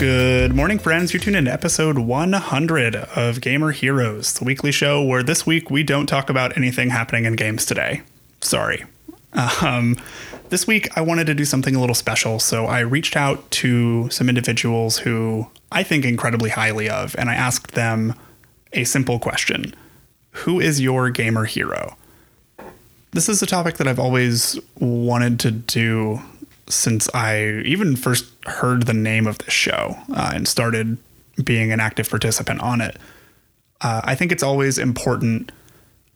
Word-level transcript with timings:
Good 0.00 0.56
morning, 0.56 0.78
friends. 0.78 1.12
You're 1.12 1.20
tuned 1.20 1.36
in 1.36 1.44
to 1.44 1.52
episode 1.52 1.98
100 1.98 2.96
of 2.96 3.42
Gamer 3.42 3.70
Heroes, 3.70 4.32
the 4.32 4.46
weekly 4.46 4.72
show 4.72 5.04
where 5.04 5.22
this 5.22 5.44
week 5.44 5.70
we 5.70 5.82
don't 5.82 6.06
talk 6.06 6.30
about 6.30 6.56
anything 6.56 6.88
happening 6.88 7.26
in 7.26 7.34
games 7.34 7.66
today. 7.66 8.00
Sorry. 8.40 8.86
Um, 9.60 9.98
this 10.48 10.66
week 10.66 10.88
I 10.96 11.02
wanted 11.02 11.26
to 11.26 11.34
do 11.34 11.44
something 11.44 11.76
a 11.76 11.80
little 11.80 11.94
special, 11.94 12.38
so 12.38 12.64
I 12.64 12.80
reached 12.80 13.14
out 13.14 13.50
to 13.50 14.08
some 14.08 14.30
individuals 14.30 14.96
who 14.96 15.50
I 15.70 15.82
think 15.82 16.06
incredibly 16.06 16.48
highly 16.48 16.88
of, 16.88 17.14
and 17.18 17.28
I 17.28 17.34
asked 17.34 17.72
them 17.72 18.14
a 18.72 18.84
simple 18.84 19.18
question 19.18 19.74
Who 20.30 20.60
is 20.60 20.80
your 20.80 21.10
gamer 21.10 21.44
hero? 21.44 21.98
This 23.10 23.28
is 23.28 23.42
a 23.42 23.46
topic 23.46 23.76
that 23.76 23.86
I've 23.86 24.00
always 24.00 24.58
wanted 24.78 25.38
to 25.40 25.50
do 25.50 26.22
since 26.70 27.08
I 27.14 27.60
even 27.64 27.96
first 27.96 28.26
heard 28.46 28.86
the 28.86 28.94
name 28.94 29.26
of 29.26 29.38
this 29.38 29.52
show 29.52 29.96
uh, 30.14 30.32
and 30.34 30.48
started 30.48 30.96
being 31.42 31.72
an 31.72 31.80
active 31.80 32.08
participant 32.08 32.60
on 32.60 32.80
it. 32.80 32.96
Uh, 33.80 34.00
I 34.04 34.14
think 34.14 34.32
it's 34.32 34.42
always 34.42 34.78
important 34.78 35.52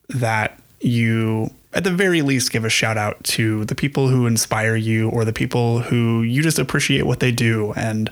that 0.08 0.60
you, 0.80 1.50
at 1.72 1.84
the 1.84 1.90
very 1.90 2.22
least, 2.22 2.52
give 2.52 2.64
a 2.64 2.68
shout 2.68 2.98
out 2.98 3.22
to 3.24 3.64
the 3.64 3.74
people 3.74 4.08
who 4.08 4.26
inspire 4.26 4.76
you 4.76 5.08
or 5.10 5.24
the 5.24 5.32
people 5.32 5.80
who 5.80 6.22
you 6.22 6.42
just 6.42 6.58
appreciate 6.58 7.06
what 7.06 7.20
they 7.20 7.32
do. 7.32 7.72
And 7.72 8.10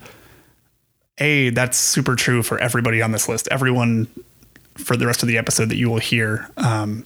A, 1.18 1.50
that's 1.50 1.76
super 1.76 2.16
true 2.16 2.42
for 2.42 2.58
everybody 2.58 3.02
on 3.02 3.12
this 3.12 3.28
list. 3.28 3.48
Everyone 3.50 4.08
for 4.76 4.96
the 4.96 5.06
rest 5.06 5.22
of 5.22 5.28
the 5.28 5.36
episode 5.36 5.68
that 5.68 5.76
you 5.76 5.90
will 5.90 5.98
hear 5.98 6.48
um, 6.56 7.04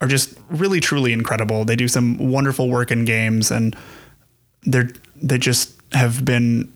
are 0.00 0.08
just 0.08 0.38
really, 0.48 0.80
truly 0.80 1.12
incredible. 1.12 1.66
They 1.66 1.76
do 1.76 1.88
some 1.88 2.16
wonderful 2.30 2.70
work 2.70 2.90
in 2.90 3.04
games 3.04 3.50
and 3.50 3.76
they're 4.64 4.90
they 5.16 5.38
just 5.38 5.72
have 5.92 6.24
been 6.24 6.72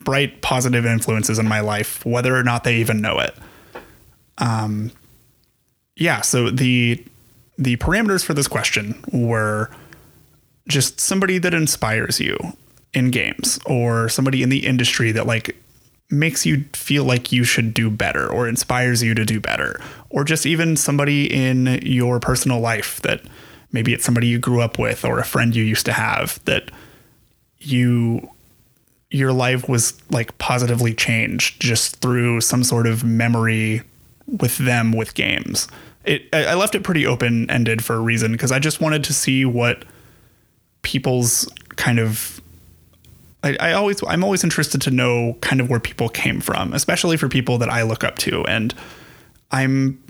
bright 0.00 0.40
positive 0.42 0.86
influences 0.86 1.38
in 1.38 1.46
my 1.46 1.60
life 1.60 2.04
whether 2.04 2.36
or 2.36 2.42
not 2.42 2.64
they 2.64 2.76
even 2.76 3.00
know 3.00 3.18
it. 3.18 3.36
Um 4.38 4.92
yeah 5.96 6.20
so 6.20 6.50
the 6.50 7.04
the 7.56 7.76
parameters 7.76 8.24
for 8.24 8.34
this 8.34 8.48
question 8.48 9.02
were 9.12 9.70
just 10.68 11.00
somebody 11.00 11.38
that 11.38 11.54
inspires 11.54 12.20
you 12.20 12.36
in 12.94 13.10
games 13.10 13.58
or 13.66 14.08
somebody 14.08 14.42
in 14.42 14.48
the 14.48 14.66
industry 14.66 15.12
that 15.12 15.26
like 15.26 15.56
makes 16.10 16.46
you 16.46 16.64
feel 16.72 17.04
like 17.04 17.32
you 17.32 17.44
should 17.44 17.74
do 17.74 17.90
better 17.90 18.26
or 18.26 18.48
inspires 18.48 19.02
you 19.02 19.14
to 19.14 19.24
do 19.24 19.40
better 19.40 19.80
or 20.08 20.24
just 20.24 20.46
even 20.46 20.76
somebody 20.76 21.26
in 21.32 21.80
your 21.82 22.18
personal 22.18 22.60
life 22.60 23.00
that 23.02 23.20
maybe 23.72 23.92
it's 23.92 24.04
somebody 24.04 24.26
you 24.26 24.38
grew 24.38 24.60
up 24.60 24.78
with 24.78 25.04
or 25.04 25.18
a 25.18 25.24
friend 25.24 25.54
you 25.54 25.64
used 25.64 25.86
to 25.86 25.92
have 25.92 26.42
that 26.44 26.70
you 27.58 28.28
your 29.10 29.32
life 29.32 29.68
was 29.68 29.98
like 30.10 30.36
positively 30.38 30.94
changed 30.94 31.60
just 31.60 31.96
through 31.96 32.40
some 32.40 32.62
sort 32.62 32.86
of 32.86 33.04
memory 33.04 33.82
with 34.26 34.58
them 34.58 34.92
with 34.92 35.14
games. 35.14 35.68
It 36.04 36.22
I 36.32 36.54
left 36.54 36.74
it 36.74 36.82
pretty 36.82 37.06
open 37.06 37.50
ended 37.50 37.84
for 37.84 37.96
a 37.96 38.00
reason 38.00 38.32
because 38.32 38.52
I 38.52 38.58
just 38.58 38.80
wanted 38.80 39.04
to 39.04 39.12
see 39.12 39.44
what 39.44 39.84
people's 40.82 41.50
kind 41.76 41.98
of 41.98 42.40
I, 43.42 43.56
I 43.60 43.72
always 43.72 44.02
I'm 44.06 44.24
always 44.24 44.44
interested 44.44 44.80
to 44.82 44.90
know 44.90 45.36
kind 45.40 45.60
of 45.60 45.70
where 45.70 45.80
people 45.80 46.08
came 46.08 46.40
from, 46.40 46.72
especially 46.72 47.16
for 47.16 47.28
people 47.28 47.58
that 47.58 47.70
I 47.70 47.82
look 47.82 48.04
up 48.04 48.16
to. 48.18 48.44
And 48.44 48.74
I'm 49.50 50.02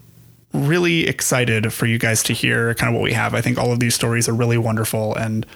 really 0.52 1.06
excited 1.06 1.72
for 1.72 1.86
you 1.86 1.98
guys 1.98 2.22
to 2.24 2.32
hear 2.32 2.74
kind 2.74 2.88
of 2.88 2.94
what 2.94 3.02
we 3.02 3.12
have. 3.12 3.34
I 3.34 3.40
think 3.40 3.58
all 3.58 3.72
of 3.72 3.80
these 3.80 3.94
stories 3.94 4.28
are 4.28 4.32
really 4.32 4.58
wonderful 4.58 5.14
and 5.14 5.46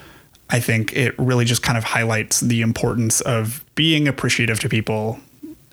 I 0.51 0.61
think 0.61 0.93
it 0.93 1.19
really 1.19 1.47
just 1.47 1.63
kind 1.63 1.79
of 1.79 1.85
highlights 1.85 2.41
the 2.41 2.61
importance 2.61 3.23
of 3.23 3.65
being 3.75 4.07
appreciative 4.07 4.61
to 4.61 4.69
people 4.69 5.19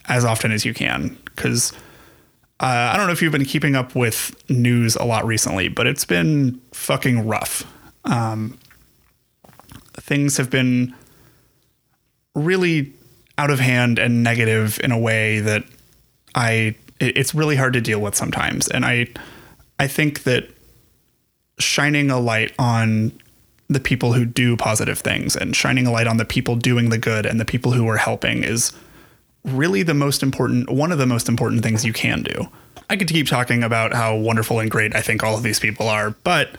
as 0.07 0.23
often 0.23 0.53
as 0.53 0.63
you 0.63 0.73
can. 0.73 1.17
Because 1.35 1.73
uh, 2.61 2.91
I 2.93 2.97
don't 2.97 3.07
know 3.07 3.11
if 3.11 3.21
you've 3.21 3.33
been 3.33 3.45
keeping 3.45 3.75
up 3.75 3.93
with 3.93 4.41
news 4.49 4.95
a 4.95 5.03
lot 5.03 5.25
recently, 5.25 5.67
but 5.67 5.85
it's 5.85 6.05
been 6.05 6.61
fucking 6.71 7.27
rough. 7.27 7.65
Um, 8.05 8.57
things 9.95 10.37
have 10.37 10.49
been 10.49 10.95
really 12.33 12.93
out 13.37 13.49
of 13.49 13.59
hand 13.59 13.99
and 13.99 14.23
negative 14.23 14.79
in 14.83 14.91
a 14.91 14.97
way 14.97 15.39
that 15.41 15.63
I 16.35 16.75
it's 16.99 17.33
really 17.33 17.55
hard 17.55 17.73
to 17.73 17.81
deal 17.81 17.99
with 17.99 18.15
sometimes. 18.15 18.67
And 18.67 18.85
I 18.85 19.07
I 19.79 19.87
think 19.87 20.23
that 20.23 20.49
shining 21.59 22.09
a 22.09 22.19
light 22.19 22.53
on 22.59 23.11
the 23.67 23.79
people 23.79 24.13
who 24.13 24.25
do 24.25 24.57
positive 24.57 24.99
things 24.99 25.35
and 25.35 25.55
shining 25.55 25.85
a 25.85 25.91
light 25.91 26.07
on 26.07 26.17
the 26.17 26.25
people 26.25 26.55
doing 26.55 26.89
the 26.89 26.97
good 26.97 27.25
and 27.25 27.39
the 27.39 27.45
people 27.45 27.71
who 27.71 27.87
are 27.87 27.97
helping 27.97 28.43
is 28.43 28.71
really 29.45 29.83
the 29.83 29.93
most 29.93 30.23
important 30.23 30.69
one 30.69 30.91
of 30.91 30.97
the 30.97 31.05
most 31.05 31.29
important 31.29 31.63
things 31.63 31.85
you 31.85 31.93
can 31.93 32.23
do. 32.23 32.49
I 32.89 32.97
could 32.97 33.07
keep 33.07 33.27
talking 33.27 33.63
about 33.63 33.93
how 33.93 34.15
wonderful 34.15 34.59
and 34.59 34.69
great 34.69 34.95
I 34.95 35.01
think 35.01 35.23
all 35.23 35.35
of 35.35 35.43
these 35.43 35.59
people 35.59 35.87
are, 35.87 36.11
but 36.23 36.55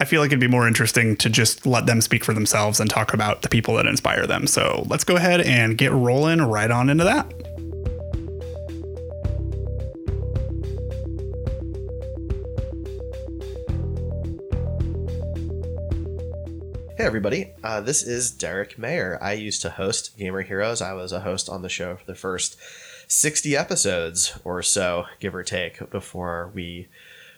I 0.00 0.04
feel 0.04 0.20
like 0.20 0.28
it'd 0.28 0.40
be 0.40 0.48
more 0.48 0.66
interesting 0.66 1.16
to 1.18 1.28
just 1.28 1.66
let 1.66 1.86
them 1.86 2.00
speak 2.00 2.24
for 2.24 2.32
themselves 2.32 2.80
and 2.80 2.90
talk 2.90 3.12
about 3.12 3.42
the 3.42 3.48
people 3.48 3.76
that 3.76 3.86
inspire 3.86 4.26
them. 4.26 4.46
So 4.46 4.84
let's 4.88 5.04
go 5.04 5.16
ahead 5.16 5.42
and 5.42 5.76
get 5.76 5.92
rolling 5.92 6.40
right 6.40 6.70
on 6.70 6.88
into 6.88 7.04
that. 7.04 7.30
Hey, 17.00 17.06
everybody. 17.06 17.52
Uh, 17.64 17.80
this 17.80 18.02
is 18.02 18.30
Derek 18.30 18.78
Mayer. 18.78 19.18
I 19.22 19.32
used 19.32 19.62
to 19.62 19.70
host 19.70 20.18
Gamer 20.18 20.42
Heroes. 20.42 20.82
I 20.82 20.92
was 20.92 21.12
a 21.12 21.20
host 21.20 21.48
on 21.48 21.62
the 21.62 21.70
show 21.70 21.96
for 21.96 22.04
the 22.04 22.14
first 22.14 22.58
60 23.08 23.56
episodes 23.56 24.38
or 24.44 24.62
so, 24.62 25.06
give 25.18 25.34
or 25.34 25.42
take, 25.42 25.88
before 25.88 26.50
we 26.52 26.88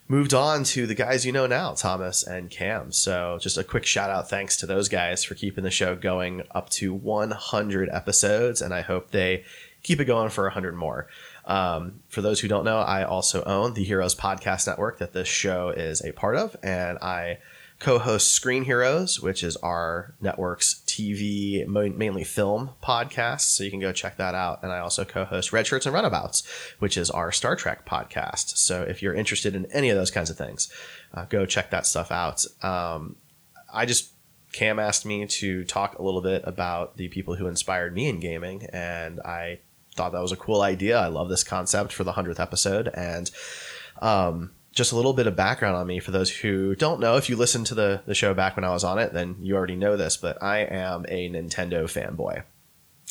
moved 0.08 0.34
on 0.34 0.64
to 0.64 0.84
the 0.84 0.96
guys 0.96 1.24
you 1.24 1.30
know 1.30 1.46
now, 1.46 1.74
Thomas 1.74 2.24
and 2.24 2.50
Cam. 2.50 2.90
So, 2.90 3.38
just 3.40 3.56
a 3.56 3.62
quick 3.62 3.86
shout 3.86 4.10
out 4.10 4.28
thanks 4.28 4.56
to 4.56 4.66
those 4.66 4.88
guys 4.88 5.22
for 5.22 5.36
keeping 5.36 5.62
the 5.62 5.70
show 5.70 5.94
going 5.94 6.42
up 6.50 6.68
to 6.70 6.92
100 6.92 7.88
episodes. 7.88 8.62
And 8.62 8.74
I 8.74 8.80
hope 8.80 9.12
they 9.12 9.44
keep 9.84 10.00
it 10.00 10.06
going 10.06 10.30
for 10.30 10.42
100 10.42 10.74
more. 10.74 11.06
Um, 11.44 12.00
for 12.08 12.20
those 12.20 12.40
who 12.40 12.48
don't 12.48 12.64
know, 12.64 12.78
I 12.78 13.04
also 13.04 13.44
own 13.44 13.74
the 13.74 13.84
Heroes 13.84 14.16
Podcast 14.16 14.66
Network 14.66 14.98
that 14.98 15.12
this 15.12 15.28
show 15.28 15.68
is 15.68 16.04
a 16.04 16.10
part 16.10 16.34
of, 16.34 16.56
and 16.64 16.98
I 16.98 17.38
co-host 17.82 18.30
Screen 18.30 18.62
Heroes, 18.62 19.20
which 19.20 19.42
is 19.42 19.56
our 19.56 20.14
network's 20.20 20.82
TV, 20.86 21.66
mainly 21.66 22.22
film 22.22 22.70
podcast. 22.80 23.40
So 23.40 23.64
you 23.64 23.70
can 23.70 23.80
go 23.80 23.90
check 23.92 24.18
that 24.18 24.36
out. 24.36 24.62
And 24.62 24.70
I 24.70 24.78
also 24.78 25.04
co-host 25.04 25.52
Red 25.52 25.66
Shirts 25.66 25.84
and 25.84 25.92
Runabouts, 25.92 26.46
which 26.78 26.96
is 26.96 27.10
our 27.10 27.32
Star 27.32 27.56
Trek 27.56 27.84
podcast. 27.84 28.56
So 28.56 28.82
if 28.82 29.02
you're 29.02 29.14
interested 29.14 29.56
in 29.56 29.66
any 29.72 29.90
of 29.90 29.96
those 29.96 30.12
kinds 30.12 30.30
of 30.30 30.38
things, 30.38 30.72
uh, 31.12 31.24
go 31.24 31.44
check 31.44 31.70
that 31.70 31.84
stuff 31.84 32.12
out. 32.12 32.46
Um, 32.62 33.16
I 33.74 33.84
just 33.84 34.12
Cam 34.52 34.78
asked 34.78 35.04
me 35.04 35.26
to 35.26 35.64
talk 35.64 35.98
a 35.98 36.02
little 36.02 36.22
bit 36.22 36.42
about 36.44 36.96
the 36.98 37.08
people 37.08 37.34
who 37.34 37.48
inspired 37.48 37.94
me 37.94 38.08
in 38.08 38.20
gaming, 38.20 38.64
and 38.72 39.18
I 39.20 39.58
thought 39.96 40.12
that 40.12 40.22
was 40.22 40.30
a 40.30 40.36
cool 40.36 40.62
idea. 40.62 40.98
I 40.98 41.08
love 41.08 41.28
this 41.28 41.42
concept 41.42 41.92
for 41.92 42.04
the 42.04 42.12
hundredth 42.12 42.38
episode, 42.38 42.88
and 42.94 43.28
um, 44.00 44.52
just 44.72 44.92
a 44.92 44.96
little 44.96 45.12
bit 45.12 45.26
of 45.26 45.36
background 45.36 45.76
on 45.76 45.86
me 45.86 46.00
for 46.00 46.10
those 46.10 46.30
who 46.30 46.74
don't 46.74 47.00
know. 47.00 47.16
If 47.16 47.28
you 47.28 47.36
listened 47.36 47.66
to 47.66 47.74
the 47.74 48.02
the 48.06 48.14
show 48.14 48.34
back 48.34 48.56
when 48.56 48.64
I 48.64 48.70
was 48.70 48.84
on 48.84 48.98
it, 48.98 49.12
then 49.12 49.36
you 49.40 49.56
already 49.56 49.76
know 49.76 49.96
this. 49.96 50.16
But 50.16 50.42
I 50.42 50.60
am 50.60 51.04
a 51.08 51.28
Nintendo 51.28 51.84
fanboy. 51.84 52.42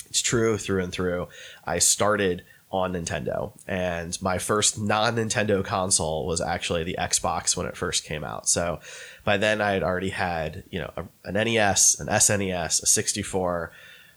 It's 0.09 0.21
true 0.21 0.57
through 0.57 0.83
and 0.83 0.91
through. 0.91 1.27
I 1.65 1.79
started 1.79 2.43
on 2.71 2.93
Nintendo. 2.93 3.51
And 3.67 4.19
my 4.21 4.37
first 4.37 4.79
non 4.79 5.15
Nintendo 5.15 5.63
console 5.63 6.25
was 6.25 6.41
actually 6.41 6.83
the 6.83 6.97
Xbox 6.99 7.55
when 7.55 7.67
it 7.67 7.77
first 7.77 8.05
came 8.05 8.23
out. 8.23 8.47
So 8.47 8.79
by 9.23 9.37
then 9.37 9.61
I 9.61 9.71
had 9.71 9.83
already 9.83 10.09
had, 10.09 10.63
you 10.69 10.79
know, 10.79 10.91
an 11.25 11.33
NES, 11.33 11.99
an 11.99 12.07
SNES, 12.07 12.83
a 12.83 12.85
64, 12.85 13.71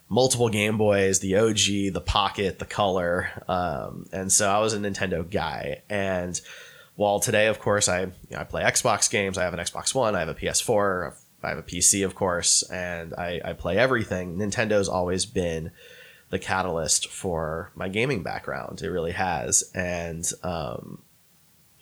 multiple 0.07 0.49
Game 0.49 0.77
Boys, 0.77 1.19
the 1.19 1.35
OG, 1.35 1.93
the 1.93 2.03
Pocket, 2.03 2.59
the 2.59 2.65
Color. 2.65 3.29
Um, 3.47 4.05
and 4.11 4.31
so 4.31 4.49
I 4.49 4.59
was 4.59 4.73
a 4.73 4.79
Nintendo 4.79 5.29
guy. 5.29 5.81
And 5.89 6.39
while 6.95 7.19
today, 7.19 7.47
of 7.47 7.59
course, 7.59 7.89
I, 7.89 8.01
you 8.01 8.11
know, 8.31 8.39
I 8.39 8.43
play 8.43 8.63
Xbox 8.63 9.09
games, 9.09 9.37
I 9.37 9.43
have 9.43 9.53
an 9.53 9.59
Xbox 9.59 9.93
One, 9.93 10.15
I 10.15 10.19
have 10.19 10.29
a 10.29 10.35
PS4, 10.35 11.13
I 11.43 11.49
have 11.49 11.57
a 11.57 11.63
PC, 11.63 12.03
of 12.05 12.15
course, 12.15 12.63
and 12.63 13.13
I, 13.13 13.41
I 13.43 13.53
play 13.53 13.77
everything. 13.77 14.37
Nintendo's 14.37 14.89
always 14.89 15.25
been 15.25 15.71
the 16.29 16.39
catalyst 16.39 17.07
for 17.07 17.71
my 17.75 17.87
gaming 17.87 18.23
background. 18.23 18.81
It 18.81 18.89
really 18.89 19.11
has. 19.11 19.69
And, 19.75 20.25
um, 20.43 21.03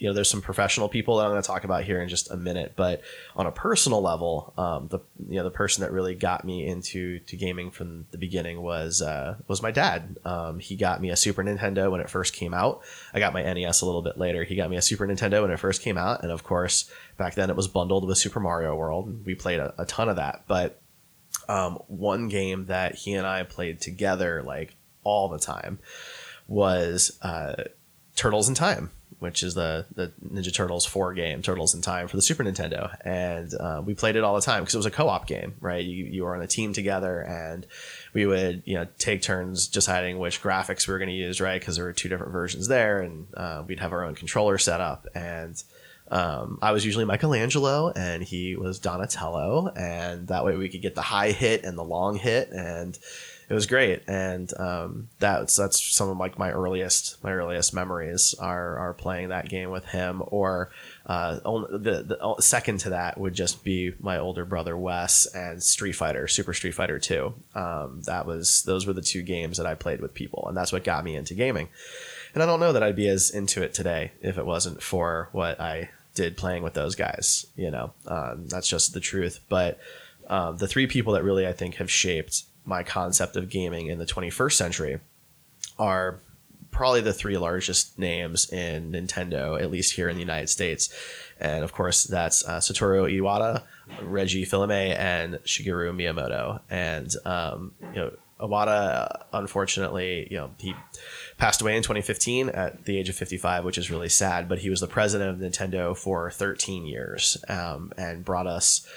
you 0.03 0.09
know, 0.09 0.13
there's 0.13 0.29
some 0.29 0.41
professional 0.41 0.89
people 0.89 1.15
that 1.15 1.23
I'm 1.23 1.31
going 1.31 1.41
to 1.41 1.47
talk 1.47 1.63
about 1.63 1.85
here 1.85 2.01
in 2.01 2.09
just 2.09 2.29
a 2.29 2.35
minute, 2.35 2.73
but 2.75 3.01
on 3.37 3.47
a 3.47 3.53
personal 3.53 4.01
level, 4.01 4.53
um, 4.57 4.89
the 4.89 4.99
you 5.29 5.37
know 5.37 5.45
the 5.45 5.49
person 5.49 5.81
that 5.81 5.93
really 5.93 6.13
got 6.13 6.43
me 6.43 6.67
into 6.67 7.19
to 7.19 7.37
gaming 7.37 7.71
from 7.71 8.05
the 8.11 8.17
beginning 8.17 8.61
was 8.61 9.01
uh, 9.01 9.37
was 9.47 9.61
my 9.61 9.71
dad. 9.71 10.17
Um, 10.25 10.59
he 10.59 10.75
got 10.75 10.99
me 10.99 11.09
a 11.09 11.15
Super 11.15 11.41
Nintendo 11.41 11.89
when 11.89 12.01
it 12.01 12.09
first 12.09 12.33
came 12.33 12.53
out. 12.53 12.81
I 13.13 13.19
got 13.19 13.31
my 13.31 13.43
NES 13.43 13.79
a 13.79 13.85
little 13.85 14.01
bit 14.01 14.17
later. 14.17 14.43
He 14.43 14.57
got 14.57 14.69
me 14.69 14.75
a 14.75 14.81
Super 14.81 15.07
Nintendo 15.07 15.41
when 15.41 15.51
it 15.51 15.59
first 15.59 15.81
came 15.81 15.97
out, 15.97 16.21
and 16.21 16.33
of 16.33 16.43
course, 16.43 16.91
back 17.15 17.35
then 17.35 17.49
it 17.49 17.55
was 17.55 17.69
bundled 17.69 18.05
with 18.05 18.17
Super 18.17 18.41
Mario 18.41 18.75
World. 18.75 19.25
We 19.25 19.35
played 19.35 19.59
a, 19.61 19.73
a 19.77 19.85
ton 19.85 20.09
of 20.09 20.17
that, 20.17 20.43
but 20.47 20.81
um, 21.47 21.75
one 21.87 22.27
game 22.27 22.65
that 22.65 22.95
he 22.95 23.13
and 23.13 23.25
I 23.25 23.43
played 23.43 23.79
together 23.79 24.43
like 24.43 24.75
all 25.05 25.29
the 25.29 25.39
time 25.39 25.79
was 26.45 27.17
uh, 27.21 27.63
Turtles 28.17 28.49
in 28.49 28.55
Time, 28.55 28.91
which 29.23 29.41
is 29.41 29.53
the 29.53 29.85
the 29.95 30.11
Ninja 30.21 30.53
Turtles 30.53 30.85
four 30.85 31.13
game, 31.13 31.41
Turtles 31.41 31.73
in 31.73 31.81
Time 31.81 32.09
for 32.09 32.17
the 32.17 32.21
Super 32.21 32.43
Nintendo, 32.43 32.93
and 33.05 33.53
uh, 33.57 33.81
we 33.83 33.93
played 33.93 34.17
it 34.17 34.23
all 34.25 34.35
the 34.35 34.41
time 34.41 34.63
because 34.63 34.75
it 34.75 34.79
was 34.79 34.85
a 34.85 34.91
co 34.91 35.07
op 35.07 35.27
game, 35.27 35.55
right? 35.61 35.83
You 35.83 36.03
you 36.03 36.23
were 36.25 36.35
on 36.35 36.41
a 36.41 36.47
team 36.47 36.73
together, 36.73 37.21
and 37.21 37.65
we 38.13 38.25
would 38.25 38.63
you 38.65 38.75
know 38.75 38.85
take 38.97 39.21
turns 39.21 39.69
deciding 39.69 40.19
which 40.19 40.43
graphics 40.43 40.85
we 40.85 40.91
were 40.91 40.99
going 40.99 41.09
to 41.09 41.15
use, 41.15 41.39
right? 41.39 41.57
Because 41.57 41.77
there 41.77 41.85
were 41.85 41.93
two 41.93 42.09
different 42.09 42.33
versions 42.33 42.67
there, 42.67 42.99
and 42.99 43.27
uh, 43.35 43.63
we'd 43.65 43.79
have 43.79 43.93
our 43.93 44.03
own 44.03 44.13
controller 44.13 44.57
set 44.57 44.81
up 44.81 45.07
and 45.15 45.63
um, 46.11 46.59
I 46.61 46.73
was 46.73 46.85
usually 46.85 47.05
Michelangelo 47.05 47.91
and 47.95 48.21
he 48.21 48.55
was 48.55 48.77
Donatello, 48.77 49.69
and 49.69 50.27
that 50.27 50.45
way 50.45 50.55
we 50.55 50.69
could 50.69 50.81
get 50.81 50.95
the 50.95 51.01
high 51.01 51.31
hit 51.31 51.63
and 51.63 51.77
the 51.77 51.83
long 51.83 52.17
hit, 52.17 52.49
and 52.51 52.97
it 53.49 53.53
was 53.53 53.67
great. 53.67 54.03
And 54.07 54.51
um, 54.59 55.09
that's 55.19 55.55
that's 55.55 55.81
some 55.81 56.09
of 56.09 56.17
like 56.17 56.39
my 56.39 56.51
earliest 56.51 57.23
my 57.23 57.31
earliest 57.31 57.73
memories 57.73 58.33
are 58.39 58.77
are 58.77 58.93
playing 58.93 59.29
that 59.29 59.49
game 59.49 59.69
with 59.69 59.85
him. 59.85 60.23
Or 60.27 60.71
uh, 61.05 61.35
the 61.35 62.03
the 62.03 62.41
second 62.41 62.79
to 62.81 62.91
that 62.91 63.17
would 63.17 63.33
just 63.33 63.63
be 63.63 63.93
my 63.99 64.17
older 64.17 64.45
brother 64.45 64.77
Wes 64.77 65.25
and 65.27 65.61
Street 65.61 65.93
Fighter, 65.93 66.27
Super 66.27 66.53
Street 66.53 66.73
Fighter 66.73 66.99
Two. 66.99 67.33
Um, 67.55 68.01
that 68.05 68.25
was 68.25 68.63
those 68.63 68.85
were 68.85 68.93
the 68.93 69.01
two 69.01 69.21
games 69.21 69.57
that 69.57 69.65
I 69.65 69.75
played 69.75 70.01
with 70.01 70.13
people, 70.13 70.45
and 70.47 70.57
that's 70.57 70.71
what 70.71 70.83
got 70.83 71.03
me 71.03 71.15
into 71.15 71.33
gaming. 71.33 71.69
And 72.33 72.41
I 72.41 72.45
don't 72.45 72.59
know 72.59 72.73
that 72.73 72.83
I'd 72.83 72.95
be 72.95 73.07
as 73.07 73.29
into 73.29 73.61
it 73.61 73.73
today 73.73 74.11
if 74.21 74.37
it 74.37 74.45
wasn't 74.45 74.81
for 74.81 75.29
what 75.33 75.59
I 75.59 75.91
did 76.15 76.37
playing 76.37 76.63
with 76.63 76.73
those 76.73 76.95
guys. 76.95 77.45
You 77.55 77.71
know, 77.71 77.93
um, 78.07 78.47
that's 78.47 78.67
just 78.67 78.93
the 78.93 78.99
truth. 78.99 79.39
But 79.49 79.79
um, 80.27 80.57
the 80.57 80.67
three 80.67 80.87
people 80.87 81.13
that 81.13 81.23
really 81.23 81.45
I 81.47 81.53
think 81.53 81.75
have 81.75 81.91
shaped 81.91 82.43
my 82.65 82.83
concept 82.83 83.35
of 83.35 83.49
gaming 83.49 83.87
in 83.87 83.99
the 83.99 84.05
21st 84.05 84.53
century 84.53 84.99
are 85.77 86.19
probably 86.71 87.01
the 87.01 87.13
three 87.13 87.37
largest 87.37 87.97
names 87.97 88.51
in 88.51 88.91
Nintendo, 88.91 89.61
at 89.61 89.71
least 89.71 89.93
here 89.93 90.09
in 90.09 90.15
the 90.15 90.21
United 90.21 90.49
States. 90.49 90.93
And 91.39 91.63
of 91.63 91.71
course, 91.71 92.03
that's 92.03 92.45
uh, 92.47 92.59
Satoru 92.59 93.11
Iwata, 93.11 93.63
Reggie 94.01 94.45
Fils-Aimé, 94.45 94.97
and 94.97 95.35
Shigeru 95.45 95.93
Miyamoto. 95.93 96.61
And 96.69 97.13
um, 97.25 97.73
you 97.93 98.01
know, 98.01 98.11
Iwata, 98.39 99.23
unfortunately, 99.31 100.27
you 100.29 100.37
know, 100.37 100.51
he 100.57 100.75
passed 101.37 101.61
away 101.61 101.77
in 101.77 101.83
2015 101.83 102.49
at 102.49 102.85
the 102.85 102.97
age 102.97 103.09
of 103.09 103.15
55, 103.15 103.63
which 103.63 103.77
is 103.77 103.91
really 103.91 104.09
sad. 104.09 104.49
But 104.49 104.59
he 104.59 104.69
was 104.69 104.81
the 104.81 104.87
president 104.87 105.29
of 105.31 105.51
Nintendo 105.51 105.95
for 105.95 106.29
13 106.31 106.85
years 106.85 107.37
um, 107.47 107.93
and 107.97 108.25
brought 108.25 108.47
us 108.47 108.87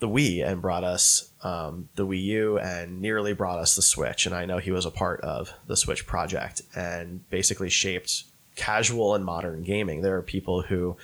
the 0.00 0.08
Wii 0.08 0.46
and 0.46 0.60
brought 0.60 0.84
us 0.84 1.29
um, 1.42 1.88
the 1.94 2.06
Wii 2.06 2.22
U 2.22 2.58
and 2.58 3.00
nearly 3.00 3.32
brought 3.32 3.58
us 3.58 3.76
the 3.76 3.82
Switch. 3.82 4.26
And 4.26 4.34
I 4.34 4.44
know 4.44 4.58
he 4.58 4.70
was 4.70 4.86
a 4.86 4.90
part 4.90 5.20
of 5.22 5.52
the 5.66 5.76
Switch 5.76 6.06
project 6.06 6.62
and 6.74 7.28
basically 7.30 7.70
shaped 7.70 8.24
casual 8.56 9.14
and 9.14 9.24
modern 9.24 9.62
gaming. 9.62 10.02
There 10.02 10.16
are 10.16 10.22
people 10.22 10.62
who 10.62 10.96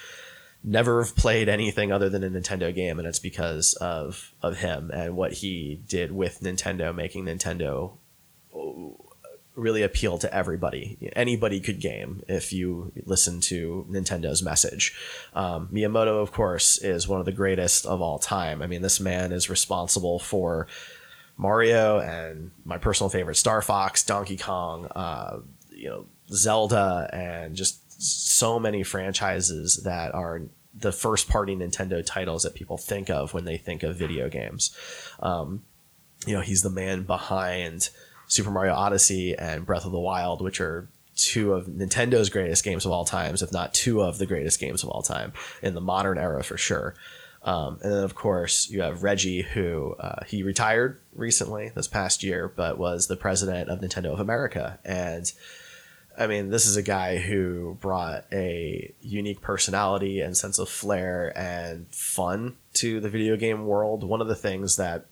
never 0.63 1.03
have 1.03 1.17
played 1.17 1.49
anything 1.49 1.93
other 1.93 2.09
than 2.09 2.25
a 2.25 2.31
Nintendo 2.31 2.75
game, 2.75 2.99
and 2.99 3.07
it's 3.07 3.19
because 3.19 3.75
of 3.75 4.33
of 4.43 4.59
him 4.59 4.91
and 4.91 5.17
what 5.17 5.35
he 5.35 5.81
did 5.89 6.13
with 6.13 6.41
Nintendo, 6.41 6.95
making 6.95 7.25
Nintendo 7.25 7.93
really 9.57 9.83
appeal 9.83 10.19
to 10.19 10.33
everybody. 10.33 11.11
Anybody 11.17 11.61
could 11.61 11.81
game 11.81 12.23
if 12.29 12.53
you 12.53 12.93
listen 13.05 13.41
to 13.43 13.87
Nintendo's 13.91 14.43
message. 14.43 14.95
Um, 15.35 15.69
Miyamoto, 15.73 16.23
of 16.23 16.31
course, 16.31 16.79
is 16.79 17.09
one 17.09 17.21
of 17.21 17.27
the 17.27 17.33
greatest 17.33 17.87
of 17.87 18.01
all 18.01 18.19
time. 18.19 18.63
I 18.63 18.67
mean, 18.67 18.83
this 18.83 19.01
man 19.01 19.33
is 19.33 19.51
responsible 19.51 20.19
for 20.19 20.67
Mario 21.39 21.99
and 21.99 22.51
my 22.65 22.79
personal 22.79 23.09
favorite, 23.09 23.37
Star 23.37 23.63
Fox, 23.63 24.05
Donkey 24.05 24.37
Kong, 24.37 24.87
uh, 24.95 25.39
you 25.71 25.89
know, 25.89 26.07
Zelda, 26.31 27.09
and 27.13 27.57
just 27.57 27.81
so 28.03 28.59
many 28.59 28.83
franchises 28.83 29.83
that 29.85 30.15
are 30.15 30.43
the 30.79 30.93
first 30.93 31.29
party 31.29 31.57
Nintendo 31.57 32.05
titles 32.05 32.43
that 32.43 32.55
people 32.55 32.77
think 32.77 33.09
of 33.09 33.33
when 33.33 33.47
they 33.47 33.57
think 33.57 33.83
of 33.83 33.97
video 33.97 34.29
games. 34.29 34.77
Um, 35.21 35.63
you 36.27 36.35
know, 36.35 36.43
he's 36.43 36.63
the 36.63 36.71
man 36.71 37.05
behind 37.05 37.89
Super 38.29 38.51
Mario 38.51 38.75
Odyssey 38.75 39.37
and 39.37 39.65
Breath 39.65 39.85
of 39.85 39.93
the 39.93 40.01
Wild, 40.01 40.41
which 40.41 40.61
are 40.61 40.89
two 41.17 41.55
of 41.55 41.67
Nintendo's 41.67 42.29
greatest 42.29 42.63
games 42.65 42.85
of 42.85 42.93
all 42.93 43.05
times, 43.05 43.43
if 43.43 43.53
not 43.53 43.73
two 43.73 44.03
of 44.03 44.19
the 44.19 44.27
greatest 44.27 44.61
games 44.61 44.83
of 44.83 44.91
all 44.91 45.03
time 45.03 45.33
in 45.63 45.75
the 45.75 45.81
modern 45.81 46.19
era 46.19 46.45
for 46.45 46.59
sure. 46.59 46.95
Um, 47.43 47.79
and 47.83 47.93
then, 47.93 48.03
of 48.03 48.15
course, 48.15 48.69
you 48.69 48.83
have 48.83 49.05
Reggie, 49.05 49.43
who 49.43 49.95
uh, 50.01 50.25
he 50.27 50.43
retired 50.43 51.01
recently 51.15 51.71
this 51.75 51.87
past 51.87 52.25
year, 52.25 52.53
but 52.55 52.77
was 52.77 53.07
the 53.07 53.17
president 53.17 53.71
of 53.71 53.81
Nintendo 53.81 54.13
of 54.13 54.21
America. 54.21 54.81
And 54.85 55.31
I 56.19 56.27
mean, 56.27 56.51
this 56.51 56.67
is 56.67 56.77
a 56.77 56.83
guy 56.83 57.19
who 57.19 57.77
brought 57.81 58.25
a 58.33 58.93
unique 59.01 59.43
personality 59.43 60.21
and 60.21 60.37
sense 60.37 60.59
of 60.59 60.69
flair 60.69 61.33
and 61.39 61.87
fun 61.95 62.57
to 62.75 63.01
the 63.01 63.11
video 63.11 63.37
game 63.37 63.67
world. 63.67 64.03
One 64.03 64.21
of 64.21 64.29
the 64.29 64.35
things 64.35 64.77
that 64.77 65.07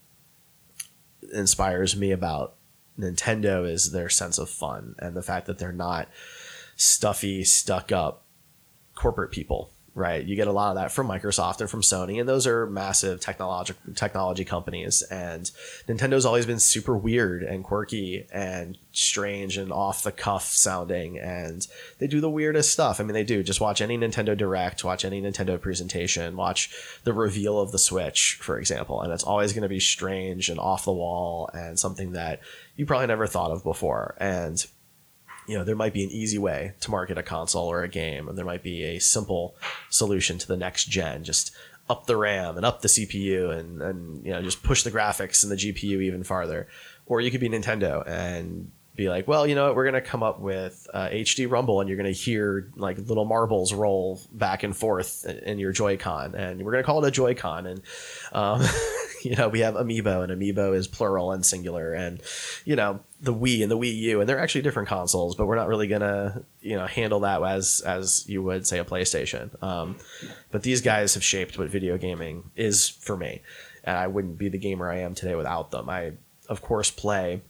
inspires 1.33 1.95
me 1.95 2.11
about 2.11 2.54
Nintendo 2.99 3.69
is 3.69 3.91
their 3.91 4.09
sense 4.09 4.37
of 4.37 4.49
fun 4.49 4.95
and 4.99 5.15
the 5.15 5.21
fact 5.21 5.47
that 5.47 5.57
they're 5.57 5.71
not 5.71 6.07
stuffy, 6.75 7.43
stuck 7.43 7.91
up 7.91 8.23
corporate 8.95 9.31
people, 9.31 9.71
right? 9.95 10.25
You 10.25 10.35
get 10.35 10.49
a 10.49 10.51
lot 10.51 10.71
of 10.71 10.75
that 10.75 10.91
from 10.91 11.07
Microsoft 11.07 11.61
and 11.61 11.69
from 11.69 11.81
Sony, 11.81 12.19
and 12.19 12.27
those 12.27 12.45
are 12.45 12.67
massive 12.67 13.21
technology 13.21 13.73
technology 13.95 14.43
companies. 14.43 15.01
And 15.03 15.49
Nintendo's 15.87 16.25
always 16.25 16.45
been 16.45 16.59
super 16.59 16.97
weird 16.97 17.43
and 17.43 17.63
quirky 17.63 18.27
and 18.31 18.77
strange 18.91 19.57
and 19.57 19.71
off 19.71 20.03
the 20.03 20.11
cuff 20.11 20.47
sounding, 20.47 21.17
and 21.17 21.65
they 21.99 22.07
do 22.07 22.19
the 22.19 22.29
weirdest 22.29 22.73
stuff. 22.73 22.99
I 22.99 23.03
mean, 23.03 23.13
they 23.13 23.23
do. 23.23 23.41
Just 23.41 23.61
watch 23.61 23.81
any 23.81 23.97
Nintendo 23.97 24.37
Direct, 24.37 24.83
watch 24.83 25.05
any 25.05 25.21
Nintendo 25.21 25.59
presentation, 25.59 26.35
watch 26.35 26.69
the 27.05 27.13
reveal 27.13 27.57
of 27.57 27.71
the 27.71 27.79
Switch, 27.79 28.37
for 28.41 28.59
example, 28.59 29.01
and 29.01 29.13
it's 29.13 29.23
always 29.23 29.53
going 29.53 29.63
to 29.63 29.69
be 29.69 29.79
strange 29.79 30.49
and 30.49 30.59
off 30.59 30.83
the 30.83 30.91
wall 30.91 31.49
and 31.53 31.79
something 31.79 32.11
that 32.11 32.41
you 32.75 32.85
probably 32.85 33.07
never 33.07 33.27
thought 33.27 33.51
of 33.51 33.63
before. 33.63 34.15
And 34.19 34.65
you 35.47 35.57
know, 35.57 35.63
there 35.63 35.75
might 35.75 35.93
be 35.93 36.03
an 36.03 36.09
easy 36.09 36.37
way 36.37 36.73
to 36.81 36.91
market 36.91 37.17
a 37.17 37.23
console 37.23 37.67
or 37.67 37.83
a 37.83 37.87
game, 37.87 38.27
and 38.27 38.37
there 38.37 38.45
might 38.45 38.63
be 38.63 38.83
a 38.83 38.99
simple 38.99 39.55
solution 39.89 40.37
to 40.39 40.47
the 40.47 40.57
next 40.57 40.85
gen. 40.85 41.23
Just 41.23 41.55
up 41.89 42.07
the 42.07 42.17
RAM 42.17 42.57
and 42.57 42.65
up 42.65 42.81
the 42.81 42.87
CPU 42.87 43.55
and, 43.55 43.81
and 43.81 44.25
you 44.25 44.31
know 44.31 44.41
just 44.41 44.63
push 44.63 44.81
the 44.81 44.89
graphics 44.91 45.43
and 45.43 45.51
the 45.51 45.55
GPU 45.55 46.01
even 46.01 46.23
farther. 46.23 46.67
Or 47.05 47.21
you 47.21 47.29
could 47.29 47.41
be 47.41 47.49
Nintendo 47.49 48.03
and 48.07 48.71
be 48.95 49.09
like, 49.09 49.27
well, 49.27 49.45
you 49.45 49.55
know 49.55 49.67
what, 49.67 49.75
we're 49.75 49.85
gonna 49.85 50.01
come 50.01 50.23
up 50.23 50.39
with 50.39 50.87
uh, 50.93 51.09
HD 51.09 51.49
Rumble, 51.49 51.81
and 51.81 51.89
you're 51.89 51.97
gonna 51.97 52.11
hear 52.11 52.71
like 52.75 52.97
little 52.97 53.25
marbles 53.25 53.73
roll 53.73 54.21
back 54.31 54.63
and 54.63 54.75
forth 54.75 55.25
in 55.25 55.59
your 55.59 55.71
Joy-Con, 55.71 56.33
and 56.33 56.63
we're 56.63 56.71
gonna 56.71 56.83
call 56.83 57.03
it 57.03 57.07
a 57.07 57.11
Joy-Con, 57.11 57.67
and 57.67 57.81
um, 58.31 58.61
you 59.29 59.35
know 59.35 59.49
we 59.49 59.61
have 59.61 59.73
Amiibo, 59.73 60.23
and 60.23 60.31
Amiibo 60.31 60.75
is 60.75 60.87
plural 60.87 61.31
and 61.31 61.43
singular, 61.43 61.93
and 61.93 62.21
you 62.63 62.75
know 62.75 62.99
the 63.19 63.33
Wii 63.33 63.63
and 63.63 63.71
the 63.71 63.77
Wii 63.77 63.95
U, 63.95 64.19
and 64.19 64.29
they're 64.29 64.39
actually 64.39 64.61
different 64.61 64.87
consoles, 64.87 65.35
but 65.35 65.47
we're 65.47 65.55
not 65.55 65.67
really 65.67 65.87
gonna 65.87 66.43
you 66.61 66.75
know 66.75 66.85
handle 66.85 67.21
that 67.21 67.41
as 67.41 67.81
as 67.81 68.23
you 68.29 68.43
would 68.43 68.67
say 68.67 68.77
a 68.77 68.85
PlayStation. 68.85 69.61
Um, 69.63 69.97
but 70.51 70.61
these 70.61 70.81
guys 70.81 71.15
have 71.15 71.23
shaped 71.23 71.57
what 71.57 71.69
video 71.69 71.97
gaming 71.97 72.51
is 72.55 72.87
for 72.87 73.17
me, 73.17 73.41
and 73.83 73.97
I 73.97 74.05
wouldn't 74.05 74.37
be 74.37 74.49
the 74.49 74.59
gamer 74.59 74.91
I 74.91 74.99
am 74.99 75.15
today 75.15 75.33
without 75.33 75.71
them. 75.71 75.89
I 75.89 76.13
of 76.47 76.61
course 76.61 76.91
play 76.91 77.41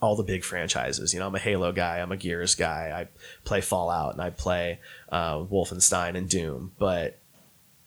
all 0.00 0.16
the 0.16 0.22
big 0.22 0.42
franchises. 0.42 1.12
You 1.12 1.20
know, 1.20 1.26
I'm 1.26 1.34
a 1.34 1.38
Halo 1.38 1.70
guy, 1.70 1.98
I'm 2.00 2.12
a 2.12 2.16
Gears 2.16 2.54
guy, 2.54 2.92
I 2.96 3.08
play 3.44 3.60
Fallout, 3.60 4.14
and 4.14 4.22
I 4.22 4.30
play 4.30 4.80
uh, 5.10 5.36
Wolfenstein 5.36 6.16
and 6.16 6.30
Doom. 6.30 6.72
But 6.78 7.18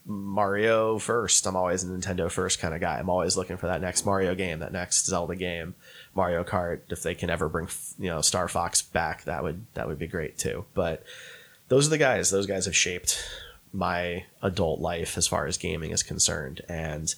Mario 0.07 0.97
first. 0.97 1.45
I'm 1.45 1.57
always 1.57 1.83
a 1.83 1.87
Nintendo 1.87 2.31
first 2.31 2.59
kind 2.59 2.73
of 2.73 2.79
guy. 2.79 2.97
I'm 2.97 3.09
always 3.09 3.35
looking 3.35 3.57
for 3.57 3.67
that 3.67 3.81
next 3.81 4.05
Mario 4.05 4.33
game, 4.35 4.59
that 4.59 4.71
next 4.71 5.05
Zelda 5.05 5.35
game, 5.35 5.75
Mario 6.15 6.43
Kart. 6.45 6.79
If 6.89 7.03
they 7.03 7.13
can 7.13 7.29
ever 7.29 7.49
bring 7.49 7.67
you 7.99 8.09
know 8.09 8.21
Star 8.21 8.47
Fox 8.47 8.81
back, 8.81 9.25
that 9.25 9.43
would 9.43 9.65
that 9.73 9.87
would 9.87 9.99
be 9.99 10.07
great 10.07 10.37
too. 10.37 10.65
But 10.73 11.03
those 11.67 11.87
are 11.87 11.89
the 11.89 11.97
guys. 11.97 12.29
Those 12.29 12.47
guys 12.47 12.65
have 12.65 12.75
shaped 12.75 13.21
my 13.73 14.25
adult 14.41 14.79
life 14.79 15.17
as 15.17 15.27
far 15.27 15.45
as 15.45 15.57
gaming 15.57 15.91
is 15.91 16.03
concerned, 16.03 16.61
and 16.69 17.13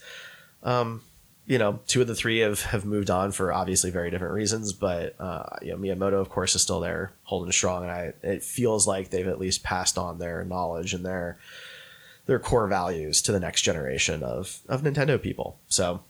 um, 0.64 1.04
you 1.46 1.58
know, 1.58 1.80
two 1.88 2.02
of 2.02 2.08
the 2.08 2.16
three 2.16 2.40
have, 2.40 2.62
have 2.62 2.86
moved 2.86 3.10
on 3.10 3.32
for 3.32 3.54
obviously 3.54 3.92
very 3.92 4.10
different 4.10 4.34
reasons, 4.34 4.74
but 4.74 5.16
uh, 5.20 5.58
you 5.62 5.72
know, 5.72 5.78
Miyamoto, 5.78 6.22
of 6.22 6.30
course, 6.30 6.56
is 6.56 6.64
still 6.64 6.80
there, 6.80 7.12
holding 7.24 7.52
strong, 7.52 7.84
and 7.84 7.92
I 7.92 8.14
it 8.24 8.44
feels 8.44 8.88
like 8.88 9.10
they've 9.10 9.28
at 9.28 9.40
least 9.40 9.64
passed 9.64 9.98
on 9.98 10.18
their 10.18 10.44
knowledge 10.44 10.94
and 10.94 11.06
their 11.06 11.38
their 12.30 12.40
core 12.40 12.68
values 12.68 13.22
to 13.24 13.32
the 13.32 13.40
next 13.40 13.64
generation 13.64 14.24
of 14.24 14.60
of 14.70 14.84
Nintendo 14.84 15.22
people. 15.22 15.60
So, 15.68 16.02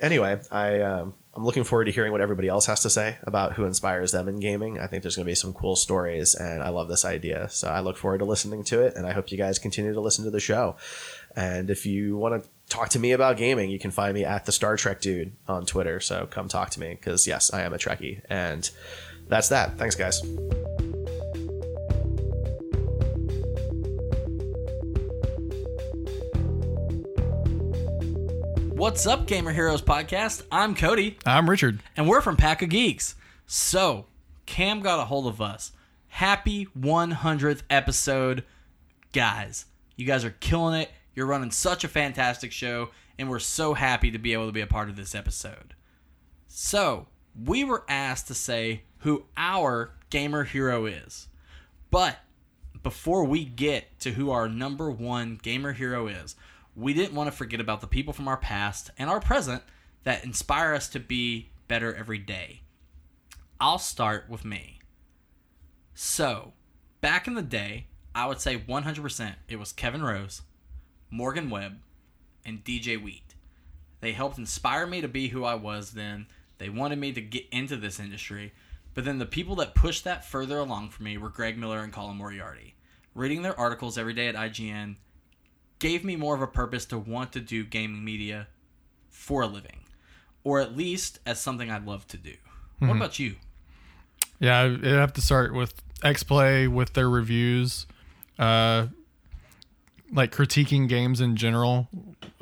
anyway, 0.00 0.40
I 0.50 0.80
um, 0.80 1.14
I'm 1.34 1.44
looking 1.44 1.64
forward 1.64 1.84
to 1.84 1.92
hearing 1.92 2.12
what 2.12 2.22
everybody 2.22 2.48
else 2.48 2.64
has 2.64 2.80
to 2.80 2.90
say 2.90 3.18
about 3.22 3.52
who 3.52 3.66
inspires 3.66 4.10
them 4.10 4.26
in 4.26 4.40
gaming. 4.40 4.80
I 4.80 4.86
think 4.86 5.02
there's 5.02 5.16
going 5.16 5.26
to 5.26 5.30
be 5.30 5.34
some 5.34 5.52
cool 5.52 5.76
stories, 5.76 6.34
and 6.34 6.62
I 6.62 6.70
love 6.70 6.88
this 6.88 7.04
idea. 7.04 7.50
So 7.50 7.68
I 7.68 7.80
look 7.80 7.98
forward 7.98 8.18
to 8.18 8.24
listening 8.24 8.64
to 8.64 8.80
it, 8.80 8.96
and 8.96 9.06
I 9.06 9.12
hope 9.12 9.30
you 9.30 9.36
guys 9.36 9.58
continue 9.58 9.92
to 9.92 10.00
listen 10.00 10.24
to 10.24 10.30
the 10.30 10.40
show. 10.40 10.76
And 11.36 11.68
if 11.68 11.84
you 11.84 12.16
want 12.16 12.42
to 12.42 12.48
talk 12.70 12.88
to 12.90 12.98
me 12.98 13.12
about 13.12 13.36
gaming, 13.36 13.68
you 13.70 13.78
can 13.78 13.90
find 13.90 14.14
me 14.14 14.24
at 14.24 14.46
the 14.46 14.52
Star 14.52 14.78
Trek 14.78 15.02
Dude 15.02 15.32
on 15.46 15.66
Twitter. 15.66 16.00
So 16.00 16.26
come 16.30 16.48
talk 16.48 16.70
to 16.70 16.80
me 16.80 16.94
because 16.94 17.26
yes, 17.26 17.52
I 17.52 17.62
am 17.62 17.74
a 17.74 17.76
Trekkie, 17.76 18.22
and 18.30 18.68
that's 19.28 19.50
that. 19.50 19.76
Thanks, 19.76 19.94
guys. 19.94 20.22
What's 28.76 29.06
up, 29.06 29.26
Gamer 29.26 29.52
Heroes 29.52 29.80
Podcast? 29.80 30.42
I'm 30.52 30.74
Cody, 30.74 31.16
I'm 31.24 31.48
Richard. 31.48 31.80
and 31.96 32.06
we're 32.06 32.20
from 32.20 32.36
Pack 32.36 32.60
of 32.60 32.68
Geeks. 32.68 33.14
So, 33.46 34.04
Cam 34.44 34.80
got 34.82 35.00
a 35.00 35.06
hold 35.06 35.26
of 35.26 35.40
us. 35.40 35.72
Happy 36.08 36.66
100th 36.78 37.62
episode, 37.70 38.44
guys. 39.12 39.64
You 39.96 40.04
guys 40.04 40.26
are 40.26 40.36
killing 40.40 40.78
it. 40.78 40.90
You're 41.14 41.24
running 41.24 41.50
such 41.52 41.84
a 41.84 41.88
fantastic 41.88 42.52
show, 42.52 42.90
and 43.18 43.30
we're 43.30 43.38
so 43.38 43.72
happy 43.72 44.10
to 44.10 44.18
be 44.18 44.34
able 44.34 44.44
to 44.44 44.52
be 44.52 44.60
a 44.60 44.66
part 44.66 44.90
of 44.90 44.96
this 44.96 45.14
episode. 45.14 45.72
So, 46.46 47.06
we 47.46 47.64
were 47.64 47.84
asked 47.88 48.26
to 48.28 48.34
say 48.34 48.82
who 48.98 49.24
our 49.38 49.92
gamer 50.10 50.44
hero 50.44 50.84
is. 50.84 51.28
But 51.90 52.18
before 52.82 53.24
we 53.24 53.46
get 53.46 53.98
to 54.00 54.12
who 54.12 54.30
our 54.30 54.50
number 54.50 54.90
one 54.90 55.38
gamer 55.42 55.72
hero 55.72 56.08
is, 56.08 56.36
we 56.76 56.92
didn't 56.92 57.14
want 57.14 57.30
to 57.30 57.36
forget 57.36 57.58
about 57.58 57.80
the 57.80 57.86
people 57.86 58.12
from 58.12 58.28
our 58.28 58.36
past 58.36 58.90
and 58.98 59.08
our 59.08 59.18
present 59.18 59.62
that 60.04 60.24
inspire 60.24 60.74
us 60.74 60.88
to 60.90 61.00
be 61.00 61.50
better 61.68 61.94
every 61.94 62.18
day. 62.18 62.60
I'll 63.58 63.78
start 63.78 64.26
with 64.28 64.44
me. 64.44 64.80
So, 65.94 66.52
back 67.00 67.26
in 67.26 67.34
the 67.34 67.42
day, 67.42 67.86
I 68.14 68.26
would 68.26 68.40
say 68.40 68.58
100% 68.58 69.34
it 69.48 69.58
was 69.58 69.72
Kevin 69.72 70.02
Rose, 70.02 70.42
Morgan 71.10 71.48
Webb, 71.48 71.78
and 72.44 72.62
DJ 72.62 73.02
Wheat. 73.02 73.34
They 74.00 74.12
helped 74.12 74.38
inspire 74.38 74.86
me 74.86 75.00
to 75.00 75.08
be 75.08 75.28
who 75.28 75.44
I 75.44 75.54
was 75.54 75.92
then. 75.92 76.26
They 76.58 76.68
wanted 76.68 76.98
me 76.98 77.12
to 77.12 77.20
get 77.22 77.46
into 77.50 77.76
this 77.76 77.98
industry. 77.98 78.52
But 78.92 79.06
then 79.06 79.18
the 79.18 79.26
people 79.26 79.56
that 79.56 79.74
pushed 79.74 80.04
that 80.04 80.24
further 80.26 80.58
along 80.58 80.90
for 80.90 81.02
me 81.02 81.16
were 81.16 81.30
Greg 81.30 81.58
Miller 81.58 81.80
and 81.80 81.92
Colin 81.92 82.16
Moriarty. 82.16 82.74
Reading 83.14 83.40
their 83.40 83.58
articles 83.58 83.96
every 83.96 84.12
day 84.12 84.28
at 84.28 84.34
IGN 84.34 84.96
gave 85.78 86.04
me 86.04 86.16
more 86.16 86.34
of 86.34 86.42
a 86.42 86.46
purpose 86.46 86.84
to 86.86 86.98
want 86.98 87.32
to 87.32 87.40
do 87.40 87.64
gaming 87.64 88.04
media 88.04 88.48
for 89.10 89.42
a 89.42 89.46
living, 89.46 89.80
or 90.44 90.60
at 90.60 90.76
least 90.76 91.18
as 91.26 91.40
something 91.40 91.70
I'd 91.70 91.86
love 91.86 92.06
to 92.08 92.16
do. 92.16 92.34
What 92.78 92.96
about 92.96 93.18
you? 93.18 93.36
Yeah, 94.38 94.62
I'd 94.62 94.84
have 94.84 95.14
to 95.14 95.20
start 95.20 95.54
with 95.54 95.82
X 96.02 96.22
Play 96.22 96.68
with 96.68 96.92
their 96.92 97.08
reviews. 97.08 97.86
Uh, 98.38 98.88
like 100.12 100.30
critiquing 100.30 100.88
games 100.88 101.20
in 101.20 101.36
general 101.36 101.88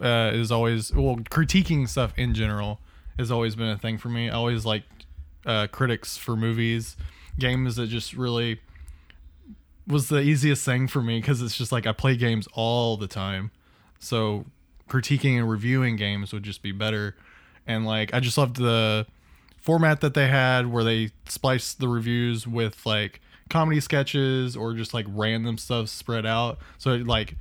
uh, 0.03 0.31
is 0.35 0.51
always 0.51 0.93
well, 0.93 1.17
critiquing 1.17 1.89
stuff 1.89 2.13
in 2.17 2.35
general 2.35 2.81
has 3.19 3.31
always 3.31 3.55
been 3.55 3.69
a 3.69 3.79
thing 3.79 3.97
for 3.97 4.09
me. 4.09 4.29
I 4.29 4.35
always 4.35 4.65
like 4.65 4.83
uh, 5.47 5.69
critics 5.69 6.17
for 6.17 6.37
movies, 6.37 6.97
games 7.39 7.77
that 7.77 7.87
just 7.87 8.15
really 8.15 8.61
was 9.87 10.09
the 10.09 10.21
easiest 10.21 10.65
thing 10.65 10.89
for 10.89 11.03
me 11.03 11.21
because 11.21 11.43
it's 11.43 11.57
just 11.57 11.73
like 11.73 11.87
I 11.87 11.93
play 11.93 12.17
games 12.17 12.49
all 12.55 12.97
the 12.97 13.07
time, 13.07 13.51
so 13.99 14.47
critiquing 14.89 15.39
and 15.39 15.49
reviewing 15.49 15.97
games 15.97 16.33
would 16.33 16.43
just 16.43 16.63
be 16.63 16.73
better. 16.73 17.17
And 17.67 17.87
like 17.87 18.13
I 18.13 18.21
just 18.21 18.37
loved 18.39 18.57
the 18.57 19.07
format 19.61 20.01
that 20.03 20.15
they 20.15 20.29
had 20.29 20.71
where 20.71 20.85
they 20.85 21.11
spliced 21.27 21.81
the 21.81 21.89
reviews 21.89 22.47
with 22.47 22.85
like 22.85 23.21
comedy 23.49 23.81
sketches 23.81 24.57
or 24.57 24.75
just 24.75 24.93
like 24.93 25.07
random 25.09 25.59
stuff 25.59 25.89
spread 25.89 26.27
out. 26.27 26.59
So 26.79 26.93
it 26.93 27.07
like 27.07 27.37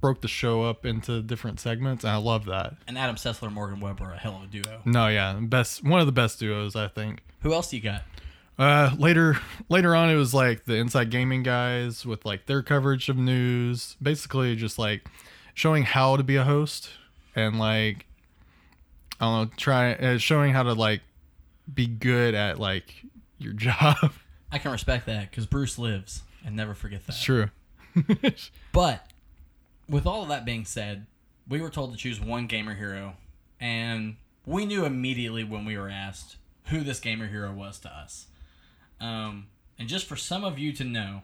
broke 0.00 0.20
the 0.20 0.28
show 0.28 0.62
up 0.64 0.86
into 0.86 1.22
different 1.22 1.60
segments 1.60 2.04
and 2.04 2.12
I 2.12 2.16
love 2.16 2.46
that. 2.46 2.74
And 2.88 2.98
Adam 2.98 3.16
Sessler 3.16 3.44
and 3.44 3.54
Morgan 3.54 3.80
Webb 3.80 4.00
are 4.00 4.12
a 4.12 4.18
hell 4.18 4.36
of 4.36 4.44
a 4.44 4.46
duo. 4.46 4.80
No, 4.84 5.08
yeah, 5.08 5.38
best 5.40 5.84
one 5.84 6.00
of 6.00 6.06
the 6.06 6.12
best 6.12 6.40
duos 6.40 6.74
I 6.74 6.88
think. 6.88 7.22
Who 7.42 7.52
else 7.52 7.70
do 7.70 7.76
you 7.76 7.82
got? 7.82 8.02
Uh, 8.58 8.94
later 8.98 9.38
later 9.70 9.96
on 9.96 10.10
it 10.10 10.16
was 10.16 10.34
like 10.34 10.64
the 10.66 10.74
inside 10.74 11.10
gaming 11.10 11.42
guys 11.42 12.04
with 12.04 12.24
like 12.26 12.46
their 12.46 12.62
coverage 12.62 13.08
of 13.08 13.16
news, 13.16 13.96
basically 14.02 14.54
just 14.54 14.78
like 14.78 15.06
showing 15.54 15.82
how 15.84 16.16
to 16.16 16.22
be 16.22 16.36
a 16.36 16.44
host 16.44 16.90
and 17.34 17.58
like 17.58 18.06
I 19.20 19.24
don't 19.26 19.50
know, 19.50 19.56
try 19.56 19.94
uh, 19.94 20.18
showing 20.18 20.52
how 20.52 20.62
to 20.62 20.74
like 20.74 21.00
be 21.72 21.86
good 21.86 22.34
at 22.34 22.58
like 22.58 22.94
your 23.38 23.52
job. 23.54 24.12
I 24.52 24.58
can 24.58 24.72
respect 24.72 25.06
that 25.06 25.30
because 25.30 25.46
Bruce 25.46 25.78
lives 25.78 26.22
and 26.44 26.54
never 26.56 26.74
forget 26.74 27.06
that. 27.06 27.16
True. 27.20 27.50
But 28.72 29.10
with 29.88 30.06
all 30.06 30.22
of 30.22 30.28
that 30.28 30.44
being 30.44 30.64
said, 30.64 31.06
we 31.48 31.60
were 31.60 31.70
told 31.70 31.92
to 31.92 31.98
choose 31.98 32.20
one 32.20 32.46
gamer 32.46 32.74
hero, 32.74 33.14
and 33.60 34.16
we 34.46 34.64
knew 34.64 34.84
immediately 34.84 35.42
when 35.42 35.64
we 35.64 35.76
were 35.76 35.88
asked 35.88 36.36
who 36.66 36.80
this 36.82 37.00
gamer 37.00 37.26
hero 37.26 37.52
was 37.52 37.78
to 37.80 37.88
us. 37.88 38.26
Um, 39.00 39.46
and 39.78 39.88
just 39.88 40.06
for 40.06 40.16
some 40.16 40.44
of 40.44 40.58
you 40.58 40.72
to 40.74 40.84
know, 40.84 41.22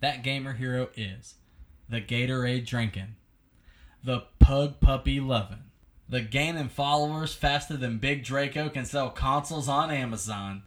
that 0.00 0.22
gamer 0.22 0.52
hero 0.52 0.88
is 0.96 1.34
the 1.88 2.00
Gatorade 2.00 2.66
drinking, 2.66 3.16
the 4.02 4.24
Pug 4.38 4.80
Puppy 4.80 5.20
loving, 5.20 5.70
the 6.08 6.20
gaining 6.20 6.68
followers 6.68 7.34
faster 7.34 7.76
than 7.76 7.98
Big 7.98 8.24
Draco 8.24 8.68
can 8.68 8.84
sell 8.84 9.10
consoles 9.10 9.68
on 9.68 9.90
Amazon, 9.90 10.62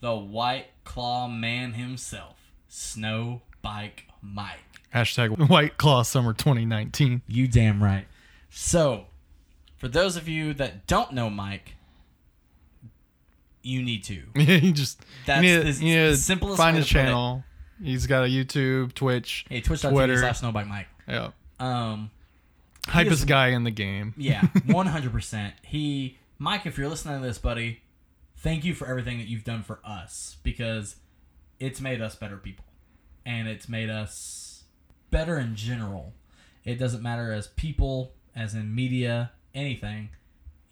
the 0.00 0.16
White 0.16 0.68
Claw 0.84 1.28
man 1.28 1.74
himself, 1.74 2.52
Snow 2.68 3.42
Bike 3.60 4.06
Mike. 4.22 4.80
Hashtag 4.94 5.48
White 5.48 5.76
Claw 5.76 6.02
Summer 6.02 6.32
2019. 6.32 7.22
You 7.28 7.46
damn 7.46 7.82
right. 7.82 8.06
So, 8.48 9.06
for 9.76 9.88
those 9.88 10.16
of 10.16 10.28
you 10.28 10.54
that 10.54 10.86
don't 10.86 11.12
know 11.12 11.30
Mike, 11.30 11.76
you 13.62 13.82
need 13.82 14.04
to. 14.04 14.22
you 14.34 14.72
just 14.72 15.00
That's 15.26 15.44
you 15.44 15.56
need, 15.58 15.66
the- 15.74 15.84
you 15.84 15.94
need 15.96 16.12
the 16.12 16.16
simplest 16.16 16.56
find 16.56 16.76
his 16.76 16.86
put 16.86 16.90
it. 16.90 17.04
channel. 17.04 17.44
He's 17.82 18.06
got 18.06 18.24
a 18.24 18.28
YouTube, 18.28 18.92
Twitch, 18.94 19.46
Hey, 19.48 19.60
twitch.tv 19.62 19.90
Twitter. 19.90 20.18
slash 20.18 20.40
snowbike 20.40 20.68
Mike. 20.68 20.86
Yeah, 21.08 21.30
Um, 21.58 22.10
hypest 22.84 23.10
is- 23.10 23.24
guy 23.24 23.48
in 23.48 23.64
the 23.64 23.70
game. 23.70 24.14
yeah, 24.18 24.40
100%. 24.66 25.52
He, 25.62 26.18
Mike, 26.38 26.66
if 26.66 26.76
you're 26.76 26.88
listening 26.88 27.20
to 27.20 27.26
this, 27.26 27.38
buddy, 27.38 27.80
thank 28.36 28.64
you 28.64 28.74
for 28.74 28.86
everything 28.86 29.16
that 29.18 29.28
you've 29.28 29.44
done 29.44 29.62
for 29.62 29.80
us 29.84 30.36
because 30.42 30.96
it's 31.58 31.80
made 31.80 32.00
us 32.02 32.14
better 32.14 32.36
people, 32.36 32.64
and 33.24 33.48
it's 33.48 33.68
made 33.68 33.88
us 33.88 34.64
better 35.10 35.38
in 35.38 35.56
general. 35.56 36.12
It 36.64 36.74
doesn't 36.78 37.02
matter 37.02 37.32
as 37.32 37.46
people, 37.48 38.12
as 38.36 38.54
in 38.54 38.74
media, 38.74 39.32
anything. 39.54 40.10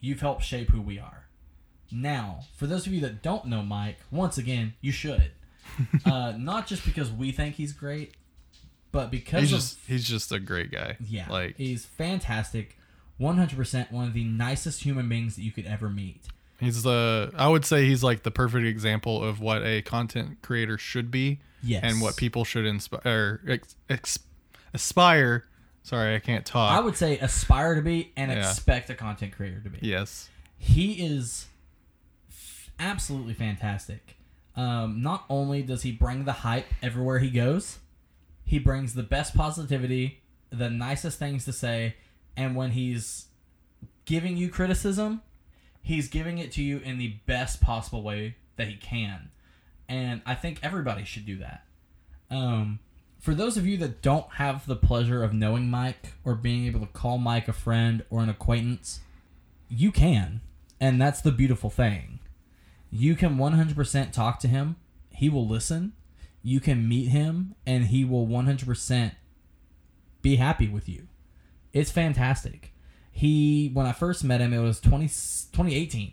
You've 0.01 0.21
helped 0.21 0.45
shape 0.45 0.69
who 0.71 0.81
we 0.83 0.99
are. 0.99 1.28
Now, 1.91 2.41
for 2.57 2.67
those 2.67 2.87
of 2.87 2.93
you 2.93 3.01
that 3.01 3.23
don't 3.23 3.47
know 3.47 3.63
Mike, 3.63 3.99
once 4.11 4.37
again, 4.39 4.75
you 4.81 4.93
should. 4.93 5.31
uh, 6.05 6.33
not 6.37 6.67
just 6.67 6.85
because 6.85 7.11
we 7.11 7.31
think 7.33 7.55
he's 7.57 7.73
great, 7.73 8.15
but 8.93 9.11
because 9.11 9.43
He's 9.43 9.53
of 9.53 9.59
just 9.59 9.79
he's 9.87 10.09
just 10.09 10.33
a 10.33 10.41
great 10.41 10.71
guy. 10.71 10.97
yeah, 11.01 11.27
Like 11.31 11.57
he's 11.57 11.85
fantastic. 11.87 12.77
100% 13.21 13.91
one 13.91 14.07
of 14.07 14.13
the 14.15 14.25
nicest 14.25 14.83
human 14.85 15.09
beings 15.09 15.35
that 15.37 15.43
you 15.43 15.51
could 15.51 15.67
ever 15.67 15.89
meet. 15.91 16.21
he's 16.61 16.83
the 16.85 17.33
I 17.37 17.49
would 17.49 17.65
say 17.65 17.85
he's 17.85 18.03
like 18.05 18.23
the 18.23 18.31
perfect 18.31 18.65
example 18.67 19.23
of 19.23 19.41
what 19.41 19.63
a 19.65 19.83
content 19.83 20.39
creator 20.43 20.79
should 20.79 21.11
be. 21.11 21.41
Yes. 21.63 21.83
And 21.85 22.01
what 22.01 22.17
people 22.17 22.45
should 22.45 22.65
inspire 22.67 23.41
ex, 23.49 23.75
ex, 23.91 24.19
aspire. 24.73 25.45
Sorry, 25.83 26.15
I 26.15 26.19
can't 26.21 26.47
talk. 26.47 26.71
I 26.73 26.81
would 26.81 26.97
say 26.97 27.19
aspire 27.19 27.75
to 27.75 27.83
be 27.83 28.13
and 28.17 28.31
Yeah. 28.31 28.49
expect 28.51 28.89
a 28.91 28.95
content 28.95 29.33
creator 29.33 29.61
to 29.61 29.71
be. 29.71 29.79
yes. 29.83 30.29
He 30.57 30.93
is 31.05 31.47
absolutely 32.79 33.35
fantastic. 33.35 34.17
Um, 34.57 35.03
not 35.03 35.25
only 35.31 35.63
does 35.63 35.83
he 35.83 35.93
bring 35.93 36.25
the 36.25 36.33
hype 36.33 36.67
everywhere 36.83 37.21
he 37.21 37.31
goes, 37.31 37.79
he 38.45 38.59
brings 38.59 38.95
the 38.95 39.03
best 39.03 39.37
positivity, 39.37 40.21
the 40.51 40.71
nicest 40.71 41.19
things 41.19 41.45
to 41.45 41.53
say, 41.53 41.97
and 42.37 42.57
when 42.57 42.73
he's 42.73 43.27
giving 44.05 44.37
you 44.37 44.49
criticism, 44.49 45.23
he's 45.83 46.09
giving 46.09 46.39
it 46.39 46.51
to 46.53 46.63
you 46.63 46.79
in 46.79 46.99
the 46.99 47.15
best 47.27 47.61
possible 47.61 48.03
way 48.03 48.37
that 48.57 48.69
he 48.69 48.75
can. 48.75 49.31
And 49.89 50.23
I 50.27 50.35
think 50.35 50.59
everybody 50.63 51.05
should 51.05 51.27
do 51.27 51.39
that. 51.39 51.65
Um, 52.31 52.81
for 53.19 53.35
those 53.35 53.57
of 53.57 53.67
you 53.67 53.77
that 53.79 54.03
don't 54.03 54.31
have 54.35 54.67
the 54.67 54.77
pleasure 54.77 55.23
of 55.23 55.33
knowing 55.33 55.71
Mike 55.71 56.15
or 56.25 56.35
being 56.35 56.67
able 56.67 56.81
to 56.81 56.87
call 56.87 57.19
Mike 57.19 57.49
a 57.49 57.53
friend 57.53 58.05
or 58.11 58.23
an 58.23 58.29
acquaintance, 58.29 59.01
you 59.69 59.91
can. 59.93 60.41
And 60.81 61.01
that's 61.01 61.21
the 61.21 61.33
beautiful 61.33 61.71
thing. 61.71 62.21
You 62.91 63.15
can 63.15 63.37
100% 63.37 64.13
talk 64.13 64.39
to 64.41 64.49
him, 64.49 64.77
he 65.11 65.29
will 65.29 65.47
listen. 65.47 65.93
You 66.43 66.61
can 66.61 66.89
meet 66.89 67.09
him, 67.09 67.55
and 67.67 67.87
he 67.87 68.05
will 68.05 68.27
100% 68.27 69.13
be 70.23 70.37
happy 70.37 70.69
with 70.69 70.89
you. 70.89 71.09
It's 71.73 71.91
fantastic. 71.91 72.73
He, 73.11 73.71
when 73.73 73.85
I 73.87 73.93
first 73.93 74.25
met 74.25 74.41
him, 74.41 74.53
it 74.53 74.61
was 74.61 74.81
20, 74.81 75.07
2018 75.07 76.13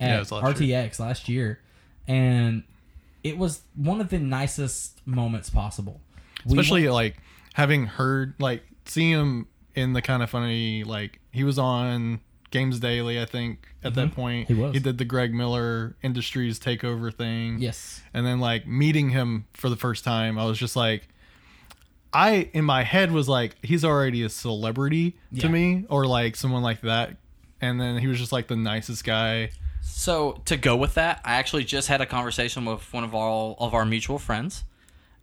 at 0.00 0.08
Yeah, 0.08 0.16
last 0.18 0.30
RTX 0.60 1.00
last 1.00 1.28
year. 1.28 1.60
And 2.06 2.62
it 3.24 3.36
was 3.36 3.62
one 3.74 4.00
of 4.00 4.08
the 4.10 4.18
nicest 4.18 5.04
moments 5.06 5.50
possible. 5.50 6.00
Especially 6.46 6.82
went- 6.82 6.94
like 6.94 7.16
having 7.54 7.86
heard 7.86 8.34
like 8.38 8.62
seeing 8.84 9.10
him 9.10 9.48
in 9.74 9.92
the 9.92 10.02
kind 10.02 10.22
of 10.22 10.30
funny 10.30 10.84
like 10.84 11.20
he 11.32 11.42
was 11.42 11.58
on 11.58 12.20
Games 12.50 12.78
Daily, 12.80 13.20
I 13.20 13.24
think, 13.24 13.66
at 13.82 13.94
that 13.94 14.14
point. 14.14 14.48
Mm-hmm. 14.48 14.54
He 14.54 14.60
was. 14.62 14.72
He 14.74 14.78
did 14.80 14.98
the 14.98 15.04
Greg 15.04 15.34
Miller 15.34 15.96
Industries 16.02 16.58
takeover 16.60 17.12
thing. 17.14 17.58
yes. 17.58 18.00
And 18.14 18.24
then 18.26 18.40
like 18.40 18.66
meeting 18.66 19.10
him 19.10 19.46
for 19.52 19.68
the 19.68 19.76
first 19.76 20.04
time, 20.04 20.38
I 20.38 20.44
was 20.46 20.58
just 20.58 20.76
like 20.76 21.08
I 22.12 22.48
in 22.52 22.64
my 22.64 22.82
head 22.82 23.12
was 23.12 23.28
like 23.28 23.56
he's 23.64 23.84
already 23.84 24.22
a 24.22 24.28
celebrity 24.28 25.16
Yeah. 25.32 25.42
to 25.42 25.48
me 25.48 25.84
or 25.88 26.06
like 26.06 26.36
someone 26.36 26.62
like 26.62 26.80
that. 26.82 27.16
And 27.60 27.80
then 27.80 27.98
he 27.98 28.06
was 28.06 28.18
just 28.18 28.32
like 28.32 28.48
the 28.48 28.56
nicest 28.56 29.04
guy. 29.04 29.50
So 29.82 30.42
to 30.46 30.56
go 30.56 30.76
with 30.76 30.94
that, 30.94 31.20
I 31.24 31.34
actually 31.34 31.64
just 31.64 31.88
had 31.88 32.00
a 32.00 32.06
conversation 32.06 32.64
with 32.64 32.92
one 32.92 33.04
of 33.04 33.14
all 33.14 33.56
of 33.58 33.72
our 33.74 33.84
mutual 33.84 34.18
friends, 34.18 34.64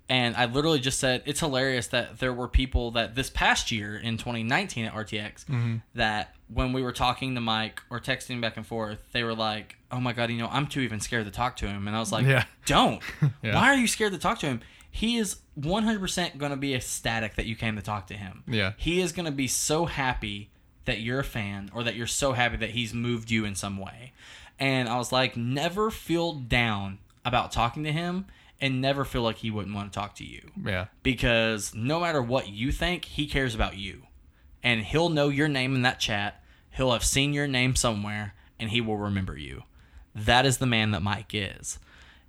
and 0.09 0.35
I 0.35 0.45
literally 0.45 0.79
just 0.79 0.99
said 0.99 1.23
it's 1.25 1.39
hilarious 1.39 1.87
that 1.87 2.19
there 2.19 2.33
were 2.33 2.47
people 2.47 2.91
that 2.91 3.15
this 3.15 3.29
past 3.29 3.71
year 3.71 3.95
in 3.97 4.17
2019 4.17 4.85
at 4.85 4.93
RTX 4.93 5.45
Mm-hmm. 5.45 5.75
that 5.95 6.35
when 6.53 6.73
we 6.73 6.83
were 6.83 6.91
talking 6.91 7.33
to 7.35 7.41
Mike 7.41 7.81
or 7.89 7.99
texting 7.99 8.39
back 8.41 8.57
and 8.57 8.67
forth, 8.67 8.99
they 9.11 9.23
were 9.23 9.33
like, 9.33 9.77
"Oh 9.91 9.99
my 9.99 10.13
god, 10.13 10.29
you 10.29 10.37
know, 10.37 10.49
I'm 10.51 10.67
too 10.67 10.81
even 10.81 10.99
scared 10.99 11.25
to 11.25 11.31
talk 11.31 11.55
to 11.57 11.67
him," 11.67 11.87
and 11.87 11.95
I 11.95 11.99
was 11.99 12.11
like, 12.11 12.25
Yeah. 12.25 12.43
"Don't. 12.65 13.01
Yeah. 13.41 13.55
Why 13.55 13.69
are 13.69 13.75
you 13.75 13.87
scared 13.87 14.11
to 14.13 14.19
talk 14.19 14.39
to 14.39 14.45
him?" 14.47 14.61
He 14.91 15.17
is 15.17 15.37
100% 15.59 16.37
going 16.37 16.51
to 16.51 16.57
be 16.57 16.75
ecstatic 16.75 17.33
that 17.35 17.45
you 17.47 17.55
came 17.55 17.75
to 17.77 17.81
talk 17.81 18.07
to 18.07 18.13
him. 18.13 18.43
Yeah. 18.47 18.73
He 18.77 19.01
is 19.01 19.11
going 19.11 19.25
to 19.25 19.31
be 19.31 19.47
so 19.47 19.85
happy 19.85 20.51
that 20.85 20.99
you're 20.99 21.21
a 21.21 21.23
fan 21.23 21.71
or 21.73 21.83
that 21.83 21.95
you're 21.95 22.05
so 22.05 22.33
happy 22.33 22.57
that 22.57 22.71
he's 22.71 22.93
moved 22.93 23.31
you 23.31 23.43
in 23.45 23.55
some 23.55 23.77
way. 23.77 24.11
And 24.59 24.87
I 24.87 24.97
was 24.97 25.11
like, 25.11 25.35
never 25.35 25.89
feel 25.89 26.33
down 26.33 26.99
about 27.25 27.51
talking 27.51 27.83
to 27.85 27.91
him 27.91 28.25
and 28.61 28.81
never 28.81 29.03
feel 29.03 29.21
like 29.21 29.37
he 29.37 29.51
wouldn't 29.51 29.75
want 29.75 29.91
to 29.91 29.99
talk 29.99 30.15
to 30.15 30.25
you. 30.25 30.51
Yeah. 30.63 30.87
Because 31.01 31.73
no 31.75 31.99
matter 31.99 32.21
what 32.21 32.49
you 32.49 32.71
think, 32.71 33.05
he 33.05 33.27
cares 33.27 33.55
about 33.55 33.77
you. 33.77 34.03
And 34.61 34.81
he'll 34.81 35.09
know 35.09 35.29
your 35.29 35.49
name 35.49 35.75
in 35.75 35.81
that 35.81 35.99
chat. 35.99 36.41
He'll 36.71 36.93
have 36.93 37.03
seen 37.03 37.33
your 37.33 37.47
name 37.47 37.75
somewhere 37.75 38.33
and 38.59 38.69
he 38.69 38.79
will 38.81 38.97
remember 38.97 39.37
you. 39.37 39.63
That 40.15 40.45
is 40.45 40.57
the 40.57 40.65
man 40.65 40.91
that 40.91 41.01
Mike 41.01 41.31
is. 41.33 41.79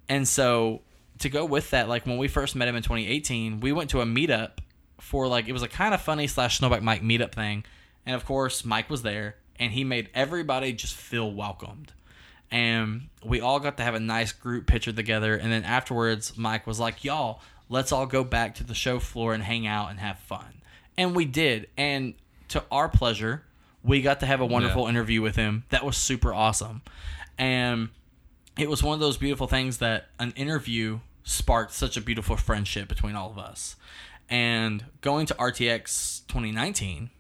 And 0.09 0.27
so 0.27 0.83
to 1.19 1.29
go 1.29 1.45
with 1.45 1.71
that, 1.71 1.89
like 1.89 2.07
when 2.07 2.19
we 2.19 2.29
first 2.29 2.57
met 2.57 2.69
him 2.69 2.77
in 2.77 2.83
2018, 2.83 3.61
we 3.61 3.73
went 3.73 3.91
to 3.91 4.01
a 4.01 4.05
meetup 4.05 4.59
for 5.01 5.27
like 5.29 5.49
it 5.49 5.53
was 5.53 5.63
a 5.63 5.69
kind 5.69 5.95
of 5.95 6.01
funny 6.01 6.27
slash 6.27 6.59
Snow 6.59 6.71
Bike 6.71 6.83
Mike 6.83 7.03
meetup 7.03 7.33
thing, 7.33 7.65
and 8.07 8.17
of 8.17 8.25
course 8.25 8.65
Mike 8.65 8.91
was 8.91 9.03
there, 9.03 9.37
and 9.59 9.73
he 9.73 9.85
made 9.85 10.09
everybody 10.15 10.73
just 10.73 10.95
feel 10.95 11.31
welcomed, 11.31 11.93
and 12.55 13.09
we 13.25 13.41
all 13.41 13.59
got 13.59 13.77
to 13.79 13.83
have 13.83 13.97
a 13.97 14.01
nice 14.01 14.31
group 14.31 14.69
picture 14.69 14.93
together, 14.93 15.35
and 15.35 15.51
then 15.51 15.65
afterwards 15.65 16.39
Mike 16.39 16.69
was 16.69 16.79
like, 16.79 17.03
"Y'all, 17.03 17.41
let's 17.69 17.91
all 17.91 18.07
go 18.07 18.23
back 18.23 18.55
to 18.55 18.65
the 18.65 18.75
show 18.75 19.01
floor 19.01 19.35
and 19.35 19.43
hang 19.43 19.67
out 19.67 19.91
and 19.91 19.99
have 19.99 20.21
fun," 20.21 20.63
and 20.97 21.17
we 21.17 21.25
did, 21.25 21.69
and 21.77 22.15
to 22.49 22.63
our 22.71 22.89
pleasure, 22.89 23.43
we 23.83 24.01
got 24.01 24.21
to 24.21 24.27
have 24.27 24.41
a 24.41 24.47
wonderful 24.47 24.87
interview 24.87 25.21
with 25.21 25.35
him. 25.35 25.65
That 25.71 25.85
was 25.85 25.97
super 25.97 26.33
awesome, 26.33 26.83
and 27.37 27.89
it 28.57 28.71
was 28.71 28.85
one 28.85 28.95
of 28.95 29.01
those 29.01 29.17
beautiful 29.17 29.49
things 29.49 29.79
that 29.79 30.07
an 30.21 30.33
interview 30.37 31.01
sparked 31.25 31.73
such 31.73 31.97
a 31.97 32.01
beautiful 32.01 32.37
friendship 32.37 32.87
between 32.89 33.17
all 33.17 33.31
of 33.31 33.39
us. 33.39 33.75
And 34.31 34.85
going 35.01 35.27
to 35.27 35.35
RTX 35.35 36.23
2019, 36.29 37.11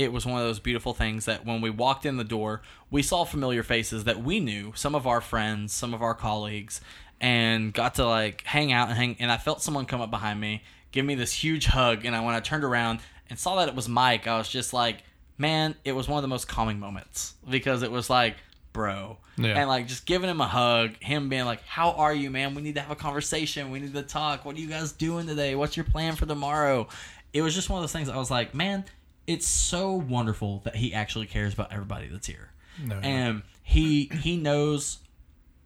it 0.00 0.12
was 0.12 0.24
one 0.24 0.40
of 0.40 0.46
those 0.46 0.60
beautiful 0.60 0.94
things 0.94 1.26
that 1.26 1.44
when 1.44 1.60
we 1.60 1.68
walked 1.68 2.06
in 2.06 2.16
the 2.16 2.24
door, 2.24 2.62
we 2.90 3.02
saw 3.02 3.24
familiar 3.24 3.62
faces 3.62 4.04
that 4.04 4.22
we 4.22 4.40
knew, 4.40 4.72
some 4.74 4.94
of 4.94 5.06
our 5.06 5.20
friends, 5.20 5.74
some 5.74 5.92
of 5.92 6.00
our 6.00 6.14
colleagues, 6.14 6.80
and 7.20 7.74
got 7.74 7.96
to 7.96 8.06
like 8.06 8.42
hang 8.44 8.72
out 8.72 8.88
and 8.88 8.96
hang. 8.96 9.16
And 9.20 9.30
I 9.30 9.36
felt 9.36 9.62
someone 9.62 9.84
come 9.84 10.00
up 10.00 10.10
behind 10.10 10.40
me, 10.40 10.62
give 10.90 11.04
me 11.04 11.14
this 11.16 11.34
huge 11.34 11.66
hug. 11.66 12.06
And 12.06 12.16
I, 12.16 12.20
when 12.20 12.34
I 12.34 12.40
turned 12.40 12.64
around 12.64 13.00
and 13.28 13.38
saw 13.38 13.56
that 13.56 13.68
it 13.68 13.74
was 13.74 13.90
Mike, 13.90 14.26
I 14.26 14.38
was 14.38 14.48
just 14.48 14.72
like, 14.72 15.02
man, 15.36 15.74
it 15.84 15.92
was 15.92 16.08
one 16.08 16.16
of 16.16 16.22
the 16.22 16.28
most 16.28 16.48
calming 16.48 16.80
moments 16.80 17.34
because 17.48 17.82
it 17.82 17.90
was 17.90 18.08
like, 18.08 18.36
bro. 18.72 19.18
Yeah. 19.36 19.58
And 19.58 19.68
like 19.68 19.86
just 19.86 20.06
giving 20.06 20.30
him 20.30 20.40
a 20.40 20.46
hug, 20.46 20.96
him 21.00 21.28
being 21.28 21.44
like, 21.44 21.62
How 21.64 21.92
are 21.92 22.14
you, 22.14 22.30
man? 22.30 22.54
We 22.54 22.62
need 22.62 22.76
to 22.76 22.80
have 22.80 22.90
a 22.90 22.96
conversation. 22.96 23.70
We 23.70 23.80
need 23.80 23.92
to 23.92 24.02
talk. 24.02 24.46
What 24.46 24.56
are 24.56 24.60
you 24.60 24.68
guys 24.68 24.92
doing 24.92 25.26
today? 25.26 25.54
What's 25.54 25.76
your 25.76 25.84
plan 25.84 26.16
for 26.16 26.24
tomorrow? 26.24 26.88
It 27.34 27.42
was 27.42 27.54
just 27.54 27.68
one 27.68 27.78
of 27.78 27.82
those 27.82 27.92
things 27.92 28.08
I 28.08 28.16
was 28.16 28.30
like, 28.30 28.54
Man, 28.54 28.84
it's 29.30 29.46
so 29.46 29.92
wonderful 29.92 30.60
that 30.64 30.74
he 30.74 30.92
actually 30.92 31.26
cares 31.26 31.54
about 31.54 31.72
everybody 31.72 32.08
that's 32.08 32.26
here. 32.26 32.50
No, 32.84 32.96
no. 32.96 33.00
And 33.00 33.42
he 33.62 34.06
he 34.06 34.36
knows 34.36 34.98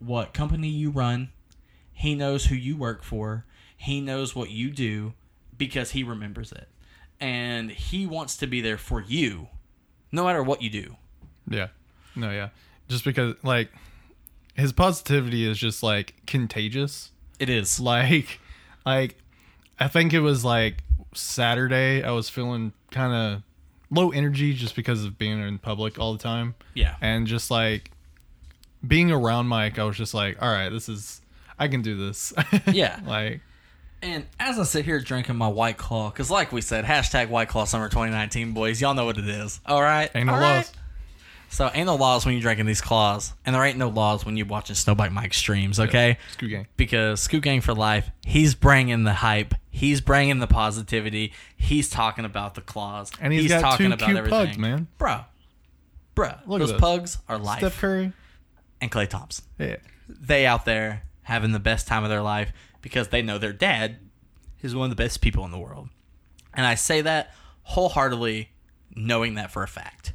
what 0.00 0.34
company 0.34 0.68
you 0.68 0.90
run. 0.90 1.30
He 1.90 2.14
knows 2.14 2.44
who 2.46 2.56
you 2.56 2.76
work 2.76 3.02
for. 3.02 3.46
He 3.74 4.02
knows 4.02 4.36
what 4.36 4.50
you 4.50 4.70
do 4.70 5.14
because 5.56 5.92
he 5.92 6.04
remembers 6.04 6.52
it. 6.52 6.68
And 7.18 7.70
he 7.70 8.06
wants 8.06 8.36
to 8.38 8.46
be 8.46 8.60
there 8.60 8.76
for 8.76 9.00
you 9.00 9.48
no 10.12 10.24
matter 10.24 10.42
what 10.42 10.60
you 10.60 10.68
do. 10.68 10.96
Yeah. 11.48 11.68
No, 12.14 12.30
yeah. 12.30 12.50
Just 12.88 13.02
because 13.02 13.34
like 13.42 13.70
his 14.54 14.74
positivity 14.74 15.48
is 15.48 15.56
just 15.56 15.82
like 15.82 16.14
contagious. 16.26 17.12
It 17.38 17.48
is. 17.48 17.80
Like 17.80 18.40
like 18.84 19.16
I 19.80 19.88
think 19.88 20.12
it 20.12 20.20
was 20.20 20.44
like 20.44 20.84
Saturday 21.14 22.02
I 22.02 22.10
was 22.10 22.28
feeling 22.28 22.74
kind 22.90 23.14
of 23.14 23.42
low 23.94 24.10
energy 24.10 24.52
just 24.54 24.76
because 24.76 25.04
of 25.04 25.18
being 25.18 25.40
in 25.40 25.58
public 25.58 25.98
all 25.98 26.12
the 26.12 26.18
time. 26.18 26.54
Yeah. 26.74 26.96
And 27.00 27.26
just 27.26 27.50
like 27.50 27.90
being 28.86 29.10
around 29.10 29.46
Mike, 29.46 29.78
I 29.78 29.84
was 29.84 29.96
just 29.96 30.14
like, 30.14 30.40
all 30.42 30.50
right, 30.50 30.68
this 30.68 30.88
is 30.88 31.20
I 31.58 31.68
can 31.68 31.82
do 31.82 31.96
this. 31.96 32.32
Yeah. 32.66 33.00
like 33.06 33.40
And 34.02 34.26
as 34.40 34.58
I 34.58 34.64
sit 34.64 34.84
here 34.84 35.00
drinking 35.00 35.36
my 35.36 35.48
White 35.48 35.76
Claw, 35.76 36.10
because 36.10 36.30
like 36.30 36.52
we 36.52 36.60
said, 36.60 36.84
hashtag 36.84 37.28
White 37.28 37.48
Claw 37.48 37.64
Summer 37.64 37.88
2019, 37.88 38.52
boys, 38.52 38.80
y'all 38.80 38.94
know 38.94 39.04
what 39.06 39.18
it 39.18 39.28
is. 39.28 39.60
All 39.66 39.80
right? 39.82 40.10
Ain't 40.14 40.26
no 40.26 40.34
All 40.34 40.40
right? 40.40 40.56
laws. 40.56 40.72
So 41.54 41.70
ain't 41.72 41.86
no 41.86 41.94
laws 41.94 42.26
when 42.26 42.34
you're 42.34 42.42
drinking 42.42 42.66
these 42.66 42.80
claws, 42.80 43.32
and 43.46 43.54
there 43.54 43.62
ain't 43.64 43.78
no 43.78 43.88
laws 43.88 44.26
when 44.26 44.36
you're 44.36 44.44
watching 44.46 44.74
Snowbike 44.74 45.12
Mike 45.12 45.32
streams, 45.32 45.78
okay? 45.78 46.18
Scoot 46.32 46.50
gang. 46.50 46.66
Because 46.76 47.20
Scoot 47.20 47.44
Gang 47.44 47.60
for 47.60 47.72
life, 47.72 48.10
he's 48.26 48.56
bringing 48.56 49.04
the 49.04 49.12
hype, 49.12 49.54
he's 49.70 50.00
bringing 50.00 50.40
the 50.40 50.48
positivity, 50.48 51.32
he's 51.56 51.88
talking 51.88 52.24
about 52.24 52.56
the 52.56 52.60
claws, 52.60 53.12
And 53.20 53.32
he's 53.32 53.48
got 53.48 53.60
talking 53.60 53.86
two 53.86 53.92
about 53.92 54.04
cute 54.06 54.18
everything. 54.18 54.46
pugs, 54.46 54.58
man. 54.58 54.88
Bruh, 54.98 55.26
bruh, 56.16 56.40
Look 56.44 56.58
those 56.58 56.72
pugs 56.72 57.18
are 57.28 57.38
life. 57.38 57.58
Steph 57.58 57.78
Curry. 57.80 58.12
and 58.80 58.90
Klay 58.90 59.08
Thompson 59.08 59.44
Yeah. 59.56 59.76
they 60.08 60.46
out 60.46 60.64
there 60.64 61.04
having 61.22 61.52
the 61.52 61.60
best 61.60 61.86
time 61.86 62.02
of 62.02 62.10
their 62.10 62.20
life 62.22 62.52
because 62.82 63.08
they 63.08 63.22
know 63.22 63.38
their 63.38 63.52
dad 63.52 63.98
is 64.60 64.74
one 64.74 64.90
of 64.90 64.96
the 64.96 65.00
best 65.00 65.20
people 65.20 65.44
in 65.44 65.52
the 65.52 65.58
world. 65.58 65.88
And 66.52 66.66
I 66.66 66.74
say 66.74 67.00
that 67.02 67.32
wholeheartedly, 67.62 68.50
knowing 68.96 69.34
that 69.34 69.52
for 69.52 69.62
a 69.62 69.68
fact. 69.68 70.14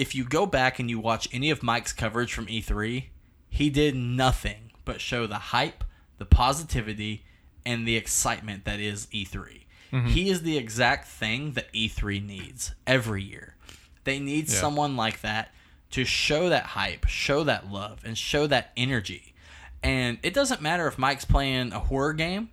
If 0.00 0.14
you 0.14 0.24
go 0.24 0.46
back 0.46 0.78
and 0.78 0.88
you 0.88 0.98
watch 0.98 1.28
any 1.32 1.50
of 1.50 1.62
Mike's 1.62 1.92
coverage 1.92 2.32
from 2.32 2.46
E3, 2.46 3.04
he 3.50 3.68
did 3.68 3.94
nothing 3.94 4.70
but 4.86 5.00
show 5.00 5.26
the 5.26 5.34
hype, 5.34 5.84
the 6.18 6.24
positivity, 6.24 7.24
and 7.66 7.86
the 7.86 7.96
excitement 7.96 8.64
that 8.64 8.80
is 8.80 9.06
E3. 9.12 9.64
Mm-hmm. 9.92 10.06
He 10.06 10.30
is 10.30 10.42
the 10.42 10.56
exact 10.56 11.06
thing 11.06 11.52
that 11.52 11.70
E3 11.74 12.24
needs 12.24 12.72
every 12.86 13.22
year. 13.22 13.56
They 14.04 14.18
need 14.18 14.48
Yeah. 14.48 14.54
someone 14.58 14.96
like 14.96 15.20
that 15.20 15.52
to 15.90 16.04
show 16.04 16.48
that 16.48 16.64
hype, 16.66 17.06
show 17.06 17.44
that 17.44 17.70
love, 17.70 18.00
and 18.04 18.16
show 18.16 18.46
that 18.46 18.72
energy. 18.76 19.34
And 19.82 20.18
it 20.22 20.32
doesn't 20.32 20.62
matter 20.62 20.86
if 20.86 20.96
Mike's 20.98 21.24
playing 21.24 21.72
a 21.72 21.78
horror 21.80 22.12
game, 22.14 22.48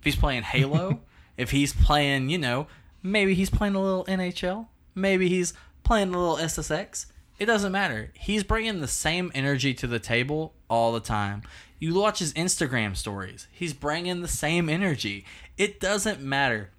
if 0.00 0.04
he's 0.04 0.16
playing 0.16 0.42
Halo, 0.42 1.00
if 1.38 1.50
he's 1.52 1.72
playing, 1.72 2.28
you 2.28 2.38
know, 2.38 2.66
maybe 3.02 3.34
he's 3.34 3.48
playing 3.50 3.74
a 3.74 3.80
little 3.80 4.04
NHL, 4.06 4.66
maybe 4.94 5.28
he's 5.28 5.54
playing 5.90 6.14
a 6.14 6.16
little 6.16 6.36
SSX. 6.36 7.06
It 7.40 7.46
doesn't 7.46 7.72
matter. 7.72 8.12
He's 8.14 8.44
bringing 8.44 8.80
the 8.80 8.86
same 8.86 9.32
energy 9.34 9.74
to 9.74 9.88
the 9.88 9.98
table 9.98 10.54
all 10.68 10.92
the 10.92 11.00
time. 11.00 11.42
You 11.80 11.94
watch 11.94 12.20
his 12.20 12.32
Instagram 12.34 12.96
stories, 12.96 13.48
he's 13.50 13.74
bringing 13.74 14.22
the 14.22 14.28
same 14.28 14.68
energy. 14.68 15.24
It 15.58 15.80
doesn't 15.80 16.20
matter 16.20 16.70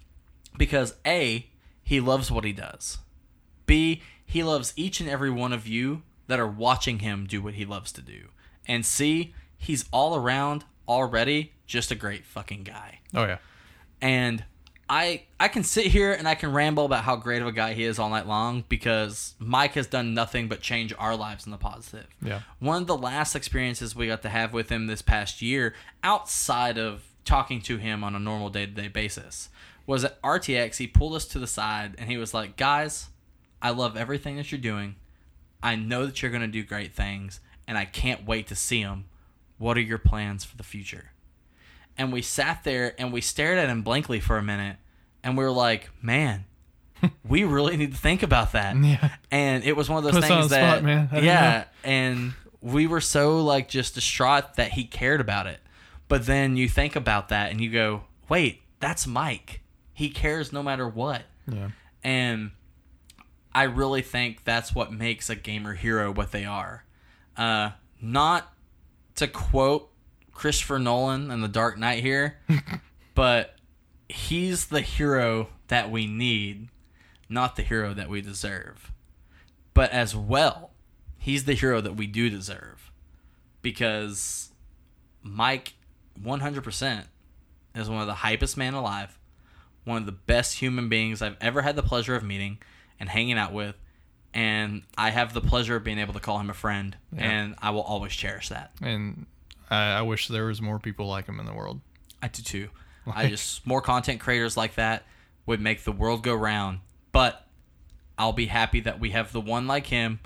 because 0.56 0.94
A, 1.04 1.50
he 1.82 2.00
loves 2.00 2.30
what 2.30 2.44
he 2.44 2.54
does. 2.54 3.00
B, 3.66 4.00
he 4.24 4.42
loves 4.42 4.72
each 4.76 4.98
and 4.98 5.10
every 5.10 5.28
one 5.30 5.52
of 5.52 5.66
you 5.66 6.00
that 6.26 6.40
are 6.40 6.48
watching 6.48 7.00
him 7.00 7.26
do 7.26 7.42
what 7.42 7.52
he 7.52 7.66
loves 7.66 7.92
to 7.92 8.00
do. 8.00 8.28
And 8.66 8.86
C, 8.86 9.34
he's 9.58 9.84
all 9.92 10.16
around 10.16 10.64
already 10.88 11.52
just 11.66 11.90
a 11.90 11.94
great 11.94 12.24
fucking 12.24 12.62
guy. 12.62 13.00
Oh 13.14 13.24
yeah. 13.24 13.38
And 14.00 14.46
I 14.88 15.22
I 15.40 15.48
can 15.48 15.62
sit 15.62 15.86
here 15.86 16.12
and 16.12 16.28
I 16.28 16.34
can 16.34 16.52
ramble 16.52 16.84
about 16.84 17.04
how 17.04 17.16
great 17.16 17.40
of 17.40 17.48
a 17.48 17.52
guy 17.52 17.72
he 17.74 17.84
is 17.84 17.98
all 17.98 18.10
night 18.10 18.26
long 18.26 18.64
because 18.68 19.34
Mike 19.38 19.74
has 19.74 19.86
done 19.86 20.14
nothing 20.14 20.48
but 20.48 20.60
change 20.60 20.92
our 20.98 21.16
lives 21.16 21.46
in 21.46 21.52
the 21.52 21.58
positive. 21.58 22.06
Yeah. 22.20 22.40
One 22.58 22.82
of 22.82 22.88
the 22.88 22.96
last 22.96 23.34
experiences 23.34 23.96
we 23.96 24.06
got 24.08 24.22
to 24.22 24.28
have 24.28 24.52
with 24.52 24.68
him 24.68 24.86
this 24.86 25.02
past 25.02 25.40
year, 25.40 25.74
outside 26.02 26.78
of 26.78 27.04
talking 27.24 27.60
to 27.62 27.76
him 27.78 28.04
on 28.04 28.14
a 28.14 28.18
normal 28.18 28.50
day 28.50 28.66
to 28.66 28.72
day 28.72 28.88
basis, 28.88 29.48
was 29.86 30.04
at 30.04 30.20
RTX. 30.22 30.76
He 30.76 30.86
pulled 30.86 31.14
us 31.14 31.26
to 31.26 31.38
the 31.38 31.46
side 31.46 31.94
and 31.98 32.10
he 32.10 32.16
was 32.16 32.34
like, 32.34 32.56
Guys, 32.56 33.08
I 33.60 33.70
love 33.70 33.96
everything 33.96 34.36
that 34.36 34.50
you're 34.52 34.60
doing. 34.60 34.96
I 35.62 35.76
know 35.76 36.06
that 36.06 36.20
you're 36.20 36.30
going 36.30 36.42
to 36.42 36.48
do 36.48 36.64
great 36.64 36.92
things 36.92 37.40
and 37.68 37.78
I 37.78 37.84
can't 37.84 38.26
wait 38.26 38.48
to 38.48 38.56
see 38.56 38.82
them. 38.82 39.04
What 39.58 39.76
are 39.76 39.80
your 39.80 39.98
plans 39.98 40.44
for 40.44 40.56
the 40.56 40.64
future? 40.64 41.11
And 41.98 42.12
we 42.12 42.22
sat 42.22 42.64
there 42.64 42.94
and 42.98 43.12
we 43.12 43.20
stared 43.20 43.58
at 43.58 43.68
him 43.68 43.82
blankly 43.82 44.20
for 44.20 44.38
a 44.38 44.42
minute 44.42 44.76
and 45.22 45.36
we 45.36 45.44
were 45.44 45.50
like 45.50 45.90
man 46.00 46.44
we 47.28 47.44
really 47.44 47.76
need 47.76 47.92
to 47.92 47.98
think 47.98 48.22
about 48.22 48.52
that 48.52 48.76
Yeah. 48.76 49.10
and 49.30 49.64
it 49.64 49.76
was 49.76 49.88
one 49.88 50.04
of 50.04 50.12
those 50.12 50.24
things 50.24 50.50
that 50.50 50.78
spot, 50.78 50.84
man. 50.84 51.08
Yeah 51.12 51.20
know. 51.24 51.64
and 51.90 52.32
we 52.60 52.86
were 52.86 53.00
so 53.00 53.42
like 53.42 53.68
just 53.68 53.94
distraught 53.94 54.54
that 54.54 54.72
he 54.72 54.84
cared 54.84 55.20
about 55.20 55.46
it 55.46 55.60
but 56.08 56.26
then 56.26 56.56
you 56.56 56.68
think 56.68 56.94
about 56.96 57.28
that 57.30 57.50
and 57.50 57.60
you 57.60 57.70
go 57.70 58.02
wait 58.28 58.62
that's 58.80 59.06
mike 59.06 59.60
he 59.92 60.08
cares 60.10 60.52
no 60.52 60.62
matter 60.62 60.88
what 60.88 61.22
Yeah. 61.50 61.70
and 62.02 62.52
I 63.54 63.64
really 63.64 64.00
think 64.00 64.44
that's 64.44 64.74
what 64.74 64.90
makes 64.94 65.28
a 65.28 65.34
gamer 65.34 65.74
hero 65.74 66.10
what 66.10 66.32
they 66.32 66.46
are. 66.46 66.84
Uh, 67.36 67.72
not 68.00 68.50
to 69.16 69.26
quote 69.28 69.90
Christopher 70.32 70.78
Nolan 70.78 71.30
and 71.30 71.42
The 71.42 71.48
Dark 71.48 71.78
Knight 71.78 72.02
here, 72.02 72.38
but 73.14 73.56
he's 74.08 74.66
the 74.66 74.80
hero 74.80 75.48
that 75.68 75.90
we 75.90 76.06
need, 76.06 76.68
not 77.28 77.56
the 77.56 77.62
hero 77.62 77.94
that 77.94 78.08
we 78.08 78.20
deserve. 78.20 78.92
But 79.74 79.90
as 79.90 80.14
well, 80.14 80.70
he's 81.18 81.44
the 81.44 81.54
hero 81.54 81.80
that 81.80 81.96
we 81.96 82.06
do 82.06 82.28
deserve 82.28 82.90
because 83.62 84.52
Mike 85.22 85.74
100% 86.20 87.04
is 87.74 87.88
one 87.88 88.00
of 88.00 88.06
the 88.06 88.14
hypest 88.14 88.56
man 88.56 88.74
alive 88.74 89.18
one 89.84 89.98
of 89.98 90.06
the 90.06 90.12
best 90.12 90.58
human 90.58 90.88
beings 90.88 91.22
I've 91.22 91.36
ever 91.40 91.62
had 91.62 91.76
the 91.76 91.82
pleasure 91.82 92.14
of 92.14 92.22
meeting 92.22 92.58
and 93.00 93.08
hanging 93.08 93.38
out 93.38 93.52
with. 93.52 93.76
And 94.34 94.82
I 94.96 95.10
have 95.10 95.34
the 95.34 95.40
pleasure 95.40 95.76
of 95.76 95.84
being 95.84 95.98
able 95.98 96.14
to 96.14 96.20
call 96.20 96.38
him 96.38 96.48
a 96.48 96.54
friend, 96.54 96.96
and 97.14 97.54
I 97.60 97.70
will 97.70 97.82
always 97.82 98.12
cherish 98.12 98.48
that. 98.48 98.72
And 98.80 99.26
I, 99.70 99.92
I 99.92 100.02
wish 100.02 100.28
there 100.28 100.46
was 100.46 100.60
more 100.60 100.78
people 100.78 101.06
like 101.06 101.26
him 101.26 101.40
in 101.40 101.46
the 101.46 101.54
world. 101.54 101.80
I 102.22 102.28
do 102.28 102.42
too. 102.42 102.68
I 103.06 103.28
just 103.28 103.66
more 103.66 103.80
content 103.80 104.20
creators 104.20 104.56
like 104.56 104.76
that 104.76 105.04
would 105.46 105.60
make 105.60 105.82
the 105.84 105.92
world 105.92 106.22
go 106.22 106.34
round. 106.34 106.80
But 107.10 107.46
I'll 108.16 108.32
be 108.32 108.46
happy 108.46 108.80
that 108.80 109.00
we 109.00 109.10
have 109.10 109.32
the 109.32 109.40
one 109.40 109.66
like 109.66 109.86
him 109.86 110.20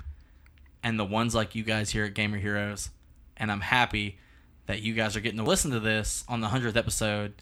and 0.83 0.99
the 0.99 1.05
ones 1.05 1.33
like 1.33 1.55
you 1.55 1.63
guys 1.63 1.89
here 1.89 2.05
at 2.05 2.13
Gamer 2.13 2.37
Heroes. 2.37 2.91
And 3.35 3.51
I'm 3.51 3.61
happy 3.61 4.19
that 4.67 4.81
you 4.81 4.93
guys 4.93 5.15
are 5.15 5.19
getting 5.21 5.39
to 5.39 5.43
listen 5.43 5.71
to 5.71 5.79
this 5.79 6.23
on 6.27 6.41
the 6.41 6.47
100th 6.47 6.75
episode 6.75 7.33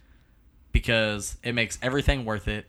because 0.71 1.37
it 1.43 1.53
makes 1.53 1.77
everything 1.81 2.25
worth 2.25 2.47
it. 2.47 2.65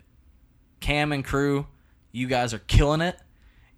Cam 0.80 1.12
and 1.12 1.24
crew, 1.24 1.66
you 2.12 2.26
guys 2.26 2.52
are 2.54 2.58
killing 2.58 3.00
it. 3.00 3.16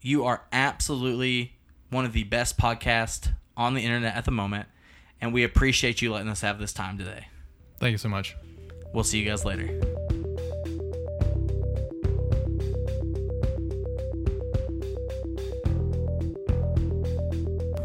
You 0.01 0.25
are 0.25 0.43
absolutely 0.53 1.57
one 1.91 2.05
of 2.05 2.13
the 2.13 2.25
best 2.25 2.59
podcasts 2.59 3.33
on 3.57 3.75
the 3.75 3.83
internet 3.83 4.15
at 4.15 4.25
the 4.25 4.31
moment. 4.31 4.69
And 5.21 5.33
we 5.33 5.45
appreciate 5.45 6.01
you 6.03 6.13
letting 6.13 6.29
us 6.29 6.41
have 6.43 6.59
this 6.59 6.73
time 6.73 6.99
today. 6.99 7.27
Thank 7.81 7.93
you 7.93 7.99
so 7.99 8.09
much. 8.09 8.37
We'll 8.93 9.05
see 9.05 9.19
you 9.19 9.29
guys 9.29 9.45
later. 9.45 9.81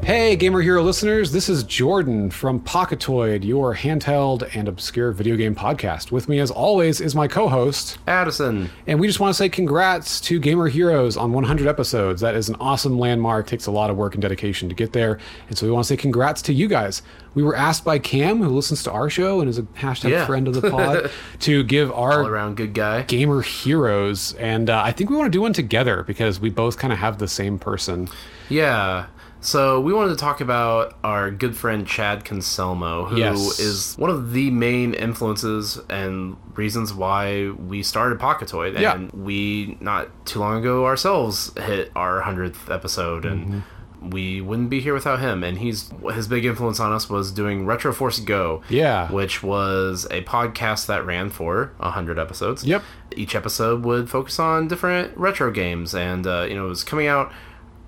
Hey, 0.06 0.36
Gamer 0.36 0.60
Hero 0.62 0.84
listeners, 0.84 1.32
this 1.32 1.48
is 1.48 1.64
Jordan 1.64 2.30
from 2.30 2.60
Pocketoid, 2.60 3.46
your 3.46 3.74
handheld 3.74 4.54
and 4.54 4.68
obscure 4.68 5.14
video 5.14 5.38
game 5.38 5.56
podcast. 5.56 6.12
With 6.12 6.28
me, 6.28 6.40
as 6.40 6.52
always, 6.52 7.00
is 7.00 7.16
my 7.16 7.26
co 7.30 7.48
host, 7.48 7.98
Addison. 8.06 8.70
and 8.86 9.00
we 9.00 9.08
just 9.08 9.22
want 9.22 9.30
to 9.34 9.38
say 9.38 9.48
congrats 9.48 10.20
to 10.22 10.42
Gamer 10.42 10.68
Heroes 10.68 11.16
on 11.16 11.32
100 11.32 11.68
episodes. 11.68 12.20
That 12.20 12.36
is 12.36 12.50
an 12.50 12.56
awesome 12.60 13.00
landmark, 13.00 13.48
takes 13.48 13.66
a 13.66 13.72
lot 13.72 13.90
of 13.90 13.96
work 13.96 14.14
and 14.14 14.22
dedication 14.22 14.68
to 14.68 14.76
get 14.76 14.92
there. 14.92 15.20
And 15.48 15.58
so 15.58 15.66
we 15.66 15.72
want 15.72 15.86
to 15.86 15.88
say 15.88 15.96
congrats 15.96 16.42
to 16.44 16.54
you 16.54 16.68
guys. 16.68 17.02
We 17.34 17.42
were 17.42 17.56
asked 17.56 17.86
by 17.86 17.98
Cam, 17.98 18.42
who 18.44 18.50
listens 18.50 18.84
to 18.84 18.92
our 18.92 19.10
show 19.10 19.40
and 19.40 19.50
is 19.50 19.58
a 19.58 19.64
hashtag 19.64 20.10
Yeah. 20.10 20.26
friend 20.26 20.50
of 20.50 20.54
the 20.54 20.70
pod, 20.70 21.12
to 21.40 21.64
give 21.64 21.90
our 21.94 22.24
All 22.24 22.28
around 22.28 22.58
good 22.58 22.74
guy. 22.74 23.04
Gamer 23.04 23.42
Heroes. 23.42 24.34
And 24.34 24.70
uh, 24.70 24.82
I 24.84 24.92
think 24.92 25.10
we 25.10 25.16
want 25.16 25.28
to 25.32 25.36
do 25.38 25.42
one 25.42 25.54
together 25.54 26.04
because 26.04 26.42
we 26.42 26.50
both 26.50 26.78
kind 26.78 26.92
of 26.92 27.00
have 27.00 27.20
the 27.20 27.28
same 27.30 27.58
person. 27.58 28.10
Yeah. 28.50 29.06
So 29.44 29.82
we 29.82 29.92
wanted 29.94 30.12
to 30.12 30.16
talk 30.16 30.40
about 30.40 30.96
our 31.04 31.30
good 31.30 31.56
friend 31.58 31.86
Chad 31.86 32.24
Concelmo, 32.24 33.10
who 33.10 33.18
is 33.18 33.60
Yes. 33.60 33.98
one 33.98 34.10
of 34.10 34.32
the 34.32 34.50
main 34.52 34.94
influences 34.94 35.80
and 35.90 36.38
reasons 36.56 36.94
why 36.94 37.50
we 37.50 37.84
started 37.84 38.20
Pocketoid. 38.20 38.80
Yeah. 38.80 38.96
And 38.96 39.12
we 39.12 39.78
not 39.82 40.08
too 40.26 40.40
long 40.40 40.60
ago 40.60 40.86
ourselves 40.86 41.52
hit 41.58 41.92
our 41.96 42.22
hundredth 42.22 42.72
episode 42.72 43.26
and 43.26 43.44
Mm-hmm. 43.46 44.10
we 44.12 44.40
wouldn't 44.40 44.70
be 44.70 44.80
here 44.80 44.94
without 44.94 45.20
him. 45.20 45.44
And 45.44 45.58
he's 45.58 45.92
his 46.14 46.30
big 46.30 46.46
influence 46.46 46.80
on 46.80 46.94
us 46.94 47.10
was 47.10 47.30
doing 47.30 47.66
Retro 47.66 47.92
Force 47.92 48.20
Go. 48.22 48.62
Yeah. 48.70 49.12
Which 49.12 49.44
was 49.44 50.08
a 50.10 50.22
podcast 50.24 50.86
that 50.88 51.06
ran 51.06 51.30
for 51.30 51.74
hundred 51.82 52.18
episodes. 52.18 52.64
Yep. 52.64 52.82
Each 53.16 53.36
episode 53.36 53.84
would 53.84 54.10
focus 54.10 54.40
on 54.40 54.70
different 54.70 55.16
retro 55.18 55.52
games, 55.52 55.94
and 55.94 56.26
uh, 56.26 56.46
you 56.50 56.56
know 56.56 56.66
it 56.66 56.70
was 56.70 56.84
coming 56.86 57.08
out 57.08 57.32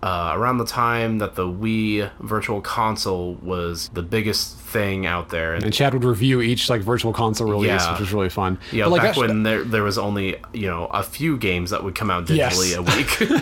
uh, 0.06 0.34
around 0.38 0.60
the 0.60 0.66
time 0.66 1.18
that 1.18 1.34
the 1.34 1.46
Wii 1.48 2.10
Virtual 2.20 2.62
Console 2.62 3.34
was 3.42 3.90
the 3.94 4.04
biggest 4.04 4.56
thing 4.58 5.06
out 5.08 5.30
there. 5.30 5.56
and 5.56 5.74
Chad 5.74 5.94
would 5.94 6.04
review 6.04 6.42
each 6.42 6.70
like 6.70 6.82
virtual 6.82 7.12
console 7.12 7.50
release, 7.50 7.68
Yeah. 7.70 7.92
which 7.92 8.02
was 8.02 8.14
really 8.14 8.30
fun. 8.30 8.60
yeah, 8.72 8.84
But, 8.86 8.92
like, 8.92 9.02
back 9.02 9.16
when 9.18 9.42
there 9.44 9.64
there 9.64 9.84
was 9.84 9.98
only 9.98 10.36
you 10.54 10.68
know 10.68 10.86
a 10.88 11.02
few 11.02 11.38
games 11.38 11.72
that 11.72 11.84
would 11.84 11.96
come 11.96 12.12
out 12.12 12.30
Yes. 12.30 12.56
digitally 12.56 12.76
a 12.78 12.84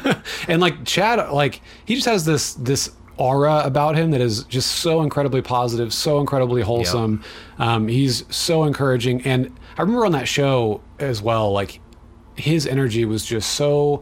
week. 0.07 0.17
and 0.47 0.61
like 0.61 0.85
Chad, 0.85 1.31
like 1.31 1.61
he 1.85 1.95
just 1.95 2.07
has 2.07 2.23
this 2.25 2.53
this 2.53 2.91
aura 3.17 3.61
about 3.65 3.95
him 3.95 4.11
that 4.11 4.21
is 4.21 4.43
just 4.45 4.71
so 4.71 5.01
incredibly 5.03 5.41
positive, 5.41 5.93
so 5.93 6.19
incredibly 6.19 6.61
wholesome. 6.61 7.21
Um, 7.59 7.87
he's 7.87 8.23
so 8.33 8.63
encouraging, 8.63 9.21
and 9.23 9.51
I 9.77 9.81
remember 9.81 10.05
on 10.05 10.13
that 10.13 10.27
show 10.27 10.81
as 10.99 11.21
well, 11.21 11.51
like 11.51 11.79
his 12.35 12.65
energy 12.65 13.05
was 13.05 13.25
just 13.25 13.51
so 13.53 14.01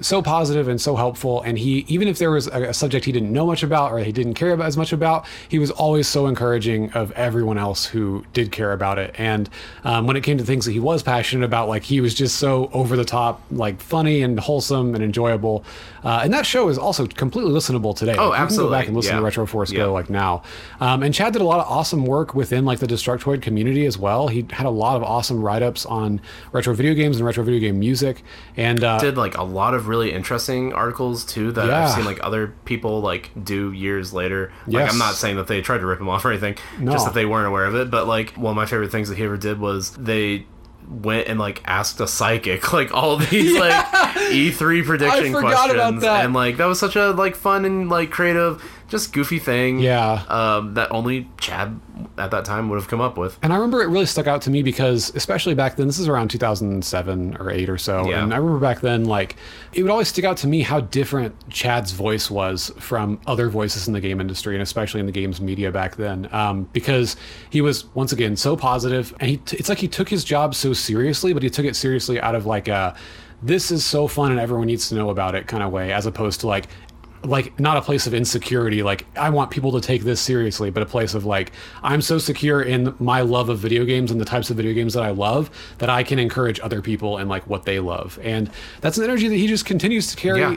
so 0.00 0.22
positive 0.22 0.68
and 0.68 0.80
so 0.80 0.96
helpful. 0.96 1.42
And 1.42 1.58
he, 1.58 1.84
even 1.88 2.08
if 2.08 2.18
there 2.18 2.30
was 2.30 2.46
a, 2.46 2.72
subject 2.72 3.04
he 3.04 3.12
didn't 3.12 3.32
know 3.32 3.46
much 3.46 3.62
about 3.62 3.92
or 3.92 3.98
he 3.98 4.12
didn't 4.12 4.34
care 4.34 4.52
about 4.52 4.66
as 4.66 4.76
much 4.76 4.92
about, 4.92 5.26
he 5.48 5.58
was 5.58 5.70
always 5.70 6.06
so 6.06 6.26
encouraging 6.26 6.92
of 6.92 7.10
everyone 7.12 7.58
else 7.58 7.86
who 7.86 8.24
did 8.32 8.52
care 8.52 8.72
about 8.72 8.98
it. 8.98 9.14
And 9.18 9.48
um, 9.84 10.06
when 10.06 10.16
it 10.16 10.22
came 10.22 10.38
to 10.38 10.44
things 10.44 10.64
that 10.64 10.72
he 10.72 10.80
was 10.80 11.02
passionate 11.02 11.44
about, 11.44 11.68
like 11.68 11.82
he 11.82 12.00
was 12.00 12.14
just 12.14 12.36
so 12.36 12.70
over 12.72 12.96
the 12.96 13.04
top, 13.04 13.42
like 13.50 13.80
funny 13.80 14.22
and 14.22 14.38
wholesome 14.38 14.94
and 14.94 15.02
enjoyable. 15.02 15.64
Uh, 16.04 16.20
and 16.22 16.32
that 16.32 16.46
show 16.46 16.68
is 16.68 16.78
also 16.78 17.06
completely 17.06 17.52
listenable 17.52 17.96
today. 17.96 18.14
Oh, 18.18 18.26
You 18.28 18.32
can 18.32 18.42
absolutely. 18.42 18.70
go 18.74 18.78
back 18.78 18.86
and 18.88 18.96
listen 18.96 19.12
Yeah. 19.14 19.18
to 19.20 19.24
Retro 19.24 19.46
Force 19.46 19.72
Yeah. 19.72 19.78
Go 19.78 19.92
like 19.92 20.10
now. 20.10 20.42
Um, 20.80 21.02
and 21.02 21.12
Chad 21.14 21.32
did 21.32 21.42
a 21.42 21.44
lot 21.44 21.60
of 21.60 21.66
awesome 21.70 22.04
work 22.04 22.34
within 22.34 22.64
like 22.64 22.78
the 22.78 22.86
Destructoid 22.86 23.42
community 23.42 23.86
as 23.86 23.98
well. 23.98 24.28
He 24.28 24.46
had 24.50 24.66
a 24.66 24.70
lot 24.70 24.96
of 24.96 25.02
awesome 25.02 25.40
write 25.42 25.62
ups 25.62 25.84
on 25.86 26.20
retro 26.52 26.74
video 26.74 26.94
games 26.94 27.16
and 27.16 27.26
retro 27.26 27.42
video 27.44 27.60
game 27.60 27.78
music. 27.78 28.22
And 28.56 28.82
uh, 28.82 28.98
did 28.98 29.16
like 29.16 29.36
a 29.36 29.42
lot 29.44 29.74
of 29.74 29.88
really 29.88 30.12
interesting 30.12 30.72
articles 30.72 31.24
too 31.24 31.52
that 31.52 31.66
Yeah. 31.66 31.84
I've 31.86 31.90
seen 31.94 32.04
like 32.04 32.18
other 32.22 32.54
people 32.64 33.00
like 33.00 33.30
do 33.44 33.72
years 33.72 34.12
later. 34.12 34.52
Like 34.66 34.74
Yes. 34.84 34.92
I'm 34.92 34.98
not 34.98 35.14
saying 35.14 35.36
that 35.36 35.46
they 35.46 35.60
tried 35.60 35.78
to 35.78 35.86
rip 35.86 36.00
him 36.00 36.08
off 36.08 36.24
or 36.24 36.30
anything, 36.30 36.56
No. 36.78 36.92
just 36.92 37.04
that 37.06 37.14
they 37.14 37.26
weren't 37.26 37.46
aware 37.48 37.64
of 37.66 37.74
it. 37.74 37.90
But 37.90 38.06
like 38.06 38.34
one 38.34 38.50
of 38.52 38.56
my 38.56 38.66
favorite 38.66 38.90
things 38.92 39.08
that 39.08 39.16
he 39.18 39.24
ever 39.24 39.36
did 39.36 39.58
was 39.60 39.90
they 39.92 40.46
went 40.88 41.28
and 41.28 41.38
like 41.38 41.62
asked 41.66 42.00
a 42.00 42.08
psychic 42.08 42.72
like 42.72 42.92
all 42.94 43.16
these 43.18 43.56
like 43.58 43.72
E3 44.30 44.84
prediction 44.84 45.26
I 45.26 45.40
forgot 45.40 45.70
about 45.70 45.92
questions. 45.94 46.04
and 46.04 46.34
like 46.34 46.56
that 46.56 46.66
was 46.66 46.80
such 46.80 46.96
a 46.96 47.10
like 47.10 47.36
fun 47.36 47.64
and 47.64 47.88
like 47.88 48.10
creative 48.10 48.62
just 48.88 49.12
goofy 49.12 49.38
thing 49.38 49.78
Yeah. 49.78 50.22
um 50.28 50.74
that 50.74 50.90
only 50.90 51.28
Chad 51.38 51.78
at 52.16 52.30
that 52.30 52.44
time 52.44 52.68
would 52.68 52.76
have 52.76 52.88
come 52.88 53.00
up 53.00 53.16
with 53.18 53.38
And 53.42 53.52
I 53.52 53.56
remember 53.56 53.82
it 53.82 53.88
really 53.88 54.06
stuck 54.06 54.26
out 54.26 54.42
to 54.42 54.50
me 54.50 54.62
because, 54.62 55.12
especially 55.14 55.54
back 55.54 55.76
then, 55.76 55.86
this 55.86 55.98
is 55.98 56.08
around 56.08 56.28
2007 56.30 57.36
or 57.38 57.50
8 57.50 57.68
or 57.68 57.78
so. 57.78 58.08
Yeah. 58.08 58.22
And 58.22 58.32
I 58.32 58.36
remember 58.38 58.58
back 58.60 58.80
then, 58.80 59.04
like, 59.04 59.36
it 59.72 59.82
would 59.82 59.90
always 59.90 60.08
stick 60.08 60.24
out 60.24 60.36
to 60.38 60.46
me 60.48 60.62
how 60.62 60.80
different 60.80 61.34
Chad's 61.50 61.92
voice 61.92 62.30
was 62.30 62.72
from 62.78 63.20
other 63.26 63.48
voices 63.48 63.86
in 63.88 63.94
the 63.94 64.00
game 64.00 64.20
industry 64.20 64.54
and 64.54 64.62
especially 64.62 65.00
in 65.00 65.06
the 65.06 65.12
games 65.12 65.40
media 65.40 65.70
back 65.70 65.96
then. 65.96 66.28
Um, 66.32 66.68
because 66.72 67.16
he 67.50 67.60
was, 67.60 67.84
once 67.94 68.12
again, 68.12 68.36
so 68.36 68.56
positive, 68.56 69.14
And 69.20 69.30
he 69.30 69.36
t- 69.38 69.56
it's 69.56 69.68
like 69.68 69.78
he 69.78 69.88
took 69.88 70.08
his 70.08 70.24
job 70.24 70.54
so 70.54 70.72
seriously, 70.72 71.32
but 71.32 71.42
he 71.42 71.50
took 71.50 71.66
it 71.66 71.76
seriously 71.76 72.20
out 72.20 72.34
of 72.34 72.46
like 72.46 72.68
a, 72.68 72.94
this 73.42 73.70
is 73.70 73.84
so 73.84 74.08
fun 74.08 74.32
and 74.32 74.40
everyone 74.40 74.66
needs 74.66 74.88
to 74.88 74.94
know 74.96 75.10
about 75.10 75.34
it 75.34 75.46
kind 75.46 75.62
of 75.62 75.70
way, 75.70 75.92
as 75.92 76.06
opposed 76.06 76.40
to 76.40 76.46
like, 76.48 76.66
like 77.24 77.58
not 77.58 77.76
a 77.76 77.82
place 77.82 78.06
of 78.06 78.14
insecurity 78.14 78.82
like 78.82 79.04
i 79.16 79.28
want 79.28 79.50
people 79.50 79.72
to 79.72 79.80
take 79.80 80.02
this 80.02 80.20
seriously 80.20 80.70
but 80.70 80.82
a 80.82 80.86
place 80.86 81.14
of 81.14 81.24
like 81.24 81.52
i'm 81.82 82.00
so 82.00 82.18
secure 82.18 82.62
in 82.62 82.94
my 82.98 83.20
love 83.20 83.48
of 83.48 83.58
video 83.58 83.84
games 83.84 84.10
and 84.10 84.20
the 84.20 84.24
types 84.24 84.50
of 84.50 84.56
video 84.56 84.72
games 84.72 84.94
that 84.94 85.02
i 85.02 85.10
love 85.10 85.50
that 85.78 85.90
i 85.90 86.02
can 86.02 86.18
encourage 86.18 86.60
other 86.60 86.80
people 86.80 87.18
and 87.18 87.28
like 87.28 87.46
what 87.46 87.64
they 87.64 87.80
love 87.80 88.18
and 88.22 88.50
that's 88.80 88.98
an 88.98 89.04
energy 89.04 89.28
that 89.28 89.36
he 89.36 89.46
just 89.46 89.64
continues 89.64 90.08
to 90.08 90.16
carry 90.16 90.40
Yeah. 90.40 90.56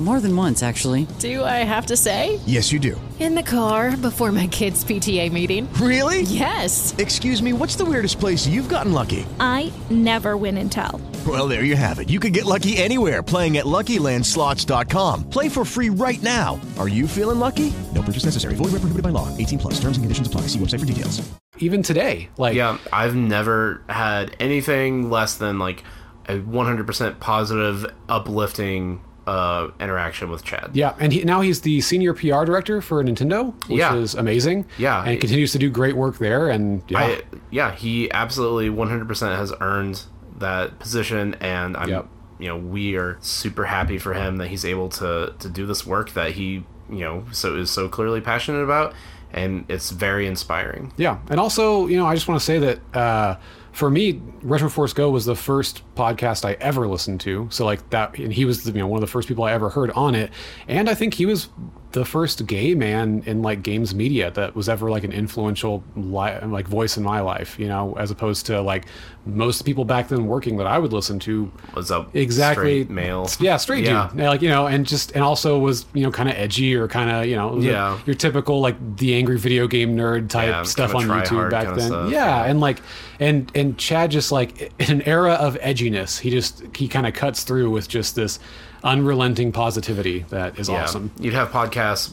More 0.00 0.18
than 0.18 0.34
once, 0.34 0.62
actually. 0.62 1.06
Do 1.18 1.44
I 1.44 1.58
have 1.62 1.84
to 1.86 1.96
say? 1.96 2.40
Yes, 2.46 2.72
you 2.72 2.78
do. 2.78 2.98
In 3.18 3.34
the 3.34 3.42
car 3.42 3.94
before 3.98 4.32
my 4.32 4.46
kids' 4.46 4.82
PTA 4.82 5.30
meeting. 5.30 5.70
Really? 5.74 6.22
Yes. 6.22 6.94
Excuse 6.96 7.42
me, 7.42 7.52
what's 7.52 7.76
the 7.76 7.84
weirdest 7.84 8.18
place 8.18 8.46
you've 8.46 8.70
gotten 8.70 8.94
lucky? 8.94 9.26
I 9.38 9.70
never 9.90 10.38
win 10.38 10.56
and 10.56 10.72
tell. 10.72 11.02
Well, 11.26 11.46
there 11.48 11.64
you 11.64 11.76
have 11.76 11.98
it. 11.98 12.08
You 12.08 12.18
can 12.18 12.32
get 12.32 12.46
lucky 12.46 12.78
anywhere 12.78 13.22
playing 13.22 13.58
at 13.58 13.66
LuckyLandSlots.com. 13.66 15.28
Play 15.28 15.50
for 15.50 15.66
free 15.66 15.90
right 15.90 16.22
now. 16.22 16.58
Are 16.78 16.88
you 16.88 17.06
feeling 17.06 17.38
lucky? 17.38 17.70
No 17.94 18.00
purchase 18.00 18.24
necessary. 18.24 18.54
Void 18.54 18.72
where 18.72 18.80
prohibited 18.80 19.02
by 19.02 19.10
law. 19.10 19.28
18 19.36 19.58
plus. 19.58 19.74
Terms 19.74 19.98
and 19.98 20.04
conditions 20.04 20.28
apply. 20.28 20.42
See 20.42 20.58
website 20.58 20.80
for 20.80 20.86
details. 20.86 21.20
even 21.58 21.82
today 21.82 22.30
like 22.38 22.54
yeah 22.54 22.78
i've 22.90 23.14
never 23.14 23.82
had 23.90 24.34
anything 24.40 25.10
less 25.10 25.36
than 25.36 25.58
like 25.58 25.84
a 26.26 26.38
100% 26.38 27.20
positive 27.20 27.84
uplifting 28.08 28.98
uh 29.26 29.68
interaction 29.78 30.30
with 30.30 30.42
chad 30.42 30.70
yeah 30.72 30.94
and 30.98 31.12
he, 31.12 31.22
now 31.24 31.40
he's 31.40 31.60
the 31.60 31.80
senior 31.80 32.14
pr 32.14 32.44
director 32.44 32.80
for 32.80 33.02
nintendo 33.04 33.52
which 33.68 33.78
Yeah. 33.78 33.94
is 33.94 34.14
amazing 34.14 34.64
Yeah. 34.78 35.04
and 35.04 35.20
continues 35.20 35.52
to 35.52 35.58
do 35.58 35.70
great 35.70 35.94
work 35.96 36.18
there 36.18 36.48
and 36.48 36.82
yeah 36.88 36.98
I, 36.98 37.22
yeah 37.50 37.72
he 37.74 38.10
absolutely 38.10 38.70
100% 38.70 39.36
has 39.36 39.52
earned 39.60 40.02
that 40.38 40.78
position 40.78 41.34
and 41.40 41.76
i'm 41.76 41.88
Yep. 41.90 42.06
you 42.38 42.48
know 42.48 42.56
we 42.56 42.96
are 42.96 43.18
super 43.20 43.64
happy 43.66 43.98
for 43.98 44.14
him 44.14 44.38
that 44.38 44.48
he's 44.48 44.64
able 44.64 44.88
to 44.90 45.34
to 45.38 45.48
do 45.48 45.66
this 45.66 45.86
work 45.86 46.12
that 46.14 46.32
he 46.32 46.64
you 46.88 47.00
know 47.00 47.24
so 47.30 47.56
is 47.56 47.70
so 47.70 47.88
clearly 47.88 48.20
passionate 48.22 48.62
about 48.62 48.94
and 49.32 49.64
it's 49.68 49.90
very 49.90 50.26
inspiring 50.26 50.92
Yeah, 50.96 51.18
and 51.28 51.38
also, 51.38 51.86
you 51.86 51.96
know, 51.96 52.04
I 52.04 52.14
just 52.16 52.26
want 52.26 52.40
to 52.40 52.44
say 52.44 52.58
that 52.58 52.80
uh, 52.96 53.36
for 53.70 53.88
me, 53.88 54.20
Retro 54.42 54.68
Force 54.68 54.92
Go 54.92 55.08
was 55.10 55.24
the 55.24 55.36
first 55.36 55.82
podcast 56.00 56.44
I 56.44 56.52
ever 56.60 56.86
listened 56.88 57.20
to. 57.22 57.46
So 57.50 57.64
like 57.64 57.88
that, 57.90 58.18
and 58.18 58.32
he 58.32 58.44
was 58.44 58.66
you 58.66 58.72
know 58.74 58.86
one 58.86 58.98
of 58.98 59.02
the 59.02 59.12
first 59.12 59.28
people 59.28 59.44
I 59.44 59.52
ever 59.52 59.68
heard 59.70 59.90
on 59.92 60.14
it, 60.14 60.30
and 60.68 60.88
I 60.88 60.94
think 60.94 61.14
he 61.14 61.26
was 61.26 61.48
the 61.92 62.04
first 62.04 62.46
gay 62.46 62.72
man 62.76 63.20
in 63.26 63.42
like 63.42 63.62
games 63.64 63.94
media 63.96 64.30
that 64.30 64.54
was 64.54 64.68
ever 64.68 64.90
like 64.90 65.02
an 65.02 65.10
influential 65.12 65.82
li- 65.96 66.38
like 66.46 66.68
voice 66.68 66.96
in 66.96 67.02
my 67.02 67.20
life. 67.20 67.58
You 67.58 67.66
know, 67.68 67.94
as 67.98 68.10
opposed 68.10 68.46
to 68.46 68.60
like 68.62 68.86
most 69.26 69.62
people 69.62 69.84
back 69.84 70.08
then 70.08 70.26
working 70.26 70.56
that 70.56 70.66
I 70.66 70.78
would 70.78 70.92
listen 70.92 71.18
to 71.20 71.50
was 71.74 71.90
up 71.90 72.14
exactly 72.16 72.84
straight 72.84 72.90
male 72.90 73.28
yeah 73.38 73.58
straight 73.58 73.84
Yeah. 73.84 74.08
dude 74.14 74.22
like 74.22 74.40
you 74.40 74.48
know 74.48 74.66
and 74.66 74.86
just 74.86 75.12
and 75.12 75.22
also 75.22 75.58
was 75.58 75.84
you 75.92 76.02
know 76.04 76.10
kind 76.10 76.28
of 76.30 76.36
edgy 76.36 76.74
or 76.74 76.88
kind 76.88 77.10
of 77.10 77.26
you 77.26 77.36
know 77.36 77.60
the- 77.60 77.66
Yeah. 77.66 77.98
your 78.06 78.14
typical 78.14 78.62
like 78.62 78.76
the 78.96 79.14
angry 79.14 79.36
video 79.36 79.66
game 79.66 79.94
nerd 79.94 80.30
type 80.30 80.48
Yeah, 80.48 80.62
stuff 80.62 80.94
on 80.94 81.02
youtube 81.04 81.50
back 81.50 81.76
then 81.76 81.92
yeah, 81.92 82.08
yeah. 82.08 82.44
and 82.44 82.60
like 82.60 82.80
and 83.20 83.52
and 83.54 83.76
chad 83.76 84.10
just 84.10 84.32
like 84.32 84.72
in 84.78 84.90
an 84.90 85.02
era 85.02 85.34
of 85.34 85.54
edginess 85.60 85.89
he 85.94 86.30
just 86.30 86.62
he 86.76 86.88
kind 86.88 87.06
of 87.06 87.14
cuts 87.14 87.42
through 87.44 87.70
with 87.70 87.88
just 87.88 88.14
this 88.16 88.38
unrelenting 88.84 89.52
positivity 89.52 90.24
that 90.30 90.58
is 90.58 90.68
Yeah. 90.68 90.82
awesome 90.84 91.10
You'd 91.20 91.34
have 91.34 91.50
podcasts, 91.50 92.12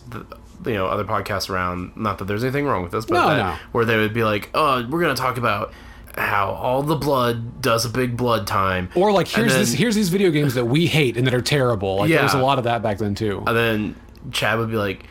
you 0.65 0.73
know, 0.73 0.87
other 0.87 1.03
podcasts 1.05 1.49
around. 1.49 1.91
Not 1.95 2.17
that 2.17 2.25
there's 2.25 2.43
anything 2.43 2.65
wrong 2.65 2.83
with 2.83 2.91
this, 2.91 3.05
but 3.05 3.15
No, 3.15 3.27
that, 3.29 3.37
no. 3.37 3.55
where 3.71 3.85
they 3.85 3.97
would 3.97 4.13
be 4.13 4.23
like, 4.23 4.49
"Oh, 4.53 4.85
we're 4.89 5.01
gonna 5.01 5.15
talk 5.15 5.37
about 5.37 5.71
how 6.17 6.47
all 6.49 6.81
the 6.83 6.95
blood 6.95 7.61
does 7.61 7.85
a 7.85 7.89
big 7.89 8.17
blood 8.17 8.47
time," 8.47 8.89
or 8.95 9.11
like 9.11 9.27
here's 9.27 9.51
then- 9.53 9.61
this 9.61 9.73
here's 9.73 9.95
these 9.95 10.09
video 10.09 10.29
games 10.31 10.55
that 10.55 10.65
we 10.65 10.87
hate 10.87 11.15
and 11.15 11.25
that 11.27 11.33
are 11.33 11.41
terrible 11.41 11.97
like 11.97 12.09
there 12.09 12.23
was 12.23 12.33
a 12.33 12.39
lot 12.39 12.57
of 12.57 12.63
that 12.65 12.81
back 12.81 12.97
then 12.97 13.15
too 13.15 13.43
and 13.47 13.55
then 13.55 13.95
Chad 14.31 14.57
would 14.59 14.69
be 14.69 14.77
like, 14.77 15.03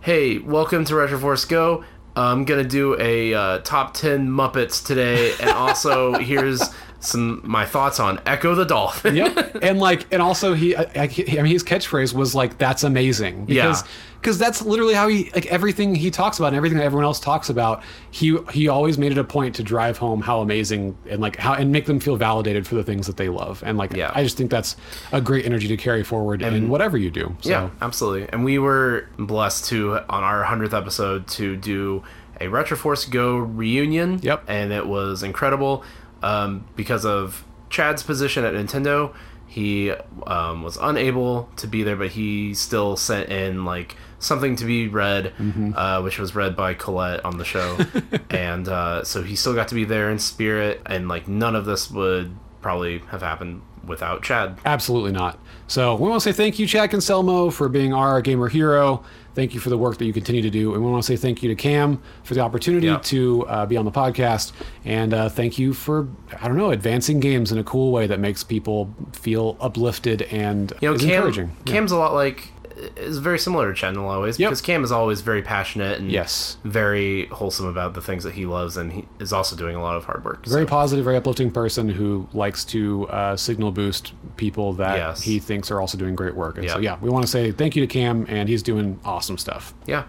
"Hey, 0.00 0.38
welcome 0.38 0.84
to 0.86 0.94
Retro 0.94 1.18
Force 1.18 1.44
Go. 1.44 1.84
I'm 2.14 2.44
gonna 2.44 2.62
do 2.64 2.96
a 3.00 3.34
uh, 3.34 3.58
top 3.58 3.94
ten 3.94 4.28
Muppets 4.28 4.84
today, 4.86 5.32
and 5.40 5.50
also 5.50 6.12
here's 6.18 6.62
some 7.04 7.40
my 7.44 7.64
thoughts 7.66 7.98
on 8.00 8.18
Ecco 8.26 8.54
the 8.54 8.64
Dolphin." 8.64 9.14
yep 9.16 9.56
and 9.62 9.78
like 9.78 10.06
and 10.12 10.22
also 10.22 10.54
he 10.54 10.74
I, 10.76 10.82
I, 10.82 11.02
I 11.38 11.42
mean 11.42 11.46
his 11.46 11.64
catchphrase 11.64 12.14
was 12.14 12.34
like 12.34 12.58
that's 12.58 12.84
amazing 12.84 13.44
because 13.46 13.82
Yeah. 13.82 13.88
because 14.20 14.38
that's 14.38 14.62
literally 14.62 14.94
how 14.94 15.08
he 15.08 15.30
like 15.34 15.46
everything 15.46 15.94
he 15.94 16.10
talks 16.10 16.38
about 16.38 16.48
and 16.48 16.56
everything 16.56 16.78
that 16.78 16.84
everyone 16.84 17.04
else 17.04 17.18
talks 17.20 17.48
about 17.50 17.82
he 18.10 18.38
he 18.52 18.68
always 18.68 18.98
made 18.98 19.10
it 19.12 19.18
a 19.18 19.24
point 19.24 19.54
to 19.56 19.62
drive 19.62 19.98
home 19.98 20.20
how 20.22 20.40
amazing 20.40 20.96
and 21.10 21.20
like 21.20 21.36
how 21.36 21.54
and 21.54 21.72
make 21.72 21.86
them 21.86 21.98
feel 21.98 22.16
validated 22.16 22.66
for 22.66 22.76
the 22.76 22.84
things 22.84 23.06
that 23.08 23.16
they 23.16 23.28
love 23.28 23.62
and 23.66 23.76
like 23.78 23.92
Yeah. 23.92 24.12
i 24.14 24.22
just 24.22 24.36
think 24.36 24.50
that's 24.50 24.76
a 25.12 25.20
great 25.20 25.44
energy 25.44 25.68
to 25.68 25.76
carry 25.76 26.04
forward 26.04 26.40
in 26.42 26.68
whatever 26.68 26.96
you 26.96 27.10
do 27.10 27.36
so 27.40 27.50
Yeah, 27.50 27.70
absolutely. 27.80 28.28
And 28.32 28.44
we 28.44 28.58
were 28.58 29.08
blessed 29.18 29.64
to 29.66 29.98
on 30.08 30.22
our 30.22 30.44
hundredth 30.44 30.72
episode 30.74 31.26
to 31.28 31.56
do 31.56 32.02
a 32.40 32.48
Retro 32.48 32.76
Force 32.76 33.04
Go 33.04 33.36
reunion. 33.36 34.18
Yep. 34.22 34.44
And 34.48 34.72
it 34.72 34.86
was 34.86 35.22
incredible 35.22 35.84
um, 36.22 36.64
because 36.76 37.04
of 37.04 37.44
Chad's 37.70 38.02
position 38.02 38.44
at 38.44 38.54
Nintendo. 38.54 39.14
He 39.46 39.90
um, 40.26 40.62
was 40.62 40.78
unable 40.80 41.50
to 41.56 41.66
be 41.66 41.82
there, 41.82 41.96
but 41.96 42.08
he 42.12 42.54
still 42.54 42.96
sent 42.96 43.28
in 43.28 43.66
like 43.66 43.96
something 44.18 44.56
to 44.56 44.64
be 44.64 44.88
read, 44.88 45.34
uh, 45.76 46.00
which 46.00 46.18
was 46.18 46.34
read 46.34 46.56
by 46.56 46.72
Colette 46.72 47.22
on 47.24 47.36
the 47.36 47.44
show, 47.44 47.78
and 48.30 48.66
uh, 48.66 49.04
so 49.04 49.22
he 49.22 49.36
still 49.36 49.52
got 49.54 49.68
to 49.68 49.74
be 49.74 49.84
there 49.84 50.10
in 50.10 50.18
spirit. 50.18 50.80
And 50.86 51.06
like 51.06 51.28
none 51.28 51.54
of 51.54 51.66
this 51.66 51.90
would 51.90 52.34
probably 52.62 53.00
have 53.10 53.20
happened 53.20 53.60
without 53.86 54.22
Chad. 54.22 54.58
Absolutely 54.64 55.12
not. 55.12 55.38
So 55.66 55.96
we 55.96 56.08
want 56.08 56.22
to 56.22 56.32
say 56.32 56.36
thank 56.36 56.58
you, 56.58 56.66
Chad 56.66 56.90
Concelmo, 56.90 57.52
for 57.52 57.68
being 57.68 57.92
our 57.92 58.22
gamer 58.22 58.48
hero. 58.48 59.04
Thank 59.34 59.54
you 59.54 59.60
for 59.60 59.70
the 59.70 59.78
work 59.78 59.98
that 59.98 60.04
you 60.04 60.12
continue 60.12 60.42
to 60.42 60.50
do. 60.50 60.74
And 60.74 60.84
we 60.84 60.90
want 60.90 61.02
to 61.02 61.06
say 61.06 61.16
thank 61.16 61.42
you 61.42 61.48
to 61.48 61.54
Cam 61.54 62.02
for 62.22 62.34
the 62.34 62.40
opportunity 62.40 62.94
to 62.96 63.46
uh, 63.46 63.66
be 63.66 63.76
on 63.76 63.84
the 63.84 63.90
podcast. 63.90 64.52
And 64.84 65.14
uh, 65.14 65.28
thank 65.28 65.58
you 65.58 65.72
for, 65.72 66.08
I 66.40 66.48
don't 66.48 66.56
know, 66.56 66.70
advancing 66.70 67.20
games 67.20 67.50
in 67.50 67.58
a 67.58 67.64
cool 67.64 67.92
way 67.92 68.06
that 68.06 68.20
makes 68.20 68.44
people 68.44 68.94
feel 69.12 69.56
uplifted 69.60 70.22
and 70.22 70.72
You 70.80 70.92
know, 70.92 70.98
Cam, 70.98 71.08
encouraging. 71.08 71.56
Yeah. 71.64 71.72
Cam's 71.72 71.92
a 71.92 71.96
lot 71.96 72.12
like 72.14 72.51
is 72.96 73.18
very 73.18 73.38
similar 73.38 73.68
to 73.72 73.74
Chad 73.78 73.94
always 73.96 73.98
a 73.98 74.06
lot 74.06 74.16
of 74.16 74.22
ways 74.22 74.36
because 74.38 74.60
Cam 74.60 74.82
is 74.84 74.92
always 74.92 75.20
very 75.20 75.42
passionate 75.42 75.98
and 75.98 76.10
yes, 76.10 76.56
very 76.64 77.26
wholesome 77.26 77.66
about 77.66 77.94
the 77.94 78.00
things 78.02 78.24
that 78.24 78.34
he 78.34 78.46
loves, 78.46 78.76
and 78.76 78.92
he 78.92 79.04
is 79.20 79.32
also 79.32 79.56
doing 79.56 79.76
a 79.76 79.82
lot 79.82 79.96
of 79.96 80.04
hard 80.04 80.24
work. 80.24 80.44
Very 80.46 80.66
positive, 80.66 81.04
very 81.04 81.16
uplifting 81.16 81.50
person 81.50 81.88
who 81.88 82.28
likes 82.32 82.64
to 82.66 83.06
uh, 83.08 83.36
signal 83.36 83.70
boost 83.72 84.12
people 84.36 84.72
that 84.74 84.96
Yes. 84.96 85.22
he 85.22 85.38
thinks 85.38 85.70
are 85.70 85.80
also 85.80 85.96
doing 85.98 86.14
great 86.14 86.34
work. 86.34 86.58
And 86.58 86.68
so, 86.68 86.78
Yeah. 86.78 86.92
yeah, 86.94 86.98
we 87.00 87.10
want 87.10 87.24
to 87.24 87.30
say 87.30 87.52
thank 87.52 87.76
you 87.76 87.82
to 87.82 87.86
Cam, 87.86 88.26
and 88.28 88.48
he's 88.48 88.62
doing 88.62 88.98
awesome 89.04 89.38
stuff. 89.38 89.74
Yeah. 89.86 90.04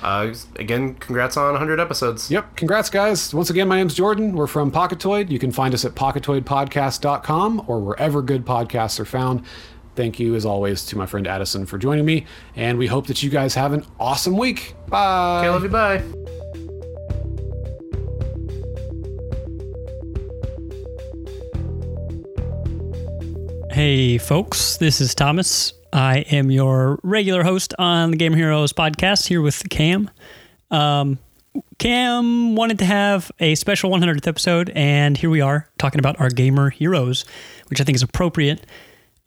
Uh, 0.00 0.32
again, 0.56 0.94
congrats 0.94 1.36
on 1.36 1.50
100 1.54 1.80
episodes. 1.80 2.30
Yep. 2.30 2.54
Congrats, 2.54 2.88
guys. 2.88 3.34
Once 3.34 3.50
again, 3.50 3.66
my 3.66 3.74
name's 3.76 3.94
Jordan. 3.94 4.32
We're 4.32 4.46
from 4.46 4.70
Pocketoid. 4.70 5.28
You 5.28 5.40
can 5.40 5.50
find 5.50 5.74
us 5.74 5.84
at 5.84 5.96
pocketoidpodcast.com 5.96 7.64
or 7.66 7.80
wherever 7.80 8.22
good 8.22 8.44
podcasts 8.44 9.00
are 9.00 9.04
found. 9.04 9.42
Thank 9.98 10.20
you, 10.20 10.36
as 10.36 10.46
always, 10.46 10.86
to 10.86 10.96
my 10.96 11.06
friend 11.06 11.26
Addison 11.26 11.66
for 11.66 11.76
joining 11.76 12.04
me. 12.04 12.24
And 12.54 12.78
we 12.78 12.86
hope 12.86 13.08
that 13.08 13.20
you 13.20 13.30
guys 13.30 13.52
have 13.56 13.72
an 13.72 13.84
awesome 13.98 14.36
week. 14.36 14.76
Bye. 14.86 15.40
Okay, 15.40 15.48
love 15.50 15.64
you. 15.64 15.68
Bye. 15.68 16.04
Hey, 23.74 24.18
folks, 24.18 24.76
this 24.76 25.00
is 25.00 25.16
Thomas. 25.16 25.72
I 25.92 26.18
am 26.30 26.52
your 26.52 27.00
regular 27.02 27.42
host 27.42 27.74
on 27.76 28.12
the 28.12 28.16
Gamer 28.16 28.36
Heroes 28.36 28.72
podcast 28.72 29.26
here 29.26 29.42
with 29.42 29.68
Cam. 29.68 30.08
Um, 30.70 31.18
Cam 31.80 32.54
wanted 32.54 32.78
to 32.78 32.84
have 32.84 33.32
a 33.40 33.56
special 33.56 33.90
100th 33.90 34.28
episode, 34.28 34.70
and 34.76 35.16
here 35.16 35.28
we 35.28 35.40
are 35.40 35.68
talking 35.76 35.98
about 35.98 36.20
our 36.20 36.30
Gamer 36.30 36.70
Heroes, 36.70 37.24
which 37.66 37.80
I 37.80 37.84
think 37.84 37.96
is 37.96 38.04
appropriate. 38.04 38.64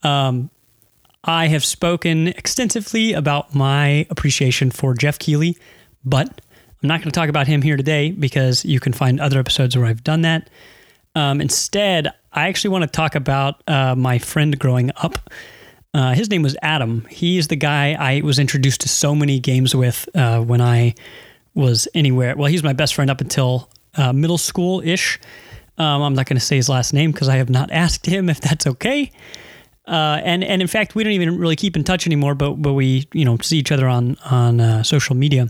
Um, 0.03 0.49
I 1.23 1.47
have 1.47 1.63
spoken 1.63 2.29
extensively 2.29 3.13
about 3.13 3.53
my 3.53 4.07
appreciation 4.10 4.71
for 4.71 4.93
Geoff 4.93 5.19
Keighley, 5.19 5.55
but 6.03 6.41
I'm 6.81 6.88
not 6.88 6.99
going 6.99 7.12
to 7.12 7.19
talk 7.19 7.29
about 7.29 7.45
him 7.45 7.62
here 7.62 7.77
today 7.77 8.12
because 8.12 8.65
you 8.65 8.79
can 8.79 8.91
find 8.91 9.19
other 9.19 9.39
episodes 9.39 9.77
where 9.77 9.86
I've 9.86 10.03
done 10.03 10.21
that. 10.21 10.49
Um, 11.13 11.39
instead, 11.39 12.07
I 12.34 12.47
actually 12.47 12.71
want 12.71 12.84
to 12.84 12.89
talk 12.89 13.13
about 13.13 13.62
uh, 13.67 13.93
my 13.95 14.17
friend 14.17 14.57
growing 14.57 14.91
up. 14.95 15.29
Uh, 15.93 16.13
his 16.13 16.29
name 16.29 16.41
was 16.41 16.57
Adam. 16.63 17.05
He's 17.10 17.49
the 17.49 17.55
guy 17.55 17.93
I 17.93 18.21
was 18.21 18.39
introduced 18.39 18.81
to 18.81 18.89
so 18.89 19.13
many 19.13 19.39
games 19.39 19.75
with 19.75 20.10
uh, 20.15 20.41
when 20.41 20.62
I 20.62 20.95
was 21.53 21.88
anywhere. 21.93 22.36
Well, 22.36 22.49
he's 22.49 22.63
my 22.63 22.73
best 22.73 22.95
friend 22.95 23.12
up 23.12 23.21
until 23.21 23.69
uh, 23.95 24.13
middle 24.13 24.38
school 24.38 24.81
ish. 24.81 25.19
Um, 25.77 26.01
I'm 26.01 26.15
not 26.15 26.25
going 26.25 26.38
to 26.38 26.45
say 26.45 26.55
his 26.55 26.69
last 26.69 26.93
name 26.93 27.12
because 27.12 27.29
I 27.29 27.36
have 27.36 27.49
not 27.49 27.69
asked 27.71 28.07
him 28.07 28.27
if 28.29 28.41
that's 28.41 28.65
okay. 28.65 29.12
Uh, 29.88 30.22
and 30.24 30.44
and 30.44 30.62
in 30.62 30.67
fact, 30.67 30.96
we 30.96 31.04
don't 31.04 31.13
even 31.13 31.38
really 31.38 31.56
keep 31.56 31.76
in 31.76 31.84
touch 31.84 32.06
anymore. 32.06 32.36
But 32.36 32.62
but 32.62 32.74
we 32.74 33.08
you 33.13 33.26
know 33.26 33.38
see 33.38 33.58
each 33.58 33.72
other 33.72 33.88
on 33.88 34.17
on 34.30 34.60
uh, 34.60 34.84
social 34.84 35.15
media. 35.15 35.50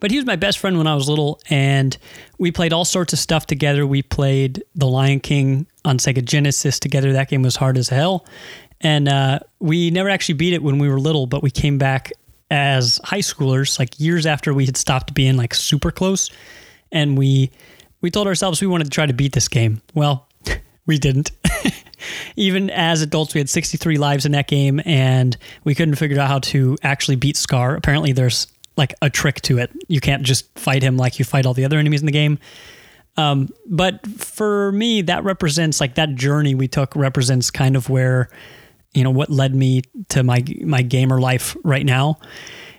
But 0.00 0.10
he 0.10 0.16
was 0.16 0.24
my 0.26 0.36
best 0.36 0.58
friend 0.58 0.78
when 0.78 0.86
I 0.86 0.94
was 0.94 1.08
little, 1.08 1.40
and 1.50 1.96
we 2.38 2.50
played 2.50 2.72
all 2.72 2.84
sorts 2.84 3.12
of 3.12 3.18
stuff 3.18 3.46
together. 3.46 3.86
We 3.86 4.02
played 4.02 4.62
The 4.74 4.86
Lion 4.86 5.20
King 5.20 5.66
on 5.84 5.98
Sega 5.98 6.24
Genesis 6.24 6.78
together. 6.78 7.12
That 7.12 7.28
game 7.28 7.42
was 7.42 7.56
hard 7.56 7.76
as 7.76 7.88
hell. 7.88 8.24
And 8.80 9.08
uh, 9.08 9.40
we 9.58 9.90
never 9.90 10.08
actually 10.08 10.36
beat 10.36 10.52
it 10.52 10.62
when 10.62 10.78
we 10.78 10.88
were 10.88 11.00
little, 11.00 11.26
but 11.26 11.42
we 11.42 11.50
came 11.50 11.78
back 11.78 12.12
as 12.50 13.00
high 13.04 13.18
schoolers, 13.18 13.78
like 13.78 13.98
years 13.98 14.24
after 14.24 14.54
we 14.54 14.64
had 14.64 14.76
stopped 14.76 15.14
being 15.14 15.36
like 15.36 15.54
super 15.54 15.90
close. 15.90 16.30
And 16.92 17.18
we 17.18 17.50
we 18.00 18.10
told 18.10 18.26
ourselves 18.26 18.60
we 18.60 18.66
wanted 18.68 18.84
to 18.84 18.90
try 18.90 19.06
to 19.06 19.12
beat 19.12 19.32
this 19.32 19.48
game. 19.48 19.82
Well, 19.94 20.27
we 20.88 20.98
didn't. 20.98 21.30
Even 22.36 22.70
as 22.70 23.02
adults, 23.02 23.34
we 23.34 23.38
had 23.38 23.48
63 23.48 23.98
lives 23.98 24.26
in 24.26 24.32
that 24.32 24.48
game, 24.48 24.80
and 24.84 25.36
we 25.62 25.76
couldn't 25.76 25.94
figure 25.96 26.18
out 26.18 26.28
how 26.28 26.38
to 26.40 26.76
actually 26.82 27.16
beat 27.16 27.36
Scar. 27.36 27.76
Apparently, 27.76 28.12
there's 28.12 28.48
like 28.76 28.94
a 29.02 29.10
trick 29.10 29.40
to 29.42 29.58
it. 29.58 29.70
You 29.88 30.00
can't 30.00 30.22
just 30.22 30.58
fight 30.58 30.82
him 30.82 30.96
like 30.96 31.18
you 31.18 31.24
fight 31.24 31.46
all 31.46 31.54
the 31.54 31.64
other 31.64 31.78
enemies 31.78 32.00
in 32.00 32.06
the 32.06 32.12
game. 32.12 32.38
Um, 33.16 33.48
but 33.66 34.06
for 34.06 34.72
me, 34.72 35.02
that 35.02 35.24
represents 35.24 35.80
like 35.80 35.96
that 35.96 36.14
journey 36.14 36.54
we 36.54 36.68
took 36.68 36.94
represents 36.94 37.50
kind 37.50 37.74
of 37.74 37.90
where, 37.90 38.30
you 38.94 39.02
know, 39.02 39.10
what 39.10 39.28
led 39.28 39.54
me 39.54 39.82
to 40.10 40.22
my 40.22 40.44
my 40.64 40.82
gamer 40.82 41.20
life 41.20 41.56
right 41.64 41.84
now. 41.84 42.20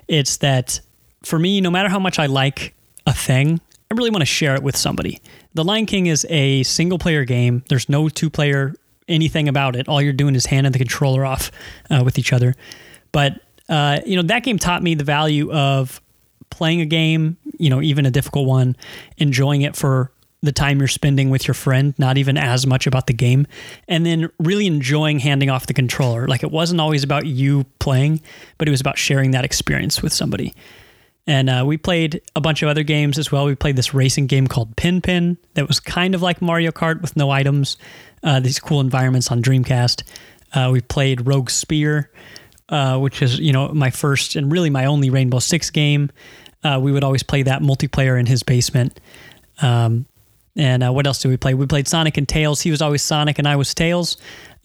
It's 0.07 0.37
that 0.37 0.79
for 1.23 1.37
me, 1.37 1.59
no 1.59 1.69
matter 1.69 1.89
how 1.89 1.99
much 1.99 2.17
I 2.19 2.27
like 2.27 2.73
a 3.05 3.13
thing, 3.13 3.59
I 3.91 3.95
really 3.95 4.11
want 4.11 4.21
to 4.21 4.27
share 4.27 4.53
it 4.53 4.61
with 4.61 4.77
somebody. 4.77 5.19
The 5.55 5.63
Lion 5.63 5.87
King 5.87 6.05
is 6.05 6.25
a 6.29 6.61
single 6.61 6.99
player 6.99 7.25
game. 7.25 7.63
There's 7.69 7.89
no 7.89 8.07
two 8.07 8.29
player 8.29 8.75
anything 9.07 9.47
about 9.47 9.75
it. 9.75 9.89
All 9.89 9.99
you're 9.99 10.13
doing 10.13 10.35
is 10.35 10.45
handing 10.45 10.71
the 10.71 10.77
controller 10.77 11.25
off 11.25 11.51
uh, 11.89 12.03
with 12.05 12.19
each 12.19 12.31
other. 12.31 12.55
But 13.11 13.41
uh, 13.67 13.99
you 14.05 14.15
know 14.15 14.21
that 14.21 14.43
game 14.43 14.59
taught 14.59 14.83
me 14.83 14.93
the 14.93 15.03
value 15.03 15.51
of 15.51 16.01
playing 16.51 16.81
a 16.81 16.85
game, 16.85 17.37
you 17.57 17.71
know, 17.71 17.81
even 17.81 18.05
a 18.05 18.11
difficult 18.11 18.47
one, 18.47 18.75
enjoying 19.17 19.63
it 19.63 19.75
for 19.75 20.11
the 20.41 20.51
time 20.51 20.77
you're 20.79 20.87
spending 20.87 21.31
with 21.31 21.47
your 21.47 21.55
friend, 21.55 21.93
not 21.97 22.17
even 22.17 22.37
as 22.37 22.67
much 22.67 22.85
about 22.87 23.07
the 23.07 23.13
game, 23.13 23.45
and 23.87 24.05
then 24.05 24.29
really 24.39 24.67
enjoying 24.67 25.19
handing 25.19 25.49
off 25.49 25.65
the 25.65 25.73
controller. 25.73 26.27
Like 26.27 26.43
it 26.43 26.51
wasn't 26.51 26.79
always 26.79 27.03
about 27.03 27.25
you 27.25 27.65
playing, 27.79 28.21
but 28.59 28.67
it 28.67 28.71
was 28.71 28.81
about 28.81 28.99
sharing 28.99 29.31
that 29.31 29.43
experience 29.43 30.03
with 30.03 30.13
somebody. 30.13 30.53
And 31.27 31.49
uh, 31.49 31.63
we 31.65 31.77
played 31.77 32.21
a 32.35 32.41
bunch 32.41 32.63
of 32.63 32.69
other 32.69 32.83
games 32.83 33.19
as 33.19 33.31
well. 33.31 33.45
We 33.45 33.55
played 33.55 33.75
this 33.75 33.93
racing 33.93 34.27
game 34.27 34.47
called 34.47 34.75
Pen 34.75 34.99
Pen 34.99 35.37
that 35.53 35.67
was 35.67 35.79
kind 35.79 36.15
of 36.15 36.21
like 36.21 36.41
Mario 36.41 36.71
Kart 36.71 37.01
with 37.01 37.15
no 37.15 37.29
items, 37.29 37.77
uh, 38.23 38.39
these 38.39 38.59
cool 38.59 38.79
environments 38.79 39.31
on 39.31 39.43
Dreamcast. 39.43 40.03
Uh, 40.53 40.69
we 40.71 40.81
played 40.81 41.27
Rogue 41.27 41.51
Spear, 41.51 42.11
uh, 42.69 42.97
which 42.97 43.21
is 43.21 43.39
you 43.39 43.53
know 43.53 43.67
my 43.69 43.91
first 43.91 44.35
and 44.35 44.51
really 44.51 44.69
my 44.69 44.85
only 44.85 45.09
Rainbow 45.09 45.39
Six 45.39 45.69
game. 45.69 46.09
Uh, 46.63 46.79
we 46.81 46.91
would 46.91 47.03
always 47.03 47.23
play 47.23 47.43
that 47.43 47.61
multiplayer 47.61 48.19
in 48.19 48.25
his 48.25 48.41
basement. 48.41 48.99
Um, 49.61 50.05
and 50.55 50.83
uh, 50.83 50.91
what 50.91 51.05
else 51.05 51.21
did 51.21 51.29
we 51.29 51.37
play? 51.37 51.53
We 51.53 51.67
played 51.67 51.87
Sonic 51.87 52.17
and 52.17 52.27
Tails. 52.27 52.61
He 52.61 52.71
was 52.71 52.81
always 52.81 53.01
Sonic 53.01 53.37
and 53.39 53.47
I 53.47 53.55
was 53.55 53.73
Tails. 53.73 54.17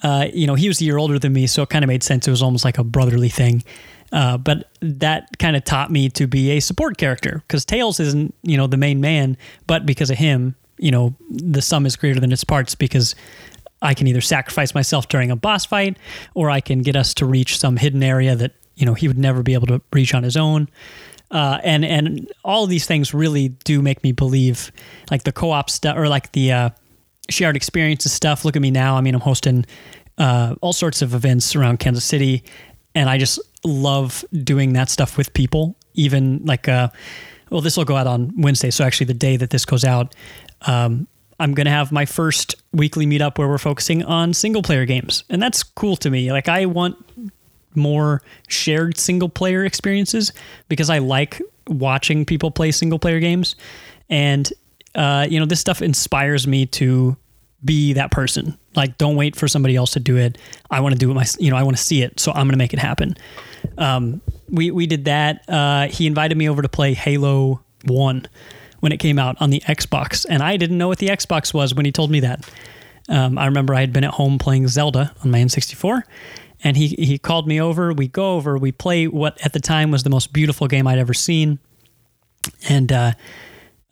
You 0.03 0.47
know, 0.47 0.55
he 0.55 0.69
was 0.69 0.81
a 0.81 0.85
year 0.85 0.97
older 0.97 1.19
than 1.19 1.33
me, 1.33 1.47
so 1.47 1.63
it 1.63 1.69
kind 1.69 1.85
of 1.85 1.89
made 1.89 2.03
sense. 2.03 2.27
It 2.27 2.31
was 2.31 2.43
almost 2.43 2.65
like 2.65 2.79
a 2.79 2.85
brotherly 2.85 3.29
thing. 3.29 3.63
Uh, 4.15 4.39
but 4.39 4.71
that 4.81 5.29
kind 5.41 5.57
of 5.57 5.65
taught 5.65 5.91
me 5.91 6.09
to 6.09 6.29
be 6.29 6.53
a 6.53 6.61
support 6.61 6.97
character 6.97 7.43
because 7.49 7.65
Tails 7.65 7.99
isn't, 7.99 8.33
you 8.45 8.57
know, 8.57 8.69
the 8.69 8.77
main 8.77 9.01
man, 9.01 9.37
but 9.67 9.85
because 9.85 10.09
of 10.09 10.17
him, 10.17 10.55
you 10.79 10.93
know, 10.93 11.17
the 11.31 11.61
sum 11.61 11.85
is 11.85 11.97
greater 11.97 12.21
than 12.21 12.31
its 12.31 12.45
parts 12.45 12.77
because 12.77 13.17
I 13.83 13.93
can 13.93 14.07
either 14.07 14.21
sacrifice 14.21 14.73
myself 14.73 15.09
during 15.09 15.33
a 15.33 15.37
boss 15.37 15.67
fight 15.67 15.99
or 16.35 16.49
I 16.49 16.61
can 16.61 16.83
get 16.83 16.95
us 16.95 17.13
to 17.15 17.27
reach 17.27 17.59
some 17.59 17.77
hidden 17.77 18.05
area 18.05 18.37
that, 18.37 18.53
you 18.77 18.87
know, 18.87 18.95
he 18.95 19.09
would 19.09 19.19
never 19.19 19.43
be 19.43 19.53
able 19.53 19.67
to 19.67 19.83
reach 19.93 20.15
on 20.15 20.23
his 20.23 20.37
own. 20.37 20.69
Uh, 21.33 21.59
and 21.65 21.85
and 21.85 22.33
all 22.45 22.69
these 22.69 22.87
things 22.87 23.13
really 23.13 23.49
do 23.65 23.83
make 23.83 24.05
me 24.05 24.13
believe, 24.13 24.71
like 25.11 25.25
the 25.25 25.33
co-op 25.33 25.69
stuff 25.69 25.97
or 25.97 26.07
like 26.09 26.31
the 26.33 26.53
uh, 26.53 26.71
shared 27.29 27.57
experiences 27.57 28.13
stuff. 28.13 28.45
Look 28.45 28.55
at 28.55 28.63
me 28.63 28.71
now. 28.71 28.97
I 28.97 29.01
mean, 29.01 29.15
I'm 29.15 29.21
hosting 29.21 29.67
uh, 30.19 30.55
all 30.61 30.73
sorts 30.73 31.03
of 31.03 31.15
events 31.15 31.57
around 31.57 31.81
Kansas 31.81 32.05
City, 32.05 32.45
and 32.95 33.09
I 33.11 33.19
just 33.19 33.39
love 33.65 34.25
doing 34.43 34.73
that 34.75 34.89
stuff 34.89 35.17
with 35.17 35.33
people. 35.33 35.77
Even 35.95 36.45
like, 36.45 36.69
uh, 36.69 36.89
well, 37.51 37.61
this 37.61 37.77
will 37.77 37.85
go 37.85 37.97
out 37.97 38.07
on 38.07 38.33
Wednesday, 38.37 38.71
so 38.71 38.85
actually 38.85 39.07
the 39.07 39.15
day 39.15 39.37
that 39.37 39.51
this 39.51 39.65
goes 39.65 39.85
out, 39.85 40.15
um, 40.63 41.07
I'm 41.39 41.55
gonna 41.55 41.71
have 41.71 41.93
my 41.93 42.05
first 42.05 42.57
weekly 42.73 43.07
meetup 43.07 43.39
where 43.39 43.49
we're 43.49 43.59
focusing 43.59 44.05
on 44.05 44.35
single 44.35 44.63
player 44.63 44.85
games, 44.85 45.25
and 45.29 45.43
that's 45.43 45.63
cool 45.63 45.97
to 45.99 46.11
me. 46.11 46.33
Like, 46.33 46.49
I 46.49 46.67
want 46.67 46.97
more 47.77 48.23
shared 48.49 48.97
single 48.99 49.29
player 49.29 49.65
experiences 49.65 50.33
because 50.69 50.91
I 50.91 50.99
like 50.99 51.41
watching 51.69 52.25
people 52.25 52.51
play 52.51 52.71
single 52.71 52.99
player 52.99 53.21
games. 53.21 53.57
And, 54.09 54.53
uh, 54.95 55.27
you 55.29 55.39
know, 55.41 55.47
this 55.47 55.61
stuff 55.61 55.83
inspires 55.83 56.47
me 56.47 56.67
to 56.67 57.17
be 57.65 57.93
that 57.95 58.11
person. 58.11 58.57
Like, 58.77 58.99
don't 58.99 59.17
wait 59.17 59.37
for 59.37 59.49
somebody 59.49 59.77
else 59.77 59.93
to 59.93 60.01
do 60.01 60.17
it. 60.17 60.39
I 60.71 60.81
want 60.81 60.95
to 60.95 60.99
do 60.99 61.11
it 61.11 61.15
my, 61.15 61.25
you 61.39 61.51
know, 61.51 61.57
I 61.57 61.63
want 61.63 61.77
to 61.77 61.83
see 61.83 62.03
it. 62.03 62.21
So 62.21 62.33
I'm 62.33 62.47
going 62.47 62.53
to 62.53 62.59
make 62.59 62.73
it 62.73 62.79
happen. 62.79 63.17
Um, 63.79 64.21
we, 64.49 64.71
we 64.71 64.87
did 64.87 65.07
that. 65.07 65.49
Uh, 65.49 65.89
he 65.89 66.07
invited 66.07 66.37
me 66.37 66.49
over 66.49 66.63
to 66.63 66.69
play 66.69 66.95
Halo 66.95 67.63
one 67.85 68.27
when 68.81 68.93
it 68.93 68.99
came 68.99 69.19
out 69.19 69.41
on 69.41 69.49
the 69.49 69.61
Xbox, 69.61 70.27
and 70.29 70.43
I 70.43 70.59
didn't 70.59 70.77
know 70.77 70.89
what 70.89 70.99
the 70.99 71.09
Xbox 71.09 71.55
was 71.55 71.75
when 71.75 71.87
he 71.87 71.93
told 71.93 72.11
me 72.11 72.21
that. 72.21 72.47
Um, 73.09 73.39
I 73.39 73.47
remember 73.47 73.75
I 73.75 73.81
had 73.81 73.95
been 73.95 74.05
at 74.05 74.13
home 74.13 74.39
playing 74.39 74.69
Zelda 74.69 75.15
on 75.25 75.31
my 75.31 75.39
N64, 75.39 76.03
and 76.63 76.77
he 76.77 76.89
he 76.89 77.19
called 77.19 77.49
me 77.49 77.61
over. 77.61 77.95
We 77.95 78.09
go 78.09 78.35
over, 78.35 78.59
we 78.59 78.73
play 78.73 79.07
what 79.07 79.43
at 79.45 79.55
the 79.55 79.61
time 79.61 79.91
was 79.91 80.03
the 80.03 80.11
most 80.11 80.35
beautiful 80.35 80.67
game 80.69 80.87
I'd 80.87 80.99
ever 80.99 81.15
seen, 81.15 81.59
and 82.69 82.93
uh, 82.93 83.13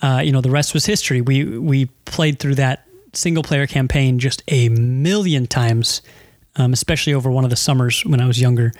uh, 0.03 0.21
you 0.23 0.31
know 0.33 0.43
the 0.43 0.51
rest 0.51 0.75
was 0.75 0.85
history. 0.85 1.21
We 1.21 1.59
we 1.59 1.87
played 2.05 2.39
through 2.39 2.57
that 2.57 2.87
single 3.13 3.43
player 3.43 3.67
campaign 3.67 4.19
just 4.19 4.43
a 4.49 4.69
million 4.69 5.47
times, 5.47 6.03
um, 6.57 6.73
especially 6.73 7.15
over 7.15 7.31
one 7.31 7.45
of 7.45 7.51
the 7.51 7.57
summers 7.57 8.05
when 8.05 8.21
I 8.21 8.27
was 8.27 8.41
younger. 8.41 8.73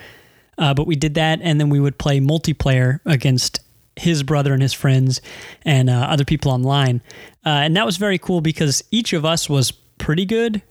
Uh, 0.59 0.75
but 0.75 0.87
we 0.87 0.97
did 0.97 1.15
that, 1.15 1.41
and 1.43 1.61
then 1.61 1.71
we 1.71 1.81
would 1.81 1.99
play 1.99 2.21
multiplayer 2.21 3.01
against 3.07 3.61
his 3.97 4.23
brother 4.23 4.53
and 4.53 4.63
his 4.63 4.73
friends 4.73 5.21
and 5.65 5.91
uh, 5.91 5.93
other 5.93 6.25
people 6.25 6.51
online. 6.51 7.03
Uh, 7.45 7.51
and 7.51 7.77
that 7.77 7.85
was 7.85 7.97
very 7.97 8.19
cool 8.19 8.41
because 8.41 8.83
each 8.91 9.13
of 9.13 9.25
us 9.25 9.49
was 9.49 9.71
pretty 9.71 10.25
good 10.25 10.63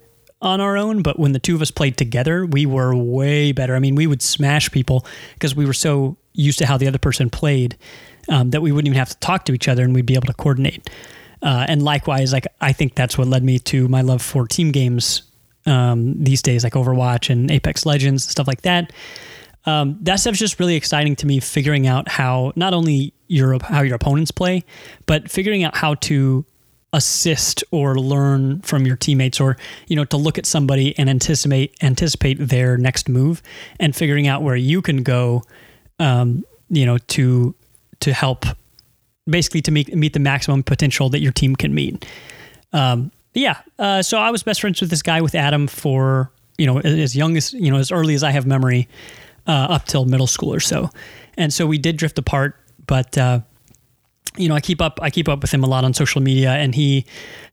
on 0.41 0.59
our 0.59 0.76
own, 0.76 1.03
but 1.03 1.20
when 1.20 1.34
the 1.34 1.39
two 1.39 1.55
of 1.55 1.62
us 1.62 1.70
played 1.70 1.97
together, 1.97 2.45
we 2.45 2.66
were 2.66 2.95
way 2.95 3.51
better. 3.51 3.76
I 3.76 3.80
mean, 3.80 3.95
we 3.95 4.07
would 4.07 4.22
smash 4.22 4.72
people 4.72 5.05
because 5.34 5.55
we 5.55 5.66
were 5.66 5.74
so 5.74 6.18
used 6.34 6.57
to 6.59 6.66
how 6.66 6.78
the 6.78 6.88
other 6.88 6.97
person 6.97 7.30
played 7.30 7.78
um, 8.30 8.49
that 8.51 8.62
we 8.62 8.72
wouldn't 8.72 8.88
even 8.88 8.97
have 8.97 9.09
to 9.09 9.18
talk 9.20 9.45
to 9.45 9.53
each 9.53 9.68
other 9.68 9.84
and 9.84 9.93
we'd 9.93 10.05
be 10.05 10.16
able 10.16 10.28
to 10.28 10.34
coordinate. 10.34 10.89
Uh, 11.42 11.66
and 11.68 11.82
likewise, 11.82 12.34
like 12.34 12.48
I 12.60 12.74
think 12.74 12.96
that's 12.96 13.18
what 13.18 13.28
led 13.28 13.44
me 13.44 13.60
to 13.60 13.88
my 13.88 14.02
love 14.02 14.22
for 14.22 14.48
team 14.48 14.72
games 14.72 15.24
um, 15.66 16.24
these 16.24 16.42
days, 16.42 16.64
like 16.64 16.74
Overwatch 16.74 17.30
and 17.30 17.50
Apex 17.50 17.86
Legends, 17.86 18.24
stuff 18.24 18.48
like 18.48 18.62
that 18.62 18.92
um, 19.66 19.98
that 20.02 20.16
stuff's 20.16 20.39
just 20.39 20.60
really 20.60 20.76
exciting 20.76 21.16
to 21.18 21.28
me. 21.28 21.39
Figuring 21.39 21.88
out 21.88 22.08
how 22.08 22.52
not 22.56 22.74
only 22.74 23.14
your 23.28 23.58
how 23.64 23.82
your 23.82 23.96
opponents 23.96 24.32
play, 24.32 24.64
but 25.06 25.30
figuring 25.30 25.64
out 25.64 25.76
how 25.76 25.96
to 25.96 26.46
assist 26.94 27.64
or 27.72 27.96
learn 27.96 28.62
from 28.62 28.86
your 28.86 28.96
teammates, 28.96 29.39
or 29.39 29.58
you 29.88 29.96
know, 29.96 30.06
to 30.06 30.18
look 30.18 30.38
at 30.38 30.46
somebody 30.46 30.98
and 30.98 31.10
anticipate 31.10 31.76
anticipate 31.82 32.36
their 32.36 32.78
next 32.78 33.08
move, 33.08 33.42
and 33.80 33.96
figuring 33.96 34.28
out 34.28 34.42
where 34.42 34.56
you 34.56 34.82
can 34.82 35.04
go, 35.04 35.44
um, 36.00 36.44
you 36.70 36.86
know, 36.86 36.98
to 36.98 37.54
to 38.00 38.14
help 38.14 38.46
basically 39.28 39.61
to 39.61 39.72
meet 39.72 39.93
meet 39.95 40.13
the 40.13 40.19
maximum 40.19 40.63
potential 40.63 41.09
that 41.09 41.19
your 41.19 41.32
team 41.32 41.55
can 41.55 41.74
meet. 41.74 42.05
Um, 42.74 43.11
yeah, 43.34 43.57
uh, 43.80 44.01
so 44.01 44.17
I 44.17 44.32
was 44.32 44.43
best 44.43 44.61
friends 44.61 44.82
with 44.82 44.89
this 44.89 45.01
guy 45.01 45.22
with 45.22 45.36
Adam 45.36 45.67
for 45.67 46.32
you 46.57 46.65
know 46.65 46.80
as 46.80 47.15
young 47.15 47.38
as 47.38 47.53
you 47.53 47.72
know 47.72 47.78
as 47.78 47.91
early 47.91 48.13
as 48.13 48.24
I 48.24 48.32
have 48.32 48.45
memory 48.45 48.88
uh, 49.47 49.67
up 49.69 49.86
till 49.86 50.05
middle 50.05 50.28
school 50.28 50.53
or 50.53 50.59
so. 50.59 50.89
And 51.38 51.53
so 51.53 51.65
we 51.65 51.78
did 51.78 51.97
drift 51.97 52.19
apart, 52.19 52.55
but 52.86 53.17
uh, 53.17 53.39
you 54.38 54.47
know, 54.47 54.55
I 54.55 54.61
keep 54.61 54.82
up 54.82 54.99
I 55.01 55.09
keep 55.09 55.28
up 55.28 55.41
with 55.41 55.51
him 55.51 55.63
a 55.63 55.67
lot 55.67 55.84
on 55.84 55.93
social 55.93 56.22
media, 56.22 56.51
and 56.51 56.74
he 56.74 57.05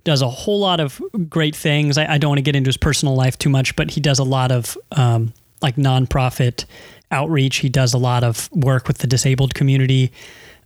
does 0.04 0.22
a 0.22 0.28
whole 0.28 0.60
lot 0.60 0.80
of 0.80 1.00
great 1.28 1.56
things. 1.56 1.98
I, 1.98 2.14
I 2.14 2.18
don't 2.18 2.30
want 2.30 2.38
to 2.38 2.42
get 2.42 2.56
into 2.56 2.68
his 2.68 2.76
personal 2.76 3.16
life 3.16 3.38
too 3.38 3.50
much, 3.50 3.74
but 3.76 3.90
he 3.90 4.00
does 4.00 4.18
a 4.18 4.24
lot 4.24 4.52
of 4.52 4.78
um, 4.92 5.32
like 5.60 5.76
nonprofit 5.76 6.64
outreach. 7.10 7.56
He 7.56 7.68
does 7.68 7.94
a 7.94 7.98
lot 7.98 8.22
of 8.22 8.50
work 8.52 8.86
with 8.86 8.98
the 8.98 9.06
disabled 9.06 9.54
community. 9.54 10.12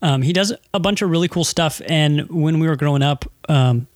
Um, 0.02 0.22
he 0.22 0.32
does 0.32 0.52
a 0.74 0.80
bunch 0.80 1.00
of 1.00 1.10
really 1.10 1.28
cool 1.28 1.44
stuff. 1.44 1.80
And 1.86 2.28
when 2.28 2.58
we 2.58 2.68
were 2.68 2.76
growing 2.76 3.02
up, 3.02 3.24
um, 3.48 3.86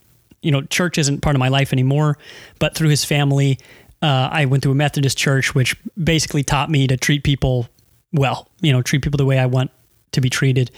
you 0.40 0.50
know, 0.50 0.62
church 0.62 0.98
isn't 0.98 1.20
part 1.20 1.34
of 1.34 1.40
my 1.40 1.48
life 1.48 1.72
anymore, 1.72 2.16
but 2.58 2.74
through 2.74 2.88
his 2.88 3.04
family, 3.04 3.58
uh, 4.02 4.28
I 4.30 4.44
went 4.44 4.62
to 4.62 4.70
a 4.70 4.74
Methodist 4.74 5.18
church, 5.18 5.54
which 5.54 5.76
basically 6.02 6.44
taught 6.44 6.70
me 6.70 6.86
to 6.86 6.96
treat 6.96 7.24
people 7.24 7.68
well, 8.12 8.48
you 8.60 8.72
know, 8.72 8.82
treat 8.82 9.02
people 9.02 9.18
the 9.18 9.26
way 9.26 9.38
I 9.38 9.46
want 9.46 9.70
to 10.12 10.20
be 10.20 10.30
treated. 10.30 10.70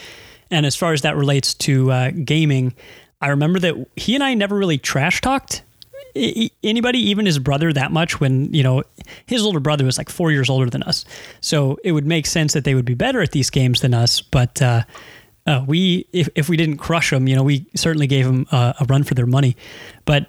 And 0.51 0.65
as 0.65 0.75
far 0.75 0.93
as 0.93 1.03
that 1.03 1.17
relates 1.17 1.53
to 1.55 1.93
uh, 1.93 2.11
gaming, 2.11 2.75
I 3.21 3.29
remember 3.29 3.59
that 3.59 3.75
he 3.97 4.15
and 4.15 4.25
I 4.25 4.35
never 4.35 4.57
really 4.57 4.79
trash 4.79 5.21
talked 5.21 5.63
anybody, 6.15 6.99
even 6.99 7.27
his 7.27 7.39
brother, 7.39 7.73
that 7.73 7.93
much 7.93 8.21
when, 8.21 8.53
you 8.53 8.63
know, 8.63 8.83
his 9.27 9.43
older 9.43 9.61
brother 9.61 9.85
was 9.85 9.99
like 9.99 10.09
four 10.09 10.31
years 10.31 10.51
older 10.51 10.69
than 10.71 10.83
us. 10.83 11.05
So 11.41 11.79
it 11.85 11.93
would 11.93 12.07
make 12.07 12.27
sense 12.27 12.53
that 12.53 12.65
they 12.65 12.75
would 12.75 12.85
be 12.85 12.95
better 12.95 13.21
at 13.21 13.33
these 13.33 13.51
games 13.51 13.81
than 13.81 13.95
us. 13.95 14.21
But 14.21 14.61
uh, 14.61 14.83
uh, 15.49 15.65
we, 15.67 16.07
if, 16.13 16.29
if 16.35 16.49
we 16.49 16.57
didn't 16.57 16.77
crush 16.77 17.11
them, 17.11 17.27
you 17.27 17.35
know, 17.35 17.43
we 17.43 17.67
certainly 17.75 18.07
gave 18.07 18.27
them 18.27 18.47
a, 18.53 18.75
a 18.81 18.85
run 18.85 19.03
for 19.03 19.15
their 19.15 19.27
money. 19.27 19.57
But 20.05 20.29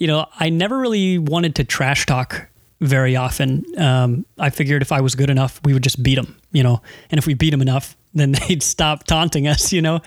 you 0.00 0.06
know, 0.06 0.26
I 0.40 0.48
never 0.48 0.78
really 0.78 1.18
wanted 1.18 1.54
to 1.56 1.64
trash 1.64 2.06
talk 2.06 2.48
very 2.80 3.14
often. 3.14 3.64
Um, 3.78 4.24
I 4.38 4.48
figured 4.50 4.82
if 4.82 4.90
I 4.90 5.02
was 5.02 5.14
good 5.14 5.30
enough, 5.30 5.60
we 5.62 5.74
would 5.74 5.84
just 5.84 6.02
beat 6.02 6.14
them, 6.14 6.40
you 6.50 6.62
know, 6.62 6.80
and 7.10 7.18
if 7.18 7.26
we 7.26 7.34
beat 7.34 7.50
them 7.50 7.60
enough, 7.60 7.96
then 8.14 8.32
they'd 8.32 8.62
stop 8.62 9.04
taunting 9.04 9.46
us, 9.46 9.72
you 9.72 9.82
know, 9.82 10.00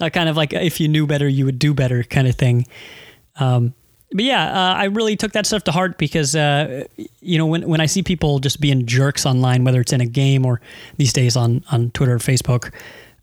uh, 0.00 0.10
kind 0.10 0.28
of 0.28 0.36
like 0.36 0.52
if 0.52 0.78
you 0.78 0.86
knew 0.86 1.06
better, 1.06 1.26
you 1.26 1.44
would 1.46 1.58
do 1.58 1.74
better 1.74 2.04
kind 2.04 2.28
of 2.28 2.36
thing. 2.36 2.66
Um, 3.40 3.74
but 4.12 4.24
yeah, 4.24 4.44
uh, 4.52 4.74
I 4.74 4.84
really 4.84 5.16
took 5.16 5.32
that 5.32 5.46
stuff 5.46 5.64
to 5.64 5.72
heart 5.72 5.96
because, 5.96 6.36
uh, 6.36 6.84
you 7.20 7.38
know, 7.38 7.46
when, 7.46 7.66
when 7.66 7.80
I 7.80 7.86
see 7.86 8.02
people 8.02 8.38
just 8.38 8.60
being 8.60 8.84
jerks 8.84 9.24
online, 9.24 9.64
whether 9.64 9.80
it's 9.80 9.94
in 9.94 10.02
a 10.02 10.06
game 10.06 10.44
or 10.44 10.60
these 10.98 11.14
days 11.14 11.34
on, 11.34 11.64
on 11.72 11.90
Twitter 11.92 12.12
or 12.12 12.18
Facebook, 12.18 12.72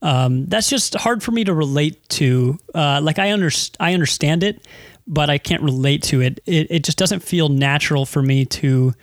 um, 0.02 0.45
that's 0.45 0.70
just 0.70 0.95
hard 0.95 1.22
for 1.22 1.32
me 1.32 1.43
to 1.43 1.54
relate 1.54 2.08
to. 2.10 2.58
Uh, 2.74 3.02
like 3.04 3.20
I, 3.20 3.30
underst- 3.30 3.76
I 3.80 3.93
understand 3.93 4.43
it, 4.43 4.66
but 5.08 5.30
I 5.30 5.38
can't 5.38 5.64
relate 5.64 6.04
to 6.04 6.22
it. 6.22 6.39
It, 6.45 6.68
it 6.70 6.84
just 6.84 6.97
doesn't 6.97 7.22
feel 7.22 7.50
natural 7.50 8.06
for 8.06 8.22
me 8.22 8.45
to 8.45 8.93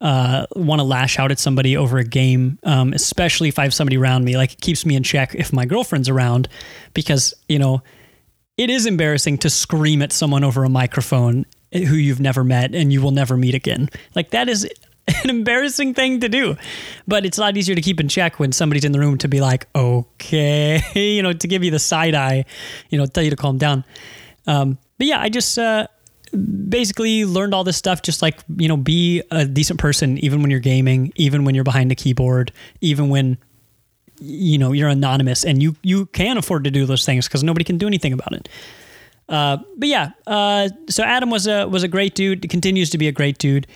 uh, 0.00 0.46
want 0.54 0.80
to 0.80 0.84
lash 0.84 1.18
out 1.18 1.30
at 1.30 1.38
somebody 1.38 1.76
over 1.76 1.98
a 1.98 2.04
game, 2.04 2.58
um, 2.62 2.92
especially 2.92 3.48
if 3.48 3.58
I 3.58 3.64
have 3.64 3.74
somebody 3.74 3.96
around 3.96 4.24
me. 4.24 4.36
Like 4.36 4.52
it 4.52 4.60
keeps 4.60 4.86
me 4.86 4.94
in 4.96 5.02
check 5.02 5.34
if 5.34 5.52
my 5.52 5.64
girlfriend's 5.64 6.08
around, 6.08 6.48
because 6.94 7.34
you 7.48 7.58
know 7.58 7.82
it 8.56 8.70
is 8.70 8.86
embarrassing 8.86 9.38
to 9.38 9.50
scream 9.50 10.02
at 10.02 10.12
someone 10.12 10.44
over 10.44 10.64
a 10.64 10.68
microphone 10.68 11.46
who 11.72 11.94
you've 11.96 12.20
never 12.20 12.44
met 12.44 12.74
and 12.74 12.92
you 12.92 13.02
will 13.02 13.10
never 13.10 13.36
meet 13.36 13.54
again. 13.54 13.88
Like 14.14 14.30
that 14.30 14.48
is 14.48 14.68
an 15.24 15.30
embarrassing 15.30 15.94
thing 15.94 16.20
to 16.20 16.28
do. 16.28 16.56
But 17.06 17.24
it's 17.24 17.38
a 17.38 17.40
lot 17.40 17.56
easier 17.56 17.74
to 17.74 17.80
keep 17.80 18.00
in 18.00 18.08
check 18.08 18.38
when 18.38 18.52
somebody's 18.52 18.84
in 18.84 18.92
the 18.92 19.00
room 19.00 19.18
to 19.18 19.28
be 19.28 19.40
like, 19.40 19.66
okay, 19.74 20.82
you 20.94 21.22
know, 21.22 21.32
to 21.32 21.48
give 21.48 21.64
you 21.64 21.70
the 21.70 21.78
side 21.78 22.14
eye, 22.14 22.44
you 22.90 22.98
know, 22.98 23.06
tell 23.06 23.22
you 23.22 23.30
to 23.30 23.36
calm 23.36 23.58
down. 23.58 23.84
Um, 24.46 24.78
but 24.98 25.06
yeah, 25.06 25.20
I 25.20 25.28
just 25.28 25.58
uh, 25.58 25.86
basically 26.68 27.24
learned 27.24 27.54
all 27.54 27.64
this 27.64 27.76
stuff. 27.76 28.02
Just 28.02 28.22
like 28.22 28.38
you 28.56 28.68
know, 28.68 28.76
be 28.76 29.22
a 29.30 29.44
decent 29.44 29.80
person, 29.80 30.18
even 30.18 30.42
when 30.42 30.50
you're 30.50 30.60
gaming, 30.60 31.12
even 31.16 31.44
when 31.44 31.54
you're 31.54 31.64
behind 31.64 31.92
a 31.92 31.94
keyboard, 31.94 32.52
even 32.80 33.08
when 33.08 33.38
you 34.20 34.58
know 34.58 34.72
you're 34.72 34.88
anonymous, 34.88 35.44
and 35.44 35.62
you 35.62 35.76
you 35.82 36.06
can 36.06 36.36
afford 36.36 36.64
to 36.64 36.70
do 36.70 36.86
those 36.86 37.04
things 37.04 37.28
because 37.28 37.44
nobody 37.44 37.64
can 37.64 37.78
do 37.78 37.86
anything 37.86 38.12
about 38.12 38.32
it. 38.32 38.48
Uh, 39.28 39.58
but 39.76 39.88
yeah, 39.88 40.10
uh, 40.26 40.68
so 40.88 41.02
Adam 41.04 41.30
was 41.30 41.46
a 41.46 41.66
was 41.66 41.82
a 41.82 41.88
great 41.88 42.14
dude. 42.14 42.48
Continues 42.48 42.90
to 42.90 42.98
be 42.98 43.08
a 43.08 43.12
great 43.12 43.38
dude. 43.38 43.66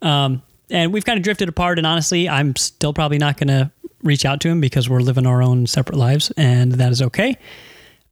Um, 0.00 0.42
and 0.72 0.92
we've 0.92 1.04
kind 1.04 1.18
of 1.18 1.22
drifted 1.22 1.48
apart. 1.48 1.78
And 1.78 1.86
honestly, 1.86 2.28
I'm 2.28 2.56
still 2.56 2.92
probably 2.92 3.18
not 3.18 3.36
going 3.36 3.48
to 3.48 3.70
reach 4.02 4.24
out 4.24 4.40
to 4.40 4.48
him 4.48 4.60
because 4.60 4.88
we're 4.88 5.00
living 5.00 5.26
our 5.26 5.42
own 5.42 5.66
separate 5.66 5.96
lives, 5.96 6.32
and 6.36 6.72
that 6.72 6.90
is 6.90 7.02
okay. 7.02 7.36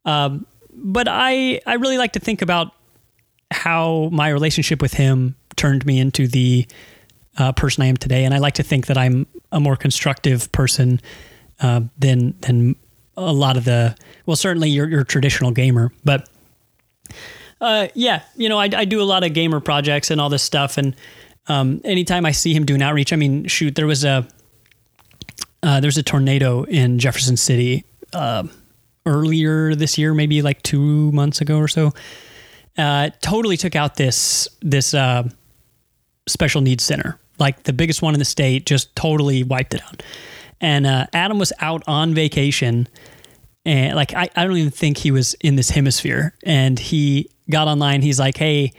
Um, 0.05 0.47
but 0.73 1.09
I 1.09 1.61
I 1.67 1.75
really 1.75 1.99
like 1.99 2.13
to 2.13 2.21
think 2.21 2.43
about 2.43 2.73
how 3.51 4.09
my 4.13 4.29
relationship 4.29 4.81
with 4.81 4.95
him 4.95 5.35
turned 5.57 5.85
me 5.85 5.99
into 5.99 6.29
the 6.29 6.67
uh, 7.39 7.53
person 7.53 7.83
I 7.83 7.87
am 7.87 7.97
today, 7.97 8.25
and 8.25 8.33
I 8.33 8.39
like 8.39 8.55
to 8.55 8.63
think 8.63 8.87
that 8.87 8.99
I'm 8.99 9.27
a 9.51 9.59
more 9.59 9.77
constructive 9.77 10.53
person 10.53 11.01
uh, 11.61 11.81
than 11.99 12.35
than 12.41 12.77
a 13.17 13.33
lot 13.33 13.57
of 13.57 13.65
the 13.65 13.97
well, 14.27 14.37
certainly 14.37 14.71
your 14.71 14.89
your 14.89 15.05
traditional 15.05 15.51
gamer, 15.51 15.93
but. 16.05 16.29
Uh, 17.63 17.89
yeah, 17.93 18.23
you 18.37 18.49
know, 18.49 18.59
I, 18.59 18.71
I 18.75 18.87
do 18.87 19.03
a 19.03 19.05
lot 19.05 19.23
of 19.23 19.35
gamer 19.35 19.61
projects 19.61 20.11
and 20.11 20.19
all 20.19 20.31
this 20.31 20.43
stuff, 20.43 20.79
and 20.79 20.97
um, 21.51 21.81
anytime 21.85 22.25
I 22.25 22.31
see 22.31 22.55
him 22.55 22.65
doing 22.65 22.81
outreach, 22.81 23.13
I 23.13 23.17
mean, 23.17 23.47
shoot, 23.49 23.75
there 23.75 23.87
was 23.87 24.05
a 24.05 24.27
uh, 25.65 25.81
there's 25.81 25.99
a 25.99 26.03
tornado 26.03 26.63
in 26.63 26.99
Jefferson 27.01 27.37
City 27.37 27.85
uh, 28.13 28.45
earlier 29.05 29.75
this 29.75 29.99
year, 29.99 30.15
maybe 30.15 30.43
like 30.43 30.63
two 30.63 31.11
months 31.13 31.41
ago 31.41 31.59
or 31.59 31.67
so. 31.67 31.93
Uh, 32.79 33.11
totally 33.21 33.57
took 33.57 33.75
out 33.75 33.97
this 33.97 34.49
this 34.63 34.95
uh, 34.95 35.25
special 36.29 36.61
needs 36.61 36.85
center, 36.85 37.19
like 37.39 37.65
the 37.65 37.73
biggest 37.73 38.01
one 38.01 38.15
in 38.15 38.21
the 38.21 38.25
state, 38.25 38.65
just 38.65 38.95
totally 38.95 39.43
wiped 39.43 39.75
it 39.75 39.83
out. 39.83 40.05
And 40.61 40.87
uh, 40.87 41.07
Adam 41.13 41.41
was 41.41 41.53
out 41.59 41.83
on 41.89 42.15
vacation, 42.15 42.87
and 43.67 43.97
like 43.97 44.15
I, 44.15 44.31
I 44.37 44.45
don't 44.45 44.57
even 44.57 44.71
think 44.71 44.99
he 44.99 45.11
was 45.11 45.35
in 45.41 45.57
this 45.57 45.71
hemisphere. 45.71 46.33
And 46.45 46.79
he 46.79 47.29
got 47.51 47.67
online. 47.67 48.03
He's 48.03 48.21
like, 48.21 48.37
"Hey, 48.37 48.73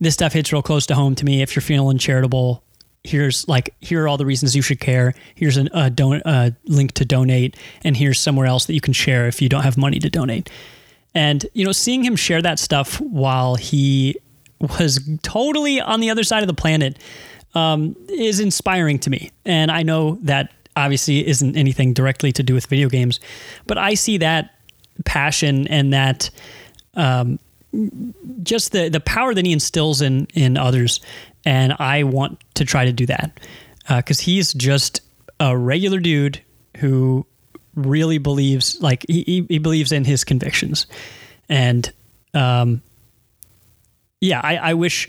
this 0.00 0.14
stuff 0.14 0.32
hits 0.32 0.52
real 0.52 0.62
close 0.62 0.86
to 0.86 0.94
home 0.94 1.14
to 1.16 1.24
me. 1.24 1.42
If 1.42 1.56
you're 1.56 1.62
feeling 1.62 1.98
charitable, 1.98 2.62
here's 3.04 3.46
like 3.48 3.74
here 3.80 4.04
are 4.04 4.08
all 4.08 4.16
the 4.16 4.26
reasons 4.26 4.54
you 4.54 4.62
should 4.62 4.80
care. 4.80 5.14
Here's 5.34 5.56
a, 5.56 5.68
a 5.72 6.52
link 6.66 6.92
to 6.92 7.04
donate, 7.04 7.56
and 7.84 7.96
here's 7.96 8.20
somewhere 8.20 8.46
else 8.46 8.66
that 8.66 8.74
you 8.74 8.80
can 8.80 8.92
share 8.92 9.26
if 9.26 9.40
you 9.40 9.48
don't 9.48 9.62
have 9.62 9.76
money 9.76 9.98
to 10.00 10.10
donate. 10.10 10.50
And 11.14 11.46
you 11.54 11.64
know, 11.64 11.72
seeing 11.72 12.04
him 12.04 12.16
share 12.16 12.42
that 12.42 12.58
stuff 12.58 13.00
while 13.00 13.54
he 13.54 14.16
was 14.60 15.08
totally 15.22 15.80
on 15.80 16.00
the 16.00 16.10
other 16.10 16.24
side 16.24 16.42
of 16.42 16.46
the 16.46 16.54
planet 16.54 16.98
um, 17.54 17.96
is 18.08 18.40
inspiring 18.40 18.98
to 19.00 19.10
me. 19.10 19.30
And 19.44 19.70
I 19.70 19.82
know 19.82 20.18
that 20.22 20.52
obviously 20.76 21.26
isn't 21.26 21.56
anything 21.56 21.94
directly 21.94 22.32
to 22.32 22.42
do 22.42 22.54
with 22.54 22.66
video 22.66 22.88
games, 22.88 23.18
but 23.66 23.78
I 23.78 23.94
see 23.94 24.18
that 24.18 24.54
passion 25.04 25.66
and 25.68 25.92
that 25.92 26.30
um, 26.94 27.38
just 28.42 28.72
the 28.72 28.88
the 28.88 29.00
power 29.00 29.34
that 29.34 29.44
he 29.44 29.52
instills 29.52 30.00
in 30.00 30.26
in 30.34 30.56
others, 30.56 31.00
and 31.44 31.74
I 31.78 32.02
want 32.04 32.38
to 32.54 32.64
try 32.64 32.84
to 32.84 32.92
do 32.92 33.06
that 33.06 33.38
because 33.88 34.20
he's 34.20 34.52
just 34.52 35.00
a 35.40 35.56
regular 35.56 35.98
dude 35.98 36.40
who 36.78 37.26
really 37.74 38.18
believes 38.18 38.80
like 38.80 39.04
he, 39.08 39.44
he 39.48 39.58
believes 39.58 39.92
in 39.92 40.04
his 40.04 40.24
convictions. 40.24 40.86
And 41.48 41.92
um 42.34 42.82
yeah 44.20 44.40
i 44.42 44.56
i 44.56 44.74
wish 44.74 45.08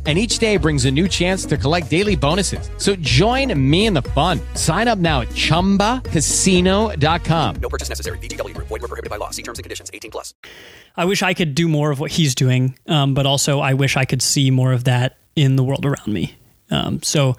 And 0.03 0.17
each 0.17 0.39
day 0.39 0.57
brings 0.57 0.85
a 0.85 0.91
new 0.91 1.07
chance 1.07 1.45
to 1.45 1.57
collect 1.57 1.91
daily 1.91 2.15
bonuses. 2.15 2.71
So 2.77 2.95
join 2.95 3.53
me 3.69 3.85
in 3.85 3.93
the 3.93 4.01
fun. 4.01 4.39
Sign 4.55 4.87
up 4.87 4.97
now 4.97 5.21
at 5.21 5.27
chumbacasino.com. 5.29 7.55
No 7.61 7.69
purchase 7.69 7.87
necessary. 7.87 8.17
VGW 8.17 8.55
Group. 8.55 8.67
Void 8.67 8.81
were 8.81 8.87
prohibited 8.87 9.11
by 9.11 9.17
law. 9.17 9.29
See 9.29 9.43
terms 9.43 9.59
and 9.59 9.63
conditions. 9.63 9.91
18 9.93 10.09
plus. 10.09 10.33
I 10.97 11.05
wish 11.05 11.21
I 11.21 11.35
could 11.35 11.53
do 11.53 11.67
more 11.67 11.91
of 11.91 11.99
what 11.99 12.09
he's 12.11 12.33
doing, 12.33 12.75
um, 12.87 13.13
but 13.13 13.27
also 13.27 13.59
I 13.59 13.75
wish 13.75 13.95
I 13.95 14.05
could 14.05 14.23
see 14.23 14.49
more 14.49 14.73
of 14.73 14.85
that 14.85 15.17
in 15.35 15.55
the 15.55 15.63
world 15.63 15.85
around 15.85 16.07
me. 16.07 16.35
Um, 16.71 17.03
so, 17.03 17.37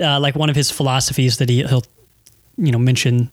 uh, 0.00 0.20
like 0.20 0.36
one 0.36 0.50
of 0.50 0.56
his 0.56 0.70
philosophies 0.70 1.38
that 1.38 1.48
he, 1.48 1.64
he'll, 1.64 1.82
you 2.56 2.70
know, 2.70 2.78
mention. 2.78 3.32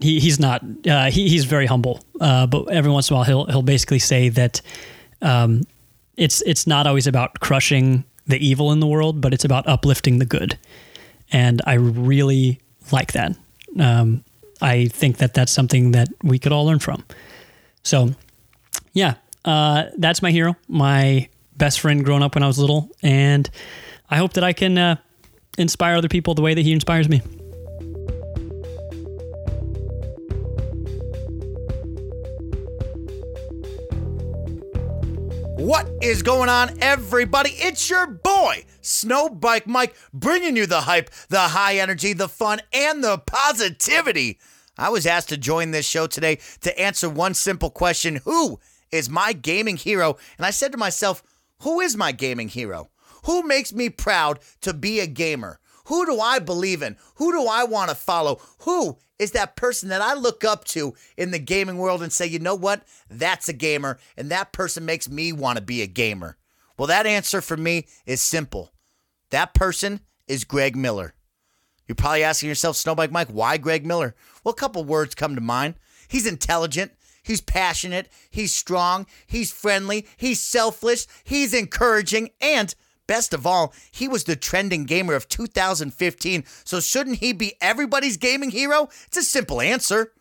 He, 0.00 0.20
he's 0.20 0.38
not. 0.38 0.62
Uh, 0.86 1.10
he, 1.10 1.28
he's 1.28 1.44
very 1.44 1.66
humble, 1.66 2.04
uh, 2.20 2.46
but 2.46 2.68
every 2.68 2.92
once 2.92 3.10
in 3.10 3.14
a 3.14 3.16
while 3.16 3.24
he'll 3.24 3.46
he'll 3.46 3.62
basically 3.62 3.98
say 3.98 4.28
that 4.28 4.60
um, 5.22 5.62
it's 6.16 6.40
it's 6.42 6.66
not 6.66 6.86
always 6.86 7.08
about 7.08 7.40
crushing 7.40 8.04
the 8.28 8.38
evil 8.46 8.72
in 8.72 8.80
the 8.80 8.86
world, 8.86 9.20
but 9.20 9.34
it's 9.34 9.44
about 9.44 9.66
uplifting 9.66 10.18
the 10.18 10.26
good, 10.26 10.58
and 11.32 11.60
I 11.66 11.74
really 11.74 12.60
like 12.92 13.12
that. 13.12 13.36
Um, 13.78 14.24
I 14.60 14.86
think 14.86 15.18
that 15.18 15.34
that's 15.34 15.52
something 15.52 15.92
that 15.92 16.08
we 16.22 16.38
could 16.38 16.52
all 16.52 16.66
learn 16.66 16.78
from. 16.78 17.04
So, 17.82 18.10
yeah, 18.92 19.14
uh, 19.44 19.84
that's 19.96 20.22
my 20.22 20.30
hero, 20.30 20.56
my 20.68 21.28
best 21.56 21.80
friend 21.80 22.04
growing 22.04 22.22
up 22.22 22.34
when 22.34 22.42
I 22.42 22.46
was 22.46 22.58
little, 22.58 22.90
and 23.02 23.48
I 24.10 24.16
hope 24.16 24.34
that 24.34 24.44
I 24.44 24.52
can 24.52 24.78
uh, 24.78 24.96
inspire 25.56 25.96
other 25.96 26.08
people 26.08 26.34
the 26.34 26.42
way 26.42 26.54
that 26.54 26.62
he 26.62 26.72
inspires 26.72 27.08
me. 27.08 27.22
What 35.58 35.90
is 36.00 36.22
going 36.22 36.48
on, 36.48 36.78
everybody? 36.80 37.50
It's 37.50 37.90
your 37.90 38.06
boy, 38.06 38.64
Snow 38.80 39.28
Bike 39.28 39.66
Mike, 39.66 39.96
bringing 40.14 40.56
you 40.56 40.66
the 40.66 40.82
hype, 40.82 41.10
the 41.30 41.40
high 41.40 41.78
energy, 41.78 42.12
the 42.12 42.28
fun, 42.28 42.60
and 42.72 43.02
the 43.02 43.18
positivity. 43.18 44.38
I 44.78 44.90
was 44.90 45.04
asked 45.04 45.30
to 45.30 45.36
join 45.36 45.72
this 45.72 45.84
show 45.84 46.06
today 46.06 46.38
to 46.60 46.80
answer 46.80 47.10
one 47.10 47.34
simple 47.34 47.70
question 47.70 48.20
Who 48.24 48.60
is 48.92 49.10
my 49.10 49.32
gaming 49.32 49.76
hero? 49.76 50.16
And 50.36 50.46
I 50.46 50.50
said 50.50 50.70
to 50.70 50.78
myself, 50.78 51.24
Who 51.62 51.80
is 51.80 51.96
my 51.96 52.12
gaming 52.12 52.48
hero? 52.48 52.90
Who 53.24 53.42
makes 53.42 53.72
me 53.72 53.90
proud 53.90 54.38
to 54.60 54.72
be 54.72 55.00
a 55.00 55.08
gamer? 55.08 55.58
Who 55.86 56.06
do 56.06 56.20
I 56.20 56.38
believe 56.38 56.82
in? 56.82 56.96
Who 57.16 57.32
do 57.32 57.48
I 57.48 57.64
want 57.64 57.90
to 57.90 57.96
follow? 57.96 58.40
Who 58.60 58.96
is 59.18 59.32
that 59.32 59.56
person 59.56 59.88
that 59.88 60.00
I 60.02 60.14
look 60.14 60.44
up 60.44 60.64
to 60.66 60.94
in 61.16 61.30
the 61.30 61.38
gaming 61.38 61.78
world 61.78 62.02
and 62.02 62.12
say, 62.12 62.26
you 62.26 62.38
know 62.38 62.54
what? 62.54 62.84
That's 63.10 63.48
a 63.48 63.52
gamer, 63.52 63.98
and 64.16 64.30
that 64.30 64.52
person 64.52 64.84
makes 64.84 65.08
me 65.08 65.32
want 65.32 65.58
to 65.58 65.64
be 65.64 65.82
a 65.82 65.86
gamer. 65.86 66.36
Well, 66.76 66.86
that 66.88 67.06
answer 67.06 67.40
for 67.40 67.56
me 67.56 67.86
is 68.06 68.20
simple. 68.20 68.72
That 69.30 69.54
person 69.54 70.00
is 70.26 70.44
Greg 70.44 70.76
Miller. 70.76 71.14
You're 71.86 71.96
probably 71.96 72.22
asking 72.22 72.50
yourself, 72.50 72.76
Snow 72.76 72.94
Bike 72.94 73.10
Mike, 73.10 73.28
why 73.28 73.56
Greg 73.56 73.84
Miller? 73.84 74.14
Well, 74.44 74.52
a 74.52 74.56
couple 74.56 74.84
words 74.84 75.14
come 75.14 75.34
to 75.34 75.40
mind. 75.40 75.74
He's 76.06 76.26
intelligent. 76.26 76.92
He's 77.22 77.40
passionate. 77.40 78.08
He's 78.30 78.54
strong. 78.54 79.06
He's 79.26 79.52
friendly. 79.52 80.06
He's 80.16 80.40
selfless. 80.40 81.06
He's 81.24 81.52
encouraging. 81.52 82.30
And 82.40 82.74
best 83.08 83.34
of 83.34 83.44
all, 83.44 83.74
he 83.90 84.06
was 84.06 84.22
the 84.22 84.36
trending 84.36 84.84
gamer 84.84 85.14
of 85.14 85.28
2015. 85.28 86.44
So 86.64 86.78
shouldn't 86.78 87.18
he 87.18 87.32
be 87.32 87.54
everybody's 87.60 88.16
gaming 88.16 88.50
hero? 88.50 88.88
It's 89.08 89.16
a 89.16 89.22
simple 89.22 89.60
answer. 89.60 90.12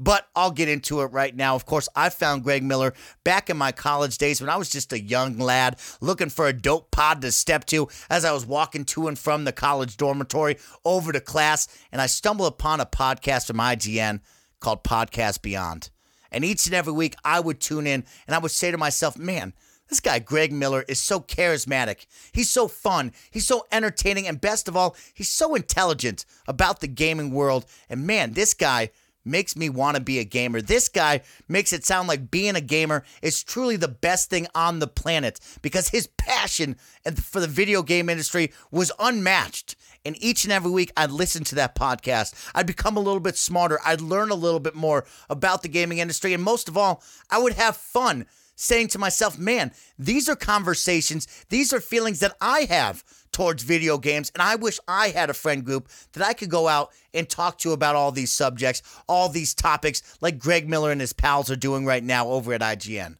But 0.00 0.28
I'll 0.36 0.52
get 0.52 0.68
into 0.68 1.00
it 1.00 1.06
right 1.06 1.34
now. 1.34 1.56
Of 1.56 1.66
course, 1.66 1.88
I 1.96 2.08
found 2.10 2.44
Greg 2.44 2.62
Miller 2.62 2.94
back 3.24 3.50
in 3.50 3.56
my 3.56 3.72
college 3.72 4.16
days 4.16 4.40
when 4.40 4.48
I 4.48 4.56
was 4.56 4.70
just 4.70 4.92
a 4.92 5.00
young 5.00 5.38
lad 5.38 5.76
looking 6.00 6.28
for 6.28 6.46
a 6.46 6.52
dope 6.52 6.92
pod 6.92 7.20
to 7.22 7.32
step 7.32 7.64
to 7.66 7.88
as 8.08 8.24
I 8.24 8.30
was 8.30 8.46
walking 8.46 8.84
to 8.84 9.08
and 9.08 9.18
from 9.18 9.42
the 9.42 9.50
college 9.50 9.96
dormitory 9.96 10.58
over 10.84 11.10
to 11.10 11.20
class. 11.20 11.66
And 11.90 12.00
I 12.00 12.06
stumbled 12.06 12.46
upon 12.46 12.78
a 12.78 12.86
podcast 12.86 13.48
from 13.48 13.56
IGN 13.56 14.20
called 14.60 14.84
Podcast 14.84 15.42
Beyond. 15.42 15.90
And 16.30 16.44
each 16.44 16.66
and 16.66 16.76
every 16.76 16.92
week 16.92 17.16
I 17.24 17.40
would 17.40 17.60
tune 17.60 17.88
in 17.88 18.04
and 18.28 18.36
I 18.36 18.38
would 18.38 18.52
say 18.52 18.70
to 18.70 18.78
myself, 18.78 19.18
man, 19.18 19.52
this 19.88 20.00
guy, 20.00 20.18
Greg 20.18 20.52
Miller, 20.52 20.84
is 20.88 21.00
so 21.00 21.20
charismatic. 21.20 22.06
He's 22.32 22.50
so 22.50 22.68
fun. 22.68 23.12
He's 23.30 23.46
so 23.46 23.66
entertaining. 23.72 24.26
And 24.26 24.40
best 24.40 24.68
of 24.68 24.76
all, 24.76 24.96
he's 25.14 25.30
so 25.30 25.54
intelligent 25.54 26.24
about 26.46 26.80
the 26.80 26.88
gaming 26.88 27.30
world. 27.30 27.64
And 27.88 28.06
man, 28.06 28.32
this 28.32 28.54
guy 28.54 28.90
makes 29.24 29.56
me 29.56 29.68
want 29.68 29.96
to 29.96 30.02
be 30.02 30.18
a 30.18 30.24
gamer. 30.24 30.60
This 30.60 30.88
guy 30.88 31.20
makes 31.48 31.72
it 31.72 31.84
sound 31.84 32.08
like 32.08 32.30
being 32.30 32.56
a 32.56 32.60
gamer 32.60 33.04
is 33.22 33.42
truly 33.42 33.76
the 33.76 33.88
best 33.88 34.30
thing 34.30 34.46
on 34.54 34.78
the 34.78 34.86
planet 34.86 35.38
because 35.62 35.88
his 35.88 36.06
passion 36.16 36.76
for 37.14 37.40
the 37.40 37.46
video 37.46 37.82
game 37.82 38.08
industry 38.08 38.52
was 38.70 38.92
unmatched. 38.98 39.76
And 40.04 40.16
each 40.22 40.44
and 40.44 40.52
every 40.52 40.70
week, 40.70 40.92
I'd 40.96 41.10
listen 41.10 41.44
to 41.44 41.54
that 41.56 41.74
podcast. 41.74 42.34
I'd 42.54 42.66
become 42.66 42.96
a 42.96 43.00
little 43.00 43.20
bit 43.20 43.36
smarter. 43.36 43.78
I'd 43.84 44.00
learn 44.00 44.30
a 44.30 44.34
little 44.34 44.60
bit 44.60 44.74
more 44.74 45.04
about 45.28 45.62
the 45.62 45.68
gaming 45.68 45.98
industry. 45.98 46.32
And 46.32 46.42
most 46.42 46.68
of 46.68 46.76
all, 46.76 47.02
I 47.30 47.38
would 47.38 47.54
have 47.54 47.76
fun 47.76 48.26
saying 48.58 48.88
to 48.88 48.98
myself, 48.98 49.38
man, 49.38 49.72
these 49.98 50.28
are 50.28 50.34
conversations, 50.34 51.28
these 51.48 51.72
are 51.72 51.80
feelings 51.80 52.18
that 52.18 52.36
I 52.40 52.62
have 52.68 53.04
towards 53.30 53.62
video 53.62 53.98
games. 53.98 54.32
And 54.34 54.42
I 54.42 54.56
wish 54.56 54.80
I 54.88 55.08
had 55.08 55.30
a 55.30 55.34
friend 55.34 55.64
group 55.64 55.88
that 56.12 56.26
I 56.26 56.32
could 56.32 56.50
go 56.50 56.66
out 56.66 56.90
and 57.14 57.28
talk 57.28 57.58
to 57.58 57.72
about 57.72 57.94
all 57.94 58.10
these 58.10 58.32
subjects, 58.32 58.82
all 59.06 59.28
these 59.28 59.54
topics, 59.54 60.18
like 60.20 60.40
Greg 60.40 60.68
Miller 60.68 60.90
and 60.90 61.00
his 61.00 61.12
pals 61.12 61.50
are 61.50 61.56
doing 61.56 61.86
right 61.86 62.02
now 62.02 62.26
over 62.28 62.52
at 62.52 62.60
IGN. 62.60 63.16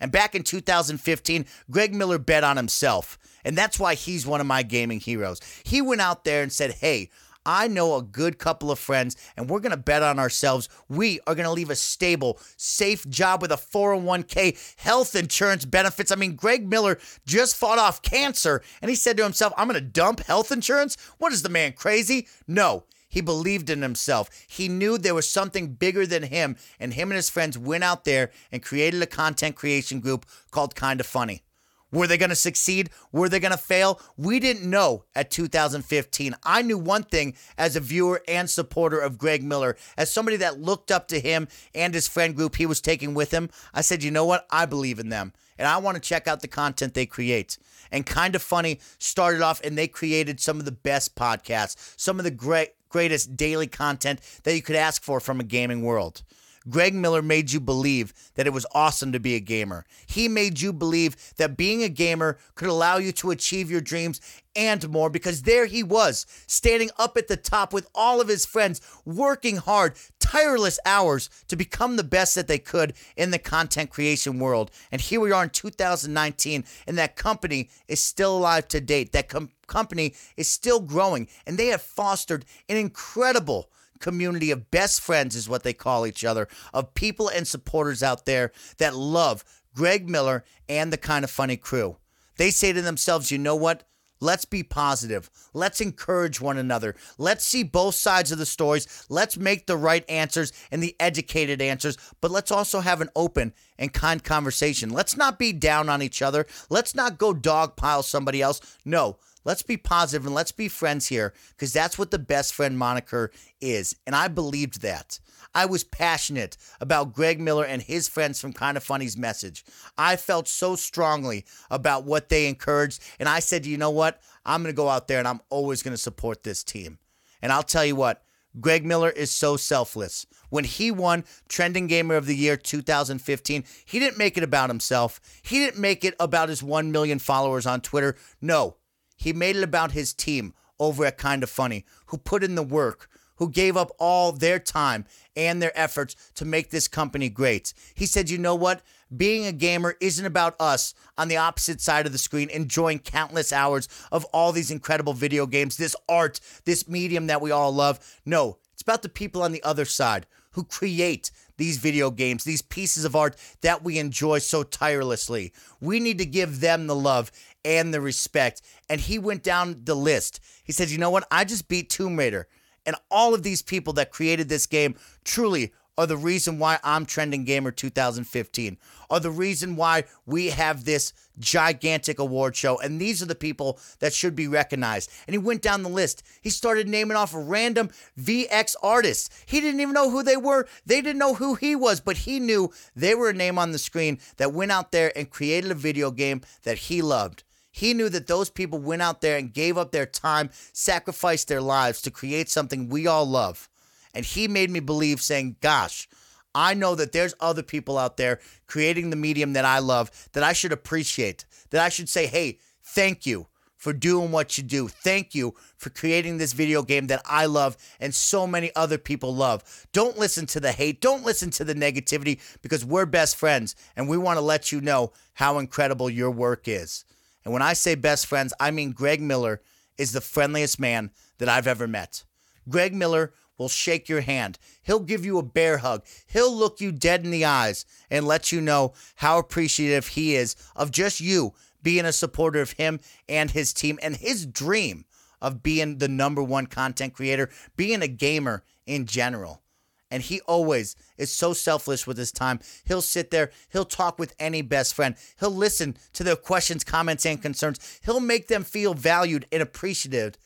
And 0.00 0.10
back 0.10 0.34
in 0.34 0.42
2015, 0.42 1.44
Greg 1.70 1.94
Miller 1.94 2.18
bet 2.18 2.44
on 2.44 2.56
himself. 2.56 3.18
And 3.44 3.58
that's 3.58 3.78
why 3.78 3.94
he's 3.94 4.26
one 4.26 4.40
of 4.40 4.46
my 4.46 4.62
gaming 4.62 5.00
heroes. 5.00 5.40
He 5.64 5.82
went 5.82 6.00
out 6.00 6.24
there 6.24 6.42
and 6.42 6.52
said, 6.52 6.72
hey, 6.72 7.10
I 7.46 7.68
know 7.68 7.96
a 7.96 8.02
good 8.02 8.38
couple 8.38 8.70
of 8.70 8.78
friends, 8.78 9.16
and 9.36 9.48
we're 9.48 9.60
going 9.60 9.70
to 9.70 9.76
bet 9.76 10.02
on 10.02 10.18
ourselves. 10.18 10.68
We 10.88 11.20
are 11.26 11.34
going 11.34 11.46
to 11.46 11.52
leave 11.52 11.70
a 11.70 11.76
stable, 11.76 12.38
safe 12.56 13.08
job 13.08 13.40
with 13.42 13.52
a 13.52 13.56
401k, 13.56 14.76
health 14.76 15.14
insurance 15.14 15.64
benefits. 15.64 16.12
I 16.12 16.16
mean, 16.16 16.36
Greg 16.36 16.68
Miller 16.68 16.98
just 17.26 17.56
fought 17.56 17.78
off 17.78 18.02
cancer, 18.02 18.62
and 18.82 18.88
he 18.90 18.94
said 18.94 19.16
to 19.16 19.22
himself, 19.22 19.52
I'm 19.56 19.68
going 19.68 19.82
to 19.82 19.88
dump 19.88 20.20
health 20.20 20.52
insurance? 20.52 20.96
What 21.18 21.32
is 21.32 21.42
the 21.42 21.48
man 21.48 21.72
crazy? 21.72 22.26
No. 22.46 22.84
He 23.08 23.22
believed 23.22 23.70
in 23.70 23.80
himself. 23.80 24.28
He 24.46 24.68
knew 24.68 24.98
there 24.98 25.14
was 25.14 25.28
something 25.28 25.72
bigger 25.72 26.06
than 26.06 26.24
him, 26.24 26.56
and 26.78 26.92
him 26.92 27.10
and 27.10 27.16
his 27.16 27.30
friends 27.30 27.56
went 27.56 27.82
out 27.82 28.04
there 28.04 28.30
and 28.52 28.62
created 28.62 29.00
a 29.00 29.06
content 29.06 29.56
creation 29.56 30.00
group 30.00 30.26
called 30.50 30.74
Kinda 30.74 31.04
Funny. 31.04 31.42
Were 31.90 32.06
they 32.06 32.18
going 32.18 32.30
to 32.30 32.36
succeed? 32.36 32.90
Were 33.12 33.28
they 33.28 33.40
going 33.40 33.52
to 33.52 33.58
fail? 33.58 34.00
We 34.16 34.40
didn't 34.40 34.68
know 34.68 35.04
at 35.14 35.30
2015. 35.30 36.34
I 36.42 36.62
knew 36.62 36.76
one 36.76 37.02
thing 37.02 37.34
as 37.56 37.76
a 37.76 37.80
viewer 37.80 38.22
and 38.28 38.48
supporter 38.50 38.98
of 38.98 39.18
Greg 39.18 39.42
Miller, 39.42 39.76
as 39.96 40.12
somebody 40.12 40.36
that 40.38 40.60
looked 40.60 40.90
up 40.90 41.08
to 41.08 41.20
him 41.20 41.48
and 41.74 41.94
his 41.94 42.06
friend 42.08 42.36
group 42.36 42.56
he 42.56 42.66
was 42.66 42.80
taking 42.80 43.14
with 43.14 43.30
him. 43.30 43.48
I 43.72 43.80
said, 43.80 44.02
you 44.02 44.10
know 44.10 44.26
what? 44.26 44.46
I 44.50 44.66
believe 44.66 44.98
in 44.98 45.08
them, 45.08 45.32
and 45.56 45.66
I 45.66 45.78
want 45.78 45.96
to 45.96 46.00
check 46.00 46.28
out 46.28 46.40
the 46.40 46.48
content 46.48 46.94
they 46.94 47.06
create. 47.06 47.58
And 47.90 48.04
Kinda 48.04 48.38
Funny 48.38 48.80
started 48.98 49.40
off, 49.40 49.62
and 49.64 49.78
they 49.78 49.88
created 49.88 50.40
some 50.40 50.58
of 50.58 50.66
the 50.66 50.72
best 50.72 51.16
podcasts, 51.16 51.94
some 51.96 52.18
of 52.18 52.24
the 52.24 52.30
great 52.30 52.74
greatest 52.90 53.36
daily 53.36 53.66
content 53.66 54.20
that 54.44 54.54
you 54.54 54.62
could 54.62 54.76
ask 54.76 55.02
for 55.02 55.20
from 55.20 55.40
a 55.40 55.44
gaming 55.44 55.82
world. 55.82 56.22
Greg 56.68 56.94
Miller 56.94 57.22
made 57.22 57.52
you 57.52 57.60
believe 57.60 58.12
that 58.34 58.46
it 58.46 58.52
was 58.52 58.66
awesome 58.74 59.12
to 59.12 59.20
be 59.20 59.34
a 59.34 59.40
gamer. 59.40 59.84
He 60.06 60.28
made 60.28 60.60
you 60.60 60.72
believe 60.72 61.16
that 61.36 61.56
being 61.56 61.82
a 61.82 61.88
gamer 61.88 62.38
could 62.54 62.68
allow 62.68 62.98
you 62.98 63.12
to 63.12 63.30
achieve 63.30 63.70
your 63.70 63.80
dreams 63.80 64.20
and 64.54 64.88
more 64.88 65.08
because 65.08 65.42
there 65.42 65.66
he 65.66 65.82
was, 65.82 66.26
standing 66.46 66.90
up 66.98 67.16
at 67.16 67.28
the 67.28 67.36
top 67.36 67.72
with 67.72 67.88
all 67.94 68.20
of 68.20 68.28
his 68.28 68.44
friends, 68.44 68.80
working 69.04 69.56
hard, 69.56 69.94
tireless 70.18 70.80
hours 70.84 71.30
to 71.46 71.56
become 71.56 71.96
the 71.96 72.04
best 72.04 72.34
that 72.34 72.48
they 72.48 72.58
could 72.58 72.92
in 73.16 73.30
the 73.30 73.38
content 73.38 73.90
creation 73.90 74.38
world. 74.38 74.70
And 74.90 75.00
here 75.00 75.20
we 75.20 75.30
are 75.32 75.44
in 75.44 75.50
2019, 75.50 76.64
and 76.86 76.98
that 76.98 77.16
company 77.16 77.70
is 77.86 78.02
still 78.02 78.36
alive 78.36 78.66
to 78.68 78.80
date. 78.80 79.12
That 79.12 79.28
com- 79.28 79.50
company 79.68 80.14
is 80.36 80.50
still 80.50 80.80
growing, 80.80 81.28
and 81.46 81.56
they 81.56 81.68
have 81.68 81.82
fostered 81.82 82.44
an 82.68 82.76
incredible 82.76 83.70
community 84.00 84.50
of 84.50 84.70
best 84.70 85.00
friends, 85.00 85.34
is 85.36 85.48
what 85.48 85.62
they 85.62 85.72
call 85.72 86.06
each 86.06 86.24
other, 86.24 86.48
of 86.72 86.94
people 86.94 87.28
and 87.28 87.46
supporters 87.46 88.02
out 88.02 88.26
there 88.26 88.52
that 88.78 88.94
love 88.94 89.44
Greg 89.74 90.08
Miller 90.08 90.44
and 90.68 90.92
the 90.92 90.96
Kinda 90.96 91.28
Funny 91.28 91.56
crew. 91.56 91.96
They 92.36 92.50
say 92.50 92.72
to 92.72 92.82
themselves, 92.82 93.30
you 93.30 93.38
know 93.38 93.56
what? 93.56 93.84
Let's 94.20 94.44
be 94.44 94.64
positive. 94.64 95.30
Let's 95.54 95.80
encourage 95.80 96.40
one 96.40 96.58
another. 96.58 96.96
Let's 97.18 97.46
see 97.46 97.62
both 97.62 97.94
sides 97.94 98.32
of 98.32 98.38
the 98.38 98.46
stories. 98.46 99.06
Let's 99.08 99.36
make 99.36 99.66
the 99.66 99.76
right 99.76 100.04
answers 100.08 100.52
and 100.72 100.82
the 100.82 100.96
educated 100.98 101.62
answers, 101.62 101.96
but 102.20 102.32
let's 102.32 102.50
also 102.50 102.80
have 102.80 103.00
an 103.00 103.10
open 103.14 103.54
and 103.78 103.92
kind 103.92 104.22
conversation. 104.22 104.90
Let's 104.90 105.16
not 105.16 105.38
be 105.38 105.52
down 105.52 105.88
on 105.88 106.02
each 106.02 106.20
other. 106.20 106.46
Let's 106.68 106.96
not 106.96 107.18
go 107.18 107.32
dogpile 107.32 108.02
somebody 108.02 108.42
else. 108.42 108.60
No, 108.84 109.18
Let's 109.48 109.62
be 109.62 109.78
positive 109.78 110.26
and 110.26 110.34
let's 110.34 110.52
be 110.52 110.68
friends 110.68 111.06
here 111.06 111.32
because 111.52 111.72
that's 111.72 111.98
what 111.98 112.10
the 112.10 112.18
best 112.18 112.52
friend 112.52 112.76
moniker 112.78 113.30
is. 113.62 113.96
And 114.06 114.14
I 114.14 114.28
believed 114.28 114.82
that. 114.82 115.20
I 115.54 115.64
was 115.64 115.84
passionate 115.84 116.58
about 116.82 117.14
Greg 117.14 117.40
Miller 117.40 117.64
and 117.64 117.80
his 117.80 118.08
friends 118.08 118.38
from 118.38 118.52
Kinda 118.52 118.80
Funny's 118.80 119.16
message. 119.16 119.64
I 119.96 120.16
felt 120.16 120.48
so 120.48 120.76
strongly 120.76 121.46
about 121.70 122.04
what 122.04 122.28
they 122.28 122.46
encouraged. 122.46 123.02
And 123.18 123.26
I 123.26 123.38
said, 123.38 123.64
you 123.64 123.78
know 123.78 123.88
what? 123.88 124.20
I'm 124.44 124.62
going 124.62 124.70
to 124.70 124.76
go 124.76 124.90
out 124.90 125.08
there 125.08 125.18
and 125.18 125.26
I'm 125.26 125.40
always 125.48 125.82
going 125.82 125.94
to 125.94 126.02
support 126.02 126.42
this 126.42 126.62
team. 126.62 126.98
And 127.40 127.50
I'll 127.50 127.62
tell 127.62 127.86
you 127.86 127.96
what, 127.96 128.22
Greg 128.60 128.84
Miller 128.84 129.08
is 129.08 129.30
so 129.30 129.56
selfless. 129.56 130.26
When 130.50 130.64
he 130.64 130.90
won 130.90 131.24
Trending 131.48 131.86
Gamer 131.86 132.16
of 132.16 132.26
the 132.26 132.36
Year 132.36 132.58
2015, 132.58 133.64
he 133.86 133.98
didn't 133.98 134.18
make 134.18 134.36
it 134.36 134.44
about 134.44 134.68
himself. 134.68 135.22
He 135.40 135.58
didn't 135.58 135.80
make 135.80 136.04
it 136.04 136.14
about 136.20 136.50
his 136.50 136.62
1 136.62 136.92
million 136.92 137.18
followers 137.18 137.64
on 137.64 137.80
Twitter. 137.80 138.14
No, 138.42 138.76
he 139.18 139.34
made 139.34 139.56
it 139.56 139.62
about 139.62 139.92
his 139.92 140.14
team 140.14 140.54
over 140.80 141.04
at 141.04 141.18
Kinda 141.18 141.46
Funny, 141.46 141.84
who 142.06 142.16
put 142.16 142.44
in 142.44 142.54
the 142.54 142.62
work, 142.62 143.10
who 143.36 143.50
gave 143.50 143.76
up 143.76 143.90
all 143.98 144.32
their 144.32 144.58
time 144.58 145.04
and 145.36 145.60
their 145.60 145.76
efforts 145.78 146.14
to 146.36 146.44
make 146.44 146.70
this 146.70 146.88
company 146.88 147.28
great. 147.28 147.74
He 147.94 148.06
said, 148.06 148.30
you 148.30 148.38
know 148.38 148.54
what? 148.54 148.82
Being 149.14 149.46
a 149.46 149.52
gamer 149.52 149.96
isn't 150.00 150.24
about 150.24 150.54
us 150.60 150.94
on 151.16 151.28
the 151.28 151.36
opposite 151.36 151.80
side 151.80 152.06
of 152.06 152.12
the 152.12 152.18
screen 152.18 152.48
enjoying 152.50 153.00
countless 153.00 153.52
hours 153.52 153.88
of 154.12 154.24
all 154.26 154.52
these 154.52 154.70
incredible 154.70 155.14
video 155.14 155.46
games, 155.46 155.76
this 155.76 155.96
art, 156.08 156.40
this 156.64 156.88
medium 156.88 157.26
that 157.26 157.40
we 157.40 157.50
all 157.50 157.72
love. 157.72 157.98
No, 158.24 158.58
it's 158.72 158.82
about 158.82 159.02
the 159.02 159.08
people 159.08 159.42
on 159.42 159.52
the 159.52 159.62
other 159.62 159.84
side 159.84 160.26
who 160.52 160.64
create 160.64 161.30
these 161.56 161.76
video 161.76 162.10
games, 162.10 162.44
these 162.44 162.62
pieces 162.62 163.04
of 163.04 163.14
art 163.14 163.36
that 163.60 163.82
we 163.82 163.98
enjoy 163.98 164.38
so 164.38 164.62
tirelessly. 164.62 165.52
We 165.80 166.00
need 166.00 166.18
to 166.18 166.26
give 166.26 166.60
them 166.60 166.86
the 166.86 166.94
love 166.94 167.30
and 167.64 167.92
the 167.92 168.00
respect. 168.00 168.62
And 168.88 169.00
he 169.00 169.18
went 169.18 169.42
down 169.42 169.82
the 169.84 169.94
list. 169.94 170.40
He 170.64 170.72
said, 170.72 170.90
You 170.90 170.98
know 170.98 171.10
what? 171.10 171.26
I 171.30 171.44
just 171.44 171.68
beat 171.68 171.90
Tomb 171.90 172.18
Raider. 172.18 172.48
And 172.86 172.96
all 173.10 173.34
of 173.34 173.42
these 173.42 173.62
people 173.62 173.92
that 173.94 174.10
created 174.10 174.48
this 174.48 174.66
game 174.66 174.94
truly 175.24 175.72
are 175.98 176.06
the 176.06 176.16
reason 176.16 176.60
why 176.60 176.78
I'm 176.84 177.04
Trending 177.04 177.44
Gamer 177.44 177.72
2015, 177.72 178.78
are 179.10 179.18
the 179.18 179.32
reason 179.32 179.74
why 179.74 180.04
we 180.24 180.50
have 180.50 180.84
this 180.84 181.12
gigantic 181.40 182.20
award 182.20 182.54
show. 182.54 182.78
And 182.78 183.00
these 183.00 183.20
are 183.20 183.26
the 183.26 183.34
people 183.34 183.80
that 183.98 184.14
should 184.14 184.36
be 184.36 184.46
recognized. 184.46 185.10
And 185.26 185.34
he 185.34 185.38
went 185.38 185.60
down 185.60 185.82
the 185.82 185.88
list. 185.88 186.22
He 186.40 186.50
started 186.50 186.88
naming 186.88 187.16
off 187.16 187.34
a 187.34 187.40
random 187.40 187.90
VX 188.18 188.76
artists. 188.80 189.28
He 189.44 189.60
didn't 189.60 189.80
even 189.80 189.92
know 189.92 190.08
who 190.08 190.22
they 190.22 190.36
were. 190.36 190.68
They 190.86 191.02
didn't 191.02 191.18
know 191.18 191.34
who 191.34 191.56
he 191.56 191.74
was, 191.74 192.00
but 192.00 192.18
he 192.18 192.38
knew 192.38 192.72
they 192.94 193.16
were 193.16 193.30
a 193.30 193.34
name 193.34 193.58
on 193.58 193.72
the 193.72 193.78
screen 193.78 194.20
that 194.36 194.52
went 194.52 194.70
out 194.70 194.92
there 194.92 195.10
and 195.18 195.28
created 195.28 195.72
a 195.72 195.74
video 195.74 196.12
game 196.12 196.42
that 196.62 196.78
he 196.78 197.02
loved. 197.02 197.42
He 197.78 197.94
knew 197.94 198.08
that 198.08 198.26
those 198.26 198.50
people 198.50 198.80
went 198.80 199.02
out 199.02 199.20
there 199.20 199.38
and 199.38 199.54
gave 199.54 199.78
up 199.78 199.92
their 199.92 200.04
time, 200.04 200.50
sacrificed 200.72 201.46
their 201.46 201.60
lives 201.60 202.02
to 202.02 202.10
create 202.10 202.48
something 202.48 202.88
we 202.88 203.06
all 203.06 203.24
love. 203.24 203.68
And 204.12 204.24
he 204.24 204.48
made 204.48 204.68
me 204.68 204.80
believe, 204.80 205.22
saying, 205.22 205.58
Gosh, 205.60 206.08
I 206.52 206.74
know 206.74 206.96
that 206.96 207.12
there's 207.12 207.36
other 207.38 207.62
people 207.62 207.96
out 207.96 208.16
there 208.16 208.40
creating 208.66 209.10
the 209.10 209.16
medium 209.16 209.52
that 209.52 209.64
I 209.64 209.78
love 209.78 210.10
that 210.32 210.42
I 210.42 210.54
should 210.54 210.72
appreciate, 210.72 211.44
that 211.70 211.80
I 211.80 211.88
should 211.88 212.08
say, 212.08 212.26
Hey, 212.26 212.58
thank 212.82 213.26
you 213.26 213.46
for 213.76 213.92
doing 213.92 214.32
what 214.32 214.58
you 214.58 214.64
do. 214.64 214.88
Thank 214.88 215.36
you 215.36 215.54
for 215.76 215.90
creating 215.90 216.38
this 216.38 216.54
video 216.54 216.82
game 216.82 217.06
that 217.06 217.22
I 217.24 217.46
love 217.46 217.76
and 218.00 218.12
so 218.12 218.44
many 218.44 218.74
other 218.74 218.98
people 218.98 219.32
love. 219.32 219.86
Don't 219.92 220.18
listen 220.18 220.46
to 220.46 220.58
the 220.58 220.72
hate. 220.72 221.00
Don't 221.00 221.24
listen 221.24 221.50
to 221.50 221.64
the 221.64 221.76
negativity 221.76 222.40
because 222.60 222.84
we're 222.84 223.06
best 223.06 223.36
friends 223.36 223.76
and 223.94 224.08
we 224.08 224.18
want 224.18 224.36
to 224.36 224.44
let 224.44 224.72
you 224.72 224.80
know 224.80 225.12
how 225.34 225.58
incredible 225.58 226.10
your 226.10 226.32
work 226.32 226.66
is. 226.66 227.04
And 227.44 227.52
when 227.52 227.62
I 227.62 227.72
say 227.72 227.94
best 227.94 228.26
friends, 228.26 228.52
I 228.60 228.70
mean 228.70 228.92
Greg 228.92 229.20
Miller 229.20 229.62
is 229.96 230.12
the 230.12 230.20
friendliest 230.20 230.78
man 230.78 231.10
that 231.38 231.48
I've 231.48 231.66
ever 231.66 231.86
met. 231.86 232.24
Greg 232.68 232.94
Miller 232.94 233.32
will 233.56 233.68
shake 233.68 234.08
your 234.08 234.20
hand. 234.20 234.58
He'll 234.82 235.00
give 235.00 235.24
you 235.24 235.38
a 235.38 235.42
bear 235.42 235.78
hug. 235.78 236.04
He'll 236.26 236.54
look 236.54 236.80
you 236.80 236.92
dead 236.92 237.24
in 237.24 237.30
the 237.30 237.44
eyes 237.44 237.84
and 238.10 238.26
let 238.26 238.52
you 238.52 238.60
know 238.60 238.92
how 239.16 239.38
appreciative 239.38 240.08
he 240.08 240.36
is 240.36 240.56
of 240.76 240.90
just 240.90 241.20
you 241.20 241.54
being 241.82 242.04
a 242.04 242.12
supporter 242.12 242.60
of 242.60 242.72
him 242.72 243.00
and 243.28 243.50
his 243.50 243.72
team 243.72 243.98
and 244.02 244.16
his 244.16 244.46
dream 244.46 245.04
of 245.40 245.62
being 245.62 245.98
the 245.98 246.08
number 246.08 246.42
one 246.42 246.66
content 246.66 247.14
creator, 247.14 247.50
being 247.76 248.02
a 248.02 248.08
gamer 248.08 248.64
in 248.86 249.06
general. 249.06 249.62
And 250.10 250.22
he 250.22 250.40
always 250.42 250.96
is 251.18 251.32
so 251.32 251.52
selfless 251.52 252.06
with 252.06 252.16
his 252.16 252.32
time. 252.32 252.60
He'll 252.84 253.02
sit 253.02 253.30
there, 253.30 253.50
he'll 253.70 253.84
talk 253.84 254.18
with 254.18 254.34
any 254.38 254.62
best 254.62 254.94
friend, 254.94 255.14
he'll 255.38 255.54
listen 255.54 255.96
to 256.14 256.24
their 256.24 256.36
questions, 256.36 256.84
comments, 256.84 257.26
and 257.26 257.42
concerns. 257.42 258.00
He'll 258.04 258.20
make 258.20 258.48
them 258.48 258.64
feel 258.64 258.94
valued 258.94 259.46
and 259.52 259.62
appreciative. 259.62 260.36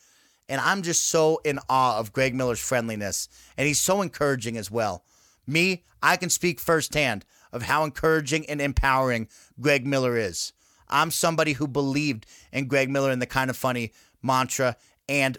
And 0.49 0.59
I'm 0.59 0.81
just 0.81 1.07
so 1.07 1.39
in 1.45 1.59
awe 1.69 1.97
of 1.97 2.11
Greg 2.11 2.35
Miller's 2.35 2.59
friendliness. 2.59 3.29
And 3.57 3.67
he's 3.67 3.79
so 3.79 4.01
encouraging 4.01 4.57
as 4.57 4.69
well. 4.69 5.05
Me, 5.47 5.83
I 6.01 6.17
can 6.17 6.29
speak 6.29 6.59
firsthand 6.59 7.25
of 7.53 7.63
how 7.63 7.83
encouraging 7.83 8.45
and 8.47 8.61
empowering 8.61 9.29
Greg 9.59 9.85
Miller 9.85 10.17
is. 10.17 10.51
I'm 10.89 11.11
somebody 11.11 11.53
who 11.53 11.67
believed 11.67 12.25
in 12.51 12.67
Greg 12.67 12.89
Miller 12.89 13.11
and 13.11 13.21
the 13.21 13.25
Kinda 13.25 13.53
Funny 13.53 13.93
mantra 14.21 14.75
and 15.07 15.37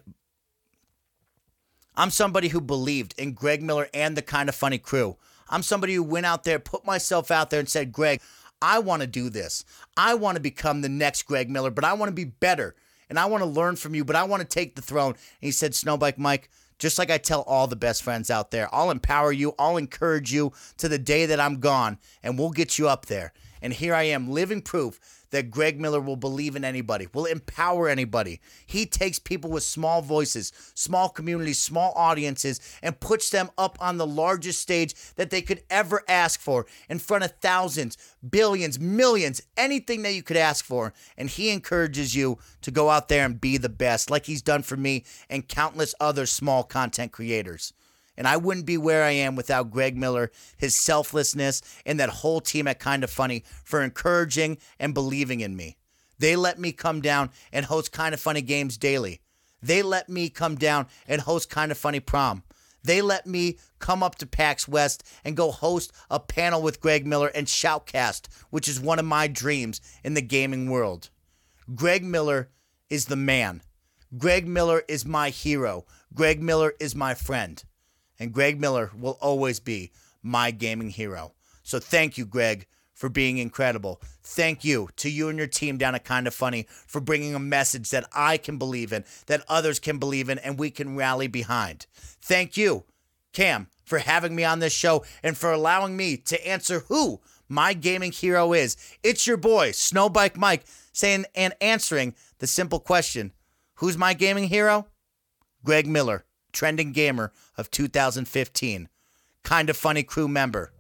I'm 1.97 2.11
somebody 2.11 2.49
who 2.49 2.61
believed 2.61 3.15
in 3.19 3.33
Greg 3.33 3.63
Miller 3.63 3.89
and 3.95 4.17
the 4.17 4.23
Kinda 4.23 4.53
Funny 4.53 4.79
crew. 4.79 5.17
I'm 5.49 5.63
somebody 5.63 5.95
who 5.95 6.03
went 6.03 6.27
out 6.27 6.45
there, 6.45 6.59
put 6.59 6.85
myself 6.85 7.31
out 7.31 7.51
there, 7.51 7.61
and 7.61 7.69
said, 7.69 7.93
Greg, 7.93 8.21
I 8.61 8.79
want 8.79 9.03
to 9.03 9.07
do 9.07 9.29
this. 9.29 9.65
I 9.97 10.15
want 10.15 10.37
to 10.37 10.43
become 10.43 10.81
the 10.81 10.89
next 10.89 11.23
Greg 11.23 11.51
Miller, 11.51 11.71
but 11.71 11.85
I 11.85 11.93
want 11.93 12.09
to 12.09 12.15
be 12.15 12.25
better. 12.25 12.75
And 13.09 13.19
I 13.19 13.27
want 13.27 13.43
to 13.43 13.49
learn 13.49 13.77
from 13.77 13.95
you, 13.95 14.05
but 14.05 14.17
I 14.17 14.25
want 14.25 14.41
to 14.41 14.49
take 14.49 14.75
the 14.75 14.83
throne. 14.83 15.13
And 15.13 15.19
he 15.41 15.51
said, 15.51 15.75
Snow 15.75 15.97
Bike 15.97 16.19
Mike, 16.19 16.49
just 16.79 16.99
like 16.99 17.11
I 17.11 17.19
tell 17.19 17.43
all 17.43 17.67
the 17.67 17.77
best 17.77 18.03
friends 18.03 18.31
out 18.31 18.51
there, 18.51 18.75
I'll 18.75 18.91
empower 18.91 19.31
you, 19.33 19.55
I'll 19.59 19.77
encourage 19.77 20.33
you 20.33 20.53
to 20.79 20.89
the 20.89 20.99
day 20.99 21.27
that 21.27 21.39
I'm 21.39 21.61
gone, 21.61 21.99
and 22.23 22.39
we'll 22.39 22.51
get 22.51 22.79
you 22.79 22.89
up 22.89 23.07
there. 23.07 23.33
And 23.65 23.73
here 23.73 23.95
I 23.95 24.03
am, 24.03 24.31
living 24.31 24.61
proof 24.61 25.25
that 25.31 25.51
Greg 25.51 25.81
Miller 25.81 25.99
will 25.99 26.17
believe 26.17 26.55
in 26.55 26.67
anybody, 26.67 27.09
will 27.15 27.25
empower 27.25 27.89
anybody. 27.89 28.43
He 28.67 28.85
takes 28.85 29.19
people 29.19 29.51
with 29.51 29.63
small 29.63 30.03
voices, 30.03 30.53
small 30.75 31.09
communities, 31.09 31.59
small 31.61 31.95
audiences, 31.97 32.61
and 32.83 33.01
puts 33.01 33.31
them 33.31 33.51
up 33.57 33.79
on 33.81 33.97
the 33.97 34.07
largest 34.07 34.61
stage 34.61 34.95
that 35.15 35.31
they 35.31 35.41
could 35.41 35.63
ever 35.71 36.03
ask 36.09 36.41
for 36.41 36.67
in 36.91 36.99
front 36.99 37.25
of 37.25 37.33
thousands, 37.41 37.97
billions, 38.29 38.79
millions, 38.79 39.41
anything 39.57 40.03
that 40.03 40.13
you 40.13 40.23
could 40.23 40.37
ask 40.37 40.63
for. 40.63 40.93
And 41.17 41.31
he 41.31 41.49
encourages 41.49 42.15
you 42.15 42.37
to 42.61 42.71
go 42.71 42.91
out 42.91 43.09
there 43.09 43.25
and 43.25 43.41
be 43.41 43.57
the 43.57 43.71
best, 43.71 44.11
like 44.11 44.27
he's 44.27 44.43
done 44.43 44.63
for 44.63 44.77
me 44.77 45.07
and 45.31 45.49
countless 45.49 45.95
other 45.99 46.27
small 46.27 46.65
content 46.65 47.13
creators. 47.13 47.73
And 48.17 48.29
I 48.29 48.37
wouldn't 48.37 48.67
be 48.67 48.79
where 48.79 49.03
I 49.03 49.11
am 49.11 49.35
without 49.35 49.71
Greg 49.71 49.97
Miller, 49.97 50.31
his 50.57 50.79
selflessness, 50.79 51.63
and 51.85 51.99
that 51.99 52.11
whole 52.11 52.41
team 52.41 52.69
at 52.69 52.81
Kinda 52.81 53.09
Funny 53.09 53.45
for 53.65 53.83
encouraging 53.83 54.59
and 54.79 54.95
believing 54.95 55.41
in 55.41 55.57
me. 55.57 55.77
They 56.19 56.37
let 56.37 56.59
me 56.59 56.73
come 56.73 57.01
down 57.01 57.31
and 57.53 57.67
host 57.67 57.93
Kinda 57.93 58.17
Funny 58.17 58.43
games 58.43 58.77
daily. 58.77 59.21
They 59.61 59.83
let 59.83 60.09
me 60.09 60.29
come 60.29 60.57
down 60.57 60.87
and 61.09 61.23
host 61.23 61.51
Kinda 61.51 61.75
Funny 61.75 62.01
prom. 62.01 62.45
They 62.85 63.01
let 63.01 63.27
me 63.27 63.59
come 63.79 64.03
up 64.03 64.17
to 64.17 64.27
PAX 64.27 64.69
West 64.69 65.03
and 65.25 65.37
go 65.37 65.51
host 65.51 65.91
a 66.11 66.21
panel 66.21 66.61
with 66.63 66.81
Greg 66.81 67.07
Miller 67.07 67.29
and 67.29 67.47
Shoutcast, 67.47 68.29
which 68.51 68.69
is 68.69 68.79
one 68.79 68.99
of 68.99 69.07
my 69.07 69.27
dreams 69.27 69.81
in 70.05 70.15
the 70.15 70.23
gaming 70.23 70.71
world. 70.71 71.09
Greg 71.75 72.05
Miller 72.05 72.51
is 72.91 73.07
the 73.07 73.17
man. 73.17 73.63
Greg 74.19 74.47
Miller 74.47 74.85
is 74.87 75.07
my 75.07 75.31
hero. 75.31 75.87
Greg 76.13 76.43
Miller 76.43 76.75
is 76.79 76.95
my 76.95 77.15
friend 77.15 77.65
and 78.19 78.33
Greg 78.33 78.61
Miller 78.61 78.91
will 78.99 79.19
always 79.21 79.61
be 79.61 79.93
my 80.23 80.51
gaming 80.51 80.91
hero. 80.91 81.33
So 81.63 81.79
thank 81.79 82.19
you, 82.19 82.27
Greg, 82.27 82.67
for 82.95 83.09
being 83.09 83.39
incredible. 83.39 84.01
Thank 84.23 84.65
you 84.65 84.89
to 84.97 85.11
you 85.11 85.29
and 85.29 85.39
your 85.39 85.49
team 85.49 85.77
down 85.77 85.95
at 85.95 86.05
Kinda 86.05 86.31
Funny 86.31 86.67
for 86.87 87.01
bringing 87.01 87.35
a 87.35 87.41
message 87.41 87.91
that 87.91 88.09
I 88.15 88.37
can 88.37 88.57
believe 88.57 88.93
in, 88.93 89.05
that 89.27 89.45
others 89.49 89.79
can 89.79 89.99
believe 89.99 90.29
in, 90.29 90.39
and 90.39 90.59
we 90.59 90.71
can 90.71 90.97
rally 90.97 91.27
behind. 91.27 91.87
Thank 92.23 92.57
you, 92.57 92.85
Cam, 93.33 93.69
for 93.85 93.99
having 93.99 94.35
me 94.35 94.45
on 94.45 94.61
this 94.61 94.73
show 94.73 95.05
and 95.23 95.37
for 95.37 95.53
allowing 95.53 95.97
me 95.97 96.17
to 96.19 96.47
answer 96.47 96.81
who 96.81 97.21
my 97.49 97.75
gaming 97.75 98.13
hero 98.13 98.53
is. 98.53 98.77
It's 99.03 99.27
your 99.27 99.37
boy, 99.37 99.73
Snow 99.73 100.09
Bike 100.09 100.37
Mike, 100.37 100.65
saying 100.93 101.27
and 101.35 101.55
answering 101.61 102.15
the 102.39 102.47
simple 102.47 102.81
question 102.81 103.33
Who's 103.79 103.99
my 103.99 104.15
gaming 104.15 104.49
hero? 104.49 104.87
Greg 105.65 105.87
Miller 105.87 106.25
trending 106.55 106.93
gamer 106.93 107.33
of 107.59 107.71
2015, 107.71 108.89
Kinda 109.45 109.75
Funny 109.75 110.03
crew 110.03 110.29
member, 110.29 110.73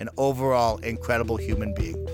an 0.00 0.08
overall 0.16 0.78
incredible 0.78 1.36
human 1.36 1.72
being. 1.74 2.04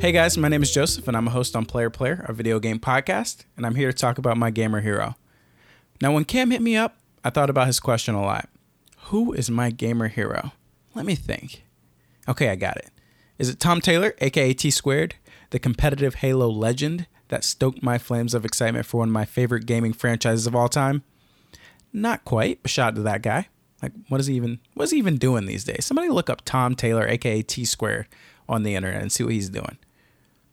Hey 0.00 0.12
guys, 0.12 0.38
my 0.38 0.48
name 0.48 0.62
is 0.62 0.70
Joseph 0.70 1.08
and 1.08 1.16
I'm 1.16 1.26
a 1.26 1.30
host 1.30 1.56
on 1.56 1.66
Player 1.66 1.90
Player, 1.90 2.24
a 2.26 2.32
video 2.32 2.58
game 2.58 2.78
podcast, 2.78 3.44
and 3.56 3.66
I'm 3.66 3.74
here 3.74 3.90
to 3.90 3.98
talk 3.98 4.16
about 4.16 4.38
my 4.38 4.50
gamer 4.50 4.80
hero. 4.80 5.16
Now, 6.00 6.12
when 6.12 6.24
Cam 6.24 6.50
hit 6.50 6.62
me 6.62 6.74
up, 6.74 6.96
I 7.22 7.28
thought 7.28 7.50
about 7.50 7.66
his 7.66 7.80
question 7.80 8.14
a 8.14 8.22
lot. 8.22 8.48
Who 9.08 9.34
is 9.34 9.50
my 9.50 9.70
gamer 9.70 10.08
hero? 10.08 10.52
Let 10.94 11.04
me 11.04 11.14
think. 11.14 11.64
Okay, 12.26 12.48
I 12.48 12.56
got 12.56 12.78
it. 12.78 12.88
Is 13.38 13.50
it 13.50 13.60
Tom 13.60 13.82
Taylor, 13.82 14.14
aka 14.20 14.54
T 14.54 14.70
Squared, 14.70 15.16
the 15.50 15.58
competitive 15.58 16.16
Halo 16.16 16.48
legend 16.48 17.06
that 17.28 17.44
stoked 17.44 17.82
my 17.82 17.98
flames 17.98 18.34
of 18.34 18.44
excitement 18.44 18.86
for 18.86 18.98
one 18.98 19.08
of 19.08 19.12
my 19.12 19.24
favorite 19.24 19.66
gaming 19.66 19.92
franchises 19.92 20.46
of 20.46 20.54
all 20.54 20.68
time? 20.68 21.02
Not 21.92 22.24
quite, 22.24 22.62
but 22.62 22.70
shout 22.70 22.88
out 22.88 22.94
to 22.96 23.02
that 23.02 23.22
guy. 23.22 23.48
Like, 23.82 23.92
what 24.08 24.20
is 24.20 24.26
he 24.26 24.34
even 24.34 24.60
what 24.74 24.84
is 24.84 24.90
he 24.90 24.98
even 24.98 25.16
doing 25.16 25.46
these 25.46 25.64
days? 25.64 25.86
Somebody 25.86 26.08
look 26.08 26.28
up 26.28 26.42
Tom 26.44 26.74
Taylor, 26.74 27.06
aka 27.06 27.42
T 27.42 27.64
Squared, 27.64 28.06
on 28.48 28.62
the 28.62 28.74
internet 28.74 29.00
and 29.00 29.10
see 29.10 29.24
what 29.24 29.32
he's 29.32 29.48
doing. 29.48 29.78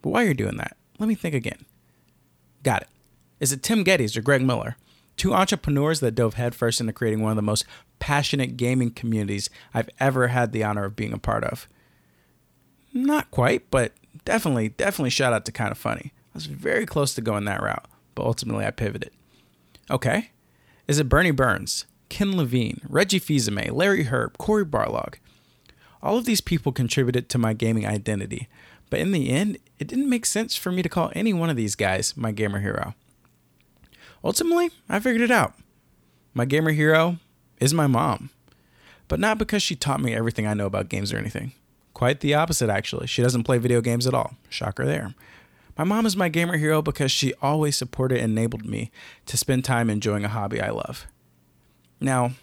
But 0.01 0.09
while 0.11 0.23
you're 0.23 0.33
doing 0.33 0.57
that, 0.57 0.77
let 0.99 1.09
me 1.09 1.15
think 1.15 1.35
again. 1.35 1.65
Got 2.63 2.83
it. 2.83 2.87
Is 3.39 3.51
it 3.51 3.63
Tim 3.63 3.83
Gettys 3.83 4.15
or 4.15 4.21
Greg 4.21 4.41
Miller? 4.41 4.77
Two 5.15 5.33
entrepreneurs 5.33 5.99
that 5.99 6.15
dove 6.15 6.35
headfirst 6.35 6.79
into 6.79 6.93
creating 6.93 7.21
one 7.21 7.31
of 7.31 7.35
the 7.35 7.41
most 7.41 7.65
passionate 7.99 8.55
gaming 8.55 8.91
communities 8.91 9.49
I've 9.73 9.89
ever 9.99 10.27
had 10.27 10.51
the 10.51 10.63
honor 10.63 10.85
of 10.85 10.95
being 10.95 11.13
a 11.13 11.17
part 11.17 11.43
of. 11.43 11.67
Not 12.93 13.31
quite, 13.31 13.69
but 13.69 13.93
definitely, 14.25 14.69
definitely 14.69 15.09
shout 15.09 15.33
out 15.33 15.45
to 15.45 15.51
Kinda 15.51 15.75
Funny. 15.75 16.11
I 16.33 16.35
was 16.35 16.45
very 16.45 16.85
close 16.85 17.13
to 17.15 17.21
going 17.21 17.45
that 17.45 17.61
route, 17.61 17.87
but 18.15 18.25
ultimately 18.25 18.65
I 18.65 18.71
pivoted. 18.71 19.11
Okay. 19.89 20.31
Is 20.87 20.99
it 20.99 21.09
Bernie 21.09 21.31
Burns, 21.31 21.85
Ken 22.09 22.37
Levine, 22.37 22.81
Reggie 22.87 23.19
Fils-Aimé, 23.19 23.71
Larry 23.71 24.05
Hryb, 24.05 24.37
Cory 24.37 24.65
Barlog? 24.65 25.15
All 26.01 26.17
of 26.17 26.25
these 26.25 26.41
people 26.41 26.71
contributed 26.71 27.27
to 27.29 27.37
my 27.37 27.53
gaming 27.53 27.85
identity, 27.85 28.47
but 28.89 28.99
in 28.99 29.11
the 29.11 29.29
end, 29.29 29.57
it 29.79 29.87
didn't 29.87 30.09
make 30.09 30.25
sense 30.25 30.55
for 30.55 30.71
me 30.71 30.81
to 30.81 30.89
call 30.89 31.11
any 31.13 31.33
one 31.33 31.49
of 31.49 31.55
these 31.55 31.75
guys 31.75 32.15
my 32.15 32.31
gamer 32.31 32.59
hero. 32.59 32.93
Ultimately, 34.23 34.71
I 34.87 34.99
figured 34.99 35.21
it 35.21 35.31
out. 35.31 35.53
My 36.33 36.45
gamer 36.45 36.71
hero 36.71 37.17
is 37.59 37.73
my 37.73 37.87
mom, 37.87 38.29
but 39.07 39.19
not 39.19 39.37
because 39.37 39.63
she 39.63 39.75
taught 39.75 40.01
me 40.01 40.13
everything 40.13 40.45
I 40.45 40.53
know 40.53 40.65
about 40.65 40.89
games 40.89 41.11
or 41.11 41.17
anything. 41.17 41.53
Quite 41.97 42.19
the 42.19 42.35
opposite, 42.35 42.69
actually. 42.69 43.07
She 43.07 43.23
doesn't 43.23 43.41
play 43.41 43.57
video 43.57 43.81
games 43.81 44.05
at 44.05 44.13
all. 44.13 44.35
Shocker 44.49 44.85
there. 44.85 45.15
My 45.79 45.83
mom 45.83 46.05
is 46.05 46.15
my 46.15 46.29
gamer 46.29 46.57
hero 46.57 46.83
because 46.83 47.11
she 47.11 47.33
always 47.41 47.75
supported 47.75 48.19
and 48.19 48.37
enabled 48.37 48.67
me 48.67 48.91
to 49.25 49.35
spend 49.35 49.65
time 49.65 49.89
enjoying 49.89 50.23
a 50.23 50.27
hobby 50.27 50.61
I 50.61 50.69
love. 50.69 51.07
Now, 51.99 52.33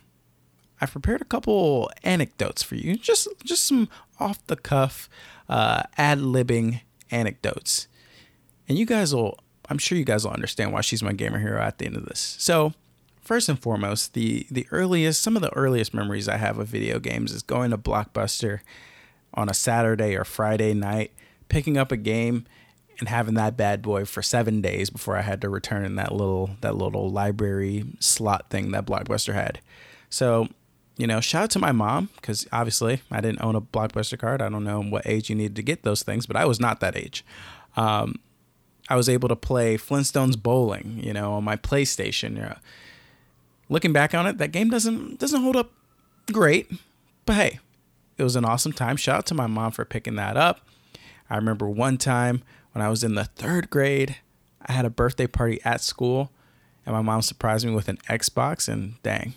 I've 0.81 0.91
prepared 0.91 1.21
a 1.21 1.25
couple 1.25 1.89
anecdotes 2.03 2.65
for 2.65 2.75
you, 2.75 2.97
just 2.97 3.29
just 3.45 3.65
some 3.65 3.89
off 4.19 4.45
the 4.49 4.57
cuff, 4.57 5.09
uh, 5.49 5.85
ad 5.97 6.19
libbing 6.19 6.81
anecdotes, 7.13 7.87
and 8.69 8.77
you 8.77 8.85
guys 8.85 9.15
will. 9.15 9.39
I'm 9.69 9.79
sure 9.79 9.97
you 9.97 10.05
guys 10.05 10.25
will 10.25 10.33
understand 10.33 10.73
why 10.73 10.81
she's 10.81 11.01
my 11.01 11.13
gamer 11.13 11.39
hero 11.39 11.63
at 11.63 11.79
the 11.79 11.87
end 11.87 11.97
of 11.97 12.07
this. 12.07 12.35
So, 12.41 12.73
first 13.21 13.49
and 13.49 13.57
foremost, 13.57 14.15
the 14.15 14.49
the 14.51 14.67
earliest, 14.73 15.23
some 15.23 15.37
of 15.37 15.43
the 15.43 15.55
earliest 15.55 15.95
memories 15.95 16.29
I 16.29 16.39
have 16.39 16.59
of 16.59 16.67
video 16.67 16.99
games 16.99 17.31
is 17.31 17.45
going 17.45 17.71
to 17.71 17.79
Blockbuster 17.79 18.59
on 19.35 19.49
a 19.49 19.55
Saturday 19.55 20.17
or 20.17 20.25
Friday 20.25 20.75
night, 20.75 21.13
picking 21.49 21.77
up 21.77 21.93
a 21.93 21.97
game 21.97 22.47
and 22.99 23.09
having 23.09 23.35
that 23.35 23.57
bad 23.57 23.83
boy 23.83 24.05
for 24.05 24.23
seven 24.23 24.61
days 24.61 24.91
before 24.91 25.17
I 25.17 25.23
had 25.23 25.41
to 25.41 25.49
return 25.49 25.85
in 25.85 25.97
that 25.97 26.13
little 26.13 26.51
that 26.61 26.77
little 26.77 27.11
library 27.11 27.85
slot 27.99 28.51
thing 28.51 28.71
that 28.71 28.87
Blockbuster 28.87 29.35
had. 29.35 29.61
So, 30.11 30.49
you 30.97 31.07
know, 31.07 31.21
shout 31.21 31.45
out 31.45 31.51
to 31.51 31.59
my 31.59 31.73
mom 31.73 32.11
because 32.17 32.47
obviously 32.53 33.03
I 33.11 33.21
didn't 33.21 33.43
own 33.43 33.57
a 33.57 33.61
Blockbuster 33.61 34.19
card. 34.19 34.41
I 34.41 34.49
don't 34.49 34.65
know 34.65 34.83
what 34.83 35.07
age 35.07 35.29
you 35.29 35.37
needed 35.37 35.57
to 35.57 35.63
get 35.63 35.83
those 35.83 36.03
things, 36.03 36.27
but 36.27 36.37
I 36.37 36.45
was 36.45 36.61
not 36.61 36.81
that 36.81 36.97
age. 36.97 37.25
Um, 37.77 38.21
I 38.89 38.97
was 38.97 39.09
able 39.09 39.29
to 39.29 39.37
play 39.37 39.77
Flintstones 39.77 40.41
bowling, 40.41 41.01
you 41.03 41.13
know, 41.13 41.33
on 41.33 41.45
my 41.45 41.57
PlayStation. 41.57 42.59
Looking 43.69 43.93
back 43.93 44.15
on 44.15 44.27
it, 44.27 44.39
that 44.39 44.53
game 44.53 44.71
doesn't 44.71 45.19
doesn't 45.19 45.43
hold 45.43 45.57
up 45.57 45.73
great, 46.31 46.71
but 47.27 47.35
hey, 47.35 47.61
it 48.17 48.23
was 48.23 48.37
an 48.37 48.45
awesome 48.45 48.73
time. 48.73 48.97
Shout 48.97 49.19
out 49.19 49.27
to 49.27 49.35
my 49.35 49.47
mom 49.47 49.73
for 49.73 49.85
picking 49.85 50.17
that 50.17 50.37
up. 50.37 50.61
I 51.29 51.37
remember 51.37 51.69
one 51.69 51.97
time 51.97 52.43
when 52.73 52.83
I 52.83 52.89
was 52.89 53.03
in 53.03 53.15
the 53.15 53.25
third 53.25 53.71
grade, 53.71 54.17
I 54.67 54.73
had 54.73 54.85
a 54.85 54.91
birthday 54.91 55.27
party 55.27 55.61
at 55.65 55.81
school, 55.81 56.31
and 56.87 56.95
my 56.95 57.03
mom 57.03 57.23
surprised 57.23 57.67
me 57.67 57.75
with 57.75 57.89
an 57.89 57.99
Xbox. 58.09 58.69
And 58.69 59.03
dang, 59.03 59.35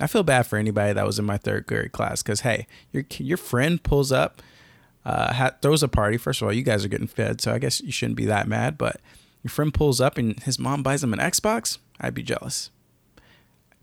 I 0.00 0.06
feel 0.06 0.22
bad 0.22 0.46
for 0.46 0.56
anybody 0.56 0.92
that 0.92 1.06
was 1.06 1.18
in 1.18 1.24
my 1.24 1.36
third 1.36 1.66
grade 1.66 1.92
class 1.92 2.22
because 2.22 2.40
hey, 2.40 2.66
your 2.92 3.04
your 3.18 3.36
friend 3.36 3.82
pulls 3.82 4.12
up, 4.12 4.42
uh, 5.04 5.50
throws 5.62 5.82
a 5.82 5.88
party. 5.88 6.16
First 6.16 6.40
of 6.40 6.46
all, 6.46 6.52
you 6.52 6.62
guys 6.62 6.84
are 6.84 6.88
getting 6.88 7.06
fed, 7.06 7.40
so 7.40 7.52
I 7.52 7.58
guess 7.58 7.80
you 7.80 7.92
shouldn't 7.92 8.16
be 8.16 8.26
that 8.26 8.48
mad. 8.48 8.78
But 8.78 9.00
your 9.42 9.50
friend 9.50 9.72
pulls 9.72 10.00
up 10.00 10.18
and 10.18 10.38
his 10.40 10.58
mom 10.58 10.82
buys 10.82 11.02
him 11.02 11.12
an 11.12 11.18
Xbox. 11.18 11.78
I'd 12.00 12.14
be 12.14 12.22
jealous. 12.22 12.70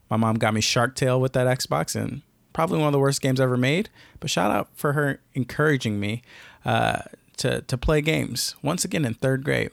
My 0.09 0.17
mom 0.17 0.35
got 0.35 0.53
me 0.53 0.61
Shark 0.61 0.95
Tale 0.95 1.19
with 1.19 1.33
that 1.33 1.47
Xbox, 1.47 1.95
and 1.95 2.21
probably 2.55 2.79
one 2.79 2.87
of 2.87 2.93
the 2.93 2.99
worst 2.99 3.21
games 3.21 3.41
ever 3.41 3.57
made. 3.57 3.89
But 4.21 4.29
shout 4.31 4.49
out 4.49 4.69
for 4.73 4.93
her 4.93 5.19
encouraging 5.33 5.99
me 5.99 6.23
uh, 6.63 7.01
to 7.37 7.61
to 7.61 7.77
play 7.77 8.01
games 8.01 8.55
once 8.63 8.85
again 8.85 9.05
in 9.05 9.13
third 9.13 9.43
grade. 9.43 9.69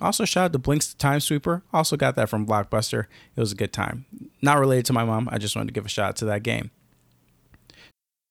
Also, 0.00 0.24
shout 0.24 0.44
out 0.44 0.52
to 0.52 0.58
Blinx 0.58 0.92
the 0.92 0.98
Time 0.98 1.20
Sweeper. 1.20 1.62
Also 1.72 1.96
got 1.96 2.16
that 2.16 2.28
from 2.28 2.46
Blockbuster. 2.46 3.06
It 3.36 3.40
was 3.40 3.52
a 3.52 3.56
good 3.56 3.72
time. 3.72 4.06
Not 4.40 4.58
related 4.58 4.86
to 4.86 4.92
my 4.92 5.04
mom. 5.04 5.28
I 5.32 5.38
just 5.38 5.56
wanted 5.56 5.68
to 5.68 5.72
give 5.72 5.84
a 5.84 5.88
shout 5.88 6.10
out 6.10 6.16
to 6.16 6.24
that 6.26 6.42
game. 6.42 6.70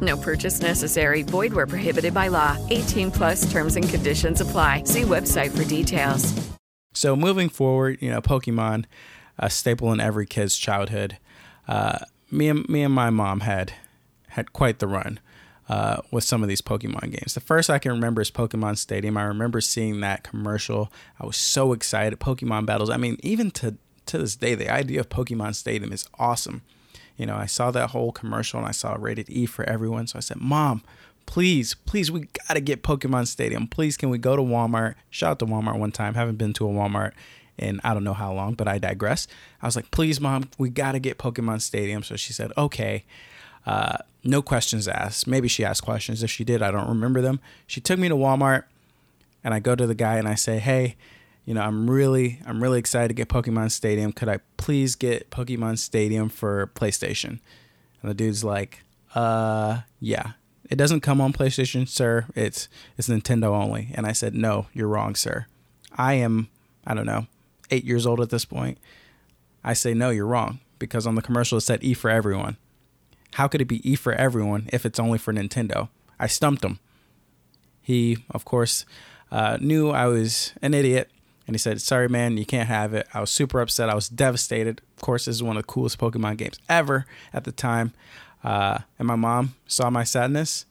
No 0.00 0.16
purchase 0.16 0.60
necessary. 0.60 1.22
Void 1.22 1.52
where 1.52 1.66
prohibited 1.66 2.14
by 2.14 2.28
law. 2.28 2.56
18 2.70 3.10
plus 3.10 3.50
terms 3.50 3.76
and 3.76 3.88
conditions 3.88 4.40
apply. 4.40 4.84
See 4.84 5.02
website 5.02 5.56
for 5.56 5.64
details. 5.64 6.50
So 6.92 7.16
moving 7.16 7.48
forward, 7.48 7.98
you 8.00 8.10
know, 8.10 8.20
Pokemon, 8.20 8.84
a 9.38 9.50
staple 9.50 9.92
in 9.92 10.00
every 10.00 10.26
kid's 10.26 10.56
childhood. 10.56 11.18
Uh, 11.68 11.98
me 12.30 12.48
and 12.48 12.68
me 12.68 12.82
and 12.82 12.94
my 12.94 13.10
mom 13.10 13.40
had 13.40 13.72
had 14.28 14.52
quite 14.52 14.78
the 14.78 14.86
run 14.86 15.20
uh, 15.68 16.02
with 16.10 16.24
some 16.24 16.42
of 16.42 16.48
these 16.48 16.60
Pokemon 16.60 17.12
games. 17.12 17.34
The 17.34 17.40
first 17.40 17.70
I 17.70 17.78
can 17.78 17.92
remember 17.92 18.20
is 18.20 18.30
Pokemon 18.30 18.76
Stadium. 18.76 19.16
I 19.16 19.22
remember 19.22 19.60
seeing 19.60 20.00
that 20.00 20.24
commercial. 20.24 20.92
I 21.20 21.26
was 21.26 21.36
so 21.36 21.72
excited. 21.72 22.18
Pokemon 22.18 22.66
battles. 22.66 22.90
I 22.90 22.96
mean, 22.96 23.16
even 23.22 23.50
to 23.52 23.76
to 24.06 24.18
this 24.18 24.34
day, 24.34 24.56
the 24.56 24.68
idea 24.68 24.98
of 25.00 25.08
Pokemon 25.08 25.54
Stadium 25.54 25.92
is 25.92 26.08
awesome. 26.18 26.62
You 27.20 27.26
know, 27.26 27.36
I 27.36 27.44
saw 27.44 27.70
that 27.72 27.90
whole 27.90 28.12
commercial 28.12 28.58
and 28.58 28.66
I 28.66 28.70
saw 28.70 28.96
rated 28.98 29.28
E 29.28 29.44
for 29.44 29.62
everyone. 29.68 30.06
So 30.06 30.16
I 30.16 30.20
said, 30.20 30.38
Mom, 30.40 30.82
please, 31.26 31.74
please, 31.74 32.10
we 32.10 32.20
got 32.48 32.54
to 32.54 32.62
get 32.62 32.82
Pokemon 32.82 33.26
Stadium. 33.26 33.66
Please, 33.66 33.98
can 33.98 34.08
we 34.08 34.16
go 34.16 34.36
to 34.36 34.42
Walmart? 34.42 34.94
Shout 35.10 35.32
out 35.32 35.38
to 35.40 35.46
Walmart 35.46 35.78
one 35.78 35.92
time. 35.92 36.14
Haven't 36.14 36.36
been 36.36 36.54
to 36.54 36.66
a 36.66 36.72
Walmart 36.72 37.12
in 37.58 37.78
I 37.84 37.92
don't 37.92 38.04
know 38.04 38.14
how 38.14 38.32
long, 38.32 38.54
but 38.54 38.66
I 38.66 38.78
digress. 38.78 39.28
I 39.60 39.66
was 39.66 39.76
like, 39.76 39.90
please, 39.90 40.18
Mom, 40.18 40.48
we 40.56 40.70
got 40.70 40.92
to 40.92 40.98
get 40.98 41.18
Pokemon 41.18 41.60
Stadium. 41.60 42.02
So 42.02 42.16
she 42.16 42.32
said, 42.32 42.52
okay. 42.56 43.04
Uh, 43.66 43.98
no 44.24 44.40
questions 44.40 44.88
asked. 44.88 45.26
Maybe 45.26 45.46
she 45.46 45.62
asked 45.62 45.82
questions. 45.82 46.22
If 46.22 46.30
she 46.30 46.42
did, 46.42 46.62
I 46.62 46.70
don't 46.70 46.88
remember 46.88 47.20
them. 47.20 47.38
She 47.66 47.82
took 47.82 47.98
me 47.98 48.08
to 48.08 48.16
Walmart 48.16 48.64
and 49.44 49.52
I 49.52 49.60
go 49.60 49.76
to 49.76 49.86
the 49.86 49.94
guy 49.94 50.16
and 50.16 50.26
I 50.26 50.36
say, 50.36 50.58
hey, 50.58 50.96
you 51.44 51.54
know, 51.54 51.62
I'm 51.62 51.90
really, 51.90 52.40
I'm 52.46 52.62
really 52.62 52.78
excited 52.78 53.08
to 53.08 53.14
get 53.14 53.28
Pokemon 53.28 53.70
Stadium. 53.70 54.12
Could 54.12 54.28
I 54.28 54.38
please 54.56 54.94
get 54.94 55.30
Pokemon 55.30 55.78
Stadium 55.78 56.28
for 56.28 56.70
PlayStation? 56.74 57.40
And 58.02 58.10
the 58.10 58.14
dude's 58.14 58.44
like, 58.44 58.84
uh, 59.14 59.80
yeah. 59.98 60.32
It 60.70 60.76
doesn't 60.76 61.00
come 61.00 61.20
on 61.20 61.32
PlayStation, 61.32 61.88
sir. 61.88 62.26
It's 62.36 62.68
it's 62.96 63.08
Nintendo 63.08 63.48
only. 63.48 63.90
And 63.94 64.06
I 64.06 64.12
said, 64.12 64.34
no, 64.34 64.66
you're 64.72 64.86
wrong, 64.86 65.16
sir. 65.16 65.46
I 65.98 66.14
am, 66.14 66.48
I 66.86 66.94
don't 66.94 67.06
know, 67.06 67.26
eight 67.70 67.84
years 67.84 68.06
old 68.06 68.20
at 68.20 68.30
this 68.30 68.44
point. 68.44 68.78
I 69.64 69.72
say, 69.72 69.94
no, 69.94 70.10
you're 70.10 70.26
wrong 70.26 70.60
because 70.78 71.06
on 71.06 71.16
the 71.16 71.22
commercial 71.22 71.58
it 71.58 71.62
said 71.62 71.82
E 71.82 71.94
for 71.94 72.08
everyone. 72.08 72.56
How 73.34 73.48
could 73.48 73.60
it 73.60 73.66
be 73.66 73.88
E 73.88 73.96
for 73.96 74.12
everyone 74.12 74.68
if 74.72 74.86
it's 74.86 75.00
only 75.00 75.18
for 75.18 75.32
Nintendo? 75.32 75.88
I 76.18 76.28
stumped 76.28 76.64
him. 76.64 76.78
He, 77.82 78.18
of 78.30 78.44
course, 78.44 78.84
uh, 79.32 79.58
knew 79.60 79.90
I 79.90 80.06
was 80.06 80.52
an 80.62 80.74
idiot 80.74 81.10
and 81.50 81.56
he 81.56 81.58
said, 81.58 81.82
Sorry, 81.82 82.08
man, 82.08 82.36
you 82.36 82.46
can't 82.46 82.68
have 82.68 82.94
it. 82.94 83.08
I 83.12 83.20
was 83.20 83.28
super 83.28 83.60
upset. 83.60 83.90
I 83.90 83.96
was 83.96 84.08
devastated. 84.08 84.80
Of 84.96 85.02
course, 85.02 85.24
this 85.24 85.34
is 85.34 85.42
one 85.42 85.56
of 85.56 85.64
the 85.64 85.66
coolest 85.66 85.98
Pokemon 85.98 86.36
games 86.36 86.60
ever 86.68 87.06
at 87.32 87.42
the 87.42 87.50
time. 87.50 87.92
Uh, 88.44 88.78
and 89.00 89.08
my 89.08 89.16
mom 89.16 89.56
saw 89.66 89.90
my 89.90 90.04
sadness. 90.04 90.64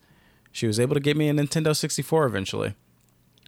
She 0.52 0.66
was 0.66 0.80
able 0.80 0.94
to 0.94 1.00
get 1.00 1.18
me 1.18 1.28
a 1.28 1.34
Nintendo 1.34 1.76
64 1.76 2.24
eventually. 2.24 2.72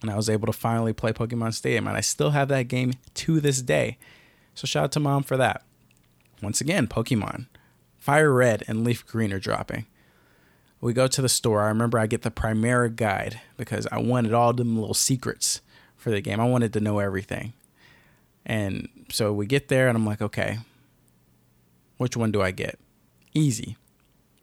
And 0.02 0.10
I 0.10 0.16
was 0.16 0.28
able 0.28 0.44
to 0.44 0.52
finally 0.52 0.92
play 0.92 1.14
Pokemon 1.14 1.54
Stadium. 1.54 1.86
And 1.86 1.96
I 1.96 2.02
still 2.02 2.32
have 2.32 2.48
that 2.48 2.68
game 2.68 2.92
to 3.14 3.40
this 3.40 3.62
day. 3.62 3.96
So 4.54 4.66
shout 4.66 4.84
out 4.84 4.92
to 4.92 5.00
mom 5.00 5.22
for 5.22 5.38
that. 5.38 5.64
Once 6.42 6.60
again, 6.60 6.86
Pokemon. 6.86 7.46
Fire 7.98 8.30
Red 8.30 8.62
and 8.68 8.84
Leaf 8.84 9.06
Green 9.06 9.32
are 9.32 9.38
dropping. 9.38 9.86
We 10.82 10.92
go 10.92 11.06
to 11.06 11.22
the 11.22 11.30
store. 11.30 11.62
I 11.62 11.68
remember 11.68 11.98
I 11.98 12.06
get 12.06 12.20
the 12.20 12.30
Prima 12.30 12.90
guide 12.90 13.40
because 13.56 13.88
I 13.90 14.00
wanted 14.00 14.34
all 14.34 14.52
them 14.52 14.78
little 14.78 14.92
secrets 14.92 15.62
for 16.02 16.10
the 16.10 16.20
game. 16.20 16.40
I 16.40 16.44
wanted 16.44 16.72
to 16.74 16.80
know 16.80 16.98
everything. 16.98 17.52
And 18.44 18.88
so 19.10 19.32
we 19.32 19.46
get 19.46 19.68
there 19.68 19.88
and 19.88 19.96
I'm 19.96 20.04
like, 20.04 20.20
okay, 20.20 20.58
which 21.96 22.16
one 22.16 22.32
do 22.32 22.42
I 22.42 22.50
get? 22.50 22.78
Easy. 23.34 23.76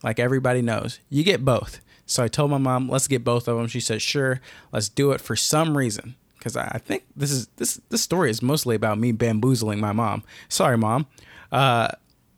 Like 0.02 0.20
everybody 0.20 0.62
knows, 0.62 1.00
you 1.10 1.24
get 1.24 1.44
both. 1.44 1.82
So 2.06 2.24
I 2.24 2.28
told 2.28 2.50
my 2.50 2.58
mom, 2.58 2.90
let's 2.90 3.08
get 3.08 3.24
both 3.24 3.48
of 3.48 3.58
them. 3.58 3.68
She 3.68 3.82
said, 3.82 4.02
sure, 4.02 4.40
let's 4.72 4.90
do 4.90 5.12
it 5.12 5.22
for 5.22 5.36
some 5.36 5.78
reason. 5.78 6.16
Because 6.38 6.56
I 6.56 6.80
think 6.84 7.04
this 7.18 7.32
is 7.32 7.48
this 7.58 7.82
this 7.90 8.02
story 8.02 8.30
is 8.30 8.42
mostly 8.42 8.74
about 8.74 8.98
me 8.98 9.12
bamboozling 9.12 9.82
my 9.82 9.92
mom. 9.92 10.24
Sorry, 10.48 10.78
mom. 10.78 11.06
Uh, 11.52 11.90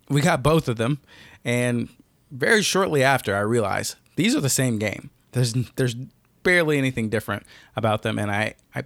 we 0.10 0.22
got 0.22 0.42
both 0.42 0.68
of 0.68 0.78
them, 0.78 1.00
and 1.46 1.88
very 2.32 2.64
shortly 2.64 3.04
after, 3.04 3.36
I 3.36 3.42
realized 3.42 3.96
these 4.16 4.36
are 4.36 4.42
the 4.42 4.50
same 4.50 4.80
game. 4.80 5.12
There's 5.34 5.54
there's 5.76 5.94
barely 6.42 6.80
anything 6.80 7.10
different 7.10 7.44
about 7.76 8.02
them, 8.02 8.18
and 8.18 8.32
I 8.32 8.56
I 8.74 8.86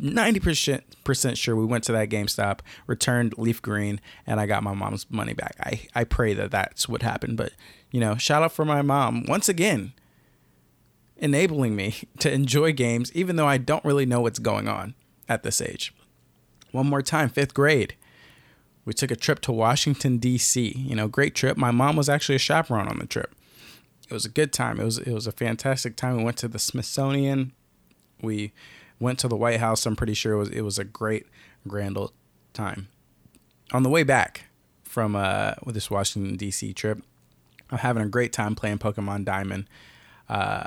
90% 0.00 1.36
sure 1.36 1.56
we 1.56 1.64
went 1.64 1.84
to 1.84 1.92
that 1.92 2.08
GameStop, 2.08 2.60
returned 2.86 3.36
Leaf 3.36 3.60
Green, 3.60 4.00
and 4.26 4.40
I 4.40 4.46
got 4.46 4.62
my 4.62 4.74
mom's 4.74 5.06
money 5.10 5.34
back. 5.34 5.56
I, 5.60 5.86
I 5.94 6.04
pray 6.04 6.34
that 6.34 6.50
that's 6.50 6.88
what 6.88 7.02
happened. 7.02 7.36
But, 7.36 7.52
you 7.90 8.00
know, 8.00 8.16
shout 8.16 8.42
out 8.42 8.52
for 8.52 8.64
my 8.64 8.82
mom 8.82 9.24
once 9.26 9.48
again, 9.48 9.92
enabling 11.16 11.76
me 11.76 11.94
to 12.18 12.32
enjoy 12.32 12.72
games, 12.72 13.12
even 13.12 13.36
though 13.36 13.46
I 13.46 13.58
don't 13.58 13.84
really 13.84 14.06
know 14.06 14.22
what's 14.22 14.38
going 14.38 14.68
on 14.68 14.94
at 15.28 15.42
this 15.42 15.60
age. 15.60 15.94
One 16.72 16.86
more 16.86 17.02
time, 17.02 17.28
fifth 17.28 17.54
grade. 17.54 17.94
We 18.84 18.94
took 18.94 19.10
a 19.10 19.16
trip 19.16 19.40
to 19.40 19.52
Washington, 19.52 20.18
D.C. 20.18 20.70
You 20.76 20.96
know, 20.96 21.06
great 21.06 21.34
trip. 21.34 21.56
My 21.56 21.70
mom 21.70 21.96
was 21.96 22.08
actually 22.08 22.36
a 22.36 22.40
chaperone 22.40 22.88
on 22.88 22.98
the 22.98 23.06
trip. 23.06 23.34
It 24.08 24.14
was 24.14 24.24
a 24.24 24.30
good 24.30 24.52
time. 24.52 24.80
It 24.80 24.84
was 24.84 24.98
it 24.98 25.12
was 25.12 25.28
a 25.28 25.32
fantastic 25.32 25.94
time. 25.94 26.16
We 26.16 26.24
went 26.24 26.38
to 26.38 26.48
the 26.48 26.58
Smithsonian. 26.58 27.52
We 28.20 28.52
went 29.00 29.18
to 29.20 29.28
the 29.28 29.36
White 29.36 29.58
House. 29.58 29.86
I'm 29.86 29.96
pretty 29.96 30.14
sure 30.14 30.34
it 30.34 30.38
was 30.38 30.50
it 30.50 30.60
was 30.60 30.78
a 30.78 30.84
great 30.84 31.26
grand 31.66 31.96
old 31.96 32.12
time. 32.52 32.88
On 33.72 33.82
the 33.82 33.88
way 33.88 34.02
back 34.02 34.44
from 34.84 35.16
uh, 35.16 35.54
this 35.66 35.90
Washington 35.90 36.36
D.C. 36.36 36.72
trip, 36.74 37.02
I'm 37.70 37.78
having 37.78 38.02
a 38.02 38.08
great 38.08 38.32
time 38.32 38.54
playing 38.54 38.78
Pokemon 38.78 39.24
Diamond, 39.24 39.68
uh, 40.28 40.64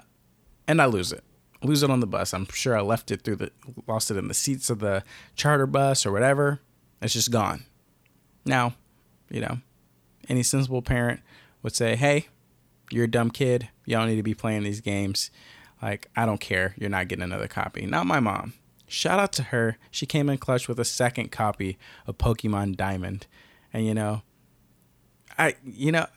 and 0.67 0.81
I 0.81 0.85
lose 0.85 1.11
it. 1.11 1.23
Lose 1.61 1.83
it 1.83 1.89
on 1.89 2.01
the 2.01 2.07
bus. 2.07 2.33
I'm 2.33 2.47
sure 2.47 2.77
I 2.77 2.81
left 2.81 3.11
it 3.11 3.21
through 3.21 3.37
the 3.37 3.51
lost 3.87 4.11
it 4.11 4.17
in 4.17 4.27
the 4.27 4.33
seats 4.33 4.69
of 4.69 4.79
the 4.79 5.03
charter 5.35 5.67
bus 5.67 6.05
or 6.05 6.11
whatever. 6.11 6.59
It's 7.01 7.13
just 7.13 7.31
gone. 7.31 7.65
Now, 8.45 8.73
you 9.29 9.39
know, 9.39 9.59
any 10.27 10.43
sensible 10.43 10.81
parent 10.81 11.21
would 11.61 11.75
say, 11.75 11.95
"Hey, 11.95 12.27
you're 12.91 13.05
a 13.05 13.11
dumb 13.11 13.29
kid. 13.31 13.69
You 13.85 13.95
don't 13.95 14.07
need 14.07 14.17
to 14.17 14.23
be 14.23 14.33
playing 14.33 14.63
these 14.63 14.81
games." 14.81 15.31
Like, 15.83 16.09
I 16.15 16.25
don't 16.25 16.39
care. 16.39 16.73
You're 16.77 16.89
not 16.89 17.09
getting 17.09 17.23
another 17.23 17.49
copy. 17.49 17.85
Not 17.85 18.07
my 18.07 18.21
mom. 18.21 18.53
Shout 18.87 19.19
out 19.19 19.33
to 19.33 19.43
her. 19.43 19.77
She 19.91 20.05
came 20.05 20.29
in 20.29 20.37
clutch 20.37 20.69
with 20.69 20.79
a 20.79 20.85
second 20.85 21.29
copy 21.29 21.77
of 22.07 22.17
Pokemon 22.17 22.77
Diamond. 22.77 23.27
And 23.73 23.85
you 23.85 23.93
know, 23.93 24.21
I 25.37 25.55
you 25.65 25.91
know, 25.91 26.07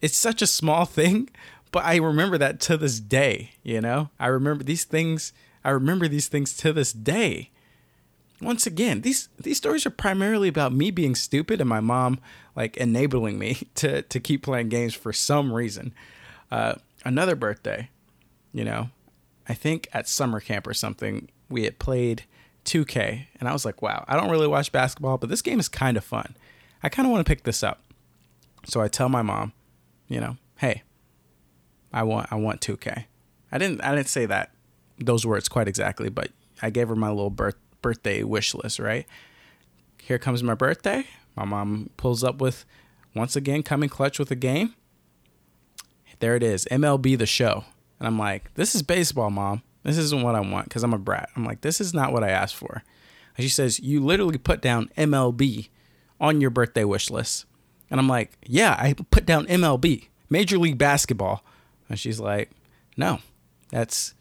it's 0.00 0.16
such 0.16 0.40
a 0.40 0.46
small 0.46 0.84
thing, 0.86 1.28
but 1.70 1.84
I 1.84 1.96
remember 1.96 2.38
that 2.38 2.60
to 2.60 2.78
this 2.78 2.98
day, 2.98 3.50
you 3.62 3.82
know? 3.82 4.08
I 4.18 4.28
remember 4.28 4.64
these 4.64 4.84
things 4.84 5.34
I 5.62 5.70
remember 5.70 6.08
these 6.08 6.28
things 6.28 6.56
to 6.58 6.72
this 6.72 6.92
day. 6.92 7.50
Once 8.40 8.66
again, 8.66 9.02
these 9.02 9.28
these 9.38 9.58
stories 9.58 9.84
are 9.84 9.90
primarily 9.90 10.48
about 10.48 10.72
me 10.72 10.90
being 10.90 11.14
stupid 11.14 11.60
and 11.60 11.68
my 11.68 11.80
mom 11.80 12.20
like 12.56 12.78
enabling 12.78 13.38
me 13.38 13.58
to 13.74 14.00
to 14.00 14.18
keep 14.18 14.44
playing 14.44 14.70
games 14.70 14.94
for 14.94 15.12
some 15.12 15.52
reason. 15.52 15.92
Uh, 16.50 16.76
another 17.04 17.36
birthday, 17.36 17.90
you 18.52 18.64
know, 18.64 18.90
I 19.48 19.54
think 19.54 19.88
at 19.92 20.08
summer 20.08 20.40
camp 20.40 20.66
or 20.66 20.74
something, 20.74 21.28
we 21.48 21.64
had 21.64 21.78
played 21.78 22.24
2K, 22.64 23.26
and 23.40 23.48
I 23.48 23.52
was 23.52 23.64
like, 23.64 23.80
wow, 23.80 24.04
I 24.06 24.16
don't 24.16 24.30
really 24.30 24.46
watch 24.46 24.72
basketball, 24.72 25.18
but 25.18 25.30
this 25.30 25.42
game 25.42 25.58
is 25.58 25.68
kind 25.68 25.96
of 25.96 26.04
fun. 26.04 26.36
I 26.82 26.88
kind 26.88 27.06
of 27.06 27.12
want 27.12 27.26
to 27.26 27.30
pick 27.30 27.44
this 27.44 27.62
up. 27.62 27.82
So 28.66 28.80
I 28.80 28.88
tell 28.88 29.08
my 29.08 29.22
mom, 29.22 29.52
you 30.08 30.20
know, 30.20 30.36
hey, 30.56 30.82
I 31.92 32.02
want 32.02 32.30
I 32.30 32.36
want 32.36 32.60
2K. 32.60 33.04
I 33.50 33.58
didn't 33.58 33.82
I 33.82 33.94
didn't 33.94 34.08
say 34.08 34.26
that 34.26 34.50
those 34.98 35.24
words 35.24 35.48
quite 35.48 35.68
exactly, 35.68 36.08
but 36.08 36.30
I 36.60 36.70
gave 36.70 36.88
her 36.88 36.96
my 36.96 37.08
little 37.08 37.30
birth, 37.30 37.56
birthday 37.80 38.22
wish 38.22 38.54
list, 38.54 38.78
right? 38.78 39.06
Here 40.02 40.18
comes 40.18 40.42
my 40.42 40.54
birthday. 40.54 41.06
My 41.36 41.44
mom 41.44 41.90
pulls 41.96 42.24
up 42.24 42.40
with 42.40 42.64
once 43.14 43.36
again 43.36 43.62
coming 43.62 43.88
clutch 43.88 44.18
with 44.18 44.30
a 44.30 44.36
game. 44.36 44.74
There 46.20 46.34
it 46.34 46.42
is, 46.42 46.66
MLB 46.70 47.16
the 47.16 47.26
show. 47.26 47.64
And 47.98 48.06
I'm 48.06 48.18
like, 48.18 48.52
this 48.54 48.74
is 48.74 48.82
baseball, 48.82 49.30
mom. 49.30 49.62
This 49.82 49.98
isn't 49.98 50.22
what 50.22 50.34
I 50.34 50.40
want 50.40 50.68
because 50.68 50.82
I'm 50.82 50.94
a 50.94 50.98
brat. 50.98 51.30
I'm 51.36 51.44
like, 51.44 51.62
this 51.62 51.80
is 51.80 51.94
not 51.94 52.12
what 52.12 52.24
I 52.24 52.30
asked 52.30 52.56
for. 52.56 52.82
And 53.36 53.44
she 53.44 53.48
says, 53.48 53.80
you 53.80 54.04
literally 54.04 54.38
put 54.38 54.60
down 54.60 54.90
MLB 54.96 55.68
on 56.20 56.40
your 56.40 56.50
birthday 56.50 56.84
wish 56.84 57.10
list. 57.10 57.46
And 57.90 57.98
I'm 57.98 58.08
like, 58.08 58.32
yeah, 58.44 58.76
I 58.78 58.94
put 59.10 59.24
down 59.24 59.46
MLB, 59.46 60.08
Major 60.28 60.58
League 60.58 60.78
Basketball. 60.78 61.44
And 61.88 61.98
she's 61.98 62.20
like, 62.20 62.50
no, 62.96 63.20
that's 63.70 64.14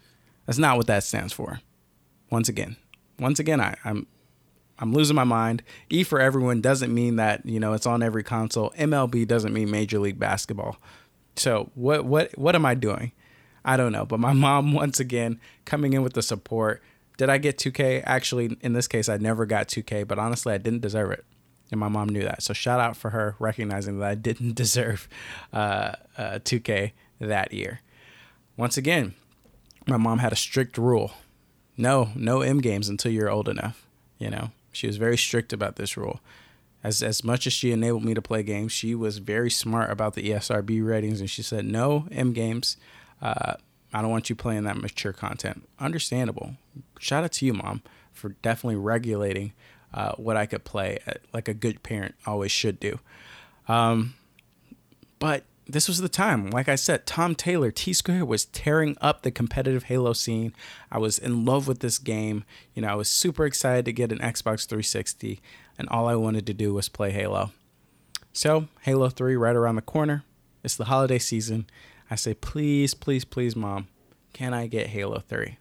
that's 0.45 0.57
not 0.57 0.77
what 0.77 0.87
that 0.87 1.03
stands 1.03 1.33
for. 1.33 1.59
Once 2.29 2.47
again, 2.47 2.77
once 3.19 3.39
again, 3.39 3.59
I, 3.59 3.75
I'm 3.83 4.07
I'm 4.79 4.93
losing 4.93 5.15
my 5.15 5.23
mind. 5.23 5.63
E 5.89 6.03
for 6.03 6.21
everyone 6.21 6.61
doesn't 6.61 6.93
mean 6.93 7.17
that 7.17 7.45
you 7.45 7.59
know 7.59 7.73
it's 7.73 7.87
on 7.87 8.03
every 8.03 8.23
console. 8.23 8.71
MLB 8.77 9.27
doesn't 9.27 9.53
mean 9.53 9.71
Major 9.71 9.99
League 9.99 10.19
Basketball. 10.19 10.77
So 11.35 11.71
what 11.75 12.05
what 12.05 12.37
what 12.37 12.55
am 12.55 12.65
I 12.65 12.75
doing? 12.75 13.11
I 13.67 13.75
don't 13.77 13.91
know. 13.91 14.05
But 14.05 14.19
my 14.19 14.33
mom 14.47 14.73
once 14.73 14.99
again 14.99 15.39
coming 15.65 15.93
in 15.93 16.01
with 16.01 16.13
the 16.13 16.23
support. 16.23 16.81
Did 17.17 17.29
I 17.29 17.37
get 17.37 17.57
2K? 17.57 18.03
Actually, 18.05 18.57
in 18.61 18.73
this 18.73 18.87
case, 18.87 19.09
I 19.09 19.17
never 19.17 19.45
got 19.45 19.67
2K, 19.67 20.07
but 20.07 20.17
honestly, 20.17 20.53
I 20.53 20.57
didn't 20.57 20.81
deserve 20.81 21.11
it. 21.11 21.25
And 21.69 21.79
my 21.79 21.89
mom 21.89 22.09
knew 22.09 22.23
that. 22.23 22.41
So 22.41 22.53
shout 22.53 22.79
out 22.79 22.95
for 22.95 23.09
her 23.09 23.35
recognizing 23.39 23.99
that 23.99 24.07
I 24.07 24.15
didn't 24.15 24.55
deserve 24.55 25.09
uh, 25.51 25.93
uh, 26.17 26.39
2K 26.39 26.93
that 27.19 27.51
year. 27.51 27.81
Once 28.55 28.77
again, 28.77 29.13
my 29.85 29.97
mom 29.97 30.19
had 30.19 30.31
a 30.31 30.37
strict 30.37 30.77
rule. 30.77 31.11
No, 31.75 32.09
no 32.15 32.41
M 32.41 32.59
games 32.59 32.89
until 32.89 33.11
you're 33.11 33.29
old 33.29 33.49
enough. 33.49 33.85
You 34.17 34.29
know, 34.29 34.51
she 34.71 34.87
was 34.87 34.97
very 34.97 35.17
strict 35.17 35.53
about 35.53 35.75
this 35.75 35.95
rule. 35.97 36.21
As 36.83 37.03
as 37.03 37.23
much 37.23 37.45
as 37.45 37.53
she 37.53 37.71
enabled 37.71 38.05
me 38.05 38.13
to 38.13 38.21
play 38.21 38.43
games, 38.43 38.71
she 38.71 38.95
was 38.95 39.17
very 39.17 39.49
smart 39.49 39.91
about 39.91 40.13
the 40.13 40.29
ESRB 40.29 40.85
ratings, 40.85 41.19
and 41.19 41.29
she 41.29 41.43
said 41.43 41.65
no 41.65 42.07
M 42.11 42.33
games. 42.33 42.77
Uh, 43.21 43.53
I 43.93 44.01
don't 44.01 44.11
want 44.11 44.29
you 44.29 44.35
playing 44.35 44.63
that 44.63 44.77
mature 44.77 45.13
content. 45.13 45.67
Understandable. 45.79 46.55
Shout 46.99 47.23
out 47.23 47.31
to 47.33 47.45
you, 47.45 47.53
mom, 47.53 47.81
for 48.11 48.29
definitely 48.29 48.75
regulating 48.75 49.53
uh, 49.93 50.13
what 50.17 50.37
I 50.37 50.45
could 50.45 50.63
play, 50.63 50.99
uh, 51.07 51.13
like 51.33 51.47
a 51.47 51.53
good 51.53 51.83
parent 51.83 52.15
always 52.25 52.51
should 52.51 52.79
do. 52.79 52.99
Um, 53.67 54.15
but 55.19 55.45
this 55.65 55.87
was 55.87 55.99
the 55.99 56.09
time. 56.09 56.49
Like 56.49 56.69
I 56.69 56.75
said, 56.75 57.05
Tom 57.05 57.35
Taylor, 57.35 57.71
T 57.71 57.93
Square 57.93 58.25
was 58.25 58.45
tearing 58.45 58.97
up 59.01 59.21
the 59.21 59.31
competitive 59.31 59.83
Halo 59.83 60.13
scene. 60.13 60.53
I 60.91 60.97
was 60.97 61.17
in 61.19 61.45
love 61.45 61.67
with 61.67 61.79
this 61.79 61.97
game. 61.97 62.43
You 62.73 62.81
know, 62.81 62.89
I 62.89 62.95
was 62.95 63.09
super 63.09 63.45
excited 63.45 63.85
to 63.85 63.93
get 63.93 64.11
an 64.11 64.19
Xbox 64.19 64.67
360, 64.67 65.41
and 65.77 65.89
all 65.89 66.07
I 66.07 66.15
wanted 66.15 66.45
to 66.47 66.53
do 66.53 66.73
was 66.73 66.89
play 66.89 67.11
Halo. 67.11 67.51
So, 68.31 68.67
Halo 68.81 69.09
3 69.09 69.35
right 69.35 69.55
around 69.55 69.75
the 69.75 69.81
corner. 69.81 70.23
It's 70.63 70.75
the 70.75 70.85
holiday 70.85 71.19
season. 71.19 71.65
I 72.09 72.15
say, 72.15 72.33
please, 72.33 72.93
please, 72.93 73.25
please, 73.25 73.55
mom, 73.55 73.87
can 74.33 74.53
I 74.53 74.67
get 74.67 74.87
Halo 74.87 75.19
3? 75.19 75.57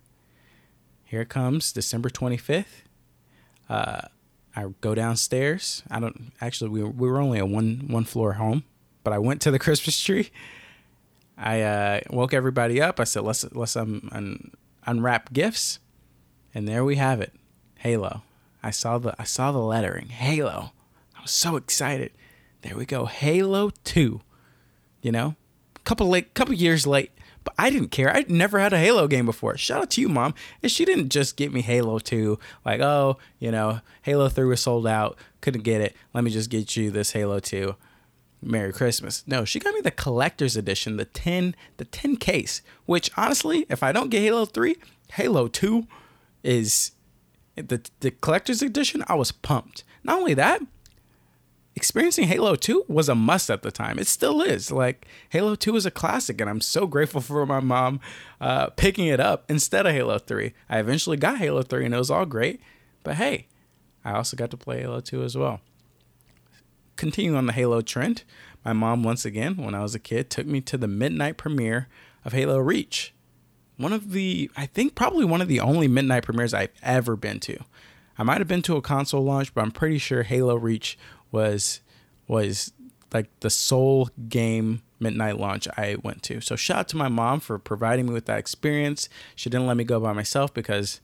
Here 1.04 1.22
it 1.22 1.28
comes, 1.28 1.72
December 1.72 2.08
25th. 2.08 2.82
Uh, 3.68 4.02
I 4.56 4.66
go 4.80 4.94
downstairs. 4.94 5.82
I 5.90 6.00
don't 6.00 6.32
actually. 6.40 6.70
We, 6.70 6.82
we 6.82 7.08
were 7.08 7.20
only 7.20 7.38
a 7.38 7.44
one 7.44 7.86
one 7.88 8.04
floor 8.04 8.34
home, 8.34 8.64
but 9.04 9.12
I 9.12 9.18
went 9.18 9.42
to 9.42 9.50
the 9.50 9.58
Christmas 9.66 10.02
tree. 10.02 10.30
I 11.36 11.60
uh, 11.60 12.00
woke 12.08 12.32
everybody 12.32 12.80
up. 12.80 12.98
I 12.98 13.04
said, 13.04 13.22
"Let's 13.22 13.44
let's 13.52 13.76
um, 13.76 14.08
un, 14.12 14.52
unwrap 14.86 15.32
gifts," 15.32 15.78
and 16.54 16.66
there 16.66 16.84
we 16.84 16.96
have 16.96 17.20
it, 17.20 17.34
Halo. 17.76 18.22
I 18.62 18.70
saw 18.70 18.96
the 18.96 19.14
I 19.18 19.24
saw 19.24 19.52
the 19.52 19.58
lettering, 19.58 20.08
Halo. 20.08 20.72
I 21.16 21.20
was 21.20 21.32
so 21.32 21.56
excited. 21.56 22.12
There 22.62 22.76
we 22.76 22.86
go, 22.86 23.04
Halo 23.04 23.70
Two. 23.84 24.22
You 25.02 25.12
know, 25.12 25.36
couple 25.86 26.08
late, 26.08 26.34
couple 26.34 26.52
years 26.52 26.86
late, 26.86 27.12
but 27.44 27.54
I 27.56 27.70
didn't 27.70 27.90
care. 27.92 28.14
I'd 28.14 28.28
never 28.28 28.58
had 28.58 28.72
a 28.72 28.78
Halo 28.78 29.06
game 29.06 29.24
before. 29.24 29.56
Shout 29.56 29.82
out 29.82 29.90
to 29.92 30.00
you, 30.00 30.08
mom. 30.08 30.34
And 30.62 30.70
she 30.70 30.84
didn't 30.84 31.10
just 31.10 31.36
get 31.36 31.52
me 31.52 31.62
Halo 31.62 31.98
2, 32.00 32.38
like, 32.64 32.80
oh, 32.80 33.16
you 33.38 33.50
know, 33.50 33.80
Halo 34.02 34.28
3 34.28 34.44
was 34.46 34.60
sold 34.60 34.86
out, 34.86 35.16
couldn't 35.40 35.62
get 35.62 35.80
it. 35.80 35.96
Let 36.12 36.24
me 36.24 36.30
just 36.30 36.50
get 36.50 36.76
you 36.76 36.90
this 36.90 37.12
Halo 37.12 37.38
2. 37.38 37.74
Merry 38.42 38.72
Christmas. 38.72 39.24
No, 39.26 39.44
she 39.44 39.58
got 39.58 39.74
me 39.74 39.80
the 39.80 39.90
collector's 39.90 40.56
edition, 40.56 40.98
the 40.98 41.06
10, 41.06 41.54
the 41.78 41.86
10 41.86 42.16
case, 42.16 42.60
which 42.84 43.10
honestly, 43.16 43.64
if 43.70 43.82
I 43.82 43.92
don't 43.92 44.10
get 44.10 44.20
Halo 44.20 44.44
3, 44.44 44.76
Halo 45.12 45.48
2 45.48 45.86
is 46.42 46.92
the 47.56 47.80
the 48.00 48.10
collector's 48.10 48.60
edition. 48.60 49.04
I 49.08 49.14
was 49.14 49.32
pumped. 49.32 49.84
Not 50.04 50.18
only 50.18 50.34
that, 50.34 50.60
experiencing 51.76 52.26
Halo 52.26 52.56
2 52.56 52.86
was 52.88 53.08
a 53.08 53.14
must 53.14 53.50
at 53.50 53.62
the 53.62 53.70
time. 53.70 53.98
It 53.98 54.06
still 54.06 54.40
is. 54.40 54.72
Like 54.72 55.06
Halo 55.28 55.54
2 55.54 55.76
is 55.76 55.86
a 55.86 55.90
classic, 55.90 56.40
and 56.40 56.48
I'm 56.48 56.62
so 56.62 56.86
grateful 56.86 57.20
for 57.20 57.44
my 57.46 57.60
mom 57.60 58.00
uh, 58.40 58.70
picking 58.70 59.06
it 59.06 59.20
up 59.20 59.44
instead 59.48 59.86
of 59.86 59.92
Halo 59.92 60.18
3. 60.18 60.52
I 60.68 60.78
eventually 60.78 61.18
got 61.18 61.38
Halo 61.38 61.62
3, 61.62 61.84
and 61.84 61.94
it 61.94 61.98
was 61.98 62.10
all 62.10 62.26
great. 62.26 62.60
But 63.04 63.16
hey, 63.16 63.46
I 64.04 64.12
also 64.12 64.36
got 64.36 64.50
to 64.50 64.56
play 64.56 64.80
Halo 64.80 65.00
2 65.00 65.22
as 65.22 65.36
well. 65.36 65.60
Continuing 66.96 67.36
on 67.36 67.46
the 67.46 67.52
Halo 67.52 67.82
trend, 67.82 68.24
my 68.64 68.72
mom 68.72 69.02
once 69.02 69.26
again, 69.26 69.58
when 69.58 69.74
I 69.74 69.82
was 69.82 69.94
a 69.94 70.00
kid, 70.00 70.30
took 70.30 70.46
me 70.46 70.62
to 70.62 70.78
the 70.78 70.88
midnight 70.88 71.36
premiere 71.36 71.88
of 72.24 72.32
Halo 72.32 72.58
Reach. 72.58 73.12
One 73.76 73.92
of 73.92 74.12
the, 74.12 74.50
I 74.56 74.64
think 74.64 74.94
probably 74.94 75.26
one 75.26 75.42
of 75.42 75.48
the 75.48 75.60
only 75.60 75.88
midnight 75.88 76.24
premieres 76.24 76.54
I've 76.54 76.70
ever 76.82 77.14
been 77.14 77.38
to. 77.40 77.58
I 78.18 78.22
might 78.22 78.38
have 78.38 78.48
been 78.48 78.62
to 78.62 78.76
a 78.76 78.82
console 78.82 79.22
launch, 79.22 79.52
but 79.52 79.60
I'm 79.60 79.70
pretty 79.70 79.98
sure 79.98 80.22
Halo 80.22 80.56
Reach 80.56 80.98
was 81.36 81.80
was 82.26 82.72
like 83.12 83.28
the 83.40 83.50
sole 83.50 84.08
game 84.28 84.82
midnight 84.98 85.38
launch 85.38 85.68
I 85.76 85.96
went 86.02 86.22
to. 86.24 86.40
So 86.40 86.56
shout 86.56 86.78
out 86.78 86.88
to 86.88 86.96
my 86.96 87.08
mom 87.08 87.40
for 87.40 87.58
providing 87.58 88.06
me 88.06 88.12
with 88.12 88.26
that 88.26 88.38
experience. 88.38 89.08
She 89.34 89.50
didn't 89.50 89.66
let 89.66 89.76
me 89.76 89.84
go 89.84 90.00
by 90.00 90.12
myself 90.12 90.52
because 90.52 91.00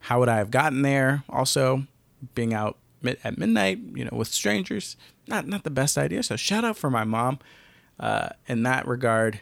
how 0.00 0.18
would 0.20 0.28
I 0.28 0.38
have 0.38 0.50
gotten 0.50 0.82
there? 0.82 1.22
Also, 1.28 1.86
being 2.34 2.54
out 2.54 2.78
at 3.22 3.36
midnight, 3.38 3.78
you 3.94 4.04
know, 4.04 4.16
with 4.16 4.28
strangers, 4.28 4.96
not 5.26 5.46
not 5.46 5.64
the 5.64 5.70
best 5.70 5.98
idea. 5.98 6.22
So 6.22 6.36
shout 6.36 6.64
out 6.64 6.76
for 6.76 6.90
my 6.90 7.04
mom 7.04 7.38
uh, 8.00 8.30
in 8.46 8.62
that 8.62 8.88
regard 8.88 9.40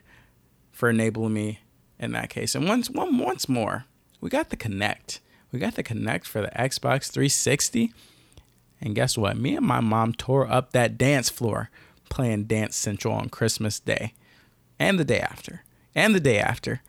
for 0.72 0.90
enabling 0.90 1.34
me 1.34 1.60
in 1.98 2.12
that 2.12 2.30
case. 2.30 2.54
And 2.54 2.68
once 2.68 2.90
one 2.90 3.18
once 3.18 3.48
more, 3.48 3.84
we 4.20 4.28
got 4.28 4.50
the 4.50 4.56
Kinect. 4.56 5.20
We 5.52 5.58
got 5.58 5.74
the 5.76 5.84
Kinect 5.84 6.24
for 6.24 6.40
the 6.40 6.50
Xbox 6.56 7.10
360. 7.10 7.92
And 8.82 8.96
guess 8.96 9.16
what? 9.16 9.36
Me 9.36 9.56
and 9.56 9.66
my 9.66 9.80
mom 9.80 10.12
tore 10.12 10.50
up 10.50 10.72
that 10.72 10.98
dance 10.98 11.30
floor 11.30 11.70
playing 12.08 12.44
Dance 12.44 12.76
Central 12.76 13.14
on 13.14 13.28
Christmas 13.28 13.78
Day 13.78 14.12
and 14.78 14.98
the 14.98 15.04
day 15.04 15.20
after 15.20 15.62
and 15.94 16.14
the 16.14 16.20
day 16.20 16.38
after. 16.38 16.82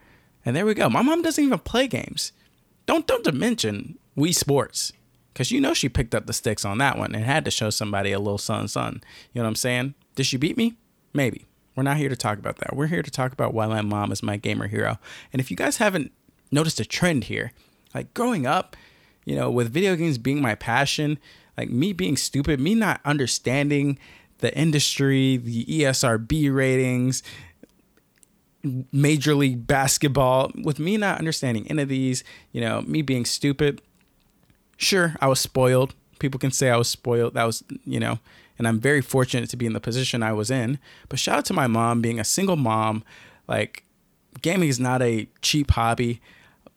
And 0.44 0.56
there 0.56 0.66
we 0.66 0.74
go. 0.74 0.90
My 0.90 1.04
mom 1.04 1.22
doesn't 1.22 1.44
even 1.44 1.60
play 1.60 1.88
games. 1.88 2.34
Don't 2.88 3.08
don't 3.08 3.34
mention 3.34 3.98
Wii 4.18 4.36
Sports 4.36 4.92
because 5.32 5.52
you 5.52 5.62
know 5.62 5.74
she 5.74 5.88
picked 5.88 6.14
up 6.16 6.26
the 6.26 6.34
sticks 6.34 6.66
on 6.66 6.80
that 6.80 6.98
one 6.98 7.16
and 7.16 7.24
had 7.24 7.46
to 7.46 7.52
show 7.52 7.70
somebody 7.70 8.12
a 8.12 8.20
little 8.20 8.40
son 8.40 8.68
son. 8.68 9.02
You 9.32 9.40
know 9.40 9.44
what 9.44 9.50
I'm 9.50 9.56
saying? 9.56 9.94
Did 10.16 10.26
she 10.26 10.38
beat 10.38 10.58
me? 10.58 10.76
Maybe. 11.14 11.46
We're 11.76 11.84
not 11.84 11.98
here 11.98 12.10
to 12.10 12.16
talk 12.16 12.38
about 12.40 12.58
that. 12.58 12.76
We're 12.76 12.88
here 12.88 13.02
to 13.02 13.12
talk 13.12 13.32
about 13.34 13.54
why 13.54 13.68
my 13.68 13.82
mom 13.82 14.12
is 14.12 14.22
my 14.22 14.38
gamer 14.38 14.68
hero. 14.68 15.00
And 15.32 15.40
if 15.40 15.50
you 15.50 15.58
guys 15.58 15.78
haven't 15.78 16.12
noticed 16.52 16.80
a 16.80 16.86
trend 16.86 17.26
here, 17.26 17.52
like 17.96 18.14
growing 18.14 18.46
up, 18.46 18.76
you 19.26 19.36
know, 19.36 19.50
with 19.50 19.72
video 19.72 19.96
games 19.96 20.18
being 20.18 20.42
my 20.42 20.56
passion, 20.56 21.18
like 21.58 21.70
me 21.70 21.94
being 21.94 22.18
stupid, 22.18 22.60
me 22.60 22.76
not 22.76 23.02
understanding 23.06 24.00
the 24.40 24.56
industry, 24.58 25.38
the 25.38 25.66
ESRB 25.66 26.54
ratings, 26.54 27.24
Major 28.92 29.36
League 29.36 29.68
Basketball, 29.68 30.52
with 30.64 30.80
me 30.80 30.98
not 30.98 31.20
understanding 31.20 31.66
any 31.70 31.84
of 31.84 31.90
these, 31.90 32.24
you 32.52 32.62
know, 32.62 32.82
me 32.82 33.02
being 33.02 33.26
stupid. 33.26 33.82
Sure, 34.78 35.16
I 35.22 35.28
was 35.28 35.40
spoiled. 35.40 35.94
People 36.20 36.40
can 36.40 36.52
say 36.52 36.70
I 36.70 36.78
was 36.78 36.88
spoiled. 36.88 37.34
That 37.34 37.44
was, 37.44 37.64
you 37.86 38.00
know, 38.00 38.20
and 38.58 38.68
I'm 38.68 38.80
very 38.80 39.02
fortunate 39.02 39.50
to 39.50 39.58
be 39.58 39.66
in 39.66 39.74
the 39.74 39.80
position 39.80 40.24
I 40.24 40.34
was 40.34 40.50
in. 40.50 40.80
But 41.10 41.20
shout 41.20 41.40
out 41.40 41.46
to 41.46 41.54
my 41.54 41.68
mom 41.68 42.02
being 42.02 42.20
a 42.20 42.24
single 42.24 42.56
mom. 42.56 43.04
Like, 43.48 43.84
gaming 44.42 44.70
is 44.70 44.80
not 44.80 45.02
a 45.02 45.28
cheap 45.42 45.72
hobby, 45.72 46.22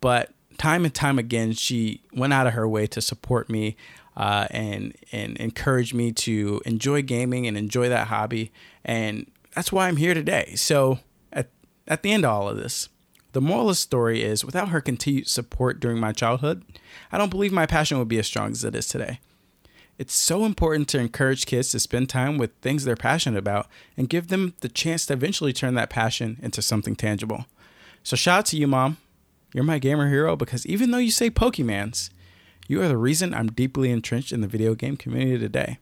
but 0.01 0.33
time 0.59 0.85
and 0.85 0.95
time 0.95 1.19
again, 1.19 1.53
she 1.53 2.03
went 2.13 2.33
out 2.33 2.47
of 2.47 2.55
her 2.55 2.69
way 2.69 2.87
to 2.89 3.01
support 3.01 3.49
me 3.49 3.77
uh, 4.17 4.47
and 4.51 4.95
and 5.13 5.37
encourage 5.37 5.93
me 5.95 6.13
to 6.13 6.61
enjoy 6.65 7.03
gaming 7.03 7.47
and 7.47 7.57
enjoy 7.57 7.89
that 7.89 8.09
hobby. 8.09 8.51
And 8.85 9.31
that's 9.55 9.73
why 9.73 9.89
I'm 9.89 9.97
here 9.97 10.15
today. 10.15 10.55
So 10.57 11.01
at 11.33 11.49
at 11.87 12.03
the 12.03 12.13
end 12.13 12.25
of 12.25 12.31
all 12.31 12.49
of 12.49 12.57
this, 12.57 12.89
The 13.37 13.43
moral 13.43 13.65
of 13.69 13.69
the 13.69 13.75
story 13.75 14.23
is 14.23 14.47
without 14.47 14.71
her 14.71 14.81
continued 14.81 15.29
support 15.29 15.79
during 15.79 16.01
my 16.01 16.13
childhood, 16.13 16.63
I 17.13 17.19
don't 17.19 17.29
believe 17.29 17.53
my 17.53 17.67
passion 17.67 17.99
would 17.99 18.09
be 18.09 18.19
as 18.19 18.27
strong 18.27 18.53
as 18.53 18.65
it 18.65 18.75
is 18.75 18.89
today. 18.89 19.21
It's 19.99 20.15
so 20.15 20.47
important 20.47 20.89
to 20.89 20.99
encourage 20.99 21.45
kids 21.45 21.71
to 21.73 21.81
spend 21.81 22.09
time 22.09 22.39
with 22.39 22.53
things 22.63 22.85
they're 22.85 22.97
passionate 22.97 23.39
about 23.39 23.67
and 23.95 24.09
give 24.09 24.29
them 24.29 24.55
the 24.61 24.71
chance 24.71 25.05
to 25.07 25.13
eventually 25.13 25.53
turn 25.53 25.75
that 25.75 25.91
passion 25.91 26.39
into 26.43 26.63
something 26.63 26.97
tangible. 26.97 27.45
So, 28.03 28.17
shout 28.17 28.39
out 28.39 28.47
to 28.47 28.57
you, 28.57 28.67
Mom. 28.67 28.97
You're 29.53 29.65
my 29.65 29.79
gamer 29.79 30.09
hero 30.09 30.35
because 30.35 30.65
even 30.65 30.91
though 30.91 30.99
you 30.99 31.11
say 31.11 31.29
Pokemans, 31.29 32.09
you 32.69 32.83
are 32.83 32.89
the 32.89 32.97
reason 32.97 33.35
I'm 33.35 33.49
deeply 33.49 33.91
entrenched 33.91 34.33
in 34.33 34.41
the 34.41 34.47
video 34.47 34.75
game 34.75 34.97
community 34.97 35.39
today. 35.39 35.79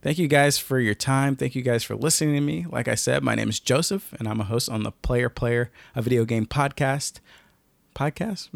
Thank 0.00 0.18
you 0.18 0.26
guys 0.26 0.58
for 0.58 0.80
your 0.80 0.94
time. 0.94 1.36
Thank 1.36 1.54
you 1.54 1.62
guys 1.62 1.84
for 1.84 1.94
listening 1.94 2.34
to 2.34 2.40
me. 2.40 2.66
Like 2.68 2.88
I 2.88 2.96
said, 2.96 3.22
my 3.22 3.34
name 3.34 3.48
is 3.48 3.60
Joseph, 3.60 4.12
and 4.14 4.26
I'm 4.26 4.40
a 4.40 4.44
host 4.44 4.68
on 4.68 4.82
the 4.82 4.90
Player 4.90 5.28
Player, 5.28 5.70
a 5.94 6.02
video 6.02 6.24
game 6.24 6.46
podcast. 6.46 7.20
Podcast? 7.94 8.48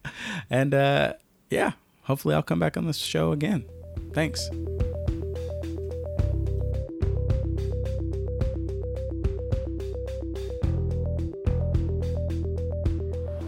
and 0.50 0.74
uh, 0.74 1.14
yeah, 1.48 1.72
hopefully 2.02 2.34
I'll 2.34 2.42
come 2.42 2.58
back 2.58 2.76
on 2.76 2.86
this 2.86 2.98
show 2.98 3.30
again. 3.30 3.64
Thanks. 4.12 4.50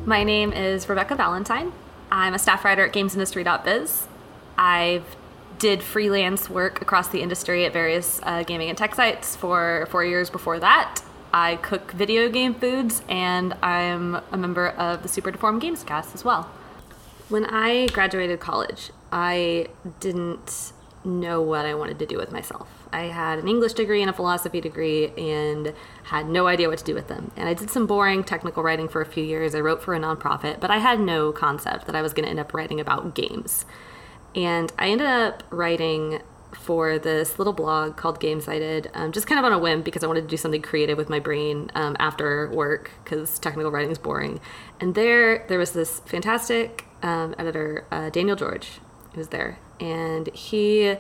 My 0.04 0.24
name 0.24 0.52
is 0.52 0.88
Rebecca 0.88 1.16
Valentine. 1.16 1.72
I'm 2.12 2.34
a 2.34 2.38
staff 2.38 2.62
writer 2.62 2.84
at 2.84 2.92
gamesindustry.biz. 2.92 4.06
I've 4.58 5.16
did 5.58 5.82
freelance 5.82 6.50
work 6.50 6.82
across 6.82 7.08
the 7.08 7.22
industry 7.22 7.64
at 7.64 7.72
various 7.72 8.20
uh, 8.22 8.42
gaming 8.42 8.68
and 8.68 8.76
tech 8.76 8.94
sites 8.94 9.34
for 9.34 9.88
four 9.90 10.04
years 10.04 10.28
before 10.28 10.60
that. 10.60 11.00
I 11.32 11.56
cook 11.56 11.92
video 11.92 12.28
game 12.28 12.54
foods, 12.54 13.00
and 13.08 13.54
I'm 13.62 14.16
a 14.30 14.36
member 14.36 14.68
of 14.68 15.02
the 15.02 15.08
Super 15.08 15.30
Deformed 15.30 15.62
Games 15.62 15.84
cast 15.84 16.14
as 16.14 16.22
well. 16.22 16.50
When 17.30 17.46
I 17.46 17.86
graduated 17.86 18.40
college, 18.40 18.90
I 19.10 19.68
didn't 19.98 20.72
know 21.04 21.40
what 21.40 21.64
I 21.64 21.74
wanted 21.74 21.98
to 22.00 22.04
do 22.06 22.18
with 22.18 22.30
myself. 22.30 22.82
I 22.93 23.05
had 23.05 23.38
an 23.38 23.49
English 23.49 23.72
degree 23.74 24.01
and 24.01 24.11
a 24.11 24.12
philosophy 24.12 24.61
degree 24.61 25.09
and 25.16 25.72
had 26.05 26.28
no 26.28 26.47
idea 26.47 26.68
what 26.68 26.78
to 26.78 26.84
do 26.84 26.95
with 26.95 27.09
them. 27.09 27.32
And 27.36 27.49
I 27.49 27.55
did 27.55 27.70
some 27.70 27.86
boring 27.86 28.24
technical 28.24 28.62
writing 28.62 28.88
for 28.88 29.01
a 29.01 29.07
few 29.07 29.24
years. 29.24 29.55
I 29.55 29.61
wrote 29.61 29.82
for 29.82 29.95
a 29.95 29.99
nonprofit, 29.99 30.61
but 30.61 30.70
I 30.70 30.78
had 30.78 31.01
no 31.01 31.32
concept 31.32 31.86
that 31.86 31.97
I 31.97 32.03
was 32.03 32.12
going 32.12 32.24
to 32.24 32.30
end 32.30 32.40
up 32.40 32.53
writing 32.55 32.80
about 32.80 33.14
games. 33.14 33.64
And 34.34 34.72
I 34.78 34.88
ended 34.88 35.07
up 35.07 35.43
writing 35.51 36.20
for 36.55 36.99
this 36.99 37.38
little 37.38 37.53
blog 37.53 37.97
called 37.97 38.20
GameSided, 38.20 38.88
um, 38.95 39.12
just 39.12 39.26
kind 39.26 39.38
of 39.38 39.45
on 39.45 39.53
a 39.53 39.59
whim 39.59 39.82
because 39.82 40.05
I 40.05 40.07
wanted 40.07 40.22
to 40.22 40.28
do 40.28 40.36
something 40.36 40.62
creative 40.62 40.99
with 40.99 41.09
my 41.09 41.18
brain 41.18 41.70
um, 41.74 41.97
after 41.99 42.51
work 42.51 42.90
because 43.03 43.38
technical 43.38 43.70
writing 43.70 43.90
is 43.90 43.99
boring. 43.99 44.40
And 44.80 44.95
there, 44.95 45.47
there 45.49 45.59
was 45.59 45.72
this 45.72 46.01
fantastic 46.01 46.86
um, 47.03 47.34
editor, 47.38 47.86
uh, 47.90 48.11
Daniel 48.11 48.36
George, 48.36 48.80
who 49.12 49.18
was 49.18 49.28
there, 49.28 49.59
and 49.80 50.28
he 50.34 50.97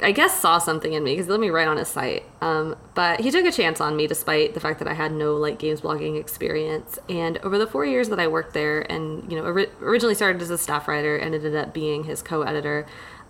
I 0.00 0.12
guess 0.12 0.40
saw 0.40 0.58
something 0.58 0.92
in 0.92 1.04
me 1.04 1.12
because 1.12 1.28
let 1.28 1.38
me 1.38 1.50
write 1.50 1.68
on 1.68 1.76
his 1.76 1.88
site. 1.88 2.24
Um, 2.40 2.76
but 2.94 3.20
he 3.20 3.30
took 3.30 3.46
a 3.46 3.52
chance 3.52 3.80
on 3.80 3.96
me 3.96 4.06
despite 4.06 4.54
the 4.54 4.60
fact 4.60 4.80
that 4.80 4.88
I 4.88 4.94
had 4.94 5.12
no 5.12 5.36
like 5.36 5.58
games 5.58 5.82
blogging 5.82 6.18
experience. 6.18 6.98
And 7.08 7.38
over 7.38 7.58
the 7.58 7.66
four 7.66 7.84
years 7.84 8.08
that 8.08 8.18
I 8.18 8.26
worked 8.26 8.54
there, 8.54 8.80
and 8.90 9.30
you 9.30 9.38
know, 9.38 9.44
ori- 9.44 9.70
originally 9.80 10.14
started 10.14 10.42
as 10.42 10.50
a 10.50 10.58
staff 10.58 10.88
writer 10.88 11.16
and 11.16 11.34
ended 11.34 11.54
up 11.54 11.72
being 11.72 12.04
his 12.04 12.22
co-editor. 12.22 12.86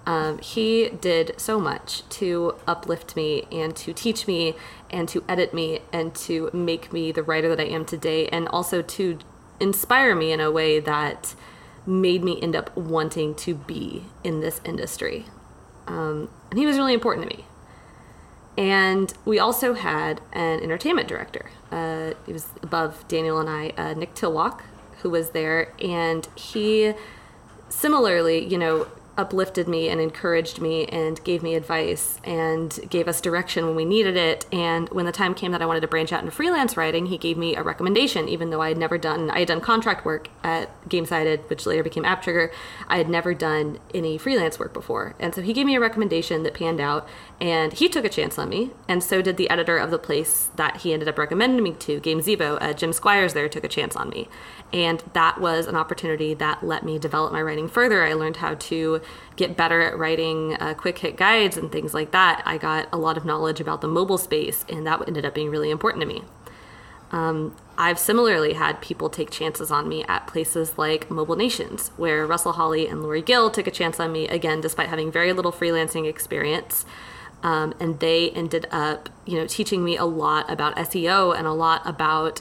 Um, 0.06 0.38
he 0.38 0.90
did 0.90 1.34
so 1.38 1.58
much 1.58 2.06
to 2.10 2.56
uplift 2.66 3.16
me 3.16 3.46
and 3.50 3.74
to 3.76 3.94
teach 3.94 4.26
me 4.26 4.54
and 4.90 5.08
to 5.08 5.24
edit 5.26 5.54
me 5.54 5.80
and 5.94 6.14
to 6.16 6.50
make 6.52 6.92
me 6.92 7.10
the 7.10 7.22
writer 7.22 7.48
that 7.48 7.60
I 7.60 7.64
am 7.64 7.84
today, 7.84 8.26
and 8.28 8.48
also 8.48 8.80
to 8.80 9.18
inspire 9.60 10.14
me 10.14 10.32
in 10.32 10.40
a 10.40 10.50
way 10.50 10.80
that 10.80 11.34
made 11.86 12.24
me 12.24 12.40
end 12.40 12.56
up 12.56 12.74
wanting 12.76 13.34
to 13.34 13.54
be 13.54 14.04
in 14.22 14.40
this 14.40 14.60
industry. 14.64 15.26
Um, 15.86 16.28
and 16.50 16.58
he 16.58 16.66
was 16.66 16.76
really 16.76 16.94
important 16.94 17.28
to 17.28 17.36
me. 17.36 17.44
And 18.56 19.12
we 19.24 19.38
also 19.38 19.74
had 19.74 20.20
an 20.32 20.60
entertainment 20.60 21.08
director. 21.08 21.50
Uh, 21.72 22.12
he 22.24 22.32
was 22.32 22.48
above 22.62 23.06
Daniel 23.08 23.38
and 23.40 23.50
I, 23.50 23.70
uh, 23.76 23.94
Nick 23.94 24.14
Tylwalk, 24.14 24.60
who 25.02 25.10
was 25.10 25.30
there. 25.30 25.72
And 25.80 26.28
he 26.36 26.94
similarly, 27.68 28.44
you 28.44 28.58
know, 28.58 28.86
uplifted 29.16 29.68
me 29.68 29.88
and 29.88 30.00
encouraged 30.00 30.60
me 30.60 30.86
and 30.86 31.22
gave 31.24 31.42
me 31.42 31.54
advice 31.54 32.18
and 32.24 32.78
gave 32.90 33.06
us 33.06 33.20
direction 33.20 33.66
when 33.66 33.76
we 33.76 33.84
needed 33.84 34.16
it. 34.16 34.46
And 34.52 34.88
when 34.90 35.06
the 35.06 35.12
time 35.12 35.34
came 35.34 35.52
that 35.52 35.62
I 35.62 35.66
wanted 35.66 35.80
to 35.80 35.88
branch 35.88 36.12
out 36.12 36.20
into 36.20 36.32
freelance 36.32 36.76
writing, 36.76 37.06
he 37.06 37.18
gave 37.18 37.36
me 37.36 37.56
a 37.56 37.62
recommendation, 37.62 38.28
even 38.28 38.50
though 38.50 38.60
I 38.60 38.68
had 38.68 38.78
never 38.78 38.98
done, 38.98 39.30
I 39.30 39.40
had 39.40 39.48
done 39.48 39.60
contract 39.60 40.04
work 40.04 40.28
at 40.42 40.70
GameSided, 40.88 41.48
which 41.48 41.66
later 41.66 41.82
became 41.82 42.04
App 42.04 42.22
Trigger. 42.22 42.50
I 42.88 42.98
had 42.98 43.08
never 43.08 43.34
done 43.34 43.78
any 43.94 44.18
freelance 44.18 44.58
work 44.58 44.72
before. 44.72 45.14
And 45.18 45.34
so 45.34 45.42
he 45.42 45.52
gave 45.52 45.66
me 45.66 45.76
a 45.76 45.80
recommendation 45.80 46.42
that 46.42 46.54
panned 46.54 46.80
out 46.80 47.08
and 47.44 47.74
he 47.74 47.90
took 47.90 48.06
a 48.06 48.08
chance 48.08 48.38
on 48.38 48.48
me. 48.48 48.70
And 48.88 49.04
so 49.04 49.20
did 49.20 49.36
the 49.36 49.50
editor 49.50 49.76
of 49.76 49.90
the 49.90 49.98
place 49.98 50.48
that 50.56 50.78
he 50.78 50.94
ended 50.94 51.10
up 51.10 51.18
recommending 51.18 51.62
me 51.62 51.72
to, 51.72 52.00
Gamezebo. 52.00 52.56
Uh, 52.58 52.72
Jim 52.72 52.90
Squires 52.94 53.34
there 53.34 53.50
took 53.50 53.64
a 53.64 53.68
chance 53.68 53.94
on 53.96 54.08
me. 54.08 54.28
And 54.72 55.04
that 55.12 55.42
was 55.42 55.66
an 55.66 55.76
opportunity 55.76 56.32
that 56.32 56.64
let 56.64 56.84
me 56.84 56.98
develop 56.98 57.34
my 57.34 57.42
writing 57.42 57.68
further. 57.68 58.02
I 58.02 58.14
learned 58.14 58.38
how 58.38 58.54
to 58.54 59.02
get 59.36 59.58
better 59.58 59.82
at 59.82 59.98
writing 59.98 60.54
uh, 60.54 60.72
quick 60.72 60.96
hit 61.00 61.18
guides 61.18 61.58
and 61.58 61.70
things 61.70 61.92
like 61.92 62.12
that. 62.12 62.42
I 62.46 62.56
got 62.56 62.88
a 62.90 62.96
lot 62.96 63.18
of 63.18 63.26
knowledge 63.26 63.60
about 63.60 63.82
the 63.82 63.88
mobile 63.88 64.16
space, 64.16 64.64
and 64.70 64.86
that 64.86 65.06
ended 65.06 65.26
up 65.26 65.34
being 65.34 65.50
really 65.50 65.70
important 65.70 66.00
to 66.00 66.06
me. 66.06 66.22
Um, 67.12 67.54
I've 67.76 67.98
similarly 67.98 68.54
had 68.54 68.80
people 68.80 69.10
take 69.10 69.30
chances 69.30 69.70
on 69.70 69.86
me 69.86 70.02
at 70.04 70.26
places 70.26 70.78
like 70.78 71.10
Mobile 71.10 71.36
Nations, 71.36 71.90
where 71.98 72.26
Russell 72.26 72.52
Holly 72.52 72.88
and 72.88 73.02
Lory 73.02 73.20
Gil 73.20 73.50
took 73.50 73.66
a 73.66 73.70
chance 73.70 74.00
on 74.00 74.12
me, 74.12 74.28
again, 74.28 74.62
despite 74.62 74.88
having 74.88 75.12
very 75.12 75.34
little 75.34 75.52
freelancing 75.52 76.08
experience. 76.08 76.86
Um, 77.44 77.74
and 77.78 78.00
they 78.00 78.30
ended 78.30 78.66
up, 78.72 79.10
you 79.26 79.36
know, 79.36 79.46
teaching 79.46 79.84
me 79.84 79.96
a 79.98 80.06
lot 80.06 80.50
about 80.50 80.74
SEO 80.76 81.36
and 81.36 81.46
a 81.46 81.52
lot 81.52 81.82
about 81.84 82.40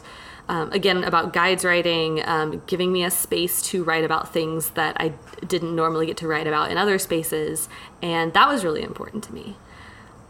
um, 0.50 0.72
again 0.72 1.04
about 1.04 1.34
guides 1.34 1.64
writing 1.64 2.22
um, 2.26 2.62
giving 2.68 2.92
me 2.92 3.04
a 3.04 3.12
space 3.12 3.62
to 3.62 3.84
write 3.84 4.04
about 4.04 4.34
things 4.34 4.72
that 4.72 4.96
i 5.00 5.14
didn't 5.48 5.74
normally 5.74 6.06
get 6.06 6.18
to 6.18 6.28
write 6.28 6.48
about 6.48 6.72
in 6.72 6.78
other 6.78 6.98
spaces. 6.98 7.70
And 8.02 8.34
that 8.34 8.48
was 8.48 8.64
really 8.64 8.82
important 8.82 9.24
to 9.26 9.34
me. 9.34 9.56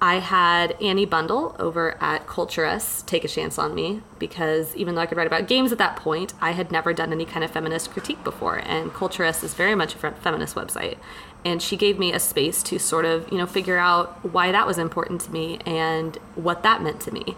I 0.01 0.15
had 0.15 0.79
annie 0.81 1.05
bundle 1.05 1.55
over 1.57 1.97
at 2.01 2.27
culturess 2.27 3.03
take 3.03 3.23
a 3.23 3.27
chance 3.27 3.57
on 3.57 3.73
me 3.73 4.01
because 4.19 4.75
even 4.75 4.95
though 4.95 5.01
i 5.01 5.05
could 5.05 5.17
write 5.17 5.27
about 5.27 5.47
games 5.47 5.71
at 5.71 5.77
that 5.77 5.95
point 5.95 6.33
i 6.41 6.51
had 6.51 6.71
never 6.71 6.93
done 6.93 7.11
any 7.11 7.25
kind 7.25 7.43
of 7.43 7.51
feminist 7.51 7.89
critique 7.91 8.23
before. 8.23 8.57
And 8.57 8.93
culturess 8.93 9.43
is 9.43 9.53
very 9.53 9.75
much 9.75 9.95
a 9.95 10.11
feminist 10.11 10.55
website 10.55 10.97
and 11.45 11.61
she 11.61 11.75
gave 11.75 11.99
me 11.99 12.13
a 12.13 12.19
space 12.19 12.63
to 12.63 12.79
sort 12.79 13.05
of 13.05 13.31
you 13.31 13.37
know 13.37 13.45
figure 13.45 13.77
out 13.77 14.31
why 14.31 14.51
that 14.51 14.67
was 14.67 14.77
important 14.77 15.21
to 15.21 15.31
me 15.31 15.59
and 15.65 16.17
what 16.35 16.63
that 16.63 16.81
meant 16.81 16.99
to 17.01 17.11
me 17.11 17.35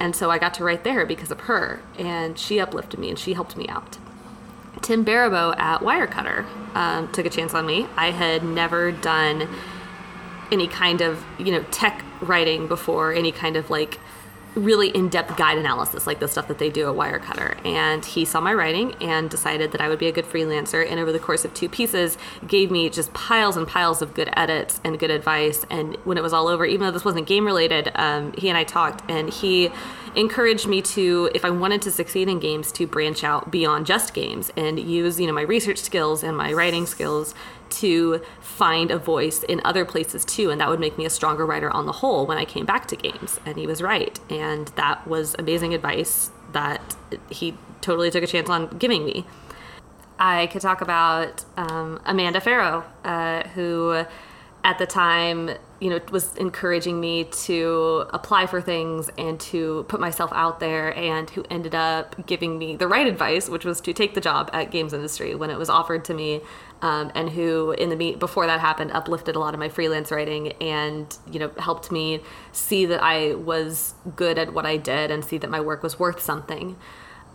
and 0.00 0.16
so 0.16 0.30
I 0.30 0.38
got 0.38 0.54
to 0.54 0.64
write 0.64 0.84
there 0.84 1.06
because 1.06 1.30
of 1.30 1.40
her, 1.42 1.80
and 1.98 2.38
she 2.38 2.58
uplifted 2.58 2.98
me 2.98 3.08
and 3.08 3.18
she 3.18 3.34
helped 3.34 3.56
me 3.56 3.68
out. 3.68 3.98
Tim 4.80 5.04
Barribeau 5.04 5.54
at 5.56 5.80
Wirecutter 5.80 6.44
um, 6.74 7.10
took 7.12 7.26
a 7.26 7.30
chance 7.30 7.54
on 7.54 7.66
me. 7.66 7.86
I 7.96 8.10
had 8.10 8.42
never 8.42 8.90
done 8.90 9.48
any 10.50 10.66
kind 10.66 11.00
of 11.00 11.24
you 11.38 11.52
know 11.52 11.62
tech 11.70 12.04
writing 12.20 12.66
before, 12.66 13.12
any 13.12 13.32
kind 13.32 13.56
of 13.56 13.70
like 13.70 14.00
really 14.54 14.88
in-depth 14.88 15.36
guide 15.36 15.58
analysis 15.58 16.06
like 16.06 16.20
the 16.20 16.28
stuff 16.28 16.48
that 16.48 16.58
they 16.58 16.70
do 16.70 16.88
at 16.88 16.94
Wirecutter. 16.94 17.64
And 17.66 18.04
he 18.04 18.24
saw 18.24 18.40
my 18.40 18.52
writing 18.52 18.94
and 19.00 19.30
decided 19.30 19.72
that 19.72 19.80
I 19.80 19.88
would 19.88 19.98
be 19.98 20.08
a 20.08 20.12
good 20.12 20.26
freelancer. 20.26 20.88
And 20.88 21.00
over 21.00 21.12
the 21.12 21.18
course 21.18 21.44
of 21.44 21.54
two 21.54 21.68
pieces, 21.68 22.18
gave 22.46 22.70
me 22.70 22.90
just 22.90 23.12
piles 23.14 23.56
and 23.56 23.66
piles 23.66 24.02
of 24.02 24.14
good 24.14 24.30
edits 24.36 24.80
and 24.84 24.98
good 24.98 25.10
advice. 25.10 25.64
And 25.70 25.96
when 26.04 26.18
it 26.18 26.22
was 26.22 26.32
all 26.32 26.48
over, 26.48 26.66
even 26.66 26.86
though 26.86 26.92
this 26.92 27.04
wasn't 27.04 27.26
game 27.26 27.46
related, 27.46 27.90
um, 27.94 28.32
he 28.36 28.48
and 28.48 28.58
I 28.58 28.64
talked, 28.64 29.10
and 29.10 29.30
he 29.30 29.70
encouraged 30.14 30.66
me 30.66 30.82
to, 30.82 31.30
if 31.34 31.44
I 31.44 31.50
wanted 31.50 31.80
to 31.82 31.90
succeed 31.90 32.28
in 32.28 32.38
games, 32.38 32.70
to 32.72 32.86
branch 32.86 33.24
out 33.24 33.50
beyond 33.50 33.86
just 33.86 34.12
games 34.12 34.52
and 34.56 34.78
use, 34.78 35.18
you 35.18 35.26
know, 35.26 35.32
my 35.32 35.42
research 35.42 35.78
skills 35.78 36.22
and 36.22 36.36
my 36.36 36.52
writing 36.52 36.84
skills 36.84 37.34
to 37.72 38.22
find 38.40 38.90
a 38.90 38.98
voice 38.98 39.42
in 39.42 39.60
other 39.64 39.84
places 39.84 40.24
too 40.24 40.50
and 40.50 40.60
that 40.60 40.68
would 40.68 40.80
make 40.80 40.96
me 40.96 41.04
a 41.04 41.10
stronger 41.10 41.44
writer 41.44 41.70
on 41.70 41.86
the 41.86 41.92
whole 41.92 42.26
when 42.26 42.38
i 42.38 42.44
came 42.44 42.64
back 42.64 42.86
to 42.86 42.96
games 42.96 43.40
and 43.44 43.56
he 43.56 43.66
was 43.66 43.82
right 43.82 44.20
and 44.30 44.68
that 44.76 45.06
was 45.06 45.34
amazing 45.38 45.74
advice 45.74 46.30
that 46.52 46.96
he 47.30 47.54
totally 47.82 48.10
took 48.10 48.22
a 48.22 48.26
chance 48.26 48.48
on 48.48 48.68
giving 48.78 49.04
me. 49.04 49.26
I 50.18 50.46
could 50.46 50.62
talk 50.62 50.80
about 50.80 51.44
um, 51.56 52.00
amanda 52.06 52.40
farough 52.40 52.84
uh, 53.04 53.48
who 53.48 54.04
at 54.64 54.78
the 54.78 54.86
time 54.86 55.50
you 55.80 55.90
know 55.90 55.98
was 56.12 56.36
encouraging 56.36 57.00
me 57.00 57.24
to 57.24 58.06
apply 58.10 58.46
for 58.46 58.60
things 58.60 59.10
and 59.18 59.40
to 59.40 59.84
put 59.88 59.98
myself 59.98 60.30
out 60.32 60.60
there 60.60 60.96
and 60.96 61.28
who 61.30 61.44
ended 61.50 61.74
up 61.74 62.24
giving 62.26 62.56
me 62.56 62.76
the 62.76 62.86
right 62.86 63.08
advice 63.08 63.48
which 63.48 63.64
was 63.64 63.80
to 63.80 63.92
take 63.92 64.14
the 64.14 64.20
job 64.20 64.48
at 64.52 64.70
games 64.70 64.92
industry 64.92 65.34
when 65.34 65.50
it 65.50 65.58
was 65.58 65.68
offered 65.68 66.04
to 66.04 66.14
me 66.14 66.40
um, 66.82 67.10
and 67.14 67.30
who 67.30 67.72
in 67.72 67.88
the 67.88 67.96
meet 67.96 68.18
before 68.18 68.46
that 68.46 68.60
happened 68.60 68.92
uplifted 68.92 69.34
a 69.34 69.38
lot 69.38 69.54
of 69.54 69.60
my 69.60 69.68
freelance 69.68 70.10
writing 70.10 70.52
and 70.60 71.16
you 71.30 71.38
know 71.38 71.50
helped 71.58 71.90
me 71.90 72.20
see 72.52 72.84
that 72.84 73.02
i 73.02 73.34
was 73.34 73.94
good 74.14 74.38
at 74.38 74.52
what 74.52 74.66
i 74.66 74.76
did 74.76 75.10
and 75.10 75.24
see 75.24 75.38
that 75.38 75.48
my 75.48 75.60
work 75.60 75.82
was 75.82 75.98
worth 75.98 76.20
something. 76.20 76.76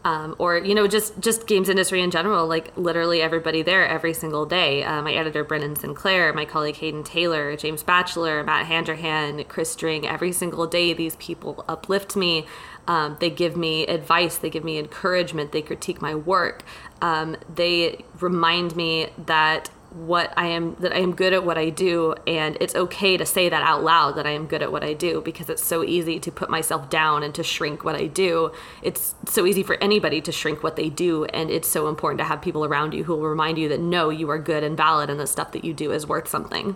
Um, 0.06 0.36
or 0.38 0.58
you 0.58 0.74
know 0.74 0.88
just 0.88 1.20
just 1.20 1.48
games 1.48 1.68
industry 1.68 2.02
in 2.02 2.12
general 2.12 2.48
like 2.48 2.72
literally 2.78 3.22
everybody 3.22 3.62
there 3.62 3.86
every 3.86 4.14
single 4.14 4.46
day. 4.46 4.84
Uh, 4.84 5.02
my 5.02 5.12
editor 5.12 5.44
brendan 5.44 5.76
sinclair 5.76 6.32
my 6.32 6.46
colleague 6.46 6.78
haydn 6.78 7.04
taylor 7.04 7.58
james 7.58 7.84
batchelor 7.84 8.42
matt 8.44 8.68
handrahan 8.68 9.44
chris 9.46 9.76
dring 9.76 10.08
every 10.08 10.32
single 10.32 10.66
day 10.66 10.94
these 10.94 11.18
people 11.18 11.66
uplift 11.68 12.16
me. 12.16 12.46
Um, 12.88 13.18
they 13.20 13.30
give 13.30 13.58
me 13.58 13.86
advice 13.86 14.38
they 14.38 14.50
give 14.50 14.64
me 14.64 14.78
encouragement 14.78 15.52
they 15.52 15.62
critique 15.62 16.02
my 16.02 16.16
work 16.16 16.64
um, 17.02 17.36
they 17.54 18.04
remind 18.20 18.76
me 18.76 19.10
that 19.26 19.70
what 19.92 20.34
I 20.38 20.48
am 20.48 20.76
that 20.80 20.92
I 20.92 21.00
am 21.00 21.16
good 21.16 21.34
at 21.34 21.46
what 21.46 21.58
I 21.58 21.70
do 21.70 22.14
and 22.28 22.58
it's 22.60 22.76
okay 22.76 23.16
to 23.18 23.26
say 23.26 23.48
that 23.50 23.64
out 23.64 23.84
loud 23.84 24.16
that 24.18 24.28
I 24.28 24.32
am 24.32 24.46
good 24.46 24.62
at 24.62 24.72
what 24.72 24.84
I 24.84 24.94
do 24.94 25.22
because 25.22 25.50
it's 25.50 25.64
so 25.64 25.84
easy 25.84 26.20
to 26.20 26.32
put 26.32 26.50
myself 26.50 26.90
down 26.90 27.24
and 27.24 27.34
to 27.36 27.44
shrink 27.44 27.84
what 27.84 27.96
I 27.96 28.06
do. 28.06 28.52
It's 28.82 29.16
so 29.28 29.46
easy 29.46 29.64
for 29.64 29.76
anybody 29.82 30.22
to 30.22 30.32
shrink 30.32 30.62
what 30.62 30.76
they 30.76 30.90
do 30.90 31.26
and 31.26 31.50
it's 31.50 31.68
so 31.68 31.88
important 31.88 32.20
to 32.20 32.26
have 32.26 32.42
people 32.42 32.66
around 32.66 32.94
you 32.94 33.06
who 33.06 33.16
will 33.16 33.28
remind 33.28 33.58
you 33.58 33.70
that 33.70 33.80
no, 33.80 34.10
you 34.10 34.30
are 34.30 34.40
good 34.40 34.64
and 34.64 34.76
valid 34.76 35.10
and 35.10 35.20
the 35.20 35.28
stuff 35.28 35.54
that 35.54 35.64
you 35.64 35.74
do 35.74 35.92
is 35.92 36.06
worth 36.06 36.28
something. 36.28 36.76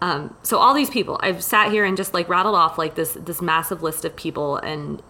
Um, 0.00 0.36
so 0.42 0.58
all 0.58 0.74
these 0.74 0.90
people, 0.90 1.18
I've 1.22 1.42
sat 1.42 1.72
here 1.72 1.84
and 1.84 1.96
just 1.96 2.14
like 2.14 2.28
rattled 2.28 2.54
off 2.54 2.78
like 2.78 2.94
this 2.94 3.14
this 3.14 3.42
massive 3.42 3.82
list 3.82 4.04
of 4.04 4.14
people 4.14 4.56
and 4.58 5.02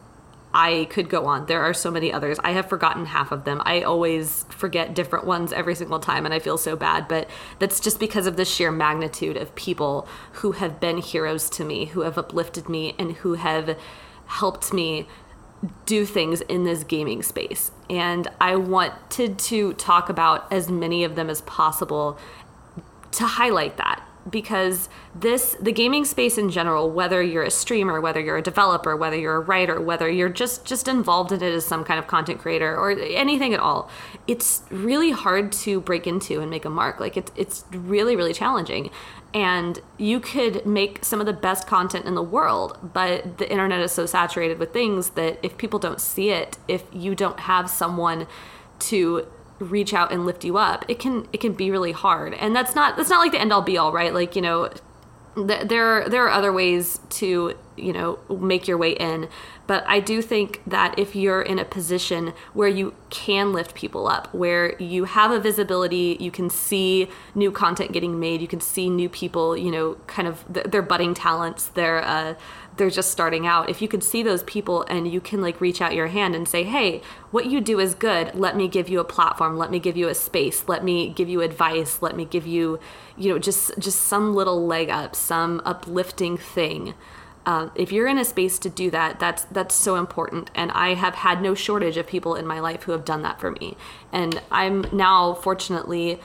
I 0.52 0.86
could 0.90 1.08
go 1.08 1.26
on. 1.26 1.46
There 1.46 1.62
are 1.62 1.74
so 1.74 1.90
many 1.90 2.12
others. 2.12 2.38
I 2.42 2.52
have 2.52 2.68
forgotten 2.68 3.06
half 3.06 3.32
of 3.32 3.44
them. 3.44 3.60
I 3.64 3.82
always 3.82 4.46
forget 4.48 4.94
different 4.94 5.26
ones 5.26 5.52
every 5.52 5.74
single 5.74 6.00
time, 6.00 6.24
and 6.24 6.32
I 6.32 6.38
feel 6.38 6.56
so 6.56 6.74
bad. 6.74 7.06
But 7.06 7.28
that's 7.58 7.80
just 7.80 8.00
because 8.00 8.26
of 8.26 8.36
the 8.36 8.44
sheer 8.44 8.70
magnitude 8.70 9.36
of 9.36 9.54
people 9.54 10.08
who 10.32 10.52
have 10.52 10.80
been 10.80 10.98
heroes 10.98 11.50
to 11.50 11.64
me, 11.64 11.86
who 11.86 12.00
have 12.00 12.16
uplifted 12.16 12.68
me, 12.68 12.94
and 12.98 13.12
who 13.12 13.34
have 13.34 13.78
helped 14.26 14.72
me 14.72 15.06
do 15.86 16.06
things 16.06 16.40
in 16.42 16.64
this 16.64 16.84
gaming 16.84 17.22
space. 17.22 17.70
And 17.90 18.28
I 18.40 18.56
wanted 18.56 19.38
to 19.38 19.72
talk 19.74 20.08
about 20.08 20.50
as 20.52 20.70
many 20.70 21.04
of 21.04 21.14
them 21.14 21.28
as 21.28 21.42
possible 21.42 22.18
to 23.12 23.26
highlight 23.26 23.76
that 23.76 24.07
because 24.30 24.88
this 25.14 25.56
the 25.60 25.72
gaming 25.72 26.04
space 26.04 26.38
in 26.38 26.50
general 26.50 26.90
whether 26.90 27.22
you're 27.22 27.42
a 27.42 27.50
streamer 27.50 28.00
whether 28.00 28.20
you're 28.20 28.36
a 28.36 28.42
developer 28.42 28.96
whether 28.96 29.16
you're 29.16 29.36
a 29.36 29.40
writer 29.40 29.80
whether 29.80 30.10
you're 30.10 30.28
just 30.28 30.64
just 30.64 30.88
involved 30.88 31.32
in 31.32 31.42
it 31.42 31.52
as 31.52 31.64
some 31.64 31.84
kind 31.84 31.98
of 31.98 32.06
content 32.06 32.38
creator 32.38 32.76
or 32.76 32.90
anything 32.90 33.54
at 33.54 33.60
all 33.60 33.90
it's 34.26 34.62
really 34.70 35.10
hard 35.10 35.50
to 35.50 35.80
break 35.80 36.06
into 36.06 36.40
and 36.40 36.50
make 36.50 36.64
a 36.64 36.70
mark. 36.70 37.00
Like 37.00 37.16
it's 37.16 37.32
it's 37.34 37.64
really 37.72 38.14
really 38.14 38.32
challenging. 38.34 38.90
And 39.34 39.80
you 39.98 40.20
could 40.20 40.64
make 40.64 41.04
some 41.04 41.20
of 41.20 41.26
the 41.26 41.34
best 41.34 41.66
content 41.66 42.06
in 42.06 42.14
the 42.14 42.22
world 42.22 42.78
but 42.94 43.38
the 43.38 43.50
internet 43.50 43.80
is 43.80 43.92
so 43.92 44.06
saturated 44.06 44.58
with 44.58 44.72
things 44.72 45.10
that 45.10 45.38
if 45.42 45.58
people 45.58 45.78
don't 45.78 46.00
see 46.00 46.30
it 46.30 46.56
if 46.66 46.84
you 46.92 47.14
don't 47.14 47.40
have 47.40 47.68
someone 47.68 48.26
to 48.78 49.26
reach 49.58 49.92
out 49.92 50.12
and 50.12 50.24
lift 50.24 50.44
you 50.44 50.56
up 50.56 50.84
it 50.88 50.98
can 50.98 51.26
it 51.32 51.40
can 51.40 51.52
be 51.52 51.70
really 51.70 51.92
hard. 51.92 52.34
And 52.34 52.54
that's 52.54 52.74
not 52.74 52.96
that's 52.96 53.10
not 53.10 53.18
like 53.18 53.32
the 53.32 53.40
end 53.40 53.52
all 53.52 53.62
be 53.62 53.78
all 53.78 53.92
right? 53.92 54.12
Like 54.14 54.36
you 54.36 54.42
know 54.42 54.70
th- 55.34 55.68
there 55.68 56.08
there 56.08 56.24
are 56.24 56.30
other 56.30 56.52
ways 56.52 57.00
to 57.10 57.56
you 57.76 57.92
know 57.92 58.18
make 58.28 58.66
your 58.68 58.78
way 58.78 58.92
in. 58.92 59.28
But 59.66 59.84
i 59.86 60.00
do 60.00 60.22
think 60.22 60.62
that 60.66 60.98
if 60.98 61.14
you're 61.14 61.42
in 61.42 61.58
a 61.58 61.64
position 61.64 62.32
where 62.54 62.68
you 62.68 62.94
can 63.10 63.52
lift 63.52 63.74
people 63.74 64.08
up 64.08 64.32
where 64.34 64.74
you 64.82 65.04
have 65.04 65.30
a 65.30 65.38
visibility 65.38 66.16
you 66.18 66.30
can 66.30 66.48
see 66.48 67.08
new 67.34 67.52
content 67.52 67.92
getting 67.92 68.18
made 68.18 68.40
you 68.40 68.48
can 68.48 68.62
see 68.62 68.88
new 68.88 69.10
people 69.10 69.58
you 69.58 69.70
know 69.70 69.98
kind 70.06 70.26
of 70.26 70.42
th- 70.52 70.68
their 70.68 70.80
budding 70.80 71.12
talents 71.12 71.68
their 71.68 72.02
uh, 72.02 72.34
they're 72.78 72.90
just 72.90 73.10
starting 73.10 73.46
out 73.46 73.68
if 73.68 73.82
you 73.82 73.88
could 73.88 74.02
see 74.02 74.22
those 74.22 74.42
people 74.44 74.84
and 74.88 75.12
you 75.12 75.20
can 75.20 75.42
like 75.42 75.60
reach 75.60 75.82
out 75.82 75.94
your 75.94 76.06
hand 76.06 76.34
and 76.34 76.48
say 76.48 76.64
hey 76.64 77.02
what 77.30 77.46
you 77.46 77.60
do 77.60 77.78
is 77.78 77.94
good. 77.94 78.34
Let 78.34 78.56
me 78.56 78.68
give 78.68 78.88
you 78.88 79.00
a 79.00 79.04
platform. 79.04 79.58
Let 79.58 79.70
me 79.70 79.78
give 79.78 79.96
you 79.96 80.08
a 80.08 80.14
space. 80.14 80.66
Let 80.66 80.82
me 80.82 81.10
give 81.10 81.28
you 81.28 81.42
advice. 81.42 82.00
Let 82.00 82.16
me 82.16 82.24
give 82.24 82.46
you 82.46 82.80
you 83.16 83.32
know 83.32 83.38
just 83.38 83.78
just 83.78 84.00
some 84.00 84.34
little 84.34 84.66
leg 84.66 84.88
up 84.88 85.14
some 85.14 85.60
uplifting 85.64 86.36
thing. 86.38 86.94
Uh, 87.44 87.70
if 87.74 87.92
you're 87.92 88.06
in 88.06 88.18
a 88.18 88.24
space 88.24 88.58
to 88.58 88.68
do 88.68 88.90
that 88.90 89.18
that's 89.18 89.44
that's 89.46 89.74
so 89.74 89.96
important. 89.96 90.50
And 90.54 90.70
i 90.72 90.94
have 90.94 91.14
had 91.14 91.42
no 91.42 91.54
shortage 91.54 91.96
of 91.96 92.06
people 92.06 92.34
in 92.34 92.46
my 92.46 92.60
life 92.60 92.84
who 92.84 92.92
have 92.92 93.04
done 93.04 93.22
that 93.22 93.40
for 93.40 93.50
me. 93.50 93.76
And 94.12 94.40
i'm 94.50 94.86
now 94.92 95.34
fortunately 95.34 96.20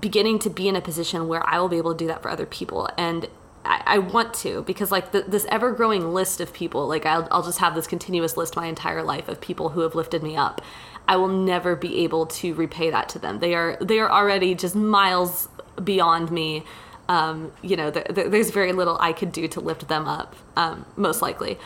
beginning 0.00 0.38
to 0.38 0.48
be 0.48 0.68
in 0.68 0.76
a 0.76 0.80
position 0.80 1.28
where 1.28 1.46
i 1.46 1.58
will 1.58 1.68
be 1.68 1.76
able 1.76 1.92
to 1.92 1.98
do 1.98 2.06
that 2.06 2.22
for 2.22 2.30
other 2.30 2.46
people. 2.46 2.88
And 2.96 3.28
I, 3.64 3.82
I 3.86 3.98
want 3.98 4.34
to 4.34 4.62
because 4.62 4.90
like 4.90 5.12
the, 5.12 5.22
this 5.22 5.46
ever 5.48 5.72
growing 5.72 6.12
list 6.12 6.40
of 6.40 6.52
people 6.52 6.86
like 6.86 7.06
I'll, 7.06 7.28
I'll 7.30 7.42
just 7.42 7.58
have 7.58 7.74
this 7.74 7.86
continuous 7.86 8.36
list 8.36 8.56
my 8.56 8.66
entire 8.66 9.02
life 9.02 9.28
of 9.28 9.40
people 9.40 9.70
who 9.70 9.80
have 9.80 9.94
lifted 9.94 10.22
me 10.22 10.36
up. 10.36 10.60
I 11.08 11.16
will 11.16 11.28
never 11.28 11.74
be 11.74 12.04
able 12.04 12.26
to 12.26 12.54
repay 12.54 12.90
that 12.90 13.08
to 13.10 13.18
them. 13.18 13.40
They 13.40 13.54
are 13.54 13.76
they 13.80 13.98
are 13.98 14.10
already 14.10 14.54
just 14.54 14.74
miles 14.74 15.48
beyond 15.82 16.30
me. 16.30 16.64
Um, 17.08 17.52
you 17.62 17.76
know 17.76 17.90
th- 17.90 18.06
th- 18.14 18.28
there's 18.30 18.50
very 18.50 18.72
little 18.72 18.96
i 19.00 19.12
could 19.12 19.32
do 19.32 19.48
to 19.48 19.60
lift 19.60 19.88
them 19.88 20.06
up 20.06 20.36
um, 20.56 20.86
most 20.96 21.20
likely. 21.20 21.58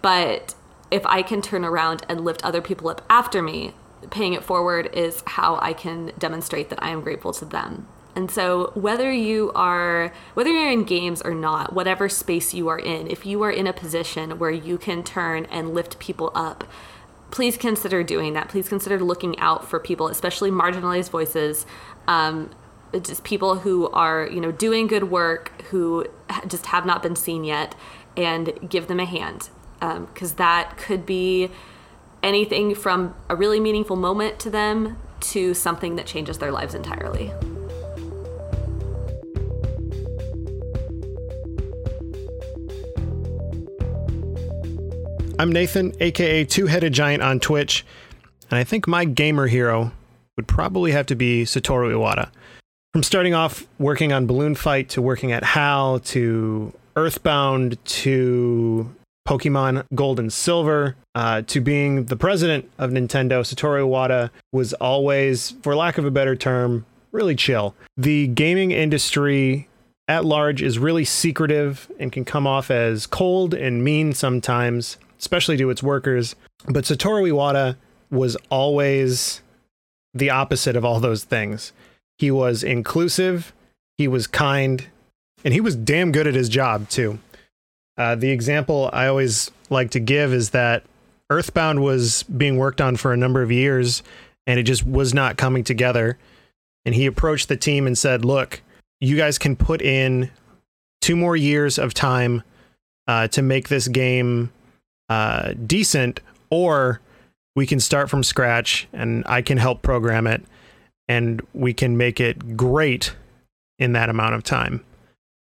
But 0.00 0.54
if 0.92 1.04
i 1.06 1.22
can 1.22 1.42
turn 1.42 1.64
around 1.64 2.04
and 2.08 2.24
lift 2.24 2.44
other 2.44 2.60
people 2.60 2.88
up 2.88 3.02
after 3.10 3.42
me 3.42 3.72
paying 4.10 4.34
it 4.34 4.44
forward 4.44 4.88
is 4.92 5.22
how 5.26 5.58
i 5.62 5.72
can 5.72 6.12
demonstrate 6.18 6.68
that 6.70 6.80
i 6.82 6.90
am 6.90 7.00
grateful 7.00 7.32
to 7.32 7.44
them 7.44 7.88
and 8.14 8.30
so, 8.30 8.72
whether 8.74 9.10
you 9.10 9.52
are, 9.54 10.12
whether 10.34 10.50
you're 10.50 10.70
in 10.70 10.84
games 10.84 11.22
or 11.22 11.34
not, 11.34 11.72
whatever 11.72 12.08
space 12.10 12.52
you 12.52 12.68
are 12.68 12.78
in, 12.78 13.10
if 13.10 13.24
you 13.24 13.42
are 13.42 13.50
in 13.50 13.66
a 13.66 13.72
position 13.72 14.38
where 14.38 14.50
you 14.50 14.76
can 14.76 15.02
turn 15.02 15.46
and 15.46 15.72
lift 15.72 15.98
people 15.98 16.30
up, 16.34 16.64
please 17.30 17.56
consider 17.56 18.02
doing 18.02 18.34
that. 18.34 18.48
Please 18.48 18.68
consider 18.68 18.98
looking 18.98 19.38
out 19.38 19.66
for 19.66 19.80
people, 19.80 20.08
especially 20.08 20.50
marginalized 20.50 21.08
voices, 21.08 21.64
um, 22.06 22.50
just 23.00 23.24
people 23.24 23.60
who 23.60 23.88
are, 23.90 24.28
you 24.30 24.42
know, 24.42 24.52
doing 24.52 24.86
good 24.86 25.10
work, 25.10 25.62
who 25.70 26.06
just 26.46 26.66
have 26.66 26.84
not 26.84 27.02
been 27.02 27.16
seen 27.16 27.44
yet, 27.44 27.74
and 28.14 28.68
give 28.68 28.88
them 28.88 29.00
a 29.00 29.06
hand, 29.06 29.48
because 29.80 30.32
um, 30.32 30.36
that 30.36 30.76
could 30.76 31.06
be 31.06 31.50
anything 32.22 32.74
from 32.74 33.14
a 33.30 33.34
really 33.34 33.58
meaningful 33.58 33.96
moment 33.96 34.38
to 34.40 34.50
them 34.50 34.98
to 35.20 35.54
something 35.54 35.96
that 35.96 36.04
changes 36.04 36.36
their 36.36 36.52
lives 36.52 36.74
entirely. 36.74 37.32
I'm 45.42 45.50
Nathan, 45.50 45.92
aka 45.98 46.44
Two 46.44 46.66
Headed 46.66 46.92
Giant 46.92 47.20
on 47.20 47.40
Twitch, 47.40 47.84
and 48.48 48.60
I 48.60 48.62
think 48.62 48.86
my 48.86 49.04
gamer 49.04 49.48
hero 49.48 49.90
would 50.36 50.46
probably 50.46 50.92
have 50.92 51.06
to 51.06 51.16
be 51.16 51.42
Satoru 51.42 51.90
Iwata. 51.90 52.30
From 52.92 53.02
starting 53.02 53.34
off 53.34 53.66
working 53.80 54.12
on 54.12 54.28
Balloon 54.28 54.54
Fight 54.54 54.88
to 54.90 55.02
working 55.02 55.32
at 55.32 55.42
HAL 55.42 55.98
to 55.98 56.72
Earthbound 56.94 57.84
to 57.84 58.94
Pokemon 59.26 59.84
Gold 59.96 60.20
and 60.20 60.32
Silver 60.32 60.94
uh, 61.16 61.42
to 61.48 61.60
being 61.60 62.04
the 62.04 62.16
president 62.16 62.70
of 62.78 62.90
Nintendo, 62.90 63.40
Satoru 63.40 63.84
Iwata 63.84 64.30
was 64.52 64.74
always, 64.74 65.56
for 65.64 65.74
lack 65.74 65.98
of 65.98 66.04
a 66.04 66.12
better 66.12 66.36
term, 66.36 66.86
really 67.10 67.34
chill. 67.34 67.74
The 67.96 68.28
gaming 68.28 68.70
industry 68.70 69.66
at 70.06 70.24
large 70.24 70.62
is 70.62 70.78
really 70.78 71.04
secretive 71.04 71.90
and 71.98 72.12
can 72.12 72.24
come 72.24 72.46
off 72.46 72.70
as 72.70 73.08
cold 73.08 73.54
and 73.54 73.82
mean 73.82 74.12
sometimes 74.12 74.98
especially 75.22 75.56
to 75.56 75.70
its 75.70 75.82
workers. 75.82 76.36
But 76.66 76.84
Satoru 76.84 77.30
Iwata 77.30 77.76
was 78.10 78.36
always 78.50 79.40
the 80.12 80.28
opposite 80.28 80.76
of 80.76 80.84
all 80.84 81.00
those 81.00 81.24
things. 81.24 81.72
He 82.18 82.30
was 82.30 82.62
inclusive, 82.62 83.54
he 83.96 84.06
was 84.06 84.26
kind, 84.26 84.86
and 85.44 85.54
he 85.54 85.60
was 85.60 85.74
damn 85.74 86.12
good 86.12 86.26
at 86.26 86.34
his 86.34 86.48
job 86.48 86.88
too. 86.88 87.18
Uh, 87.96 88.14
the 88.14 88.30
example 88.30 88.90
I 88.92 89.06
always 89.06 89.50
like 89.70 89.90
to 89.92 90.00
give 90.00 90.32
is 90.32 90.50
that 90.50 90.84
Earthbound 91.30 91.82
was 91.82 92.24
being 92.24 92.56
worked 92.56 92.80
on 92.80 92.96
for 92.96 93.12
a 93.12 93.16
number 93.16 93.42
of 93.42 93.50
years 93.50 94.02
and 94.46 94.58
it 94.58 94.64
just 94.64 94.86
was 94.86 95.14
not 95.14 95.36
coming 95.36 95.64
together. 95.64 96.18
And 96.84 96.94
he 96.94 97.06
approached 97.06 97.48
the 97.48 97.56
team 97.56 97.86
and 97.86 97.96
said, 97.96 98.24
Look, 98.24 98.60
you 99.00 99.16
guys 99.16 99.38
can 99.38 99.56
put 99.56 99.80
in 99.80 100.30
two 101.00 101.16
more 101.16 101.36
years 101.36 101.78
of 101.78 101.94
time 101.94 102.42
uh, 103.06 103.28
to 103.28 103.42
make 103.42 103.68
this 103.68 103.88
game 103.88 104.52
uh, 105.12 105.52
decent, 105.66 106.20
or 106.48 107.02
we 107.54 107.66
can 107.66 107.78
start 107.78 108.08
from 108.08 108.24
scratch 108.24 108.88
and 108.94 109.22
I 109.26 109.42
can 109.42 109.58
help 109.58 109.82
program 109.82 110.26
it 110.26 110.42
and 111.06 111.42
we 111.52 111.74
can 111.74 111.98
make 111.98 112.18
it 112.18 112.56
great 112.56 113.14
in 113.78 113.92
that 113.92 114.08
amount 114.08 114.34
of 114.36 114.42
time. 114.42 114.82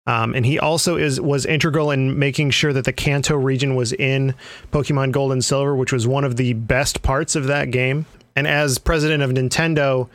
Um, 0.07 0.33
and 0.33 0.45
he 0.45 0.57
also 0.59 0.95
is 0.95 1.19
was 1.19 1.45
integral 1.45 1.91
in 1.91 2.17
making 2.17 2.51
sure 2.51 2.71
that 2.71 2.85
the 2.85 2.93
Kanto 2.93 3.35
region 3.35 3.75
was 3.75 3.91
in 3.91 4.33
Pokemon 4.71 5.11
Gold 5.11 5.33
and 5.33 5.43
Silver, 5.43 5.75
which 5.75 5.91
was 5.91 6.07
one 6.07 6.23
of 6.23 6.37
the 6.37 6.53
best 6.53 7.01
parts 7.01 7.35
of 7.35 7.47
that 7.47 7.69
game. 7.69 8.05
And 8.37 8.47
as 8.47 8.77
president 8.77 9.23
of 9.23 9.31
Nintendo, 9.31 10.07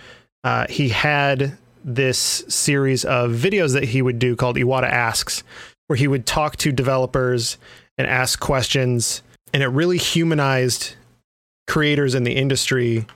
uh, 0.43 0.66
he 0.71 0.89
had 0.89 1.59
this 1.85 2.19
series 2.49 3.05
of 3.05 3.33
videos 3.33 3.75
that 3.75 3.85
he 3.85 4.01
would 4.01 4.19
do 4.19 4.35
called 4.37 4.57
Iwata 4.57 4.89
Asks, 4.89 5.45
where 5.87 5.99
he 5.99 6.09
would 6.09 6.25
talk 6.25 6.57
to 6.57 6.73
developers 6.73 7.59
and 7.99 8.09
ask 8.09 8.41
questions 8.41 9.23
and 9.55 9.62
it 9.62 9.68
really 9.68 9.97
humanized 9.97 10.97
creators 11.66 12.14
in 12.14 12.24
the 12.24 12.32
industry 12.32 13.06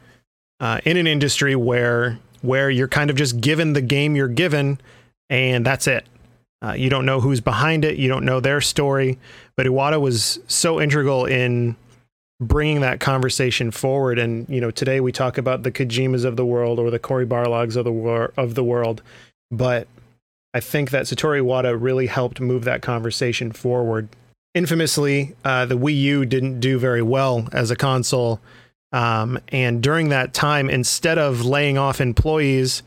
uh, 0.61 0.81
in 0.85 0.97
an 0.97 1.07
industry 1.07 1.55
where 1.55 2.19
where 2.41 2.71
you're 2.71 2.89
kind 2.89 3.11
of 3.11 3.17
just 3.17 3.41
given 3.41 3.75
the 3.75 3.83
game 3.83 4.17
you're 4.17 4.29
given 4.29 4.81
and 5.29 5.67
that's 5.67 5.87
it. 5.87 6.07
Uh, 6.63 6.73
you 6.73 6.89
don't 6.89 7.05
know 7.05 7.21
who's 7.21 7.41
behind 7.41 7.85
it. 7.85 7.99
You 7.99 8.09
don't 8.09 8.25
know 8.25 8.41
their 8.41 8.61
story. 8.61 9.19
But 9.57 9.67
Iwata 9.67 10.01
was 10.01 10.41
so 10.47 10.81
integral 10.81 11.27
in 11.27 11.77
bringing 12.41 12.81
that 12.81 13.01
conversation 13.01 13.71
forward. 13.71 14.19
And 14.19 14.49
you 14.49 14.61
know, 14.61 14.71
today 14.71 15.01
we 15.01 15.13
talk 15.13 15.39
about 15.39 15.65
the 15.65 15.73
Kojimas 15.73 16.25
of 16.25 16.37
the 16.37 16.47
world 16.47 16.79
or 16.79 16.91
the 16.91 16.99
Cory 16.99 17.27
Barlogs 17.27 17.77
of 17.77 17.85
the 17.85 18.33
of 18.37 18.55
the 18.55 18.65
world, 18.65 19.03
but 19.51 19.87
I 20.55 20.61
think 20.61 20.91
that 20.91 21.05
Satoru 21.05 21.43
Iwata 21.43 21.77
really 21.79 22.07
helped 22.07 22.41
move 22.41 22.65
that 22.65 22.81
conversation 22.81 23.53
forward. 23.53 24.09
Infamously, 24.55 25.35
uh, 25.45 25.67
the 25.67 25.79
Wii 25.79 26.01
U 26.01 26.27
didn't 26.27 26.61
do 26.61 26.79
very 26.79 27.03
well 27.03 27.49
as 27.53 27.71
a 27.71 27.77
console. 27.77 28.41
Um, 28.93 29.39
and 29.49 29.83
during 29.83 30.09
that 30.09 30.33
time, 30.33 30.71
instead 30.71 31.19
of 31.19 31.45
laying 31.45 31.77
off 31.77 32.01
employees 32.01 32.83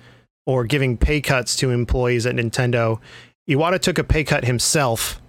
or 0.46 0.66
giving 0.66 0.98
pay 0.98 1.22
cuts 1.22 1.56
to 1.58 1.70
employees 1.70 2.26
at 2.26 2.36
Nintendo, 2.36 3.00
Iwata 3.50 3.80
took 3.80 4.00
a 4.00 4.04
pay 4.04 4.24
cut 4.24 4.44
himself, 4.46 5.22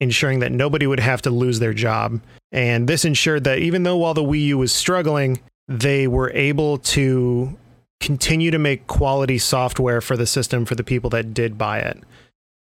ensuring 0.00 0.40
that 0.40 0.52
nobody 0.52 0.86
would 0.86 1.00
have 1.00 1.22
to 1.22 1.30
lose 1.30 1.58
their 1.58 1.74
job. 1.74 2.20
And 2.52 2.88
this 2.88 3.04
ensured 3.04 3.44
that 3.44 3.60
even 3.60 3.82
though 3.82 3.96
while 3.96 4.14
the 4.14 4.22
Wii 4.22 4.46
U 4.46 4.58
was 4.58 4.72
struggling, 4.72 5.40
they 5.68 6.06
were 6.06 6.30
able 6.32 6.78
to 6.78 7.56
continue 8.00 8.50
to 8.50 8.58
make 8.58 8.86
quality 8.86 9.38
software 9.38 10.00
for 10.00 10.16
the 10.16 10.26
system 10.26 10.64
for 10.64 10.74
the 10.74 10.84
people 10.84 11.10
that 11.10 11.32
did 11.32 11.56
buy 11.56 11.78
it. 11.78 11.98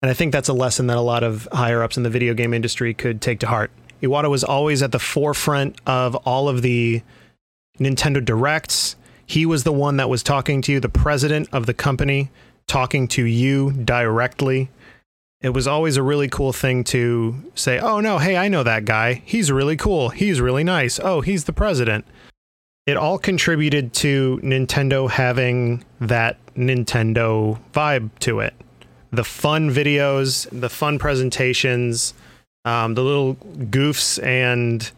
And 0.06 0.12
I 0.12 0.14
think 0.14 0.34
that's 0.34 0.50
a 0.50 0.54
lesson 0.54 0.86
that 0.86 0.98
a 0.98 1.02
lot 1.02 1.24
of 1.24 1.48
higher 1.52 1.82
ups 1.82 1.98
in 1.98 2.04
the 2.04 2.12
video 2.12 2.36
game 2.36 2.54
industry 2.54 2.94
could 2.94 3.22
take 3.22 3.40
to 3.40 3.48
heart. 3.48 3.72
Iwata 4.04 4.30
was 4.30 4.44
always 4.44 4.84
at 4.84 4.92
the 4.92 5.00
forefront 5.00 5.82
of 5.88 6.14
all 6.28 6.48
of 6.48 6.62
the 6.62 7.02
Nintendo 7.80 8.24
Directs. 8.24 8.98
He 9.26 9.48
was 9.48 9.64
the 9.64 9.72
one 9.72 9.98
that 9.98 10.08
was 10.08 10.22
talking 10.22 10.62
to 10.62 10.72
you, 10.72 10.80
the 10.80 10.90
president 10.90 11.50
of 11.52 11.66
the 11.66 11.74
company, 11.74 12.30
talking 12.68 13.08
to 13.08 13.24
you 13.24 13.72
directly. 13.72 14.70
It 15.42 15.56
was 15.56 15.66
always 15.66 15.98
a 15.98 16.04
really 16.04 16.28
cool 16.28 16.54
thing 16.54 16.84
to 16.84 17.44
say, 17.56 17.80
oh 17.80 18.00
no, 18.00 18.20
hey, 18.20 18.38
I 18.38 18.48
know 18.48 18.62
that 18.62 18.86
guy. 18.86 19.24
He's 19.26 19.52
really 19.52 19.76
cool. 19.76 20.10
He's 20.10 20.40
really 20.40 20.64
nice. 20.64 21.00
Oh, 21.00 21.22
he's 21.22 21.46
the 21.46 21.52
president. 21.52 22.06
It 22.86 22.96
all 22.96 23.18
contributed 23.18 23.92
to 23.96 24.40
Nintendo 24.44 25.10
having 25.10 25.84
that 26.00 26.38
Nintendo 26.54 27.60
vibe 27.74 28.12
to 28.20 28.42
it. 28.42 28.54
The 29.12 29.24
fun 29.24 29.70
videos, 29.70 30.48
the 30.52 30.70
fun 30.70 31.00
presentations, 31.00 32.14
um, 32.66 32.96
the 32.96 33.04
little 33.04 33.36
goofs 33.36 34.22
and 34.24 34.90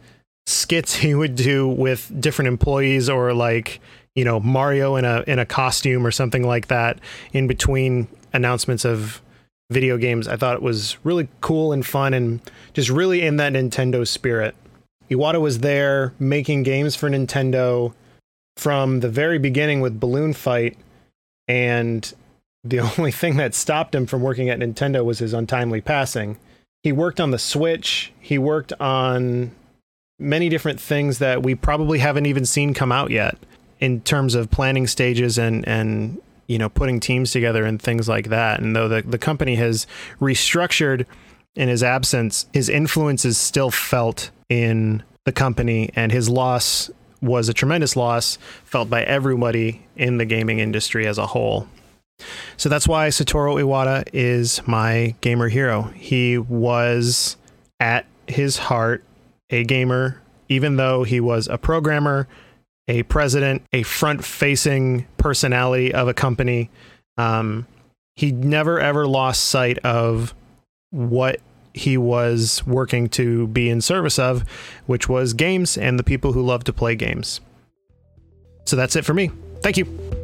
skits 0.46 0.94
he 1.02 1.14
would 1.14 1.34
do 1.34 1.68
with 1.68 2.10
different 2.20 2.48
employees 2.48 3.08
or 3.08 3.32
like 3.34 3.80
you 4.14 4.24
know 4.24 4.40
Mario 4.40 4.96
in 4.96 5.04
a 5.04 5.22
in 5.26 5.38
a 5.38 5.46
costume 5.46 6.06
or 6.06 6.10
something 6.10 6.42
like 6.42 6.68
that 6.68 6.98
in 7.32 7.46
between 7.46 8.08
announcements 8.32 8.84
of 8.84 9.22
video 9.70 9.96
games. 9.98 10.26
I 10.26 10.36
thought 10.36 10.56
it 10.56 10.62
was 10.62 10.96
really 11.04 11.28
cool 11.40 11.72
and 11.72 11.84
fun 11.84 12.14
and 12.14 12.40
just 12.72 12.88
really 12.88 13.22
in 13.22 13.36
that 13.36 13.52
Nintendo 13.52 14.06
spirit. 14.06 14.54
Iwata 15.10 15.40
was 15.40 15.60
there 15.60 16.12
making 16.18 16.62
games 16.62 16.96
for 16.96 17.08
Nintendo 17.08 17.94
from 18.56 19.00
the 19.00 19.08
very 19.08 19.38
beginning 19.38 19.80
with 19.80 20.00
Balloon 20.00 20.32
Fight 20.32 20.76
and 21.46 22.12
the 22.68 22.80
only 22.98 23.12
thing 23.12 23.36
that 23.36 23.54
stopped 23.54 23.94
him 23.94 24.06
from 24.06 24.22
working 24.22 24.48
at 24.48 24.58
Nintendo 24.58 25.04
was 25.04 25.18
his 25.18 25.32
untimely 25.32 25.80
passing. 25.80 26.38
He 26.82 26.92
worked 26.92 27.20
on 27.20 27.30
the 27.30 27.38
Switch, 27.38 28.12
he 28.20 28.38
worked 28.38 28.72
on 28.80 29.52
many 30.18 30.48
different 30.48 30.80
things 30.80 31.18
that 31.18 31.42
we 31.42 31.54
probably 31.54 31.98
haven't 31.98 32.26
even 32.26 32.44
seen 32.44 32.74
come 32.74 32.90
out 32.90 33.10
yet 33.10 33.38
in 33.80 34.00
terms 34.00 34.34
of 34.34 34.50
planning 34.50 34.86
stages 34.86 35.38
and 35.38 35.66
and 35.68 36.20
you 36.48 36.58
know 36.58 36.68
putting 36.68 36.98
teams 36.98 37.30
together 37.30 37.64
and 37.64 37.80
things 37.80 38.08
like 38.08 38.28
that. 38.28 38.60
And 38.60 38.74
though 38.74 38.88
the, 38.88 39.02
the 39.02 39.18
company 39.18 39.54
has 39.56 39.86
restructured 40.20 41.06
in 41.54 41.68
his 41.68 41.82
absence 41.82 42.46
his 42.52 42.68
influence 42.68 43.24
is 43.24 43.38
still 43.38 43.70
felt 43.70 44.30
in 44.48 45.02
the 45.24 45.32
company 45.32 45.90
and 45.94 46.12
his 46.12 46.28
loss 46.28 46.90
was 47.20 47.48
a 47.48 47.54
tremendous 47.54 47.96
loss 47.96 48.38
felt 48.64 48.88
by 48.88 49.02
everybody 49.02 49.84
in 49.96 50.18
the 50.18 50.24
gaming 50.24 50.60
industry 50.60 51.06
as 51.06 51.18
a 51.18 51.26
whole 51.26 51.68
so 52.56 52.68
that's 52.68 52.88
why 52.88 53.08
Satoru 53.08 53.62
Iwata 53.62 54.08
is 54.12 54.60
my 54.66 55.14
gamer 55.20 55.48
hero. 55.48 55.82
He 55.94 56.38
was 56.38 57.36
at 57.80 58.06
his 58.26 58.58
heart 58.58 59.04
a 59.50 59.64
gamer, 59.64 60.20
even 60.48 60.76
though 60.76 61.04
he 61.04 61.20
was 61.20 61.48
a 61.48 61.58
programmer, 61.58 62.28
a 62.88 63.02
president, 63.04 63.62
a 63.72 63.82
front 63.82 64.24
facing 64.24 65.06
personality 65.16 65.92
of 65.94 66.08
a 66.08 66.14
company. 66.14 66.70
Um, 67.16 67.66
he 68.16 68.32
never 68.32 68.80
ever 68.80 69.06
lost 69.06 69.44
sight 69.44 69.78
of 69.78 70.34
what 70.90 71.40
he 71.74 71.96
was 71.96 72.66
working 72.66 73.08
to 73.08 73.46
be 73.48 73.68
in 73.68 73.80
service 73.80 74.18
of, 74.18 74.42
which 74.86 75.08
was 75.08 75.32
games 75.34 75.78
and 75.78 75.98
the 75.98 76.04
people 76.04 76.32
who 76.32 76.42
love 76.42 76.64
to 76.64 76.72
play 76.72 76.96
games. 76.96 77.40
So 78.64 78.76
that's 78.76 78.96
it 78.96 79.04
for 79.04 79.14
me. 79.14 79.30
Thank 79.62 79.76
you. 79.76 80.17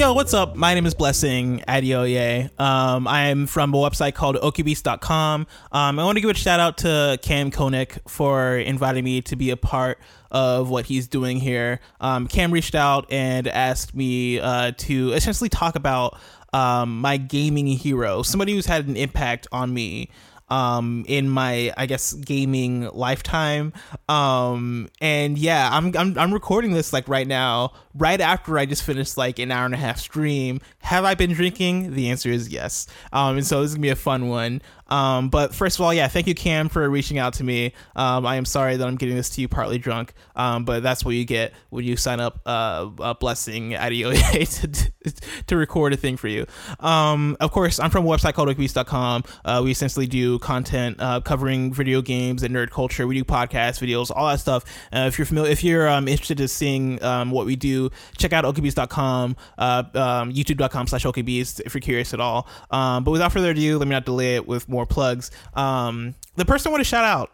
Yo, 0.00 0.14
what's 0.14 0.32
up? 0.32 0.56
My 0.56 0.72
name 0.72 0.86
is 0.86 0.94
Blessing 0.94 1.62
Adeoye. 1.68 2.58
Um, 2.58 3.06
I'm 3.06 3.46
from 3.46 3.74
a 3.74 3.76
website 3.76 4.14
called 4.14 4.36
okaybeast.com. 4.36 5.46
Um, 5.72 5.98
I 5.98 6.02
want 6.02 6.16
to 6.16 6.22
give 6.22 6.30
a 6.30 6.32
shout 6.32 6.58
out 6.58 6.78
to 6.78 7.18
Cam 7.20 7.50
Koenig 7.50 7.98
for 8.08 8.56
inviting 8.56 9.04
me 9.04 9.20
to 9.20 9.36
be 9.36 9.50
a 9.50 9.58
part 9.58 9.98
of 10.30 10.70
what 10.70 10.86
he's 10.86 11.06
doing 11.06 11.36
here. 11.36 11.80
Um, 12.00 12.28
Cam 12.28 12.50
reached 12.50 12.74
out 12.74 13.12
and 13.12 13.46
asked 13.46 13.94
me 13.94 14.40
uh, 14.40 14.72
to 14.78 15.12
essentially 15.12 15.50
talk 15.50 15.74
about 15.74 16.18
um, 16.54 17.02
my 17.02 17.18
gaming 17.18 17.66
hero, 17.66 18.22
somebody 18.22 18.54
who's 18.54 18.64
had 18.64 18.88
an 18.88 18.96
impact 18.96 19.48
on 19.52 19.74
me 19.74 20.08
um 20.50 21.04
in 21.08 21.28
my 21.28 21.72
I 21.76 21.86
guess 21.86 22.12
gaming 22.12 22.88
lifetime. 22.92 23.72
Um 24.08 24.88
and 25.00 25.38
yeah, 25.38 25.68
I'm 25.72 25.96
I'm 25.96 26.18
I'm 26.18 26.32
recording 26.32 26.72
this 26.72 26.92
like 26.92 27.08
right 27.08 27.26
now, 27.26 27.72
right 27.94 28.20
after 28.20 28.58
I 28.58 28.66
just 28.66 28.82
finished 28.82 29.16
like 29.16 29.38
an 29.38 29.50
hour 29.50 29.64
and 29.64 29.74
a 29.74 29.78
half 29.78 29.98
stream. 29.98 30.60
Have 30.80 31.04
I 31.04 31.14
been 31.14 31.32
drinking? 31.32 31.94
The 31.94 32.10
answer 32.10 32.30
is 32.30 32.48
yes. 32.48 32.86
Um 33.12 33.36
and 33.36 33.46
so 33.46 33.62
this 33.62 33.70
is 33.70 33.74
to 33.76 33.80
be 33.80 33.88
a 33.88 33.96
fun 33.96 34.28
one. 34.28 34.62
Um, 34.90 35.28
but 35.28 35.54
first 35.54 35.78
of 35.78 35.84
all, 35.84 35.94
yeah, 35.94 36.08
thank 36.08 36.26
you, 36.26 36.34
Cam, 36.34 36.68
for 36.68 36.88
reaching 36.90 37.18
out 37.18 37.34
to 37.34 37.44
me. 37.44 37.72
Um, 37.96 38.26
I 38.26 38.36
am 38.36 38.44
sorry 38.44 38.76
that 38.76 38.86
I'm 38.86 38.96
getting 38.96 39.16
this 39.16 39.30
to 39.30 39.40
you 39.40 39.48
partly 39.48 39.78
drunk, 39.78 40.12
um, 40.36 40.64
but 40.64 40.82
that's 40.82 41.04
what 41.04 41.14
you 41.14 41.24
get 41.24 41.52
when 41.70 41.84
you 41.84 41.96
sign 41.96 42.20
up 42.20 42.40
uh, 42.46 42.88
a 42.98 43.14
blessing 43.14 43.70
Adeoye 43.70 44.92
to, 45.04 45.44
to 45.46 45.56
record 45.56 45.92
a 45.92 45.96
thing 45.96 46.16
for 46.16 46.28
you. 46.28 46.46
Um, 46.80 47.36
of 47.40 47.52
course, 47.52 47.78
I'm 47.78 47.90
from 47.90 48.06
a 48.06 48.08
website 48.08 48.34
called 48.34 48.48
okaybeast.com. 48.48 49.24
Uh, 49.44 49.60
we 49.64 49.70
essentially 49.70 50.06
do 50.06 50.38
content 50.40 50.96
uh, 50.98 51.20
covering 51.20 51.72
video 51.72 52.02
games 52.02 52.42
and 52.42 52.54
nerd 52.54 52.70
culture. 52.70 53.06
We 53.06 53.14
do 53.14 53.24
podcasts, 53.24 53.80
videos, 53.80 54.10
all 54.14 54.28
that 54.28 54.40
stuff. 54.40 54.64
Uh, 54.92 55.06
if 55.08 55.18
you're 55.18 55.26
familiar, 55.26 55.50
if 55.50 55.62
you're 55.62 55.88
um, 55.88 56.08
interested 56.08 56.40
in 56.40 56.48
seeing 56.48 57.02
um, 57.02 57.30
what 57.30 57.46
we 57.46 57.56
do, 57.56 57.90
check 58.18 58.32
out 58.32 58.44
okaybeast.com, 58.44 59.36
uh, 59.58 59.82
youtube.com 59.84 60.86
slash 60.86 61.04
okaybeast 61.04 61.60
if 61.64 61.74
you're 61.74 61.80
curious 61.80 62.12
at 62.12 62.20
all. 62.20 62.48
But 62.70 63.06
without 63.10 63.32
further 63.32 63.50
ado, 63.50 63.78
let 63.78 63.86
me 63.86 63.92
not 63.92 64.04
delay 64.04 64.36
it 64.36 64.46
with 64.46 64.68
more 64.68 64.79
more 64.80 64.86
plugs. 64.86 65.30
Um, 65.52 66.14
the 66.36 66.46
person 66.46 66.70
I 66.70 66.72
want 66.72 66.80
to 66.80 66.88
shout 66.88 67.04
out 67.04 67.30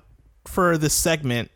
for 0.47 0.77
this 0.77 0.95
segment 0.95 1.51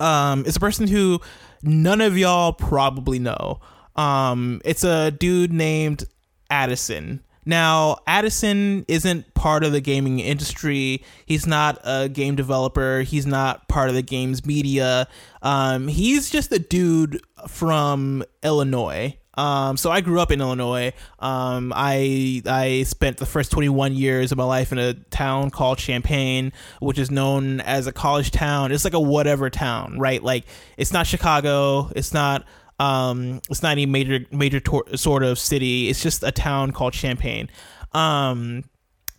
um, 0.00 0.44
is 0.44 0.56
a 0.56 0.60
person 0.60 0.88
who 0.88 1.20
none 1.62 2.00
of 2.00 2.18
y'all 2.18 2.52
probably 2.52 3.20
know. 3.20 3.60
Um, 3.94 4.60
it's 4.64 4.82
a 4.82 5.12
dude 5.12 5.52
named 5.52 6.04
Addison. 6.50 7.22
Now, 7.46 7.98
Addison 8.06 8.84
isn't 8.88 9.34
part 9.34 9.62
of 9.64 9.72
the 9.72 9.80
gaming 9.80 10.18
industry. 10.18 11.04
He's 11.26 11.46
not 11.46 11.78
a 11.84 12.08
game 12.08 12.34
developer. 12.34 13.02
He's 13.02 13.26
not 13.26 13.68
part 13.68 13.88
of 13.88 13.94
the 13.94 14.02
games 14.02 14.44
media. 14.44 15.06
Um, 15.42 15.86
he's 15.86 16.30
just 16.30 16.50
a 16.50 16.58
dude 16.58 17.20
from 17.46 18.24
Illinois. 18.42 19.16
Um, 19.36 19.76
so 19.76 19.90
I 19.90 20.00
grew 20.00 20.20
up 20.20 20.30
in 20.30 20.40
Illinois. 20.40 20.92
Um, 21.18 21.72
I 21.74 22.42
I 22.46 22.84
spent 22.84 23.16
the 23.16 23.26
first 23.26 23.50
21 23.50 23.94
years 23.94 24.32
of 24.32 24.38
my 24.38 24.44
life 24.44 24.72
in 24.72 24.78
a 24.78 24.94
town 24.94 25.50
called 25.50 25.78
Champaign, 25.78 26.52
which 26.80 26.98
is 26.98 27.10
known 27.10 27.60
as 27.60 27.86
a 27.86 27.92
college 27.92 28.30
town. 28.30 28.72
It's 28.72 28.84
like 28.84 28.94
a 28.94 29.00
whatever 29.00 29.50
town, 29.50 29.98
right? 29.98 30.22
Like 30.22 30.44
it's 30.76 30.92
not 30.92 31.06
Chicago. 31.06 31.90
It's 31.96 32.14
not 32.14 32.44
um, 32.78 33.40
it's 33.50 33.62
not 33.62 33.72
any 33.72 33.86
major 33.86 34.20
major 34.30 34.60
tor- 34.60 34.96
sort 34.96 35.22
of 35.22 35.38
city. 35.38 35.88
It's 35.88 36.02
just 36.02 36.22
a 36.22 36.32
town 36.32 36.72
called 36.72 36.92
Champaign. 36.92 37.48
Um, 37.92 38.64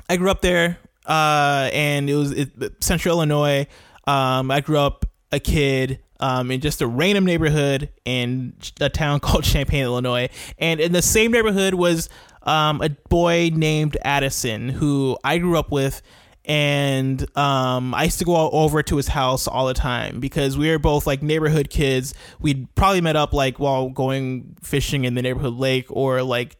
I 0.09 0.17
grew 0.17 0.29
up 0.29 0.41
there, 0.41 0.77
uh, 1.05 1.69
and 1.73 2.09
it 2.09 2.15
was 2.15 2.31
it, 2.31 2.83
Central 2.83 3.17
Illinois. 3.17 3.67
Um, 4.07 4.51
I 4.51 4.61
grew 4.61 4.77
up 4.77 5.05
a 5.31 5.39
kid 5.39 5.99
um, 6.19 6.51
in 6.51 6.61
just 6.61 6.81
a 6.81 6.87
random 6.87 7.25
neighborhood 7.25 7.89
in 8.05 8.53
a 8.79 8.89
town 8.89 9.19
called 9.21 9.43
Champaign, 9.43 9.83
Illinois. 9.83 10.29
And 10.57 10.79
in 10.79 10.91
the 10.91 11.01
same 11.01 11.31
neighborhood 11.31 11.73
was 11.73 12.09
um, 12.43 12.81
a 12.81 12.89
boy 13.09 13.51
named 13.53 13.97
Addison 14.03 14.69
who 14.69 15.17
I 15.23 15.37
grew 15.37 15.57
up 15.57 15.71
with. 15.71 16.01
And 16.47 17.25
um, 17.35 17.95
I 17.95 18.03
used 18.03 18.19
to 18.19 18.25
go 18.25 18.51
over 18.51 18.83
to 18.83 18.97
his 18.97 19.07
house 19.07 19.47
all 19.47 19.65
the 19.65 19.73
time 19.73 20.19
because 20.19 20.57
we 20.57 20.69
were 20.69 20.77
both 20.77 21.07
like 21.07 21.23
neighborhood 21.23 21.71
kids. 21.71 22.13
We'd 22.39 22.73
probably 22.75 23.01
met 23.01 23.15
up 23.15 23.33
like 23.33 23.57
while 23.57 23.89
going 23.89 24.55
fishing 24.61 25.05
in 25.05 25.15
the 25.15 25.23
neighborhood 25.23 25.55
lake 25.55 25.87
or 25.89 26.21
like 26.21 26.55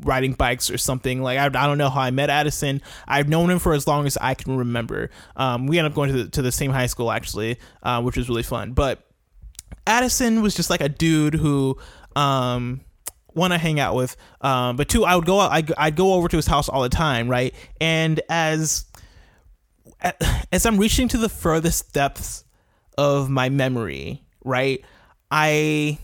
riding 0.00 0.32
bikes 0.32 0.70
or 0.70 0.78
something. 0.78 1.22
Like 1.22 1.38
I, 1.38 1.46
I 1.46 1.66
don't 1.66 1.78
know 1.78 1.90
how 1.90 2.00
I 2.00 2.10
met 2.10 2.30
Addison. 2.30 2.82
I've 3.06 3.28
known 3.28 3.50
him 3.50 3.58
for 3.58 3.72
as 3.72 3.86
long 3.86 4.06
as 4.06 4.16
I 4.20 4.34
can 4.34 4.56
remember. 4.56 5.10
Um, 5.36 5.66
we 5.66 5.78
ended 5.78 5.92
up 5.92 5.96
going 5.96 6.12
to 6.12 6.24
the, 6.24 6.30
to 6.30 6.42
the 6.42 6.52
same 6.52 6.70
high 6.70 6.86
school 6.86 7.10
actually, 7.10 7.58
uh, 7.82 8.02
which 8.02 8.16
was 8.16 8.28
really 8.28 8.42
fun. 8.42 8.72
But 8.72 9.04
Addison 9.86 10.42
was 10.42 10.54
just 10.54 10.70
like 10.70 10.80
a 10.80 10.88
dude 10.88 11.34
who 11.34 11.78
um, 12.16 12.80
one 13.28 13.52
I 13.52 13.58
hang 13.58 13.80
out 13.80 13.94
with, 13.94 14.16
um, 14.40 14.76
but 14.76 14.88
two 14.88 15.04
I 15.04 15.16
would 15.16 15.26
go 15.26 15.40
out. 15.40 15.52
I'd, 15.52 15.72
I'd 15.76 15.96
go 15.96 16.14
over 16.14 16.28
to 16.28 16.36
his 16.36 16.46
house 16.46 16.68
all 16.68 16.82
the 16.82 16.88
time, 16.88 17.28
right? 17.28 17.54
And 17.80 18.20
as 18.28 18.84
as 20.52 20.66
I'm 20.66 20.78
reaching 20.78 21.08
to 21.08 21.18
the 21.18 21.28
furthest 21.28 21.92
depths 21.92 22.44
of 22.96 23.28
my 23.28 23.48
memory, 23.48 24.22
right? 24.44 24.84
I 25.30 25.98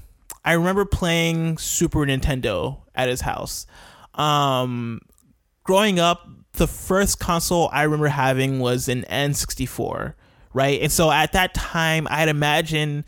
I 0.44 0.52
remember 0.52 0.84
playing 0.84 1.58
Super 1.58 2.00
Nintendo 2.00 2.82
at 2.94 3.08
his 3.08 3.22
house. 3.22 3.66
Um, 4.14 5.00
growing 5.64 5.98
up, 5.98 6.28
the 6.52 6.66
first 6.66 7.18
console 7.18 7.68
I 7.72 7.82
remember 7.82 8.08
having 8.08 8.60
was 8.60 8.88
an 8.88 9.04
N64, 9.10 10.14
right? 10.52 10.80
And 10.80 10.92
so 10.92 11.10
at 11.10 11.32
that 11.32 11.54
time, 11.54 12.06
I'd 12.10 12.28
imagine, 12.28 13.04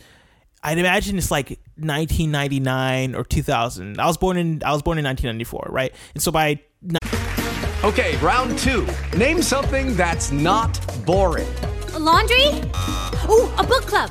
I'd 0.62 0.78
imagine 0.78 1.18
it's 1.18 1.30
like 1.30 1.50
1999 1.76 3.14
or 3.14 3.24
2000. 3.24 4.00
I 4.00 4.06
was 4.06 4.16
born 4.16 4.36
in 4.36 4.62
I 4.64 4.72
was 4.72 4.82
born 4.82 4.98
in 4.98 5.04
1994, 5.04 5.68
right? 5.70 5.94
And 6.14 6.22
so 6.22 6.32
by 6.32 6.60
Okay, 7.84 8.16
round 8.16 8.58
two. 8.58 8.86
Name 9.16 9.42
something 9.42 9.94
that's 9.94 10.32
not 10.32 10.80
boring. 11.06 11.46
A 11.92 11.98
laundry? 11.98 12.48
Ooh, 13.30 13.48
a 13.58 13.64
book 13.64 13.86
club. 13.86 14.10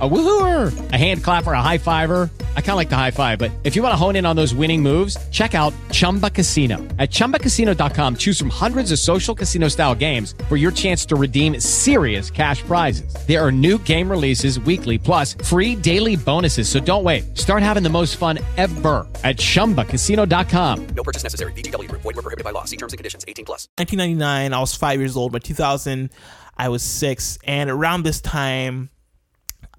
A 0.00 0.08
woohooer, 0.08 0.92
a 0.92 0.96
hand 0.96 1.24
clapper, 1.24 1.52
a 1.52 1.60
high 1.60 1.78
fiver. 1.78 2.30
I 2.56 2.60
kind 2.60 2.70
of 2.70 2.76
like 2.76 2.88
the 2.88 2.94
high 2.94 3.10
five, 3.10 3.36
but 3.36 3.50
if 3.64 3.74
you 3.74 3.82
want 3.82 3.94
to 3.94 3.96
hone 3.96 4.14
in 4.14 4.26
on 4.26 4.36
those 4.36 4.54
winning 4.54 4.80
moves, 4.80 5.16
check 5.30 5.56
out 5.56 5.74
Chumba 5.90 6.30
Casino. 6.30 6.76
At 7.00 7.10
ChumbaCasino.com, 7.10 8.14
choose 8.14 8.38
from 8.38 8.48
hundreds 8.48 8.92
of 8.92 9.00
social 9.00 9.34
casino 9.34 9.66
style 9.66 9.96
games 9.96 10.36
for 10.48 10.56
your 10.56 10.70
chance 10.70 11.04
to 11.06 11.16
redeem 11.16 11.58
serious 11.58 12.30
cash 12.30 12.62
prizes. 12.62 13.12
There 13.26 13.44
are 13.44 13.50
new 13.50 13.78
game 13.78 14.08
releases 14.08 14.60
weekly, 14.60 14.98
plus 14.98 15.34
free 15.34 15.74
daily 15.74 16.14
bonuses. 16.14 16.68
So 16.68 16.78
don't 16.78 17.02
wait. 17.02 17.36
Start 17.36 17.64
having 17.64 17.82
the 17.82 17.90
most 17.90 18.18
fun 18.18 18.38
ever 18.56 19.04
at 19.24 19.38
ChumbaCasino.com. 19.38 20.86
No 20.94 21.02
purchase 21.02 21.24
necessary. 21.24 21.52
VGW. 21.54 21.90
Void 21.90 22.04
were 22.04 22.12
prohibited 22.12 22.44
by 22.44 22.52
law. 22.52 22.66
See 22.66 22.76
terms 22.76 22.92
and 22.92 22.98
conditions. 22.98 23.24
18 23.26 23.44
plus. 23.44 23.66
1999, 23.78 24.52
I 24.52 24.60
was 24.60 24.76
five 24.76 25.00
years 25.00 25.16
old. 25.16 25.32
By 25.32 25.40
2000, 25.40 26.10
I 26.56 26.68
was 26.68 26.84
six. 26.84 27.36
And 27.42 27.68
around 27.68 28.04
this 28.04 28.20
time, 28.20 28.90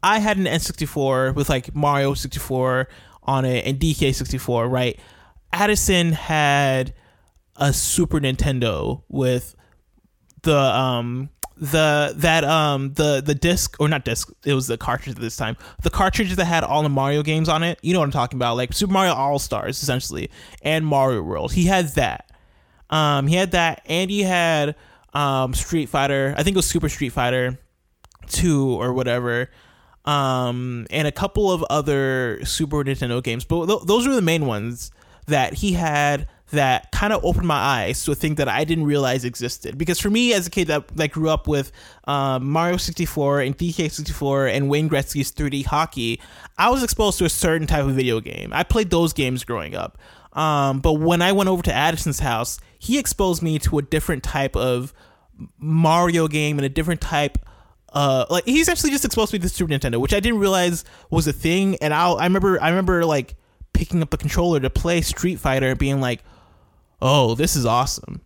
I 0.02 0.20
had 0.20 0.38
an 0.38 0.46
N64 0.46 1.36
with 1.36 1.50
like 1.50 1.76
Mario 1.76 2.14
64 2.14 2.88
on 3.24 3.46
it 3.46 3.66
and 3.66 3.80
DK 3.80 4.14
64, 4.14 4.68
right? 4.68 5.00
Addison 5.52 6.14
had 6.14 6.94
a 7.56 7.74
Super 7.74 8.20
Nintendo 8.20 9.04
with 9.10 9.56
the 10.44 10.58
um 10.58 11.30
the 11.58 12.14
that 12.16 12.46
um 12.46 12.94
the 12.94 13.22
the 13.24 13.36
disc 13.36 13.76
or 13.82 13.90
not 13.90 14.06
disc 14.06 14.32
it 14.46 14.54
was 14.54 14.68
the 14.68 14.78
cartridge 14.78 15.16
at 15.16 15.22
this 15.22 15.36
time. 15.36 15.58
The 15.84 15.90
cartridge 15.90 16.34
that 16.34 16.46
had 16.46 16.64
all 16.64 16.84
the 16.84 16.90
Mario 16.90 17.22
games 17.22 17.50
on 17.50 17.64
it. 17.64 17.80
You 17.82 17.94
know 17.94 18.00
what 18.00 18.06
I'm 18.06 18.12
talking 18.12 18.38
about 18.38 18.56
like 18.56 18.72
Super 18.74 18.94
Mario 18.94 19.14
All 19.14 19.40
Stars 19.40 19.82
essentially 19.84 20.30
and 20.62 20.86
Mario 20.86 21.22
World. 21.22 21.52
He 21.52 21.66
had 21.66 21.90
that. 21.96 22.32
Um 22.90 23.28
he 23.28 23.36
had 23.36 23.52
that 23.52 23.82
and 23.86 24.10
he 24.10 24.24
had 24.24 24.76
um 25.14 25.54
Street 25.54 25.90
Fighter. 25.90 26.34
I 26.38 26.44
think 26.44 26.56
it 26.56 26.60
was 26.60 26.68
Super 26.68 26.88
Street 26.88 27.10
Fighter 27.10 27.60
2 28.28 28.82
or 28.82 28.94
whatever 28.94 29.50
um, 30.06 30.88
and 30.90 31.08
a 31.08 31.12
couple 31.12 31.52
of 31.52 31.64
other 31.70 32.44
Super 32.46 32.84
Nintendo 32.84 33.22
games. 33.22 33.46
But 33.46 33.68
th- 33.68 33.82
those 33.86 34.08
were 34.08 34.16
the 34.16 34.22
main 34.22 34.46
ones 34.46 34.92
that 35.28 35.56
he 35.56 35.74
had 35.74 36.28
that 36.52 36.92
kind 36.92 37.14
of 37.14 37.24
opened 37.24 37.48
my 37.48 37.56
eyes 37.56 38.04
to 38.04 38.12
a 38.12 38.16
thing 38.16 38.36
that 38.36 38.50
I 38.50 38.64
didn't 38.64 38.86
realize 38.86 39.24
existed. 39.24 39.78
Because 39.78 40.00
for 40.00 40.10
me, 40.10 40.34
as 40.34 40.48
a 40.48 40.50
kid 40.50 40.68
that, 40.68 40.88
that 40.90 41.12
grew 41.12 41.30
up 41.30 41.48
with 41.48 41.72
um, 42.06 42.50
Mario 42.50 42.78
64 42.78 43.42
and 43.42 43.58
DK 43.58 43.92
64 43.92 44.48
and 44.48 44.68
Wayne 44.68 44.90
Gretzky's 44.90 45.32
3D 45.32 45.66
hockey, 45.66 46.20
I 46.58 46.70
was 46.70 46.84
exposed 46.84 47.20
to 47.20 47.26
a 47.26 47.30
certain 47.30 47.68
type 47.68 47.86
of 47.86 47.92
video 47.92 48.20
game. 48.20 48.52
I 48.52 48.64
played 48.64 48.90
those 48.90 49.14
games 49.14 49.44
growing 49.44 49.76
up. 49.76 50.00
Um, 50.34 50.80
but 50.80 50.94
when 50.94 51.22
I 51.22 51.32
went 51.32 51.50
over 51.50 51.62
to 51.64 51.74
Addison's 51.74 52.20
house, 52.20 52.60
he 52.80 52.98
exposed 52.98 53.44
me 53.44 53.60
to 53.60 53.78
a 53.78 53.82
different 53.82 54.24
type 54.24 54.56
of 54.56 54.94
Mario 55.58 56.28
game 56.28 56.58
and 56.58 56.66
a 56.66 56.70
different 56.70 57.02
type 57.02 57.38
uh 57.94 58.26
like 58.30 58.46
he's 58.46 58.70
actually 58.70 58.92
just 58.92 59.06
exposed 59.06 59.34
me 59.34 59.40
to 59.40 59.50
Super 59.50 59.72
Nintendo, 59.72 60.00
which 60.00 60.14
I 60.14 60.20
didn't 60.20 60.40
realize 60.40 60.84
was 61.10 61.28
a 61.28 61.34
thing. 61.34 61.76
And 61.78 61.94
I 61.94 62.12
I 62.12 62.24
remember 62.26 62.62
I 62.62 62.70
remember 62.70 63.06
like 63.06 63.36
picking 63.74 64.02
up 64.02 64.10
the 64.10 64.18
controller 64.18 64.60
to 64.60 64.70
play 64.70 65.02
Street 65.02 65.40
Fighter 65.40 65.76
being 65.76 66.02
like, 66.02 66.24
"Oh, 67.02 67.36
this 67.36 67.56
is 67.56 67.66
awesome." 67.66 68.22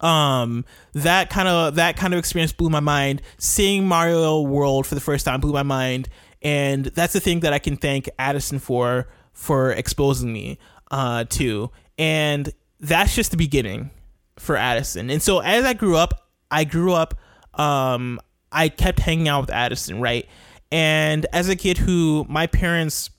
Um, 0.00 0.64
that 0.94 1.30
kind 1.30 1.48
of 1.48 1.76
that 1.76 1.96
kind 1.96 2.12
of 2.12 2.18
experience 2.18 2.52
blew 2.52 2.70
my 2.70 2.80
mind. 2.80 3.22
Seeing 3.38 3.86
Mario 3.86 4.40
World 4.40 4.86
for 4.86 4.94
the 4.94 5.00
first 5.00 5.24
time 5.24 5.40
blew 5.40 5.52
my 5.52 5.62
mind, 5.62 6.08
and 6.42 6.86
that's 6.86 7.12
the 7.12 7.20
thing 7.20 7.40
that 7.40 7.52
I 7.52 7.58
can 7.58 7.76
thank 7.76 8.08
Addison 8.18 8.58
for 8.58 9.08
for 9.32 9.72
exposing 9.72 10.32
me 10.32 10.58
uh 10.90 11.24
to. 11.30 11.70
And 11.98 12.52
that's 12.80 13.14
just 13.14 13.30
the 13.30 13.36
beginning 13.36 13.90
for 14.38 14.56
Addison. 14.56 15.08
And 15.08 15.22
so 15.22 15.38
as 15.38 15.64
I 15.64 15.72
grew 15.72 15.96
up, 15.96 16.28
I 16.50 16.64
grew 16.64 16.92
up 16.92 17.14
um 17.54 18.18
I 18.52 18.68
kept 18.68 19.00
hanging 19.00 19.28
out 19.28 19.42
with 19.42 19.50
Addison, 19.50 20.00
right? 20.00 20.28
And 20.70 21.26
as 21.32 21.48
a 21.48 21.56
kid 21.56 21.78
who 21.78 22.26
my 22.28 22.46
parents 22.46 23.10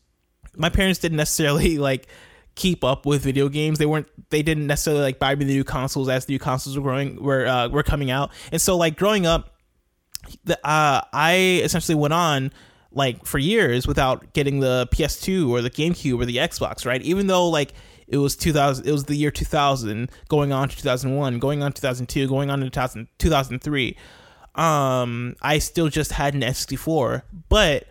my 0.56 0.70
parents 0.70 1.00
didn't 1.00 1.18
necessarily 1.18 1.78
like 1.90 2.08
keep 2.56 2.84
up 2.84 3.06
with 3.06 3.22
video 3.24 3.50
games. 3.50 3.80
They 3.80 3.86
weren't 3.86 4.08
they 4.30 4.42
didn't 4.42 4.68
necessarily 4.68 5.02
like 5.02 5.20
buy 5.20 5.36
me 5.36 5.46
the 5.46 5.54
new 5.54 5.64
consoles 5.64 6.10
as 6.10 6.26
the 6.26 6.34
new 6.34 6.40
consoles 6.40 6.78
were 6.78 6.84
growing 6.84 7.22
were 7.22 7.46
uh, 7.46 7.70
were 7.70 7.84
coming 7.84 8.12
out. 8.12 8.32
And 8.52 8.62
so 8.62 8.78
like 8.78 8.98
growing 8.98 9.26
up 9.26 9.56
the, 10.46 10.58
uh, 10.66 11.02
I 11.12 11.62
essentially 11.64 11.96
went 11.96 12.14
on 12.14 12.52
like 12.92 13.26
for 13.26 13.40
years 13.40 13.88
without 13.88 14.34
getting 14.34 14.60
the 14.60 14.88
PS2 14.92 15.50
or 15.50 15.62
the 15.62 15.70
GameCube 15.70 16.22
or 16.22 16.26
the 16.26 16.38
Xbox, 16.38 16.86
right? 16.86 17.02
Even 17.02 17.28
though 17.28 17.50
like 17.50 17.74
it 18.08 18.18
was 18.18 18.36
2000 18.36 18.86
it 18.86 18.92
was 18.92 19.06
the 19.06 19.16
year 19.16 19.32
2000 19.32 20.12
going 20.28 20.52
on 20.52 20.70
to 20.70 20.76
2001 20.76 21.40
going 21.40 21.64
on 21.64 21.72
2002 21.72 22.28
going 22.28 22.50
on 22.50 22.60
to 22.60 22.66
2000, 22.66 23.08
2003 23.18 23.98
um, 24.56 25.36
I 25.42 25.60
still 25.60 25.90
just 25.90 26.12
had 26.12 26.34
an 26.34 26.42
N64. 26.42 27.24
But 27.50 27.86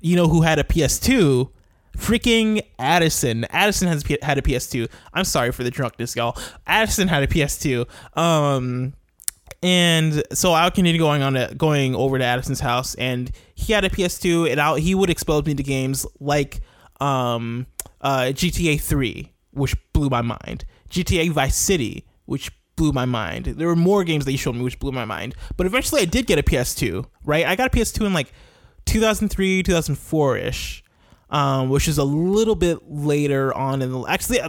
you 0.00 0.16
know 0.16 0.28
who 0.28 0.42
had 0.42 0.58
a 0.58 0.64
PS2? 0.64 1.50
Freaking 1.96 2.62
Addison. 2.78 3.44
Addison 3.50 3.88
has 3.88 4.02
had 4.22 4.38
a 4.38 4.42
PS2. 4.42 4.88
I'm 5.12 5.24
sorry 5.24 5.52
for 5.52 5.62
the 5.62 5.70
drunkness, 5.70 6.16
y'all. 6.16 6.36
Addison 6.66 7.08
had 7.08 7.22
a 7.22 7.26
PS2. 7.26 7.86
Um, 8.16 8.94
and 9.62 10.22
so 10.32 10.54
I 10.54 10.68
continued 10.70 10.98
going 10.98 11.22
on 11.22 11.34
to, 11.34 11.54
going 11.56 11.94
over 11.94 12.18
to 12.18 12.24
Addison's 12.24 12.60
house, 12.60 12.94
and 12.96 13.30
he 13.54 13.72
had 13.72 13.84
a 13.84 13.90
PS2, 13.90 14.50
and 14.50 14.60
I, 14.60 14.80
he 14.80 14.94
would 14.94 15.10
expose 15.10 15.44
me 15.44 15.54
to 15.54 15.62
games 15.62 16.04
like 16.18 16.60
um, 17.00 17.66
uh, 18.00 18.32
GTA 18.32 18.80
3, 18.80 19.32
which 19.52 19.76
blew 19.92 20.08
my 20.08 20.22
mind. 20.22 20.64
GTA 20.90 21.30
Vice 21.30 21.56
City, 21.56 22.06
which 22.24 22.50
blew 22.76 22.92
my 22.92 23.04
mind. 23.04 23.46
There 23.46 23.66
were 23.66 23.76
more 23.76 24.04
games 24.04 24.24
that 24.24 24.32
you 24.32 24.38
showed 24.38 24.54
me 24.54 24.62
which 24.62 24.78
blew 24.78 24.92
my 24.92 25.04
mind. 25.04 25.34
But 25.56 25.66
eventually 25.66 26.02
I 26.02 26.04
did 26.04 26.26
get 26.26 26.38
a 26.38 26.42
PS2, 26.42 27.04
right? 27.24 27.46
I 27.46 27.56
got 27.56 27.68
a 27.68 27.70
PS2 27.70 28.06
in 28.06 28.12
like 28.12 28.32
2003, 28.86 29.62
2004 29.62 30.36
ish, 30.38 30.84
um, 31.30 31.68
which 31.68 31.88
is 31.88 31.98
a 31.98 32.04
little 32.04 32.54
bit 32.54 32.78
later 32.88 33.54
on 33.54 33.82
in 33.82 33.92
the. 33.92 34.04
Actually, 34.06 34.40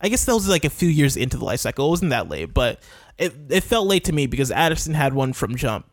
I 0.00 0.08
guess 0.08 0.24
that 0.24 0.34
was 0.34 0.48
like 0.48 0.64
a 0.64 0.70
few 0.70 0.88
years 0.88 1.16
into 1.16 1.36
the 1.36 1.44
life 1.44 1.60
cycle. 1.60 1.86
It 1.86 1.90
wasn't 1.90 2.10
that 2.10 2.28
late, 2.28 2.52
but 2.52 2.80
it, 3.18 3.34
it 3.48 3.62
felt 3.62 3.86
late 3.86 4.04
to 4.04 4.12
me 4.12 4.26
because 4.26 4.50
Addison 4.50 4.94
had 4.94 5.14
one 5.14 5.32
from 5.32 5.56
Jump. 5.56 5.86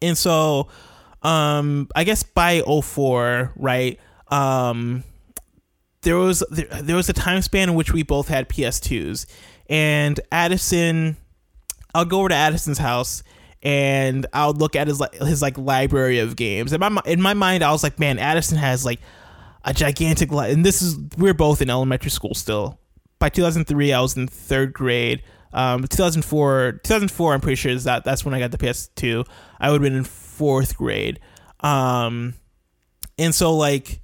And 0.00 0.18
so 0.18 0.68
um, 1.22 1.88
I 1.94 2.04
guess 2.04 2.22
by 2.22 2.62
04, 2.62 3.52
right? 3.56 3.98
Um, 4.28 5.04
there 6.02 6.16
was 6.16 6.42
there, 6.50 6.66
there 6.66 6.96
was 6.96 7.08
a 7.08 7.12
time 7.12 7.42
span 7.42 7.70
in 7.70 7.74
which 7.74 7.92
we 7.92 8.02
both 8.02 8.28
had 8.28 8.48
PS2s, 8.48 9.26
and 9.68 10.18
Addison, 10.30 11.16
I'll 11.94 12.04
go 12.04 12.20
over 12.20 12.28
to 12.28 12.34
Addison's 12.34 12.78
house 12.78 13.22
and 13.62 14.26
I'll 14.32 14.52
look 14.52 14.74
at 14.74 14.88
his 14.88 15.00
like 15.00 15.14
his 15.14 15.40
like 15.42 15.56
library 15.56 16.18
of 16.18 16.36
games. 16.36 16.72
In 16.72 16.80
my 16.80 17.00
in 17.06 17.22
my 17.22 17.34
mind, 17.34 17.62
I 17.62 17.70
was 17.70 17.82
like, 17.82 17.98
man, 17.98 18.18
Addison 18.18 18.58
has 18.58 18.84
like 18.84 19.00
a 19.64 19.72
gigantic 19.72 20.32
li- 20.32 20.50
and 20.50 20.64
this 20.64 20.82
is 20.82 20.98
we're 21.16 21.34
both 21.34 21.62
in 21.62 21.70
elementary 21.70 22.10
school 22.10 22.34
still. 22.34 22.78
By 23.18 23.28
2003, 23.28 23.92
I 23.92 24.00
was 24.00 24.16
in 24.16 24.26
third 24.26 24.72
grade. 24.72 25.22
Um, 25.52 25.86
2004, 25.86 26.80
2004, 26.82 27.34
I'm 27.34 27.40
pretty 27.40 27.56
sure 27.56 27.70
is 27.70 27.84
that 27.84 28.04
that's 28.04 28.24
when 28.24 28.34
I 28.34 28.38
got 28.38 28.50
the 28.50 28.58
PS2. 28.58 29.26
I 29.60 29.70
would 29.70 29.82
have 29.82 29.82
been 29.82 29.96
in 29.96 30.04
fourth 30.04 30.76
grade. 30.76 31.20
Um, 31.60 32.34
and 33.18 33.34
so 33.34 33.54
like 33.54 34.00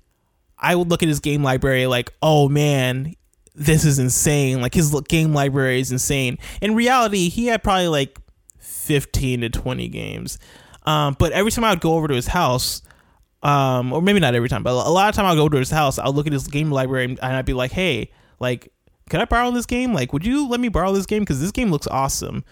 I 0.59 0.75
would 0.75 0.89
look 0.89 1.03
at 1.03 1.09
his 1.09 1.21
game 1.21 1.43
library 1.43 1.87
like, 1.87 2.13
oh 2.23 2.49
man, 2.49 3.15
this 3.59 3.85
is 3.85 3.99
insane. 3.99 4.61
Like 4.61 4.75
his 4.75 4.95
game 5.09 5.35
library 5.35 5.81
is 5.81 5.93
insane. 5.93 6.39
In 6.61 6.75
reality, 6.75 7.29
he 7.29 7.47
had 7.47 7.63
probably 7.63 7.89
like 7.89 8.19
15 8.59 9.43
to 9.43 9.51
20 9.51 9.89
games. 9.89 10.39
Um, 10.87 11.17
but 11.19 11.33
every 11.33 11.51
time 11.51 11.65
I 11.65 11.71
would 11.71 11.81
go 11.81 11.95
over 11.95 12.09
to 12.09 12.15
his 12.15 12.29
house, 12.29 12.83
um, 13.43 13.93
or 13.93 14.01
maybe 14.01 14.21
not 14.21 14.35
every 14.35 14.49
time, 14.49 14.63
but 14.63 14.71
a 14.71 14.91
lot 14.91 15.09
of 15.09 15.15
time 15.15 15.27
I'll 15.27 15.37
go 15.37 15.49
to 15.49 15.59
his 15.59 15.71
house, 15.71 15.99
I'll 15.99 16.13
look 16.13 16.27
at 16.27 16.33
his 16.33 16.49
game 16.49 16.71
library 16.71 17.05
and 17.05 17.21
I'd 17.21 17.45
be 17.45 17.53
like, 17.53 17.73
hey, 17.73 18.11
like, 18.41 18.73
can 19.11 19.21
I 19.21 19.25
borrow 19.25 19.51
this 19.51 19.67
game? 19.67 19.93
Like, 19.93 20.13
would 20.13 20.25
you 20.25 20.49
let 20.49 20.61
me 20.61 20.69
borrow 20.69 20.93
this 20.93 21.07
game? 21.07 21.23
Because 21.23 21.41
this 21.41 21.53
game 21.53 21.71
looks 21.71 21.87
awesome. 21.87 22.45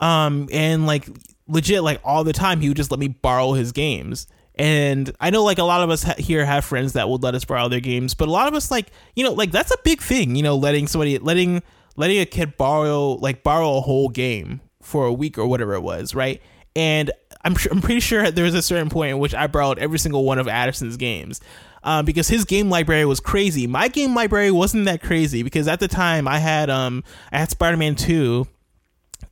Um, 0.00 0.48
and 0.52 0.86
like 0.86 1.08
legit, 1.46 1.82
like 1.82 2.00
all 2.04 2.24
the 2.24 2.32
time, 2.32 2.60
he 2.60 2.68
would 2.68 2.76
just 2.76 2.90
let 2.90 3.00
me 3.00 3.08
borrow 3.08 3.52
his 3.52 3.72
games. 3.72 4.26
And 4.60 5.10
I 5.18 5.30
know 5.30 5.42
like 5.42 5.56
a 5.56 5.64
lot 5.64 5.82
of 5.82 5.88
us 5.88 6.02
ha- 6.02 6.16
here 6.18 6.44
have 6.44 6.66
friends 6.66 6.92
that 6.92 7.08
would 7.08 7.22
let 7.22 7.34
us 7.34 7.46
borrow 7.46 7.70
their 7.70 7.80
games, 7.80 8.12
but 8.12 8.28
a 8.28 8.30
lot 8.30 8.46
of 8.46 8.52
us 8.52 8.70
like, 8.70 8.88
you 9.16 9.24
know, 9.24 9.32
like 9.32 9.52
that's 9.52 9.70
a 9.70 9.78
big 9.84 10.02
thing, 10.02 10.36
you 10.36 10.42
know, 10.42 10.54
letting 10.54 10.86
somebody, 10.86 11.16
letting, 11.16 11.62
letting 11.96 12.18
a 12.18 12.26
kid 12.26 12.58
borrow, 12.58 13.12
like 13.12 13.42
borrow 13.42 13.78
a 13.78 13.80
whole 13.80 14.10
game 14.10 14.60
for 14.82 15.06
a 15.06 15.12
week 15.14 15.38
or 15.38 15.46
whatever 15.46 15.72
it 15.72 15.80
was, 15.80 16.14
right? 16.14 16.42
And 16.76 17.10
I'm 17.42 17.54
sure, 17.54 17.72
I'm 17.72 17.80
pretty 17.80 18.00
sure 18.00 18.30
there 18.30 18.44
was 18.44 18.54
a 18.54 18.60
certain 18.60 18.90
point 18.90 19.12
in 19.12 19.18
which 19.18 19.34
I 19.34 19.46
borrowed 19.46 19.78
every 19.78 19.98
single 19.98 20.24
one 20.24 20.38
of 20.38 20.46
Addison's 20.46 20.98
games. 20.98 21.40
Um, 21.82 22.04
because 22.04 22.28
his 22.28 22.44
game 22.44 22.68
library 22.68 23.06
was 23.06 23.18
crazy. 23.18 23.66
My 23.66 23.88
game 23.88 24.14
library 24.14 24.50
wasn't 24.50 24.84
that 24.84 25.00
crazy 25.00 25.42
because 25.42 25.68
at 25.68 25.80
the 25.80 25.88
time 25.88 26.28
I 26.28 26.38
had 26.38 26.68
um 26.68 27.02
I 27.32 27.38
had 27.38 27.48
Spider-Man 27.48 27.94
2 27.94 28.46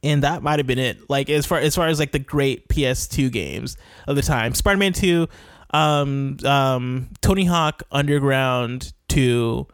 and 0.02 0.22
that 0.22 0.42
might 0.42 0.58
have 0.58 0.66
been 0.66 0.78
it. 0.78 1.08
Like 1.08 1.30
as 1.30 1.46
far 1.46 1.58
as 1.58 1.74
far 1.74 1.88
as 1.88 1.98
like 1.98 2.12
the 2.12 2.18
great 2.18 2.68
PS2 2.68 3.30
games 3.30 3.76
of 4.06 4.16
the 4.16 4.22
time, 4.22 4.54
Spider-Man 4.54 4.92
2, 4.92 5.28
um, 5.70 6.36
um, 6.44 7.10
Tony 7.20 7.44
Hawk 7.44 7.82
Underground 7.90 8.92
2, 9.08 9.66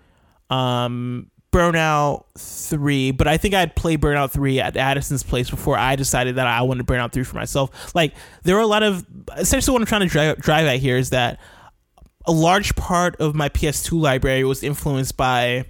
um, 0.50 1.30
Burnout 1.52 2.24
3, 2.36 3.12
but 3.12 3.28
I 3.28 3.36
think 3.36 3.54
I'd 3.54 3.76
play 3.76 3.96
Burnout 3.96 4.32
3 4.32 4.58
at 4.60 4.76
Addison's 4.76 5.22
place 5.22 5.48
before 5.48 5.78
I 5.78 5.94
decided 5.94 6.34
that 6.36 6.48
I 6.48 6.62
wanted 6.62 6.84
Burnout 6.86 7.12
3 7.12 7.22
for 7.22 7.36
myself. 7.36 7.94
Like 7.94 8.12
there 8.42 8.56
were 8.56 8.62
a 8.62 8.66
lot 8.66 8.82
of 8.82 9.06
essentially 9.36 9.72
what 9.72 9.80
I'm 9.80 9.86
trying 9.86 10.00
to 10.00 10.08
drive 10.08 10.38
drive 10.38 10.66
at 10.66 10.80
here 10.80 10.96
is 10.96 11.10
that 11.10 11.38
a 12.26 12.32
large 12.32 12.74
part 12.74 13.16
of 13.20 13.36
my 13.36 13.48
PS2 13.50 14.00
library 14.00 14.42
was 14.42 14.64
influenced 14.64 15.16
by 15.16 15.66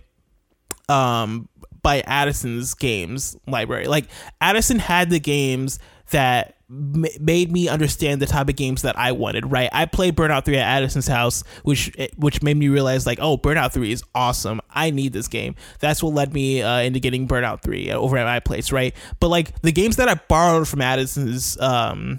um 0.88 1.48
by 1.84 2.00
Addison's 2.00 2.74
games 2.74 3.36
library. 3.46 3.86
Like 3.86 4.06
Addison 4.40 4.80
had 4.80 5.10
the 5.10 5.20
games 5.20 5.78
that 6.10 6.56
m- 6.68 7.04
made 7.20 7.52
me 7.52 7.68
understand 7.68 8.20
the 8.20 8.26
type 8.26 8.48
of 8.48 8.56
games 8.56 8.82
that 8.82 8.98
I 8.98 9.12
wanted. 9.12 9.52
Right, 9.52 9.68
I 9.72 9.86
played 9.86 10.16
Burnout 10.16 10.44
Three 10.44 10.56
at 10.56 10.78
Addison's 10.78 11.06
house, 11.06 11.44
which 11.62 11.92
which 12.16 12.42
made 12.42 12.56
me 12.56 12.68
realize 12.68 13.06
like, 13.06 13.20
oh, 13.20 13.38
Burnout 13.38 13.72
Three 13.72 13.92
is 13.92 14.02
awesome. 14.16 14.60
I 14.70 14.90
need 14.90 15.12
this 15.12 15.28
game. 15.28 15.54
That's 15.78 16.02
what 16.02 16.14
led 16.14 16.34
me 16.34 16.62
uh, 16.62 16.78
into 16.80 16.98
getting 16.98 17.28
Burnout 17.28 17.62
Three 17.62 17.92
over 17.92 18.16
at 18.16 18.24
my 18.24 18.40
place. 18.40 18.72
Right, 18.72 18.94
but 19.20 19.28
like 19.28 19.60
the 19.62 19.72
games 19.72 19.96
that 19.96 20.08
I 20.08 20.14
borrowed 20.14 20.66
from 20.66 20.80
Addison's 20.80 21.60
um 21.60 22.18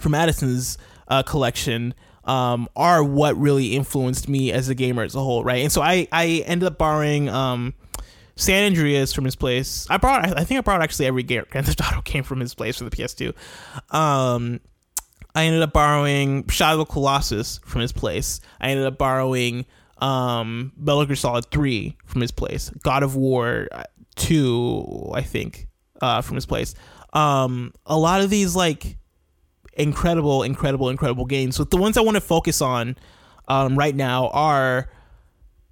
from 0.00 0.14
Addison's 0.14 0.78
uh, 1.08 1.22
collection 1.22 1.92
um, 2.24 2.68
are 2.76 3.02
what 3.02 3.36
really 3.36 3.74
influenced 3.74 4.28
me 4.28 4.52
as 4.52 4.68
a 4.68 4.74
gamer 4.74 5.02
as 5.02 5.14
a 5.14 5.20
whole, 5.20 5.44
right? 5.44 5.62
And 5.62 5.72
so 5.72 5.82
I 5.82 6.06
I 6.12 6.44
ended 6.46 6.66
up 6.68 6.78
borrowing 6.78 7.28
um, 7.28 7.74
San 8.36 8.64
Andreas 8.64 9.12
from 9.12 9.24
his 9.24 9.36
place. 9.36 9.86
I 9.90 9.96
brought 9.96 10.38
I 10.38 10.44
think 10.44 10.58
I 10.58 10.60
brought 10.62 10.82
actually 10.82 11.06
every 11.06 11.22
Grand 11.22 11.48
Theft 11.52 11.80
Auto 11.86 12.02
game 12.02 12.22
from 12.22 12.40
his 12.40 12.54
place 12.54 12.78
for 12.78 12.84
the 12.84 12.90
PS2. 12.90 13.34
Um, 13.94 14.60
I 15.34 15.44
ended 15.44 15.62
up 15.62 15.72
borrowing 15.72 16.46
Shadow 16.48 16.82
of 16.82 16.88
Colossus 16.88 17.58
from 17.64 17.80
his 17.80 17.92
place. 17.92 18.40
I 18.60 18.70
ended 18.70 18.86
up 18.86 18.98
borrowing 18.98 19.64
um, 19.98 20.72
Metal 20.76 21.06
Gear 21.06 21.16
Solid 21.16 21.46
3 21.50 21.96
from 22.04 22.20
his 22.20 22.30
place. 22.32 22.70
God 22.82 23.02
of 23.02 23.16
War 23.16 23.68
2, 24.16 25.12
I 25.14 25.22
think, 25.22 25.68
uh, 26.00 26.20
from 26.20 26.34
his 26.34 26.44
place. 26.44 26.74
Um, 27.14 27.72
a 27.86 27.96
lot 27.96 28.20
of 28.20 28.28
these 28.28 28.54
like 28.54 28.98
incredible, 29.74 30.42
incredible, 30.42 30.90
incredible 30.90 31.24
games. 31.24 31.56
The 31.56 31.76
ones 31.76 31.96
I 31.96 32.02
want 32.02 32.16
to 32.16 32.20
focus 32.20 32.60
on 32.60 32.96
um, 33.48 33.76
right 33.76 33.94
now 33.94 34.28
are 34.28 34.90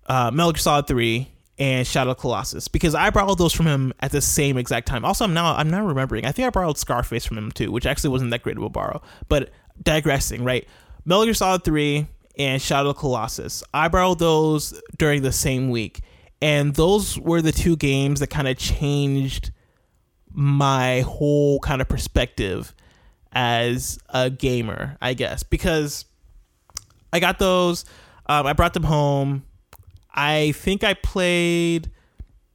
uh, 0.07 0.31
Metal 0.31 0.53
Gear 0.53 0.61
Solid 0.61 0.87
3 0.87 1.31
and 1.61 1.87
Shadow 1.87 2.15
Colossus 2.15 2.66
because 2.69 2.95
I 2.95 3.11
borrowed 3.11 3.37
those 3.37 3.53
from 3.53 3.66
him 3.66 3.93
at 4.01 4.11
the 4.11 4.23
same 4.23 4.57
exact 4.57 4.89
time. 4.89 5.05
Also, 5.05 5.24
I'm 5.24 5.35
now 5.35 5.55
I'm 5.55 5.69
now 5.70 5.85
remembering. 5.85 6.24
I 6.24 6.32
think 6.32 6.47
I 6.47 6.51
borrowed 6.51 6.78
Scarface 6.78 7.27
from 7.27 7.39
him 7.39 7.53
too, 7.53 7.70
which 7.70 7.87
actually 7.87 8.11
wasn't 8.11 8.31
that 8.31 8.43
great 8.43 8.57
of 8.57 8.62
a 8.62 8.70
borrow. 8.70 9.03
But 9.28 9.51
digressing, 9.82 10.43
right? 10.43 10.66
Metal 11.05 11.24
Gear 11.24 11.35
Solid 11.35 11.62
3 11.62 12.07
and 12.39 12.61
Shadow 12.61 12.95
Colossus. 12.95 13.62
I 13.74 13.89
borrowed 13.89 14.19
those 14.19 14.81
during 14.99 15.23
the 15.23 15.32
same 15.32 15.70
week. 15.70 16.01
And 16.43 16.74
those 16.74 17.19
were 17.19 17.43
the 17.43 17.53
two 17.53 17.77
games 17.77 18.20
that 18.20 18.28
kind 18.28 18.49
of 18.49 18.57
changed 18.57 19.53
my 20.32 21.01
whole 21.01 21.61
kind 21.61 21.82
of 21.82 21.89
perspective 21.89 22.74
as 23.32 23.99
a 24.09 24.31
gamer, 24.31 24.97
I 25.03 25.12
guess, 25.12 25.43
because 25.43 26.07
I 27.12 27.20
got 27.20 27.39
those. 27.39 27.85
Um, 28.27 28.47
I 28.47 28.55
brought 28.55 28.73
them 28.73 28.85
home. 28.85 29.45
I 30.15 30.53
think 30.53 30.85
I 30.85 30.95
played 30.95 31.91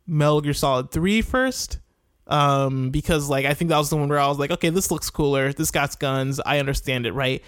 Metal 0.07 0.41
Gear 0.41 0.53
Solid 0.53 0.91
3 0.91 1.21
first. 1.21 1.79
Um, 2.27 2.89
because 2.89 3.29
like 3.29 3.45
I 3.45 3.53
think 3.53 3.69
that 3.69 3.77
was 3.77 3.91
the 3.91 3.97
one 3.97 4.09
where 4.09 4.19
I 4.19 4.27
was 4.27 4.39
like, 4.39 4.49
okay, 4.49 4.69
this 4.69 4.89
looks 4.89 5.11
cooler. 5.11 5.53
This 5.53 5.69
got 5.69 5.97
guns. 5.99 6.39
I 6.43 6.57
understand 6.57 7.05
it, 7.05 7.11
right? 7.11 7.43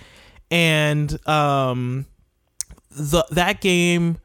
And 0.51 1.27
um, 1.27 2.05
the 2.91 3.25
that 3.31 3.59
game 3.59 4.19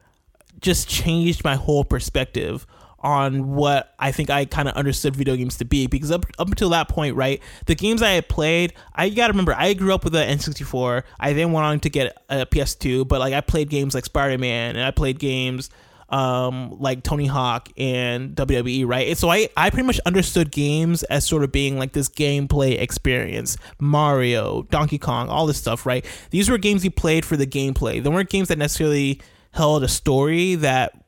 just 0.61 0.87
changed 0.87 1.43
my 1.43 1.55
whole 1.55 1.83
perspective 1.83 2.67
on 3.03 3.53
what 3.53 3.93
I 3.99 4.11
think 4.11 4.29
I 4.29 4.45
kind 4.45 4.67
of 4.67 4.75
understood 4.75 5.15
video 5.15 5.35
games 5.35 5.57
to 5.57 5.65
be 5.65 5.87
because 5.87 6.09
up, 6.09 6.25
up 6.39 6.47
until 6.47 6.69
that 6.69 6.87
point, 6.87 7.15
right, 7.15 7.41
the 7.65 7.75
games 7.75 8.01
I 8.01 8.11
had 8.11 8.29
played, 8.29 8.73
I 8.95 9.09
got 9.09 9.27
to 9.27 9.33
remember 9.33 9.53
I 9.55 9.73
grew 9.73 9.93
up 9.93 10.03
with 10.05 10.15
an 10.15 10.37
N64. 10.37 11.03
I 11.19 11.33
then 11.33 11.51
went 11.51 11.65
on 11.65 11.79
to 11.81 11.89
get 11.89 12.17
a 12.29 12.45
PS2, 12.45 13.07
but 13.07 13.19
like 13.19 13.33
I 13.33 13.41
played 13.41 13.69
games 13.69 13.93
like 13.93 14.05
Spider-Man 14.05 14.75
and 14.75 14.85
I 14.85 14.91
played 14.91 15.19
games 15.19 15.69
um 16.09 16.77
like 16.79 17.01
Tony 17.01 17.25
Hawk 17.25 17.69
and 17.75 18.35
WWE, 18.35 18.87
right? 18.87 19.07
And 19.07 19.17
so 19.17 19.29
I 19.29 19.49
I 19.57 19.69
pretty 19.71 19.87
much 19.87 19.99
understood 20.05 20.51
games 20.51 21.03
as 21.03 21.25
sort 21.25 21.43
of 21.43 21.51
being 21.51 21.79
like 21.79 21.93
this 21.93 22.07
gameplay 22.07 22.79
experience. 22.79 23.57
Mario, 23.79 24.63
Donkey 24.63 24.99
Kong, 24.99 25.27
all 25.27 25.47
this 25.47 25.57
stuff, 25.57 25.85
right? 25.85 26.05
These 26.29 26.49
were 26.49 26.57
games 26.57 26.85
you 26.85 26.91
played 26.91 27.25
for 27.25 27.35
the 27.35 27.47
gameplay. 27.47 28.01
They 28.01 28.09
weren't 28.09 28.29
games 28.29 28.49
that 28.49 28.59
necessarily 28.59 29.21
held 29.51 29.83
a 29.83 29.87
story 29.87 30.55
that 30.55 31.02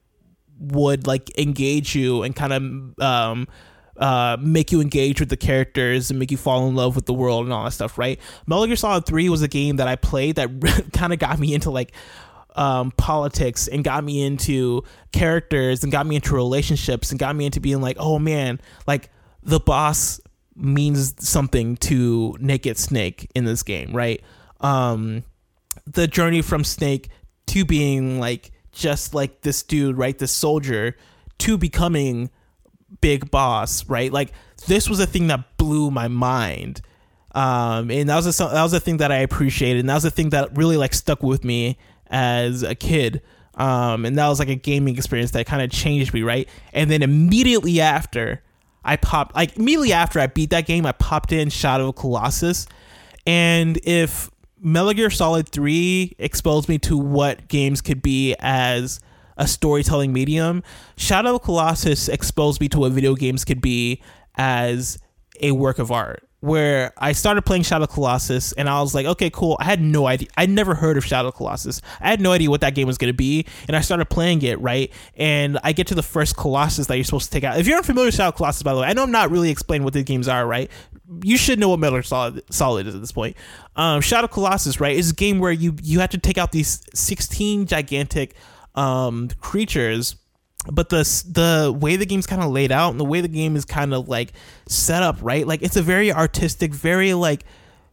would 0.60 1.08
like 1.08 1.38
engage 1.38 1.96
you 1.96 2.24
and 2.24 2.36
kind 2.36 2.54
of 2.54 3.04
um 3.04 3.48
uh 3.98 4.38
make 4.40 4.72
you 4.72 4.82
engage 4.82 5.20
with 5.20 5.30
the 5.30 5.38
characters 5.38 6.10
and 6.10 6.20
make 6.20 6.32
you 6.32 6.38
fall 6.38 6.68
in 6.68 6.76
love 6.76 6.96
with 6.96 7.06
the 7.06 7.14
world 7.14 7.46
and 7.46 7.54
all 7.54 7.64
that 7.64 7.72
stuff, 7.72 7.98
right? 7.98 8.20
Metal 8.48 8.66
Gear 8.66 8.76
Solid 8.76 9.06
3 9.06 9.30
was 9.30 9.42
a 9.42 9.48
game 9.48 9.78
that 9.78 9.88
I 9.88 9.96
played 9.96 10.36
that 10.36 10.90
kind 10.94 11.14
of 11.14 11.20
got 11.20 11.40
me 11.40 11.54
into 11.54 11.72
like 11.72 11.94
um, 12.56 12.92
politics 12.92 13.68
and 13.68 13.84
got 13.84 14.04
me 14.04 14.24
into 14.24 14.84
characters 15.12 15.84
and 15.84 15.92
got 15.92 16.06
me 16.06 16.16
into 16.16 16.34
relationships 16.36 17.12
and 17.12 17.20
got 17.20 17.36
me 17.36 17.46
into 17.46 17.60
being 17.60 17.82
like, 17.82 17.98
oh 18.00 18.18
man, 18.18 18.60
like 18.88 19.10
the 19.44 19.60
boss 19.60 20.20
means 20.56 21.14
something 21.20 21.76
to 21.78 22.36
Naked 22.40 22.78
Snake 22.78 23.30
in 23.36 23.46
this 23.46 23.62
game, 23.62 23.94
right? 23.94 24.22
Um, 24.62 25.24
the 25.86 26.08
journey 26.08 26.42
from 26.42 26.64
Snake 26.64 27.10
to 27.48 27.66
being 27.66 28.20
like 28.20 28.52
just 28.76 29.16
like 29.16 29.42
this 29.42 29.64
dude, 29.64 29.98
right? 29.98 30.18
This 30.18 30.32
soldier 30.32 30.96
to 31.40 31.58
becoming 31.58 32.30
big 33.02 33.32
boss, 33.32 33.88
right? 33.90 34.12
Like 34.12 34.34
this 34.68 34.88
was 34.88 35.00
a 35.00 35.08
thing 35.08 35.28
that 35.28 35.58
blew 35.58 35.90
my 35.90 36.08
mind. 36.08 36.82
Um, 37.34 37.90
and 37.90 38.10
that 38.10 38.16
was 38.16 38.40
a, 38.40 38.44
that 38.44 38.64
was 38.64 38.74
a 38.74 38.80
thing 38.80 38.98
that 38.98 39.12
I 39.12 39.18
appreciated, 39.18 39.82
and 39.82 39.90
that 39.90 39.96
was 39.96 40.06
a 40.06 40.12
thing 40.12 40.30
that 40.30 40.56
really 40.56 40.78
like 40.78 40.94
stuck 40.94 41.24
with 41.24 41.44
me 41.44 41.78
as 42.08 42.64
a 42.64 42.76
kid. 42.76 43.22
Um, 43.56 44.06
and 44.06 44.18
that 44.18 44.28
was 44.28 44.40
like 44.40 44.50
a 44.50 44.56
gaming 44.56 44.96
experience 44.98 45.32
that 45.32 45.46
kind 45.46 45.62
of 45.62 45.70
changed 45.72 46.14
me, 46.14 46.24
right? 46.24 46.48
And 46.74 46.90
then 46.92 47.02
immediately 47.02 47.82
after, 47.82 48.42
I 48.84 48.98
popped 48.98 49.36
like 49.36 49.58
immediately 49.58 49.94
after 49.94 50.20
I 50.20 50.28
beat 50.28 50.52
that 50.52 50.66
game, 50.66 50.86
I 50.86 50.92
popped 50.94 51.32
in 51.32 51.50
Shadow 51.50 51.90
of 51.90 51.96
Colossus, 51.96 52.68
and 53.26 53.80
if 53.84 54.30
Metal 54.66 54.94
Gear 54.94 55.12
Solid 55.12 55.48
3 55.48 56.16
exposed 56.18 56.68
me 56.68 56.80
to 56.80 56.98
what 56.98 57.48
games 57.48 57.82
could 57.82 58.02
be 58.02 58.36
as 58.40 59.00
a 59.38 59.48
storytelling 59.48 60.12
medium. 60.12 60.64
Shadow 60.98 61.36
of 61.36 61.44
Colossus 61.44 62.10
exposed 62.10 62.60
me 62.60 62.68
to 62.70 62.80
what 62.80 62.92
video 62.92 63.14
games 63.14 63.46
could 63.46 63.62
be 63.62 64.02
as 64.34 64.98
a 65.40 65.52
work 65.52 65.78
of 65.78 65.92
art. 65.92 66.25
Where 66.46 66.94
I 66.96 67.14
started 67.14 67.42
playing 67.42 67.64
Shadow 67.64 67.88
Colossus 67.88 68.52
and 68.52 68.70
I 68.70 68.80
was 68.80 68.94
like, 68.94 69.08
okay, 69.08 69.32
cool. 69.32 69.58
I 69.60 69.64
had 69.64 69.82
no 69.82 70.06
idea. 70.06 70.28
I'd 70.38 70.52
never 70.52 70.76
heard 70.76 70.96
of 70.96 71.04
Shadow 71.04 71.32
Colossus. 71.32 71.82
I 72.00 72.08
had 72.08 72.22
no 72.22 72.32
idea 72.32 72.52
what 72.52 72.62
that 72.62 72.76
game 72.76 72.86
was 72.86 73.00
going 73.00 73.12
to 73.12 73.18
be. 73.18 73.48
And 73.68 73.76
I 73.76 73.82
started 73.82 74.06
playing 74.12 74.44
it, 74.44 74.60
right? 74.62 74.92
And 75.16 75.58
I 75.64 75.74
get 75.74 75.88
to 75.88 75.96
the 75.96 76.04
first 76.04 76.38
Colossus 76.38 76.86
that 76.86 76.98
you're 76.98 77.04
supposed 77.04 77.26
to 77.26 77.32
take 77.32 77.44
out. 77.44 77.58
If 77.58 77.66
you're 77.66 77.78
unfamiliar 77.78 78.10
with 78.10 78.16
Shadow 78.16 78.32
Colossus, 78.32 78.62
by 78.62 78.76
the 78.76 78.82
way, 78.82 78.88
I 78.88 78.94
know 78.94 79.02
I'm 79.02 79.12
not 79.12 79.32
really 79.32 79.50
explaining 79.50 79.86
what 79.86 79.94
the 79.94 80.04
games 80.04 80.28
are, 80.28 80.46
right? 80.46 80.70
You 81.24 81.36
should 81.36 81.58
know 81.58 81.70
what 81.70 81.80
Metal 81.80 82.04
Solid, 82.04 82.44
Solid 82.54 82.86
is 82.86 82.94
at 82.94 83.02
this 83.02 83.12
point. 83.12 83.36
Um, 83.76 84.02
Shadow 84.02 84.28
Colossus, 84.28 84.80
right, 84.80 84.96
is 84.96 85.10
a 85.12 85.16
game 85.16 85.40
where 85.40 85.52
you 85.52 85.76
you 85.82 86.00
have 86.00 86.12
to 86.12 86.20
take 86.20 86.38
out 86.38 86.52
these 86.52 86.84
16 86.94 87.66
gigantic 87.66 88.36
um, 88.76 89.30
creatures 89.42 90.16
but 90.72 90.90
the 90.90 91.04
the 91.30 91.76
way 91.78 91.96
the 91.96 92.06
game's 92.06 92.28
kind 92.28 92.42
of 92.42 92.52
laid 92.52 92.72
out 92.72 92.92
and 92.92 93.00
the 93.00 93.06
way 93.06 93.22
the 93.22 93.28
game 93.28 93.56
is 93.56 93.66
kind 93.66 93.94
of 93.94 94.08
like 94.08 94.34
set 94.68 95.04
up 95.04 95.18
right? 95.22 95.46
Like 95.48 95.62
it's 95.62 95.76
a 95.76 95.82
very 95.82 96.12
artistic 96.12 96.74
very 96.74 97.14
like 97.14 97.44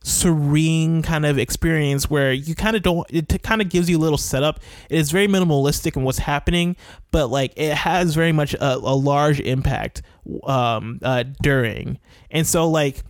serene 0.04 1.00
kind 1.00 1.24
of 1.24 1.38
experience 1.38 2.10
where 2.10 2.32
you 2.32 2.56
kind 2.56 2.74
of 2.74 2.82
don't 2.82 3.06
it 3.10 3.42
kind 3.42 3.60
of 3.60 3.68
gives 3.68 3.88
you 3.88 3.98
a 3.98 4.00
little 4.00 4.18
setup. 4.18 4.60
It 4.90 4.98
is 4.98 5.10
very 5.10 5.28
minimalistic 5.28 5.96
in 5.96 6.02
what's 6.02 6.18
happening 6.18 6.76
but 7.10 7.28
like 7.28 7.52
it 7.56 7.74
has 7.74 8.14
very 8.14 8.32
much 8.32 8.54
a, 8.54 8.74
a 8.74 8.96
large 8.96 9.40
impact 9.40 10.02
um 10.44 10.98
uh 11.02 11.24
during. 11.42 11.98
And 12.30 12.46
so 12.46 12.68
like 12.68 13.04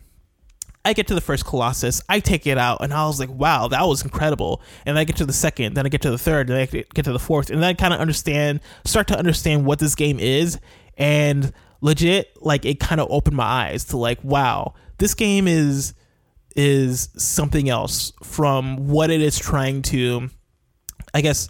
I 0.84 0.94
get 0.94 1.06
to 1.08 1.14
the 1.14 1.20
first 1.20 1.46
Colossus, 1.46 2.02
I 2.08 2.18
take 2.18 2.46
it 2.46 2.58
out, 2.58 2.82
and 2.82 2.92
I 2.92 3.06
was 3.06 3.20
like, 3.20 3.30
wow, 3.30 3.68
that 3.68 3.82
was 3.82 4.02
incredible. 4.02 4.60
And 4.84 4.98
I 4.98 5.04
get 5.04 5.16
to 5.16 5.26
the 5.26 5.32
second, 5.32 5.74
then 5.74 5.86
I 5.86 5.88
get 5.88 6.02
to 6.02 6.10
the 6.10 6.18
third, 6.18 6.48
then 6.48 6.58
I 6.58 6.66
get 6.66 7.04
to 7.04 7.12
the 7.12 7.20
fourth, 7.20 7.50
and 7.50 7.62
then 7.62 7.68
I 7.68 7.74
kind 7.74 7.94
of 7.94 8.00
understand, 8.00 8.60
start 8.84 9.06
to 9.08 9.18
understand 9.18 9.64
what 9.64 9.78
this 9.78 9.94
game 9.94 10.18
is. 10.18 10.58
And 10.98 11.52
legit, 11.80 12.36
like, 12.42 12.64
it 12.64 12.80
kind 12.80 13.00
of 13.00 13.06
opened 13.10 13.36
my 13.36 13.44
eyes 13.44 13.84
to, 13.86 13.96
like, 13.96 14.22
wow, 14.24 14.74
this 14.98 15.14
game 15.14 15.46
is 15.46 15.94
is 16.54 17.08
something 17.16 17.70
else 17.70 18.12
from 18.22 18.88
what 18.88 19.10
it 19.10 19.22
is 19.22 19.38
trying 19.38 19.80
to, 19.80 20.28
I 21.14 21.22
guess, 21.22 21.48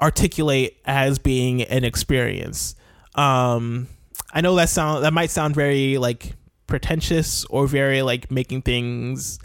articulate 0.00 0.80
as 0.84 1.18
being 1.18 1.62
an 1.62 1.84
experience. 1.84 2.74
Um, 3.14 3.86
I 4.32 4.40
know 4.40 4.56
that 4.56 4.68
sound 4.68 5.04
that 5.04 5.12
might 5.12 5.30
sound 5.30 5.54
very 5.54 5.98
like 5.98 6.34
pretentious 6.66 7.44
or 7.46 7.66
very 7.66 8.02
like 8.02 8.30
making 8.30 8.62
things 8.62 9.38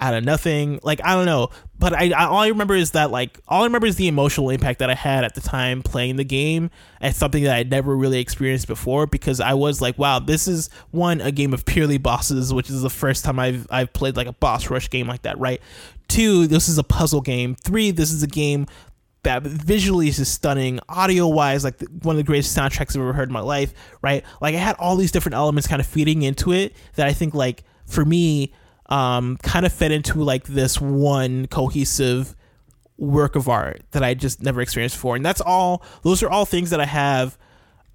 out 0.00 0.14
of 0.14 0.24
nothing. 0.24 0.78
Like 0.82 1.00
I 1.04 1.14
don't 1.14 1.26
know, 1.26 1.50
but 1.78 1.92
I, 1.92 2.10
I, 2.10 2.26
all 2.26 2.38
I 2.38 2.48
remember 2.48 2.74
is 2.74 2.92
that 2.92 3.10
like 3.10 3.40
all 3.48 3.62
I 3.62 3.64
remember 3.64 3.86
is 3.86 3.96
the 3.96 4.08
emotional 4.08 4.50
impact 4.50 4.78
that 4.78 4.90
I 4.90 4.94
had 4.94 5.24
at 5.24 5.34
the 5.34 5.40
time 5.40 5.82
playing 5.82 6.16
the 6.16 6.24
game 6.24 6.70
as 7.00 7.16
something 7.16 7.42
that 7.44 7.56
I'd 7.56 7.70
never 7.70 7.96
really 7.96 8.20
experienced 8.20 8.66
before 8.66 9.06
because 9.06 9.40
I 9.40 9.54
was 9.54 9.80
like, 9.80 9.98
wow, 9.98 10.18
this 10.18 10.46
is 10.46 10.70
one 10.90 11.20
a 11.20 11.32
game 11.32 11.52
of 11.52 11.64
purely 11.64 11.98
bosses, 11.98 12.52
which 12.54 12.70
is 12.70 12.82
the 12.82 12.90
first 12.90 13.24
time 13.24 13.38
I've 13.38 13.66
I've 13.70 13.92
played 13.92 14.16
like 14.16 14.28
a 14.28 14.32
boss 14.32 14.70
rush 14.70 14.88
game 14.90 15.08
like 15.08 15.22
that, 15.22 15.38
right? 15.38 15.60
Two, 16.06 16.46
this 16.46 16.68
is 16.68 16.78
a 16.78 16.84
puzzle 16.84 17.20
game. 17.20 17.54
Three, 17.54 17.90
this 17.90 18.10
is 18.12 18.22
a 18.22 18.26
game 18.26 18.66
that 19.28 19.42
visually 19.42 20.08
is 20.08 20.16
just 20.16 20.32
stunning. 20.32 20.80
Audio 20.88 21.28
wise 21.28 21.62
like 21.62 21.78
one 22.02 22.14
of 22.14 22.16
the 22.16 22.24
greatest 22.24 22.56
soundtracks 22.56 22.96
i've 22.96 23.02
ever 23.02 23.12
heard 23.12 23.28
in 23.28 23.32
my 23.32 23.40
life 23.40 23.74
right? 24.00 24.24
Like 24.40 24.54
i 24.54 24.58
had 24.58 24.74
all 24.78 24.96
these 24.96 25.12
different 25.12 25.34
elements 25.34 25.68
kind 25.68 25.80
of 25.80 25.86
feeding 25.86 26.22
into 26.22 26.52
it 26.52 26.74
that 26.94 27.06
i 27.06 27.12
think 27.12 27.34
like 27.34 27.64
for 27.86 28.04
me 28.04 28.52
um 28.86 29.36
kind 29.42 29.66
of 29.66 29.72
fed 29.72 29.92
into 29.92 30.22
like 30.22 30.44
this 30.44 30.80
one 30.80 31.46
cohesive 31.46 32.34
work 32.96 33.36
of 33.36 33.48
art 33.48 33.82
that 33.90 34.02
i 34.02 34.14
just 34.14 34.42
never 34.42 34.60
experienced 34.60 34.96
before. 34.96 35.14
And 35.14 35.24
that's 35.24 35.40
all 35.42 35.82
those 36.02 36.22
are 36.22 36.30
all 36.30 36.46
things 36.46 36.70
that 36.70 36.80
i 36.80 36.86
have 36.86 37.36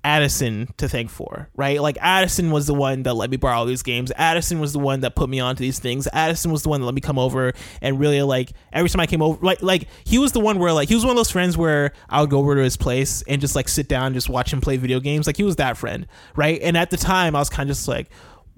Addison 0.06 0.68
to 0.78 0.90
thank 0.90 1.10
for, 1.10 1.50
right? 1.56 1.82
Like 1.82 1.98
Addison 2.02 2.52
was 2.52 2.68
the 2.68 2.74
one 2.74 3.04
that 3.04 3.14
let 3.14 3.30
me 3.30 3.38
borrow 3.38 3.66
these 3.66 3.84
games. 3.84 4.12
Addison 4.16 4.60
was 4.60 4.74
the 4.74 4.80
one 4.80 5.00
that 5.02 5.16
put 5.16 5.30
me 5.30 5.40
onto 5.40 5.62
these 5.62 5.80
things. 5.80 6.10
Addison 6.12 6.52
was 6.52 6.64
the 6.64 6.70
one 6.70 6.82
that 6.82 6.86
let 6.86 6.94
me 6.94 7.00
come 7.00 7.18
over 7.18 7.54
and 7.82 8.00
really 8.00 8.22
like 8.22 8.52
every 8.74 8.90
time 8.90 9.00
I 9.00 9.08
came 9.08 9.22
over, 9.22 9.44
like 9.46 9.62
like 9.62 9.88
he 10.04 10.20
was 10.20 10.34
the 10.34 10.42
one 10.42 10.60
where 10.60 10.74
like 10.74 10.90
he 10.90 10.96
was 10.96 11.06
one 11.06 11.12
of 11.12 11.18
those 11.18 11.32
friends 11.32 11.58
where 11.58 11.94
I 12.10 12.20
would 12.20 12.30
go 12.30 12.40
over 12.40 12.56
to 12.56 12.62
his 12.62 12.76
place 12.76 13.24
and 13.30 13.40
just 13.40 13.56
like 13.56 13.70
sit 13.70 13.88
down 13.88 14.08
and 14.08 14.16
just 14.16 14.30
watch 14.30 14.52
him 14.52 14.60
play 14.60 14.76
video 14.76 15.00
games. 15.00 15.26
Like 15.26 15.38
he 15.38 15.44
was 15.44 15.56
that 15.56 15.78
friend, 15.78 16.06
right? 16.36 16.62
And 16.62 16.76
at 16.76 16.90
the 16.90 16.98
time 16.98 17.34
I 17.36 17.40
was 17.40 17.50
kind 17.50 17.70
of 17.70 17.76
just 17.76 17.88
like 17.88 18.10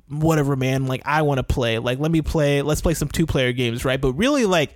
whatever, 0.09 0.55
man. 0.55 0.87
Like 0.87 1.03
I 1.05 1.21
want 1.21 1.37
to 1.37 1.43
play. 1.43 1.77
Like 1.77 1.99
let 1.99 2.11
me 2.11 2.23
play. 2.23 2.63
Let's 2.63 2.81
play 2.81 2.95
some 2.95 3.09
two 3.09 3.27
player 3.27 3.51
games, 3.51 3.85
right? 3.85 4.01
But 4.01 4.13
really 4.13 4.45
like 4.45 4.73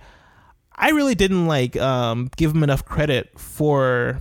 I 0.72 0.90
really 0.90 1.16
didn't 1.16 1.46
like 1.48 1.76
um 1.76 2.30
give 2.36 2.54
him 2.54 2.62
enough 2.62 2.84
credit 2.84 3.38
for 3.38 4.20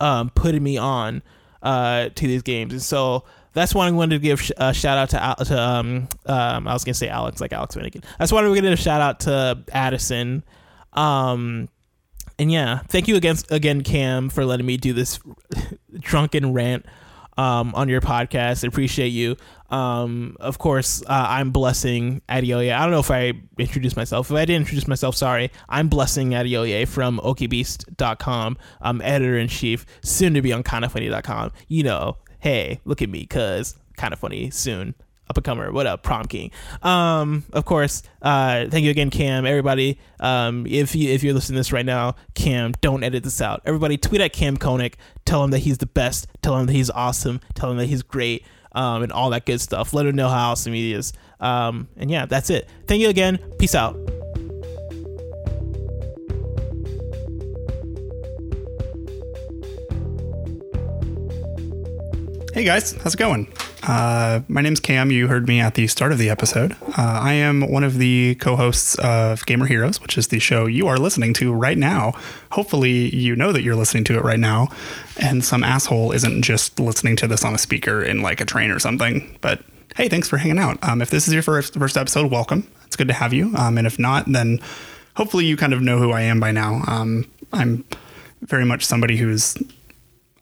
um, 0.00 0.30
putting 0.30 0.62
me 0.62 0.76
on 0.76 1.22
uh, 1.62 2.08
to 2.14 2.26
these 2.26 2.42
games. 2.42 2.72
And 2.72 2.82
so 2.82 3.24
that's 3.52 3.74
why 3.74 3.86
I 3.88 3.90
wanted 3.90 4.16
to 4.16 4.20
give 4.20 4.50
a 4.56 4.74
shout 4.74 4.98
out 4.98 5.10
to, 5.10 5.44
to 5.44 5.60
um, 5.60 6.08
um, 6.26 6.68
I 6.68 6.72
was 6.72 6.84
gonna 6.84 6.94
say 6.94 7.08
Alex, 7.08 7.40
like 7.40 7.52
Alex 7.52 7.74
Finnegan. 7.74 8.02
That's 8.18 8.30
why 8.30 8.42
we're 8.42 8.48
gonna 8.48 8.62
give 8.62 8.72
a 8.72 8.76
shout 8.76 9.00
out 9.00 9.20
to 9.20 9.62
Addison. 9.72 10.44
Um, 10.92 11.68
and 12.38 12.52
yeah, 12.52 12.80
thank 12.88 13.08
you 13.08 13.16
again, 13.16 13.36
again, 13.50 13.82
Cam, 13.82 14.28
for 14.28 14.44
letting 14.44 14.66
me 14.66 14.76
do 14.76 14.92
this 14.92 15.18
drunken 15.98 16.52
rant 16.52 16.84
um, 17.36 17.74
on 17.74 17.88
your 17.88 18.00
podcast. 18.00 18.64
I 18.64 18.68
appreciate 18.68 19.08
you. 19.08 19.36
Um, 19.70 20.36
of 20.40 20.58
course, 20.58 21.02
uh, 21.02 21.26
I'm 21.28 21.50
Blessing 21.50 22.22
Adeoye. 22.28 22.74
I 22.74 22.82
don't 22.82 22.92
know 22.92 23.00
if 23.00 23.10
I 23.10 23.32
introduced 23.58 23.96
myself. 23.96 24.30
If 24.30 24.36
I 24.36 24.44
didn't 24.44 24.62
introduce 24.62 24.86
myself, 24.86 25.16
sorry. 25.16 25.50
I'm 25.68 25.88
Blessing 25.88 26.30
Adeoye 26.30 26.86
from 26.86 27.18
okaybeast.com. 27.18 28.58
I'm 28.80 29.00
editor 29.02 29.38
in 29.38 29.48
chief, 29.48 29.86
soon 30.02 30.34
to 30.34 30.42
be 30.42 30.52
on 30.52 30.62
kindafunny.com. 30.62 31.52
You 31.68 31.82
know, 31.82 32.16
hey, 32.38 32.80
look 32.84 33.02
at 33.02 33.08
me, 33.08 33.26
cuz 33.26 33.76
kind 33.96 34.12
of 34.12 34.20
funny 34.20 34.50
soon 34.50 34.94
up 35.28 35.36
and 35.36 35.44
comer. 35.44 35.72
What 35.72 35.86
up, 35.86 36.02
prom 36.02 36.26
king? 36.26 36.50
Um, 36.82 37.44
of 37.52 37.64
course. 37.64 38.02
Uh, 38.22 38.66
thank 38.68 38.84
you 38.84 38.90
again, 38.90 39.10
Cam. 39.10 39.46
Everybody, 39.46 39.98
um, 40.20 40.66
if 40.66 40.94
you 40.94 41.10
if 41.10 41.22
you're 41.22 41.34
listening 41.34 41.56
to 41.56 41.60
this 41.60 41.72
right 41.72 41.86
now, 41.86 42.16
Cam, 42.34 42.72
don't 42.80 43.02
edit 43.02 43.24
this 43.24 43.40
out. 43.40 43.62
Everybody, 43.64 43.96
tweet 43.96 44.20
at 44.20 44.32
Cam 44.32 44.56
Koenig. 44.56 44.96
Tell 45.24 45.42
him 45.42 45.50
that 45.50 45.60
he's 45.60 45.78
the 45.78 45.86
best. 45.86 46.28
Tell 46.42 46.56
him 46.56 46.66
that 46.66 46.72
he's 46.72 46.90
awesome. 46.90 47.40
Tell 47.54 47.70
him 47.70 47.78
that 47.78 47.86
he's 47.86 48.02
great. 48.02 48.44
Um, 48.72 49.02
and 49.02 49.10
all 49.10 49.30
that 49.30 49.46
good 49.46 49.60
stuff. 49.60 49.94
Let 49.94 50.04
him 50.04 50.16
know 50.16 50.28
how 50.28 50.50
awesome 50.50 50.74
he 50.74 50.92
is. 50.92 51.14
Um, 51.40 51.88
and 51.96 52.10
yeah, 52.10 52.26
that's 52.26 52.50
it. 52.50 52.68
Thank 52.86 53.00
you 53.00 53.08
again. 53.08 53.38
Peace 53.58 53.74
out. 53.74 54.15
Hey 62.56 62.64
guys, 62.64 62.92
how's 63.02 63.12
it 63.12 63.18
going? 63.18 63.52
Uh, 63.82 64.40
my 64.48 64.62
name's 64.62 64.80
Cam. 64.80 65.10
You 65.10 65.28
heard 65.28 65.46
me 65.46 65.60
at 65.60 65.74
the 65.74 65.86
start 65.88 66.10
of 66.10 66.16
the 66.16 66.30
episode. 66.30 66.72
Uh, 66.72 66.94
I 66.96 67.34
am 67.34 67.70
one 67.70 67.84
of 67.84 67.98
the 67.98 68.34
co 68.36 68.56
hosts 68.56 68.94
of 68.94 69.44
Gamer 69.44 69.66
Heroes, 69.66 70.00
which 70.00 70.16
is 70.16 70.28
the 70.28 70.38
show 70.38 70.64
you 70.64 70.88
are 70.88 70.96
listening 70.96 71.34
to 71.34 71.52
right 71.52 71.76
now. 71.76 72.14
Hopefully, 72.52 73.14
you 73.14 73.36
know 73.36 73.52
that 73.52 73.60
you're 73.60 73.74
listening 73.74 74.04
to 74.04 74.16
it 74.16 74.24
right 74.24 74.40
now, 74.40 74.68
and 75.18 75.44
some 75.44 75.62
asshole 75.62 76.12
isn't 76.12 76.40
just 76.40 76.80
listening 76.80 77.14
to 77.16 77.26
this 77.26 77.44
on 77.44 77.54
a 77.54 77.58
speaker 77.58 78.02
in 78.02 78.22
like 78.22 78.40
a 78.40 78.46
train 78.46 78.70
or 78.70 78.78
something. 78.78 79.36
But 79.42 79.62
hey, 79.94 80.08
thanks 80.08 80.26
for 80.26 80.38
hanging 80.38 80.58
out. 80.58 80.82
Um, 80.82 81.02
if 81.02 81.10
this 81.10 81.28
is 81.28 81.34
your 81.34 81.42
first, 81.42 81.74
first 81.74 81.98
episode, 81.98 82.30
welcome. 82.30 82.66
It's 82.86 82.96
good 82.96 83.08
to 83.08 83.14
have 83.14 83.34
you. 83.34 83.54
Um, 83.54 83.76
and 83.76 83.86
if 83.86 83.98
not, 83.98 84.32
then 84.32 84.60
hopefully 85.14 85.44
you 85.44 85.58
kind 85.58 85.74
of 85.74 85.82
know 85.82 85.98
who 85.98 86.10
I 86.10 86.22
am 86.22 86.40
by 86.40 86.52
now. 86.52 86.82
Um, 86.86 87.30
I'm 87.52 87.84
very 88.40 88.64
much 88.64 88.82
somebody 88.82 89.18
who's 89.18 89.58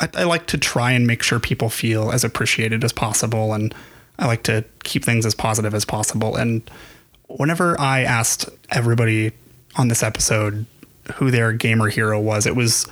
I, 0.05 0.21
I, 0.21 0.25
like 0.25 0.47
to 0.49 0.59
try 0.59 0.93
and 0.93 1.07
make 1.07 1.23
sure 1.23 1.41
people 1.41 1.71
feel 1.71 2.13
as 2.13 2.25
appreciated 2.25 2.85
as 2.85 2.93
possible, 2.93 3.55
and 3.55 3.75
I 4.19 4.27
like 4.27 4.43
to 4.45 4.65
keep 4.83 5.05
things 5.05 5.25
as 5.27 5.35
positive 5.35 5.75
as 5.75 5.85
possible. 5.85 6.37
And 6.37 6.69
whenever 7.29 7.81
I 7.81 8.03
asked 8.03 8.49
everybody 8.71 9.33
on 9.77 9.89
this 9.89 10.03
episode 10.03 10.67
who 11.15 11.31
their 11.31 11.53
gamer 11.53 11.89
hero 11.89 12.21
was, 12.21 12.47
it 12.47 12.55
was 12.55 12.87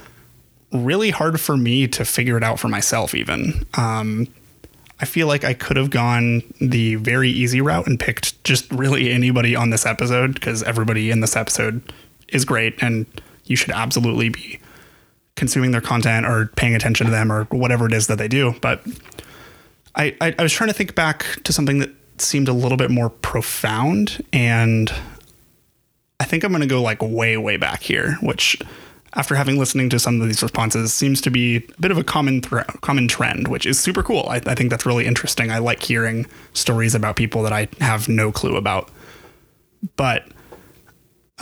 really 0.73 1.11
hard 1.11 1.41
for 1.41 1.57
me 1.57 1.87
to 1.87 2.05
figure 2.05 2.37
it 2.37 2.43
out 2.43 2.59
for 2.59 2.69
myself. 2.69 3.15
Even 3.15 3.67
um, 3.75 4.27
I 5.01 5.05
feel 5.05 5.27
like 5.27 5.45
I 5.45 5.55
could 5.55 5.77
have 5.77 5.91
gone 5.91 6.43
the 6.61 6.95
very 6.97 7.31
easy 7.31 7.61
route 7.61 7.87
and 7.87 8.01
picked 8.01 8.43
just 8.45 8.71
really 8.73 9.11
anybody 9.11 9.55
on 9.55 9.71
this 9.71 9.85
episode 9.85 10.35
because 10.35 10.63
everybody 10.63 11.11
in 11.11 11.21
this 11.21 11.37
episode 11.37 11.93
is 12.29 12.45
great, 12.45 12.83
and 12.83 13.07
you 13.45 13.57
should 13.57 13.71
absolutely 13.71 14.31
be 14.31 14.61
consuming 15.37 15.71
their 15.71 15.81
content 15.81 16.27
or 16.27 16.47
paying 16.57 16.75
attention 16.75 17.07
to 17.07 17.11
them 17.11 17.33
or 17.33 17.45
whatever 17.45 17.87
it 17.87 17.93
is 17.93 18.07
that 18.07 18.19
they 18.19 18.29
do. 18.29 18.55
But 18.61 18.87
I, 19.95 20.17
I, 20.21 20.35
I 20.39 20.43
was 20.43 20.53
trying 20.53 20.69
to 20.69 20.75
think 20.75 20.95
back 20.95 21.27
to 21.45 21.53
something 21.53 21.79
that 21.79 21.91
seemed 22.19 22.49
a 22.49 22.53
little 22.53 22.79
bit 22.79 22.91
more 22.91 23.11
profound. 23.11 24.25
And 24.33 24.93
I 26.21 26.25
think 26.25 26.45
I'm 26.45 26.51
going 26.53 26.61
to 26.63 26.67
go 26.67 26.83
like 26.83 27.03
way, 27.03 27.37
way 27.37 27.57
back 27.57 27.83
here, 27.83 28.17
which 28.21 28.59
after 29.15 29.35
having 29.35 29.59
listening 29.59 29.91
to 29.91 29.99
some 29.99 30.21
of 30.21 30.27
these 30.27 30.43
responses 30.43 30.95
seems 30.95 31.21
to 31.21 31.31
be 31.31 31.57
a 31.57 31.81
bit 31.81 31.91
of 31.91 31.99
a 31.99 32.05
common 32.05 32.41
common 32.41 33.09
trend, 33.09 33.49
which 33.49 33.67
is 33.67 33.79
super 33.79 34.03
cool. 34.03 34.27
I, 34.29 34.37
I 34.47 34.55
think 34.55 34.71
that's 34.71 34.87
really 34.87 35.07
interesting. 35.07 35.51
I 35.51 35.59
like 35.59 35.83
hearing 35.83 36.27
stories 36.55 36.95
about 36.95 37.17
people 37.17 37.43
that 37.43 37.53
I 37.53 37.69
have 37.81 38.09
no 38.09 38.33
clue 38.33 38.57
about. 38.57 38.91
But 39.97 40.29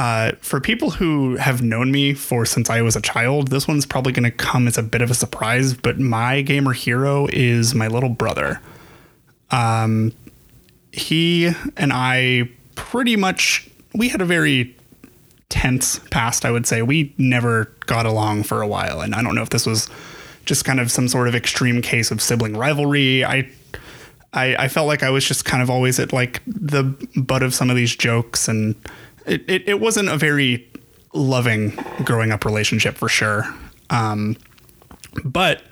Uh, 0.00 0.32
for 0.40 0.62
people 0.62 0.92
who 0.92 1.36
have 1.36 1.60
known 1.60 1.92
me 1.92 2.14
for 2.14 2.46
since 2.46 2.70
I 2.70 2.80
was 2.80 2.96
a 2.96 3.02
child, 3.02 3.48
this 3.48 3.68
one's 3.68 3.84
probably 3.84 4.14
going 4.14 4.24
to 4.24 4.30
come 4.30 4.66
as 4.66 4.78
a 4.78 4.82
bit 4.82 5.02
of 5.02 5.10
a 5.10 5.14
surprise. 5.14 5.74
But 5.74 6.00
my 6.00 6.40
gamer 6.40 6.72
hero 6.72 7.28
is 7.30 7.74
my 7.74 7.86
little 7.86 8.08
brother. 8.08 8.62
Um, 9.50 10.14
he 10.90 11.52
and 11.76 11.92
I 11.92 12.48
pretty 12.76 13.14
much 13.16 13.68
we 13.94 14.08
had 14.08 14.22
a 14.22 14.24
very 14.24 14.74
tense 15.50 15.98
past. 16.10 16.46
I 16.46 16.50
would 16.50 16.66
say 16.66 16.80
we 16.80 17.14
never 17.18 17.70
got 17.84 18.06
along 18.06 18.44
for 18.44 18.62
a 18.62 18.66
while, 18.66 19.02
and 19.02 19.14
I 19.14 19.22
don't 19.22 19.34
know 19.34 19.42
if 19.42 19.50
this 19.50 19.66
was 19.66 19.86
just 20.46 20.64
kind 20.64 20.80
of 20.80 20.90
some 20.90 21.08
sort 21.08 21.28
of 21.28 21.34
extreme 21.34 21.82
case 21.82 22.10
of 22.10 22.22
sibling 22.22 22.56
rivalry. 22.56 23.22
I 23.22 23.50
I, 24.32 24.56
I 24.56 24.68
felt 24.68 24.86
like 24.86 25.02
I 25.02 25.10
was 25.10 25.26
just 25.26 25.44
kind 25.44 25.62
of 25.62 25.70
always 25.70 25.98
at 25.98 26.12
like 26.12 26.40
the 26.46 26.84
butt 27.16 27.42
of 27.42 27.52
some 27.52 27.68
of 27.68 27.76
these 27.76 27.94
jokes, 27.94 28.48
and 28.48 28.74
it, 29.26 29.48
it, 29.48 29.68
it 29.68 29.80
wasn't 29.80 30.08
a 30.08 30.16
very 30.16 30.66
loving 31.12 31.70
growing 32.04 32.30
up 32.32 32.44
relationship 32.44 32.96
for 32.96 33.08
sure. 33.08 33.44
Um, 33.90 34.36
but 35.24 35.62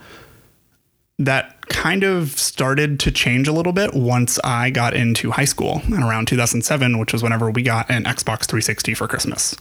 that 1.18 1.66
kind 1.68 2.04
of 2.04 2.38
started 2.38 3.00
to 3.00 3.10
change 3.10 3.48
a 3.48 3.52
little 3.52 3.72
bit 3.72 3.92
once 3.94 4.38
I 4.44 4.70
got 4.70 4.94
into 4.94 5.30
high 5.30 5.44
school 5.44 5.82
and 5.84 6.02
around 6.02 6.28
2007, 6.28 6.98
which 6.98 7.12
was 7.12 7.22
whenever 7.22 7.50
we 7.50 7.62
got 7.62 7.90
an 7.90 8.04
Xbox 8.04 8.46
360 8.46 8.94
for 8.94 9.08
Christmas. 9.08 9.56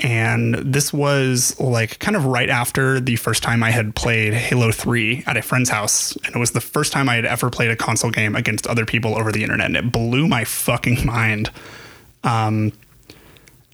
And 0.00 0.54
this 0.54 0.92
was 0.92 1.58
like 1.58 1.98
kind 1.98 2.16
of 2.16 2.24
right 2.24 2.48
after 2.48 3.00
the 3.00 3.16
first 3.16 3.42
time 3.42 3.62
I 3.62 3.70
had 3.70 3.96
played 3.96 4.32
Halo 4.32 4.70
3 4.70 5.24
at 5.26 5.36
a 5.36 5.42
friend's 5.42 5.70
house. 5.70 6.16
And 6.24 6.36
it 6.36 6.38
was 6.38 6.52
the 6.52 6.60
first 6.60 6.92
time 6.92 7.08
I 7.08 7.16
had 7.16 7.24
ever 7.24 7.50
played 7.50 7.70
a 7.70 7.76
console 7.76 8.10
game 8.10 8.36
against 8.36 8.66
other 8.66 8.86
people 8.86 9.18
over 9.18 9.32
the 9.32 9.42
internet. 9.42 9.66
And 9.66 9.76
it 9.76 9.90
blew 9.90 10.28
my 10.28 10.44
fucking 10.44 11.04
mind. 11.04 11.50
Um, 12.22 12.72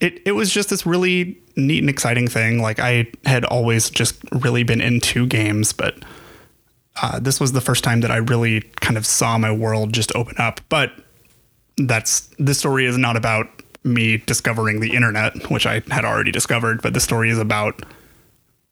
it, 0.04 0.20
it 0.26 0.32
was 0.32 0.50
just 0.50 0.68
this 0.68 0.84
really 0.84 1.38
neat 1.56 1.78
and 1.78 1.88
exciting 1.88 2.28
thing. 2.28 2.60
Like 2.60 2.78
I 2.78 3.10
had 3.24 3.44
always 3.46 3.88
just 3.88 4.18
really 4.32 4.62
been 4.62 4.82
into 4.82 5.26
games, 5.26 5.72
but 5.72 5.96
uh, 7.00 7.18
this 7.18 7.40
was 7.40 7.52
the 7.52 7.62
first 7.62 7.82
time 7.82 8.02
that 8.02 8.10
I 8.10 8.16
really 8.16 8.60
kind 8.80 8.98
of 8.98 9.06
saw 9.06 9.38
my 9.38 9.50
world 9.50 9.94
just 9.94 10.14
open 10.14 10.34
up. 10.38 10.60
But 10.68 10.92
that's 11.78 12.28
this 12.38 12.58
story 12.58 12.84
is 12.84 12.98
not 12.98 13.16
about 13.16 13.46
me 13.82 14.18
discovering 14.18 14.80
the 14.80 14.94
internet, 14.94 15.50
which 15.50 15.66
I 15.66 15.80
had 15.90 16.04
already 16.04 16.30
discovered, 16.30 16.82
but 16.82 16.92
the 16.92 17.00
story 17.00 17.30
is 17.30 17.38
about 17.38 17.82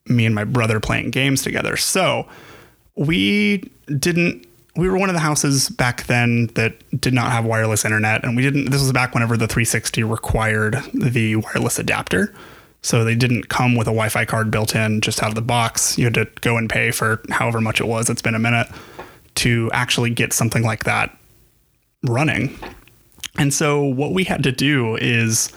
me 0.06 0.26
and 0.26 0.34
my 0.34 0.44
brother 0.44 0.80
playing 0.80 1.12
games 1.12 1.42
together. 1.42 1.78
So 1.78 2.28
we 2.94 3.70
didn't. 3.86 4.46
We 4.74 4.88
were 4.88 4.96
one 4.98 5.10
of 5.10 5.14
the 5.14 5.20
houses 5.20 5.68
back 5.68 6.04
then 6.06 6.46
that 6.54 6.74
did 6.98 7.12
not 7.12 7.30
have 7.30 7.44
wireless 7.44 7.84
internet, 7.84 8.24
and 8.24 8.36
we 8.36 8.42
didn't. 8.42 8.70
This 8.70 8.80
was 8.80 8.92
back 8.92 9.14
whenever 9.14 9.36
the 9.36 9.46
360 9.46 10.02
required 10.02 10.78
the 10.94 11.36
wireless 11.36 11.78
adapter. 11.78 12.34
So 12.80 13.04
they 13.04 13.14
didn't 13.14 13.48
come 13.48 13.76
with 13.76 13.86
a 13.86 13.90
Wi 13.90 14.08
Fi 14.08 14.24
card 14.24 14.50
built 14.50 14.74
in 14.74 15.00
just 15.00 15.22
out 15.22 15.28
of 15.28 15.34
the 15.34 15.42
box. 15.42 15.98
You 15.98 16.04
had 16.04 16.14
to 16.14 16.26
go 16.40 16.56
and 16.56 16.68
pay 16.68 16.90
for 16.90 17.22
however 17.30 17.60
much 17.60 17.80
it 17.80 17.86
was. 17.86 18.10
It's 18.10 18.22
been 18.22 18.34
a 18.34 18.40
minute 18.40 18.66
to 19.36 19.70
actually 19.72 20.10
get 20.10 20.32
something 20.32 20.62
like 20.62 20.84
that 20.84 21.16
running. 22.02 22.58
And 23.38 23.54
so 23.54 23.82
what 23.82 24.12
we 24.12 24.24
had 24.24 24.42
to 24.42 24.52
do 24.52 24.96
is 24.96 25.52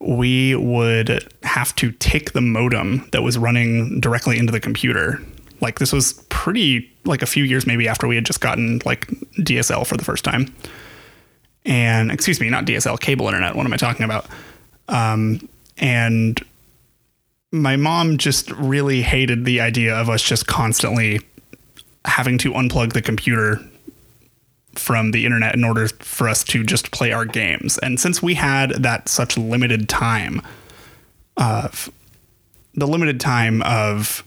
we 0.00 0.54
would 0.54 1.32
have 1.42 1.74
to 1.76 1.92
take 1.92 2.32
the 2.32 2.40
modem 2.40 3.08
that 3.12 3.22
was 3.22 3.36
running 3.36 4.00
directly 4.00 4.38
into 4.38 4.52
the 4.52 4.60
computer. 4.60 5.20
Like 5.60 5.78
this 5.78 5.92
was 5.92 6.14
pretty 6.28 6.90
like 7.04 7.22
a 7.22 7.26
few 7.26 7.44
years 7.44 7.66
maybe 7.66 7.88
after 7.88 8.06
we 8.06 8.14
had 8.14 8.24
just 8.24 8.40
gotten 8.40 8.80
like 8.84 9.06
DSL 9.38 9.86
for 9.86 9.96
the 9.96 10.04
first 10.04 10.24
time. 10.24 10.54
And 11.64 12.10
excuse 12.10 12.40
me, 12.40 12.48
not 12.48 12.64
DSL, 12.64 12.98
cable 12.98 13.26
internet. 13.26 13.54
What 13.54 13.66
am 13.66 13.72
I 13.72 13.76
talking 13.76 14.04
about? 14.04 14.26
Um, 14.88 15.48
and 15.78 16.42
my 17.52 17.76
mom 17.76 18.18
just 18.18 18.50
really 18.52 19.02
hated 19.02 19.44
the 19.44 19.60
idea 19.60 19.94
of 19.94 20.08
us 20.08 20.22
just 20.22 20.46
constantly 20.46 21.20
having 22.04 22.38
to 22.38 22.52
unplug 22.52 22.92
the 22.92 23.02
computer 23.02 23.60
from 24.74 25.10
the 25.10 25.26
internet 25.26 25.54
in 25.54 25.64
order 25.64 25.88
for 25.88 26.28
us 26.28 26.44
to 26.44 26.62
just 26.64 26.90
play 26.92 27.12
our 27.12 27.24
games. 27.24 27.76
And 27.78 27.98
since 27.98 28.22
we 28.22 28.34
had 28.34 28.70
that 28.82 29.08
such 29.08 29.36
limited 29.36 29.88
time 29.88 30.42
of 31.36 31.90
the 32.74 32.86
limited 32.86 33.20
time 33.20 33.62
of 33.62 34.22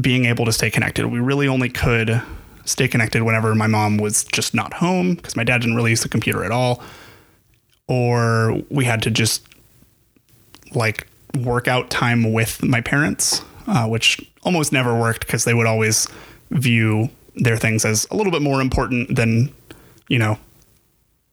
being 0.00 0.24
able 0.24 0.44
to 0.44 0.52
stay 0.52 0.70
connected, 0.70 1.06
we 1.06 1.20
really 1.20 1.48
only 1.48 1.68
could 1.68 2.20
stay 2.64 2.88
connected 2.88 3.22
whenever 3.22 3.54
my 3.54 3.66
mom 3.66 3.98
was 3.98 4.24
just 4.24 4.54
not 4.54 4.74
home 4.74 5.14
because 5.14 5.36
my 5.36 5.44
dad 5.44 5.60
didn't 5.60 5.76
really 5.76 5.90
use 5.90 6.02
the 6.02 6.08
computer 6.08 6.44
at 6.44 6.50
all. 6.50 6.82
Or 7.86 8.62
we 8.70 8.84
had 8.84 9.02
to 9.02 9.10
just 9.10 9.46
like 10.74 11.06
work 11.38 11.68
out 11.68 11.90
time 11.90 12.32
with 12.32 12.62
my 12.62 12.80
parents, 12.80 13.42
uh, 13.66 13.86
which 13.86 14.20
almost 14.42 14.72
never 14.72 14.98
worked 14.98 15.26
because 15.26 15.44
they 15.44 15.54
would 15.54 15.66
always 15.66 16.08
view 16.50 17.10
their 17.36 17.56
things 17.56 17.84
as 17.84 18.06
a 18.10 18.16
little 18.16 18.32
bit 18.32 18.42
more 18.42 18.60
important 18.60 19.14
than, 19.14 19.52
you 20.08 20.18
know, 20.18 20.38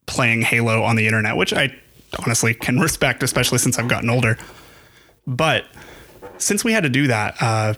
playing 0.08 0.42
Halo 0.42 0.84
on 0.84 0.96
the 0.96 1.06
internet, 1.06 1.38
which 1.38 1.54
I 1.54 1.74
honestly 2.20 2.54
can 2.54 2.80
respect, 2.80 3.24
especially 3.24 3.60
since 3.60 3.80
I've 3.80 3.88
gotten 3.88 4.10
older. 4.10 4.38
But 5.26 5.66
since 6.38 6.64
we 6.64 6.74
had 6.74 6.84
to 6.84 6.90
do 6.90 7.08
that, 7.08 7.36
uh, 7.40 7.74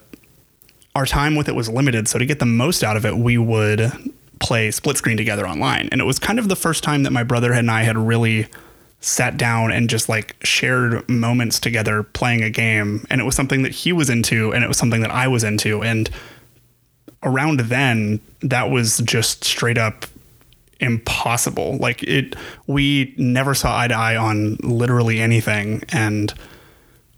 our 0.96 1.06
time 1.06 1.36
with 1.36 1.50
it 1.50 1.56
was 1.56 1.70
limited. 1.70 2.08
So 2.08 2.20
to 2.20 2.26
get 2.26 2.40
the 2.40 2.46
most 2.46 2.84
out 2.84 2.98
of 2.98 3.06
it, 3.06 3.18
we 3.18 3.38
would 3.38 3.92
play 4.40 4.72
split 4.72 4.98
screen 4.98 5.18
together 5.18 5.48
online. 5.48 5.90
And 5.92 6.02
it 6.02 6.04
was 6.04 6.20
kind 6.20 6.38
of 6.40 6.50
the 6.50 6.56
first 6.56 6.84
time 6.84 7.04
that 7.04 7.12
my 7.12 7.24
brother 7.24 7.54
and 7.54 7.72
I 7.72 7.84
had 7.84 7.98
really 7.98 8.48
sat 9.04 9.38
down 9.38 9.72
and 9.72 9.90
just 9.90 10.08
like 10.08 10.36
shared 10.44 11.08
moments 11.10 11.60
together 11.60 12.04
playing 12.04 12.42
a 12.42 12.50
game 12.50 13.06
and 13.10 13.20
it 13.20 13.26
was 13.26 13.36
something 13.36 13.62
that 13.64 13.74
he 13.74 13.92
was 13.92 14.10
into 14.10 14.54
and 14.54 14.64
it 14.64 14.68
was 14.68 14.78
something 14.78 15.02
that 15.02 15.12
I 15.12 15.28
was 15.28 15.44
into 15.44 15.84
and 15.84 16.10
around 17.22 17.60
then 17.60 18.22
that 18.42 18.70
was 18.70 19.00
just 19.00 19.44
straight 19.44 19.78
up 19.78 20.06
impossible 20.80 21.78
like 21.80 22.02
it 22.04 22.34
we 22.66 23.14
never 23.18 23.54
saw 23.54 23.78
eye 23.78 23.90
to 23.90 23.94
eye 23.94 24.16
on 24.16 24.56
literally 24.64 25.20
anything 25.20 25.84
and 25.90 26.34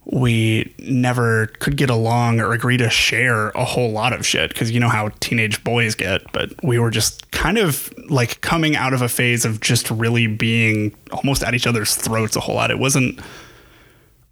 we 0.05 0.73
never 0.79 1.47
could 1.59 1.77
get 1.77 1.89
along 1.89 2.39
or 2.39 2.53
agree 2.53 2.77
to 2.77 2.89
share 2.89 3.49
a 3.49 3.65
whole 3.65 3.91
lot 3.91 4.13
of 4.13 4.25
shit 4.25 4.49
because 4.49 4.69
you 4.71 4.79
know 4.79 4.89
how 4.89 5.09
teenage 5.19 5.63
boys 5.63 5.95
get. 5.95 6.31
But 6.31 6.51
we 6.63 6.77
were 6.77 6.91
just 6.91 7.31
kind 7.31 7.57
of 7.57 7.91
like 8.09 8.41
coming 8.41 8.75
out 8.75 8.93
of 8.93 9.01
a 9.01 9.09
phase 9.09 9.45
of 9.45 9.61
just 9.61 9.89
really 9.89 10.27
being 10.27 10.95
almost 11.11 11.43
at 11.43 11.55
each 11.55 11.65
other's 11.65 11.95
throats 11.95 12.35
a 12.35 12.39
whole 12.39 12.55
lot. 12.55 12.69
It 12.69 12.79
wasn't 12.79 13.19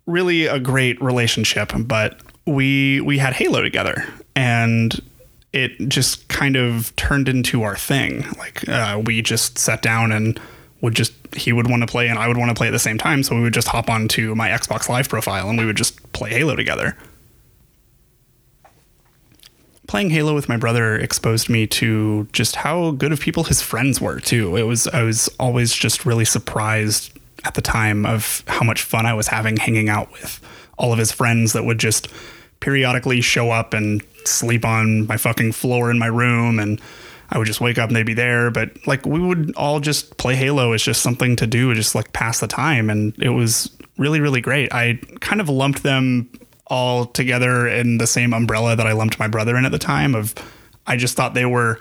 really 0.06 0.46
a 0.46 0.60
great 0.60 1.02
relationship, 1.02 1.72
but 1.76 2.20
we 2.46 3.02
we 3.02 3.18
had 3.18 3.34
Halo 3.34 3.62
together 3.62 4.06
and 4.36 5.02
it 5.54 5.72
just 5.88 6.28
kind 6.28 6.56
of 6.56 6.96
turned 6.96 7.30
into 7.30 7.64
our 7.64 7.76
thing. 7.76 8.26
Like 8.38 8.68
uh, 8.68 9.02
we 9.04 9.22
just 9.22 9.58
sat 9.58 9.82
down 9.82 10.12
and 10.12 10.40
would 10.84 10.94
just 10.94 11.14
he 11.34 11.54
would 11.54 11.68
want 11.70 11.82
to 11.82 11.88
play 11.88 12.10
and 12.10 12.20
I 12.20 12.28
would 12.28 12.38
want 12.38 12.50
to 12.50 12.56
play 12.56 12.68
at 12.68 12.72
the 12.72 12.78
same 12.78 12.98
time. 12.98 13.24
So 13.24 13.36
we 13.36 13.42
would 13.42 13.54
just 13.54 13.70
hop 13.70 13.90
onto 13.90 14.36
my 14.36 14.50
Xbox 14.50 14.90
Live 14.90 15.10
profile 15.10 15.50
and 15.50 15.58
we 15.58 15.66
would 15.66 15.78
just 15.78 16.12
play 16.12 16.30
Halo 16.30 16.56
together. 16.56 16.96
Playing 19.88 20.10
Halo 20.10 20.36
with 20.36 20.50
my 20.50 20.58
brother 20.58 20.98
exposed 20.98 21.50
me 21.50 21.66
to 21.68 22.28
just 22.34 22.58
how 22.58 22.92
good 22.92 23.14
of 23.14 23.22
people 23.22 23.46
his 23.46 23.62
friends 23.62 24.02
were 24.02 24.20
too. 24.20 24.58
It 24.58 24.64
was 24.64 24.88
I 24.88 25.04
was 25.04 25.30
always 25.40 25.74
just 25.74 26.06
really 26.06 26.26
surprised 26.26 27.18
at 27.46 27.54
the 27.54 27.62
time 27.62 28.06
of 28.06 28.44
how 28.48 28.66
much 28.66 28.82
fun 28.82 29.06
I 29.06 29.14
was 29.14 29.28
having 29.28 29.56
hanging 29.56 29.88
out 29.88 30.12
with 30.12 30.42
all 30.78 30.92
of 30.92 31.00
his 31.00 31.14
friends 31.14 31.54
that 31.54 31.64
would 31.64 31.80
just 31.80 32.10
periodically 32.60 33.22
show 33.22 33.52
up 33.52 33.74
and 33.74 34.04
sleep 34.26 34.66
on 34.66 35.08
my 35.08 35.16
fucking 35.16 35.54
floor 35.54 35.90
in 35.90 35.98
my 35.98 36.08
room 36.08 36.60
and 36.60 36.82
I 37.34 37.40
would 37.40 37.48
just 37.48 37.60
wake 37.60 37.80
up 37.80 37.90
and 37.90 37.96
they'd 37.96 38.06
be 38.06 38.14
there. 38.14 38.52
But 38.52 38.78
like 38.86 39.06
we 39.08 39.20
would 39.20 39.56
all 39.58 39.80
just 39.80 40.18
play 40.18 40.36
Halo 40.36 40.72
It's 40.72 40.84
just 40.84 41.02
something 41.02 41.36
to 41.38 41.48
do, 41.48 41.74
just 41.74 41.96
like 41.96 42.14
pass 42.14 42.40
the 42.40 42.48
time. 42.48 42.92
And 42.92 43.18
it 43.22 43.32
was 43.32 43.76
really, 43.98 44.22
really 44.22 44.40
great. 44.40 44.72
I 44.72 45.00
kind 45.20 45.42
of 45.42 45.50
lumped 45.50 45.82
them 45.82 46.30
all 46.68 47.06
together 47.06 47.68
in 47.68 47.98
the 47.98 48.08
same 48.08 48.34
umbrella 48.34 48.76
that 48.76 48.86
I 48.86 48.94
lumped 48.94 49.18
my 49.18 49.28
brother 49.28 49.58
in 49.58 49.66
at 49.66 49.72
the 49.72 49.80
time 49.80 50.14
of 50.14 50.36
I 50.86 50.96
just 50.96 51.18
thought 51.18 51.34
they 51.34 51.46
were 51.46 51.80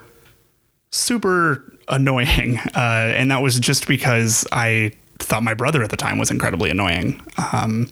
super 0.90 1.78
annoying. 1.88 2.58
Uh, 2.74 3.12
and 3.14 3.30
that 3.30 3.42
was 3.42 3.60
just 3.60 3.86
because 3.86 4.46
I 4.50 4.92
thought 5.18 5.42
my 5.42 5.52
brother 5.52 5.82
at 5.82 5.90
the 5.90 5.96
time 5.96 6.18
was 6.18 6.30
incredibly 6.30 6.70
annoying. 6.70 7.20
Um, 7.52 7.90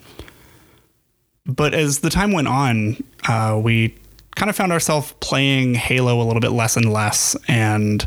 but 1.44 1.74
as 1.74 1.98
the 1.98 2.08
time 2.08 2.32
went 2.32 2.48
on, 2.48 2.96
uh, 3.28 3.60
we 3.62 3.94
kind 4.40 4.48
of 4.48 4.56
found 4.56 4.72
ourselves 4.72 5.12
playing 5.20 5.74
Halo 5.74 6.18
a 6.18 6.24
little 6.24 6.40
bit 6.40 6.52
less 6.52 6.74
and 6.74 6.90
less 6.90 7.36
and 7.46 8.06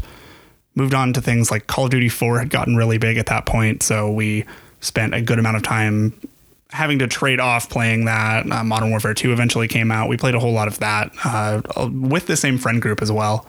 moved 0.74 0.96
on 0.96 1.14
to 1.14 1.22
things 1.22 1.52
like 1.52 1.68
Call 1.68 1.86
of 1.86 1.92
Duty 1.92 2.10
4 2.10 2.40
had 2.40 2.50
gotten 2.50 2.76
really 2.76 2.98
big 2.98 3.18
at 3.20 3.28
that 3.28 3.46
point. 3.46 3.84
So 3.84 4.12
we 4.12 4.44
spent 4.80 5.14
a 5.14 5.22
good 5.22 5.38
amount 5.38 5.58
of 5.58 5.62
time 5.62 6.20
having 6.72 6.98
to 6.98 7.08
trade 7.08 7.40
off 7.40 7.70
playing 7.70 8.06
that. 8.06 8.52
Uh, 8.52 8.64
Modern 8.64 8.90
Warfare 8.90 9.14
2 9.14 9.32
eventually 9.32 9.68
came 9.68 9.92
out. 9.92 10.10
We 10.10 10.18
played 10.18 10.34
a 10.34 10.40
whole 10.40 10.54
lot 10.54 10.68
of 10.68 10.80
that 10.80 11.12
uh, 11.24 11.62
with 11.92 12.26
the 12.26 12.36
same 12.36 12.58
friend 12.58 12.82
group 12.82 13.04
as 13.04 13.12
well. 13.12 13.46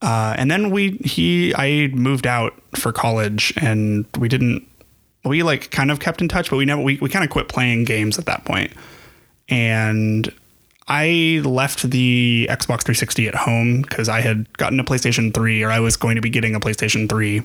Uh, 0.00 0.34
and 0.38 0.50
then 0.50 0.70
we 0.70 0.92
he 1.04 1.54
I 1.56 1.88
moved 1.88 2.26
out 2.26 2.54
for 2.74 2.90
college 2.90 3.52
and 3.58 4.06
we 4.18 4.28
didn't 4.28 4.66
we 5.26 5.42
like 5.42 5.70
kind 5.70 5.90
of 5.90 6.00
kept 6.00 6.22
in 6.22 6.28
touch, 6.28 6.48
but 6.48 6.56
we 6.56 6.64
never 6.64 6.80
we, 6.80 6.96
we 7.02 7.10
kind 7.10 7.22
of 7.22 7.30
quit 7.30 7.48
playing 7.48 7.84
games 7.84 8.18
at 8.18 8.24
that 8.24 8.46
point. 8.46 8.72
And 9.50 10.32
I 10.88 11.40
left 11.44 11.90
the 11.90 12.46
Xbox 12.50 12.82
360 12.82 13.28
at 13.28 13.34
home 13.34 13.82
because 13.82 14.08
I 14.08 14.20
had 14.20 14.52
gotten 14.56 14.78
a 14.78 14.84
PlayStation 14.84 15.34
3 15.34 15.62
or 15.64 15.70
I 15.70 15.80
was 15.80 15.96
going 15.96 16.14
to 16.14 16.20
be 16.20 16.30
getting 16.30 16.54
a 16.54 16.60
PlayStation 16.60 17.08
3 17.08 17.42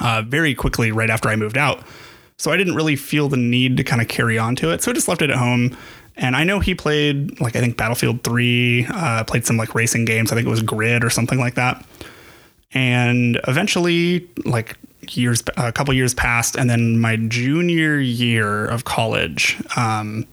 uh, 0.00 0.22
very 0.22 0.54
quickly 0.54 0.90
right 0.90 1.10
after 1.10 1.28
I 1.28 1.36
moved 1.36 1.56
out. 1.56 1.82
So 2.36 2.52
I 2.52 2.56
didn't 2.56 2.74
really 2.74 2.96
feel 2.96 3.28
the 3.28 3.36
need 3.36 3.76
to 3.76 3.84
kind 3.84 4.02
of 4.02 4.08
carry 4.08 4.38
on 4.38 4.56
to 4.56 4.70
it. 4.70 4.82
So 4.82 4.90
I 4.90 4.94
just 4.94 5.08
left 5.08 5.22
it 5.22 5.30
at 5.30 5.36
home. 5.36 5.76
And 6.16 6.34
I 6.34 6.42
know 6.42 6.58
he 6.58 6.74
played 6.74 7.40
like 7.40 7.54
I 7.54 7.60
think 7.60 7.76
Battlefield 7.76 8.24
3, 8.24 8.86
uh, 8.90 9.24
played 9.24 9.46
some 9.46 9.56
like 9.56 9.74
racing 9.74 10.04
games. 10.04 10.32
I 10.32 10.34
think 10.34 10.46
it 10.46 10.50
was 10.50 10.62
Grid 10.62 11.04
or 11.04 11.10
something 11.10 11.38
like 11.38 11.54
that. 11.54 11.84
And 12.72 13.40
eventually, 13.46 14.28
like 14.44 14.76
years, 15.08 15.42
a 15.56 15.72
couple 15.72 15.94
years 15.94 16.12
passed, 16.14 16.56
and 16.56 16.68
then 16.68 16.98
my 16.98 17.16
junior 17.16 17.98
year 17.98 18.66
of 18.66 18.84
college, 18.84 19.56
um, 19.76 20.26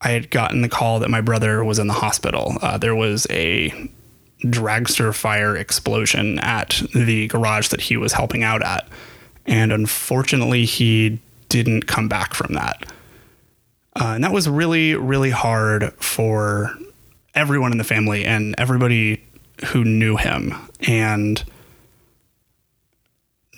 I 0.00 0.10
had 0.10 0.30
gotten 0.30 0.62
the 0.62 0.68
call 0.68 1.00
that 1.00 1.10
my 1.10 1.20
brother 1.20 1.62
was 1.64 1.78
in 1.78 1.86
the 1.86 1.94
hospital. 1.94 2.56
Uh, 2.62 2.78
there 2.78 2.94
was 2.94 3.26
a 3.30 3.90
dragster 4.44 5.14
fire 5.14 5.56
explosion 5.56 6.38
at 6.38 6.82
the 6.94 7.28
garage 7.28 7.68
that 7.68 7.82
he 7.82 7.96
was 7.96 8.12
helping 8.12 8.42
out 8.42 8.62
at. 8.62 8.88
And 9.46 9.72
unfortunately, 9.72 10.64
he 10.64 11.20
didn't 11.48 11.86
come 11.86 12.08
back 12.08 12.34
from 12.34 12.54
that. 12.54 12.86
Uh, 14.00 14.12
and 14.14 14.24
that 14.24 14.32
was 14.32 14.48
really, 14.48 14.94
really 14.94 15.30
hard 15.30 15.92
for 15.94 16.74
everyone 17.34 17.72
in 17.72 17.78
the 17.78 17.84
family 17.84 18.24
and 18.24 18.54
everybody 18.58 19.22
who 19.66 19.84
knew 19.84 20.16
him. 20.16 20.54
And 20.86 21.42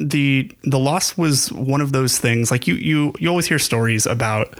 the 0.00 0.50
the 0.64 0.78
loss 0.78 1.16
was 1.16 1.52
one 1.52 1.80
of 1.80 1.92
those 1.92 2.18
things 2.18 2.50
like 2.50 2.66
you 2.66 2.74
you 2.74 3.12
you 3.20 3.28
always 3.28 3.46
hear 3.46 3.58
stories 3.58 4.04
about 4.06 4.58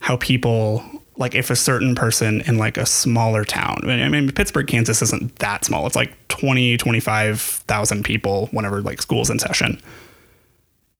how 0.00 0.16
people 0.16 0.84
like 1.16 1.34
if 1.34 1.50
a 1.50 1.56
certain 1.56 1.94
person 1.94 2.40
in 2.42 2.56
like 2.56 2.76
a 2.76 2.86
smaller 2.86 3.44
town 3.44 3.78
i 3.88 4.08
mean 4.08 4.30
pittsburgh 4.30 4.66
kansas 4.66 5.02
isn't 5.02 5.38
that 5.40 5.64
small. 5.64 5.86
It's 5.86 5.96
like 5.96 6.12
20 6.28 6.76
25000 6.78 8.04
people 8.04 8.48
whenever 8.52 8.80
like 8.80 9.02
school's 9.02 9.30
in 9.30 9.38
session. 9.38 9.80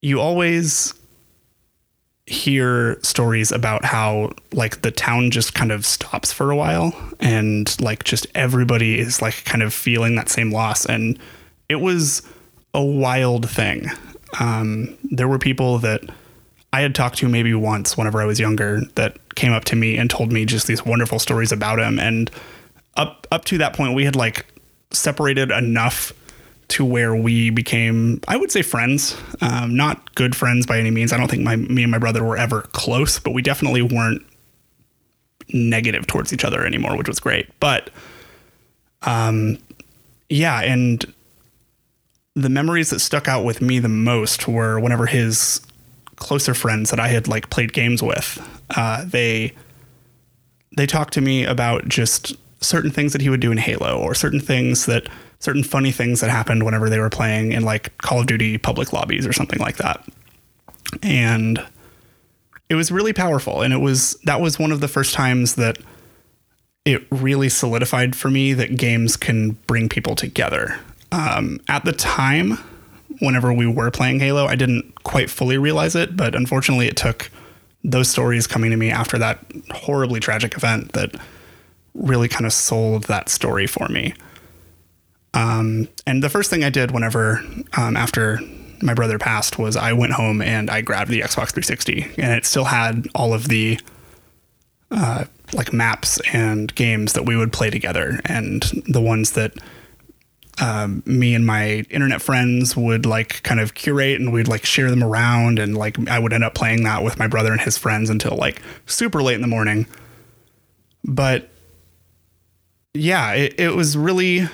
You 0.00 0.20
always 0.20 0.94
hear 2.26 2.98
stories 3.02 3.50
about 3.50 3.84
how 3.84 4.32
like 4.52 4.82
the 4.82 4.90
town 4.90 5.30
just 5.30 5.54
kind 5.54 5.72
of 5.72 5.84
stops 5.84 6.32
for 6.32 6.50
a 6.50 6.56
while 6.56 6.94
and 7.18 7.80
like 7.80 8.04
just 8.04 8.26
everybody 8.34 8.98
is 8.98 9.20
like 9.20 9.44
kind 9.44 9.62
of 9.62 9.74
feeling 9.74 10.14
that 10.16 10.28
same 10.28 10.52
loss. 10.52 10.86
And 10.86 11.18
it 11.68 11.76
was 11.76 12.22
a 12.74 12.82
wild 12.82 13.50
thing. 13.50 13.90
Um, 14.40 14.96
there 15.04 15.28
were 15.28 15.38
people 15.38 15.78
that 15.78 16.02
I 16.72 16.80
had 16.80 16.94
talked 16.94 17.18
to 17.18 17.28
maybe 17.28 17.54
once 17.54 17.96
whenever 17.96 18.22
I 18.22 18.24
was 18.24 18.40
younger 18.40 18.82
that 18.94 19.16
came 19.34 19.52
up 19.52 19.64
to 19.66 19.76
me 19.76 19.96
and 19.96 20.10
told 20.10 20.32
me 20.32 20.44
just 20.44 20.66
these 20.66 20.84
wonderful 20.84 21.18
stories 21.18 21.52
about 21.52 21.78
him. 21.78 21.98
And 21.98 22.30
up 22.96 23.26
up 23.30 23.44
to 23.46 23.58
that 23.58 23.74
point, 23.74 23.94
we 23.94 24.04
had 24.04 24.16
like 24.16 24.46
separated 24.90 25.50
enough 25.50 26.12
to 26.68 26.84
where 26.84 27.14
we 27.14 27.50
became, 27.50 28.20
I 28.28 28.36
would 28.36 28.50
say, 28.50 28.62
friends. 28.62 29.16
Um, 29.40 29.76
not 29.76 30.14
good 30.14 30.34
friends 30.34 30.66
by 30.66 30.78
any 30.78 30.90
means. 30.90 31.12
I 31.12 31.18
don't 31.18 31.30
think 31.30 31.42
my 31.42 31.56
me 31.56 31.82
and 31.82 31.90
my 31.90 31.98
brother 31.98 32.24
were 32.24 32.36
ever 32.36 32.62
close, 32.72 33.18
but 33.18 33.32
we 33.32 33.42
definitely 33.42 33.82
weren't 33.82 34.22
negative 35.52 36.06
towards 36.06 36.32
each 36.32 36.44
other 36.44 36.64
anymore, 36.64 36.96
which 36.96 37.08
was 37.08 37.20
great. 37.20 37.48
But 37.60 37.90
um, 39.02 39.58
yeah, 40.28 40.60
and 40.60 41.04
the 42.34 42.48
memories 42.48 42.90
that 42.90 43.00
stuck 43.00 43.28
out 43.28 43.44
with 43.44 43.60
me 43.60 43.78
the 43.78 43.88
most 43.88 44.48
were 44.48 44.80
whenever 44.80 45.06
his 45.06 45.60
closer 46.16 46.54
friends 46.54 46.90
that 46.90 47.00
I 47.00 47.08
had 47.08 47.28
like 47.28 47.50
played 47.50 47.72
games 47.72 48.02
with, 48.02 48.38
uh, 48.76 49.04
they 49.04 49.52
they 50.76 50.86
talked 50.86 51.14
to 51.14 51.20
me 51.20 51.44
about 51.44 51.88
just 51.88 52.34
certain 52.60 52.90
things 52.90 53.12
that 53.12 53.20
he 53.20 53.28
would 53.28 53.40
do 53.40 53.52
in 53.52 53.58
Halo 53.58 53.98
or 53.98 54.14
certain 54.14 54.40
things 54.40 54.86
that 54.86 55.08
certain 55.38 55.64
funny 55.64 55.90
things 55.90 56.20
that 56.20 56.30
happened 56.30 56.64
whenever 56.64 56.88
they 56.88 56.98
were 56.98 57.10
playing 57.10 57.52
in 57.52 57.64
like 57.64 57.96
Call 57.98 58.20
of 58.20 58.26
Duty 58.26 58.58
public 58.58 58.92
lobbies 58.92 59.26
or 59.26 59.32
something 59.32 59.58
like 59.58 59.76
that. 59.76 60.04
And 61.02 61.64
it 62.68 62.74
was 62.74 62.92
really 62.92 63.12
powerful 63.12 63.60
and 63.60 63.72
it 63.72 63.78
was 63.78 64.14
that 64.24 64.40
was 64.40 64.58
one 64.58 64.72
of 64.72 64.80
the 64.80 64.88
first 64.88 65.14
times 65.14 65.56
that 65.56 65.78
it 66.84 67.06
really 67.10 67.48
solidified 67.48 68.16
for 68.16 68.30
me 68.30 68.52
that 68.54 68.76
games 68.76 69.16
can 69.16 69.52
bring 69.66 69.88
people 69.88 70.14
together. 70.14 70.78
Um, 71.12 71.60
at 71.68 71.84
the 71.84 71.92
time, 71.92 72.58
whenever 73.22 73.52
we 73.52 73.66
were 73.66 73.90
playing 73.90 74.18
Halo, 74.18 74.46
I 74.46 74.56
didn't 74.56 75.04
quite 75.04 75.30
fully 75.30 75.56
realize 75.56 75.94
it, 75.94 76.16
but 76.16 76.34
unfortunately, 76.34 76.88
it 76.88 76.96
took 76.96 77.30
those 77.84 78.08
stories 78.08 78.48
coming 78.48 78.72
to 78.72 78.76
me 78.76 78.90
after 78.90 79.16
that 79.18 79.38
horribly 79.70 80.18
tragic 80.18 80.56
event 80.56 80.92
that 80.92 81.14
really 81.94 82.26
kind 82.26 82.46
of 82.46 82.52
sold 82.52 83.04
that 83.04 83.28
story 83.28 83.68
for 83.68 83.88
me. 83.88 84.12
Um, 85.34 85.88
and 86.04 86.22
the 86.22 86.28
first 86.28 86.50
thing 86.50 86.64
I 86.64 86.70
did 86.70 86.90
whenever, 86.90 87.44
um, 87.76 87.96
after 87.96 88.40
my 88.82 88.92
brother 88.92 89.20
passed, 89.20 89.56
was 89.56 89.76
I 89.76 89.92
went 89.92 90.14
home 90.14 90.42
and 90.42 90.68
I 90.68 90.80
grabbed 90.80 91.10
the 91.10 91.20
Xbox 91.20 91.52
360, 91.52 92.02
and 92.18 92.32
it 92.32 92.44
still 92.44 92.64
had 92.64 93.06
all 93.14 93.32
of 93.32 93.46
the 93.46 93.78
uh, 94.90 95.24
like 95.54 95.72
maps 95.72 96.20
and 96.32 96.74
games 96.74 97.12
that 97.12 97.24
we 97.24 97.36
would 97.36 97.52
play 97.52 97.70
together, 97.70 98.20
and 98.24 98.62
the 98.88 99.00
ones 99.00 99.32
that 99.32 99.54
um, 100.62 101.02
me 101.04 101.34
and 101.34 101.44
my 101.44 101.84
internet 101.90 102.22
friends 102.22 102.76
would 102.76 103.04
like 103.04 103.42
kind 103.42 103.58
of 103.58 103.74
curate 103.74 104.20
and 104.20 104.32
we'd 104.32 104.46
like 104.46 104.64
share 104.64 104.90
them 104.90 105.02
around 105.02 105.58
and 105.58 105.76
like 105.76 105.98
I 106.08 106.20
would 106.20 106.32
end 106.32 106.44
up 106.44 106.54
playing 106.54 106.84
that 106.84 107.02
with 107.02 107.18
my 107.18 107.26
brother 107.26 107.50
and 107.50 107.60
his 107.60 107.76
friends 107.76 108.08
until 108.08 108.36
like 108.36 108.62
super 108.86 109.20
late 109.20 109.34
in 109.34 109.40
the 109.40 109.48
morning. 109.48 109.88
But 111.02 111.48
yeah, 112.94 113.32
it, 113.32 113.58
it 113.58 113.74
was 113.74 113.96
really 113.96 114.48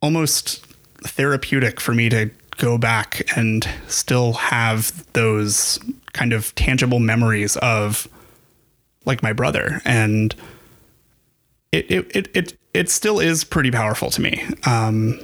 almost 0.00 0.64
therapeutic 1.02 1.80
for 1.80 1.92
me 1.92 2.08
to 2.10 2.30
go 2.56 2.78
back 2.78 3.36
and 3.36 3.68
still 3.88 4.34
have 4.34 5.12
those 5.14 5.80
kind 6.12 6.32
of 6.32 6.54
tangible 6.54 7.00
memories 7.00 7.56
of 7.56 8.06
like 9.04 9.24
my 9.24 9.32
brother 9.32 9.80
and 9.84 10.36
it 11.72 11.90
it 11.90 12.16
it 12.16 12.28
it, 12.34 12.57
it 12.78 12.88
still 12.88 13.18
is 13.18 13.42
pretty 13.42 13.72
powerful 13.72 14.08
to 14.08 14.20
me. 14.20 14.40
Um, 14.64 15.20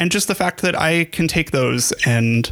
and 0.00 0.10
just 0.10 0.26
the 0.26 0.34
fact 0.34 0.62
that 0.62 0.74
I 0.74 1.04
can 1.04 1.28
take 1.28 1.50
those 1.50 1.92
and 2.06 2.50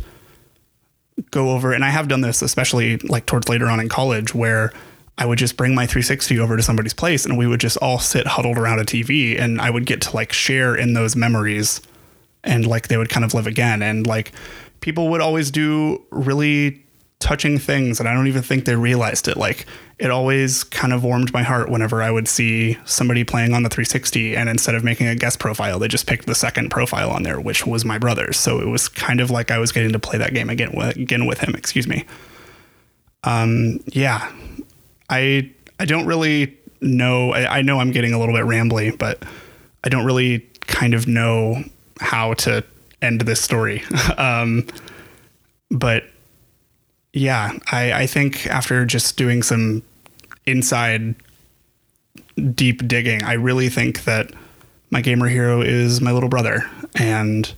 go 1.30 1.48
over, 1.48 1.72
and 1.72 1.82
I 1.82 1.88
have 1.88 2.06
done 2.06 2.20
this, 2.20 2.42
especially 2.42 2.98
like 2.98 3.24
towards 3.24 3.48
later 3.48 3.66
on 3.68 3.80
in 3.80 3.88
college, 3.88 4.34
where 4.34 4.74
I 5.16 5.24
would 5.24 5.38
just 5.38 5.56
bring 5.56 5.74
my 5.74 5.86
360 5.86 6.38
over 6.38 6.58
to 6.58 6.62
somebody's 6.62 6.92
place 6.92 7.24
and 7.24 7.38
we 7.38 7.46
would 7.46 7.60
just 7.60 7.78
all 7.78 7.98
sit 7.98 8.26
huddled 8.26 8.58
around 8.58 8.80
a 8.80 8.84
TV 8.84 9.40
and 9.40 9.58
I 9.58 9.70
would 9.70 9.86
get 9.86 10.02
to 10.02 10.14
like 10.14 10.34
share 10.34 10.76
in 10.76 10.92
those 10.92 11.16
memories 11.16 11.80
and 12.44 12.66
like 12.66 12.88
they 12.88 12.98
would 12.98 13.08
kind 13.08 13.24
of 13.24 13.32
live 13.32 13.46
again. 13.46 13.80
And 13.80 14.06
like 14.06 14.32
people 14.80 15.08
would 15.08 15.22
always 15.22 15.50
do 15.50 16.04
really 16.10 16.84
touching 17.26 17.58
things 17.58 17.98
and 17.98 18.08
I 18.08 18.14
don't 18.14 18.28
even 18.28 18.42
think 18.42 18.66
they 18.66 18.76
realized 18.76 19.26
it. 19.26 19.36
Like 19.36 19.66
it 19.98 20.12
always 20.12 20.62
kind 20.62 20.92
of 20.92 21.02
warmed 21.02 21.32
my 21.32 21.42
heart 21.42 21.68
whenever 21.68 22.00
I 22.00 22.08
would 22.08 22.28
see 22.28 22.78
somebody 22.84 23.24
playing 23.24 23.52
on 23.52 23.64
the 23.64 23.68
360 23.68 24.36
and 24.36 24.48
instead 24.48 24.76
of 24.76 24.84
making 24.84 25.08
a 25.08 25.16
guest 25.16 25.40
profile, 25.40 25.80
they 25.80 25.88
just 25.88 26.06
picked 26.06 26.26
the 26.26 26.36
second 26.36 26.70
profile 26.70 27.10
on 27.10 27.24
there, 27.24 27.40
which 27.40 27.66
was 27.66 27.84
my 27.84 27.98
brother's. 27.98 28.36
So 28.36 28.60
it 28.60 28.68
was 28.68 28.88
kind 28.88 29.20
of 29.20 29.28
like 29.28 29.50
I 29.50 29.58
was 29.58 29.72
getting 29.72 29.90
to 29.90 29.98
play 29.98 30.18
that 30.18 30.34
game 30.34 30.48
again 30.48 30.70
with, 30.72 30.94
again 30.94 31.26
with 31.26 31.40
him, 31.40 31.56
excuse 31.56 31.88
me. 31.88 32.04
Um, 33.24 33.80
yeah, 33.86 34.32
I, 35.10 35.50
I 35.80 35.84
don't 35.84 36.06
really 36.06 36.56
know. 36.80 37.32
I, 37.32 37.58
I 37.58 37.62
know 37.62 37.80
I'm 37.80 37.90
getting 37.90 38.12
a 38.12 38.20
little 38.20 38.36
bit 38.36 38.44
rambly, 38.44 38.96
but 38.96 39.24
I 39.82 39.88
don't 39.88 40.04
really 40.04 40.48
kind 40.60 40.94
of 40.94 41.08
know 41.08 41.64
how 41.98 42.34
to 42.34 42.62
end 43.02 43.22
this 43.22 43.40
story. 43.40 43.82
um, 44.16 44.68
but 45.72 46.04
yeah, 47.16 47.58
I, 47.72 47.92
I 47.92 48.06
think 48.06 48.46
after 48.46 48.84
just 48.84 49.16
doing 49.16 49.42
some 49.42 49.82
inside 50.44 51.14
deep 52.54 52.86
digging, 52.86 53.22
I 53.22 53.32
really 53.32 53.70
think 53.70 54.04
that 54.04 54.32
my 54.90 55.00
gamer 55.00 55.26
hero 55.26 55.62
is 55.62 56.02
my 56.02 56.12
little 56.12 56.28
brother. 56.28 56.68
And 56.94 57.50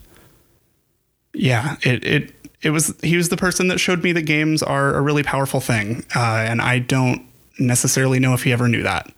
yeah, 1.34 1.76
it, 1.82 2.04
it, 2.04 2.32
it 2.62 2.70
was, 2.70 2.94
he 3.02 3.16
was 3.16 3.30
the 3.30 3.36
person 3.36 3.66
that 3.66 3.80
showed 3.80 4.04
me 4.04 4.12
that 4.12 4.22
games 4.22 4.62
are 4.62 4.94
a 4.94 5.00
really 5.00 5.24
powerful 5.24 5.58
thing. 5.58 6.04
Uh, 6.14 6.46
and 6.48 6.62
I 6.62 6.78
don't 6.78 7.26
necessarily 7.58 8.20
know 8.20 8.34
if 8.34 8.44
he 8.44 8.52
ever 8.52 8.68
knew 8.68 8.84
that. 8.84 9.12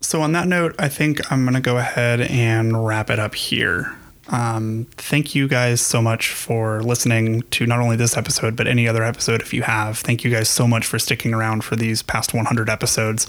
So, 0.00 0.22
on 0.22 0.30
that 0.32 0.46
note, 0.46 0.76
I 0.78 0.88
think 0.88 1.30
I'm 1.32 1.42
going 1.42 1.54
to 1.54 1.60
go 1.60 1.76
ahead 1.76 2.20
and 2.20 2.86
wrap 2.86 3.10
it 3.10 3.18
up 3.18 3.34
here. 3.34 3.96
Um, 4.30 4.86
thank 4.92 5.34
you 5.34 5.48
guys 5.48 5.80
so 5.80 6.00
much 6.00 6.28
for 6.28 6.82
listening 6.82 7.42
to 7.50 7.66
not 7.66 7.80
only 7.80 7.96
this 7.96 8.16
episode, 8.16 8.54
but 8.54 8.68
any 8.68 8.86
other 8.86 9.02
episode 9.02 9.42
if 9.42 9.52
you 9.52 9.62
have. 9.62 9.98
Thank 9.98 10.22
you 10.22 10.30
guys 10.30 10.48
so 10.48 10.68
much 10.68 10.86
for 10.86 10.98
sticking 10.98 11.34
around 11.34 11.64
for 11.64 11.74
these 11.74 12.02
past 12.02 12.32
100 12.32 12.70
episodes. 12.70 13.26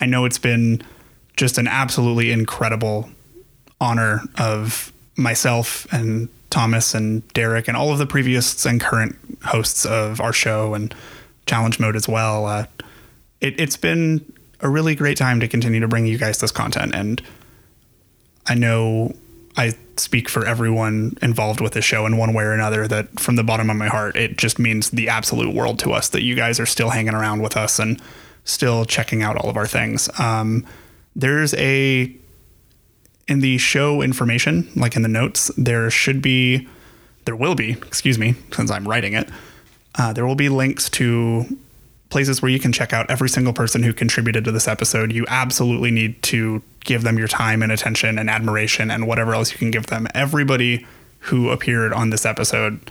I 0.00 0.06
know 0.06 0.24
it's 0.24 0.38
been 0.38 0.82
just 1.36 1.58
an 1.58 1.66
absolutely 1.66 2.30
incredible 2.30 3.10
honor 3.80 4.20
of 4.38 4.92
myself 5.16 5.86
and 5.92 6.28
Thomas 6.50 6.94
and 6.94 7.26
Derek 7.32 7.66
and 7.66 7.76
all 7.76 7.92
of 7.92 7.98
the 7.98 8.06
previous 8.06 8.64
and 8.66 8.80
current 8.80 9.16
hosts 9.44 9.84
of 9.84 10.20
our 10.20 10.32
show 10.32 10.74
and 10.74 10.94
Challenge 11.46 11.80
Mode 11.80 11.96
as 11.96 12.08
well. 12.08 12.46
Uh, 12.46 12.66
it, 13.40 13.58
it's 13.58 13.76
been 13.76 14.32
a 14.60 14.68
really 14.68 14.94
great 14.94 15.16
time 15.16 15.40
to 15.40 15.48
continue 15.48 15.80
to 15.80 15.88
bring 15.88 16.06
you 16.06 16.18
guys 16.18 16.38
this 16.38 16.52
content. 16.52 16.94
And 16.94 17.22
I 18.46 18.54
know 18.54 19.14
I 19.56 19.74
speak 19.96 20.28
for 20.28 20.46
everyone 20.46 21.16
involved 21.20 21.60
with 21.60 21.72
the 21.72 21.82
show 21.82 22.06
in 22.06 22.16
one 22.16 22.32
way 22.32 22.44
or 22.44 22.52
another 22.52 22.86
that 22.88 23.20
from 23.20 23.36
the 23.36 23.44
bottom 23.44 23.68
of 23.68 23.76
my 23.76 23.88
heart, 23.88 24.16
it 24.16 24.36
just 24.38 24.58
means 24.58 24.90
the 24.90 25.08
absolute 25.08 25.54
world 25.54 25.78
to 25.80 25.92
us 25.92 26.08
that 26.10 26.22
you 26.22 26.34
guys 26.34 26.60
are 26.60 26.66
still 26.66 26.90
hanging 26.90 27.14
around 27.14 27.42
with 27.42 27.56
us 27.56 27.78
and 27.78 28.00
still 28.44 28.84
checking 28.84 29.22
out 29.22 29.36
all 29.36 29.50
of 29.50 29.56
our 29.56 29.66
things. 29.66 30.08
Um, 30.18 30.66
there's 31.14 31.54
a 31.54 32.14
in 33.28 33.40
the 33.40 33.58
show 33.58 34.02
information, 34.02 34.68
like 34.74 34.96
in 34.96 35.02
the 35.02 35.08
notes, 35.08 35.52
there 35.56 35.88
should 35.88 36.20
be, 36.20 36.66
there 37.26 37.36
will 37.36 37.54
be, 37.54 37.72
excuse 37.72 38.18
me, 38.18 38.34
since 38.52 38.72
I'm 38.72 38.88
writing 38.88 39.12
it, 39.12 39.28
uh, 39.96 40.12
there 40.12 40.26
will 40.26 40.34
be 40.34 40.48
links 40.48 40.90
to 40.90 41.44
places 42.10 42.42
where 42.42 42.50
you 42.50 42.58
can 42.58 42.72
check 42.72 42.92
out 42.92 43.08
every 43.08 43.28
single 43.28 43.52
person 43.52 43.82
who 43.82 43.92
contributed 43.92 44.44
to 44.44 44.52
this 44.52 44.68
episode. 44.68 45.12
You 45.12 45.24
absolutely 45.28 45.90
need 45.90 46.22
to 46.24 46.62
give 46.84 47.02
them 47.02 47.18
your 47.18 47.28
time 47.28 47.62
and 47.62 47.72
attention 47.72 48.18
and 48.18 48.28
admiration 48.28 48.90
and 48.90 49.06
whatever 49.06 49.34
else 49.34 49.52
you 49.52 49.58
can 49.58 49.70
give 49.70 49.86
them. 49.86 50.06
Everybody 50.14 50.86
who 51.20 51.50
appeared 51.50 51.92
on 51.92 52.10
this 52.10 52.26
episode 52.26 52.90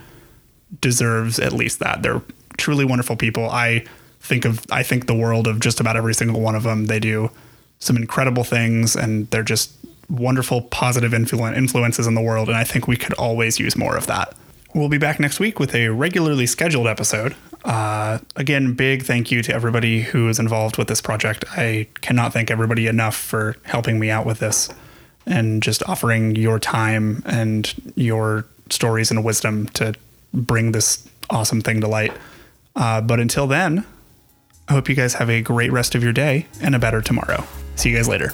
deserves 0.82 1.40
at 1.40 1.54
least 1.54 1.80
that. 1.80 2.02
They're 2.02 2.22
truly 2.58 2.86
wonderful 2.86 3.16
people. 3.16 3.50
I 3.50 3.86
think 4.22 4.46
of 4.46 4.66
I 4.72 4.84
think 4.84 5.08
the 5.08 5.16
world 5.16 5.48
of 5.48 5.60
just 5.60 5.80
about 5.80 5.96
every 5.96 6.14
single 6.14 6.42
one 6.42 6.56
of 6.56 6.64
them. 6.64 6.86
They 6.86 7.00
do 7.00 7.32
some 7.80 7.96
incredible 7.98 8.44
things 8.44 8.96
and 8.96 9.30
they're 9.32 9.44
just 9.44 9.72
wonderful 10.10 10.64
positive 10.64 11.12
influ- 11.12 11.56
influences 11.56 12.08
in 12.08 12.16
the 12.16 12.22
world 12.22 12.48
and 12.48 12.58
I 12.58 12.64
think 12.64 12.88
we 12.88 12.98
could 12.98 13.14
always 13.14 13.60
use 13.60 13.76
more 13.76 13.96
of 13.96 14.08
that. 14.08 14.36
We'll 14.76 14.90
be 14.90 15.00
back 15.00 15.20
next 15.20 15.40
week 15.40 15.60
with 15.60 15.74
a 15.74 15.90
regularly 15.90 16.46
scheduled 16.46 16.88
episode. 16.88 17.36
Uh, 17.66 18.20
again, 18.36 18.74
big 18.74 19.04
thank 19.04 19.32
you 19.32 19.42
to 19.42 19.54
everybody 19.54 20.02
who 20.02 20.30
is 20.30 20.40
involved 20.40 20.78
with 20.78 20.88
this 20.88 21.02
project. 21.02 21.44
I 21.52 21.88
cannot 22.02 22.34
thank 22.34 22.52
everybody 22.52 22.88
enough 22.88 23.16
for 23.16 23.56
helping 23.64 24.00
me 24.00 24.10
out 24.10 24.26
with 24.26 24.40
this 24.40 24.70
and 25.26 25.62
just 25.62 25.84
offering 25.90 26.36
your 26.36 26.60
time 26.60 27.24
and 27.26 27.74
your 27.96 28.46
stories 28.70 29.12
and 29.12 29.24
wisdom 29.24 29.68
to 29.70 29.94
bring 30.34 30.72
this 30.72 31.08
awesome 31.30 31.62
thing 31.62 31.82
to 31.82 31.88
light. 31.88 32.14
Uh, 32.76 33.02
but 33.02 33.20
until 33.20 33.48
then, 33.48 33.86
I 34.68 34.74
hope 34.74 34.88
you 34.88 34.96
guys 34.96 35.16
have 35.16 35.30
a 35.30 35.42
great 35.42 35.72
rest 35.72 35.96
of 35.96 36.04
your 36.04 36.14
day 36.14 36.46
and 36.62 36.76
a 36.76 36.80
better 36.80 37.02
tomorrow. 37.02 37.44
See 37.76 37.90
you 37.90 37.96
guys 37.96 38.08
later. 38.08 38.34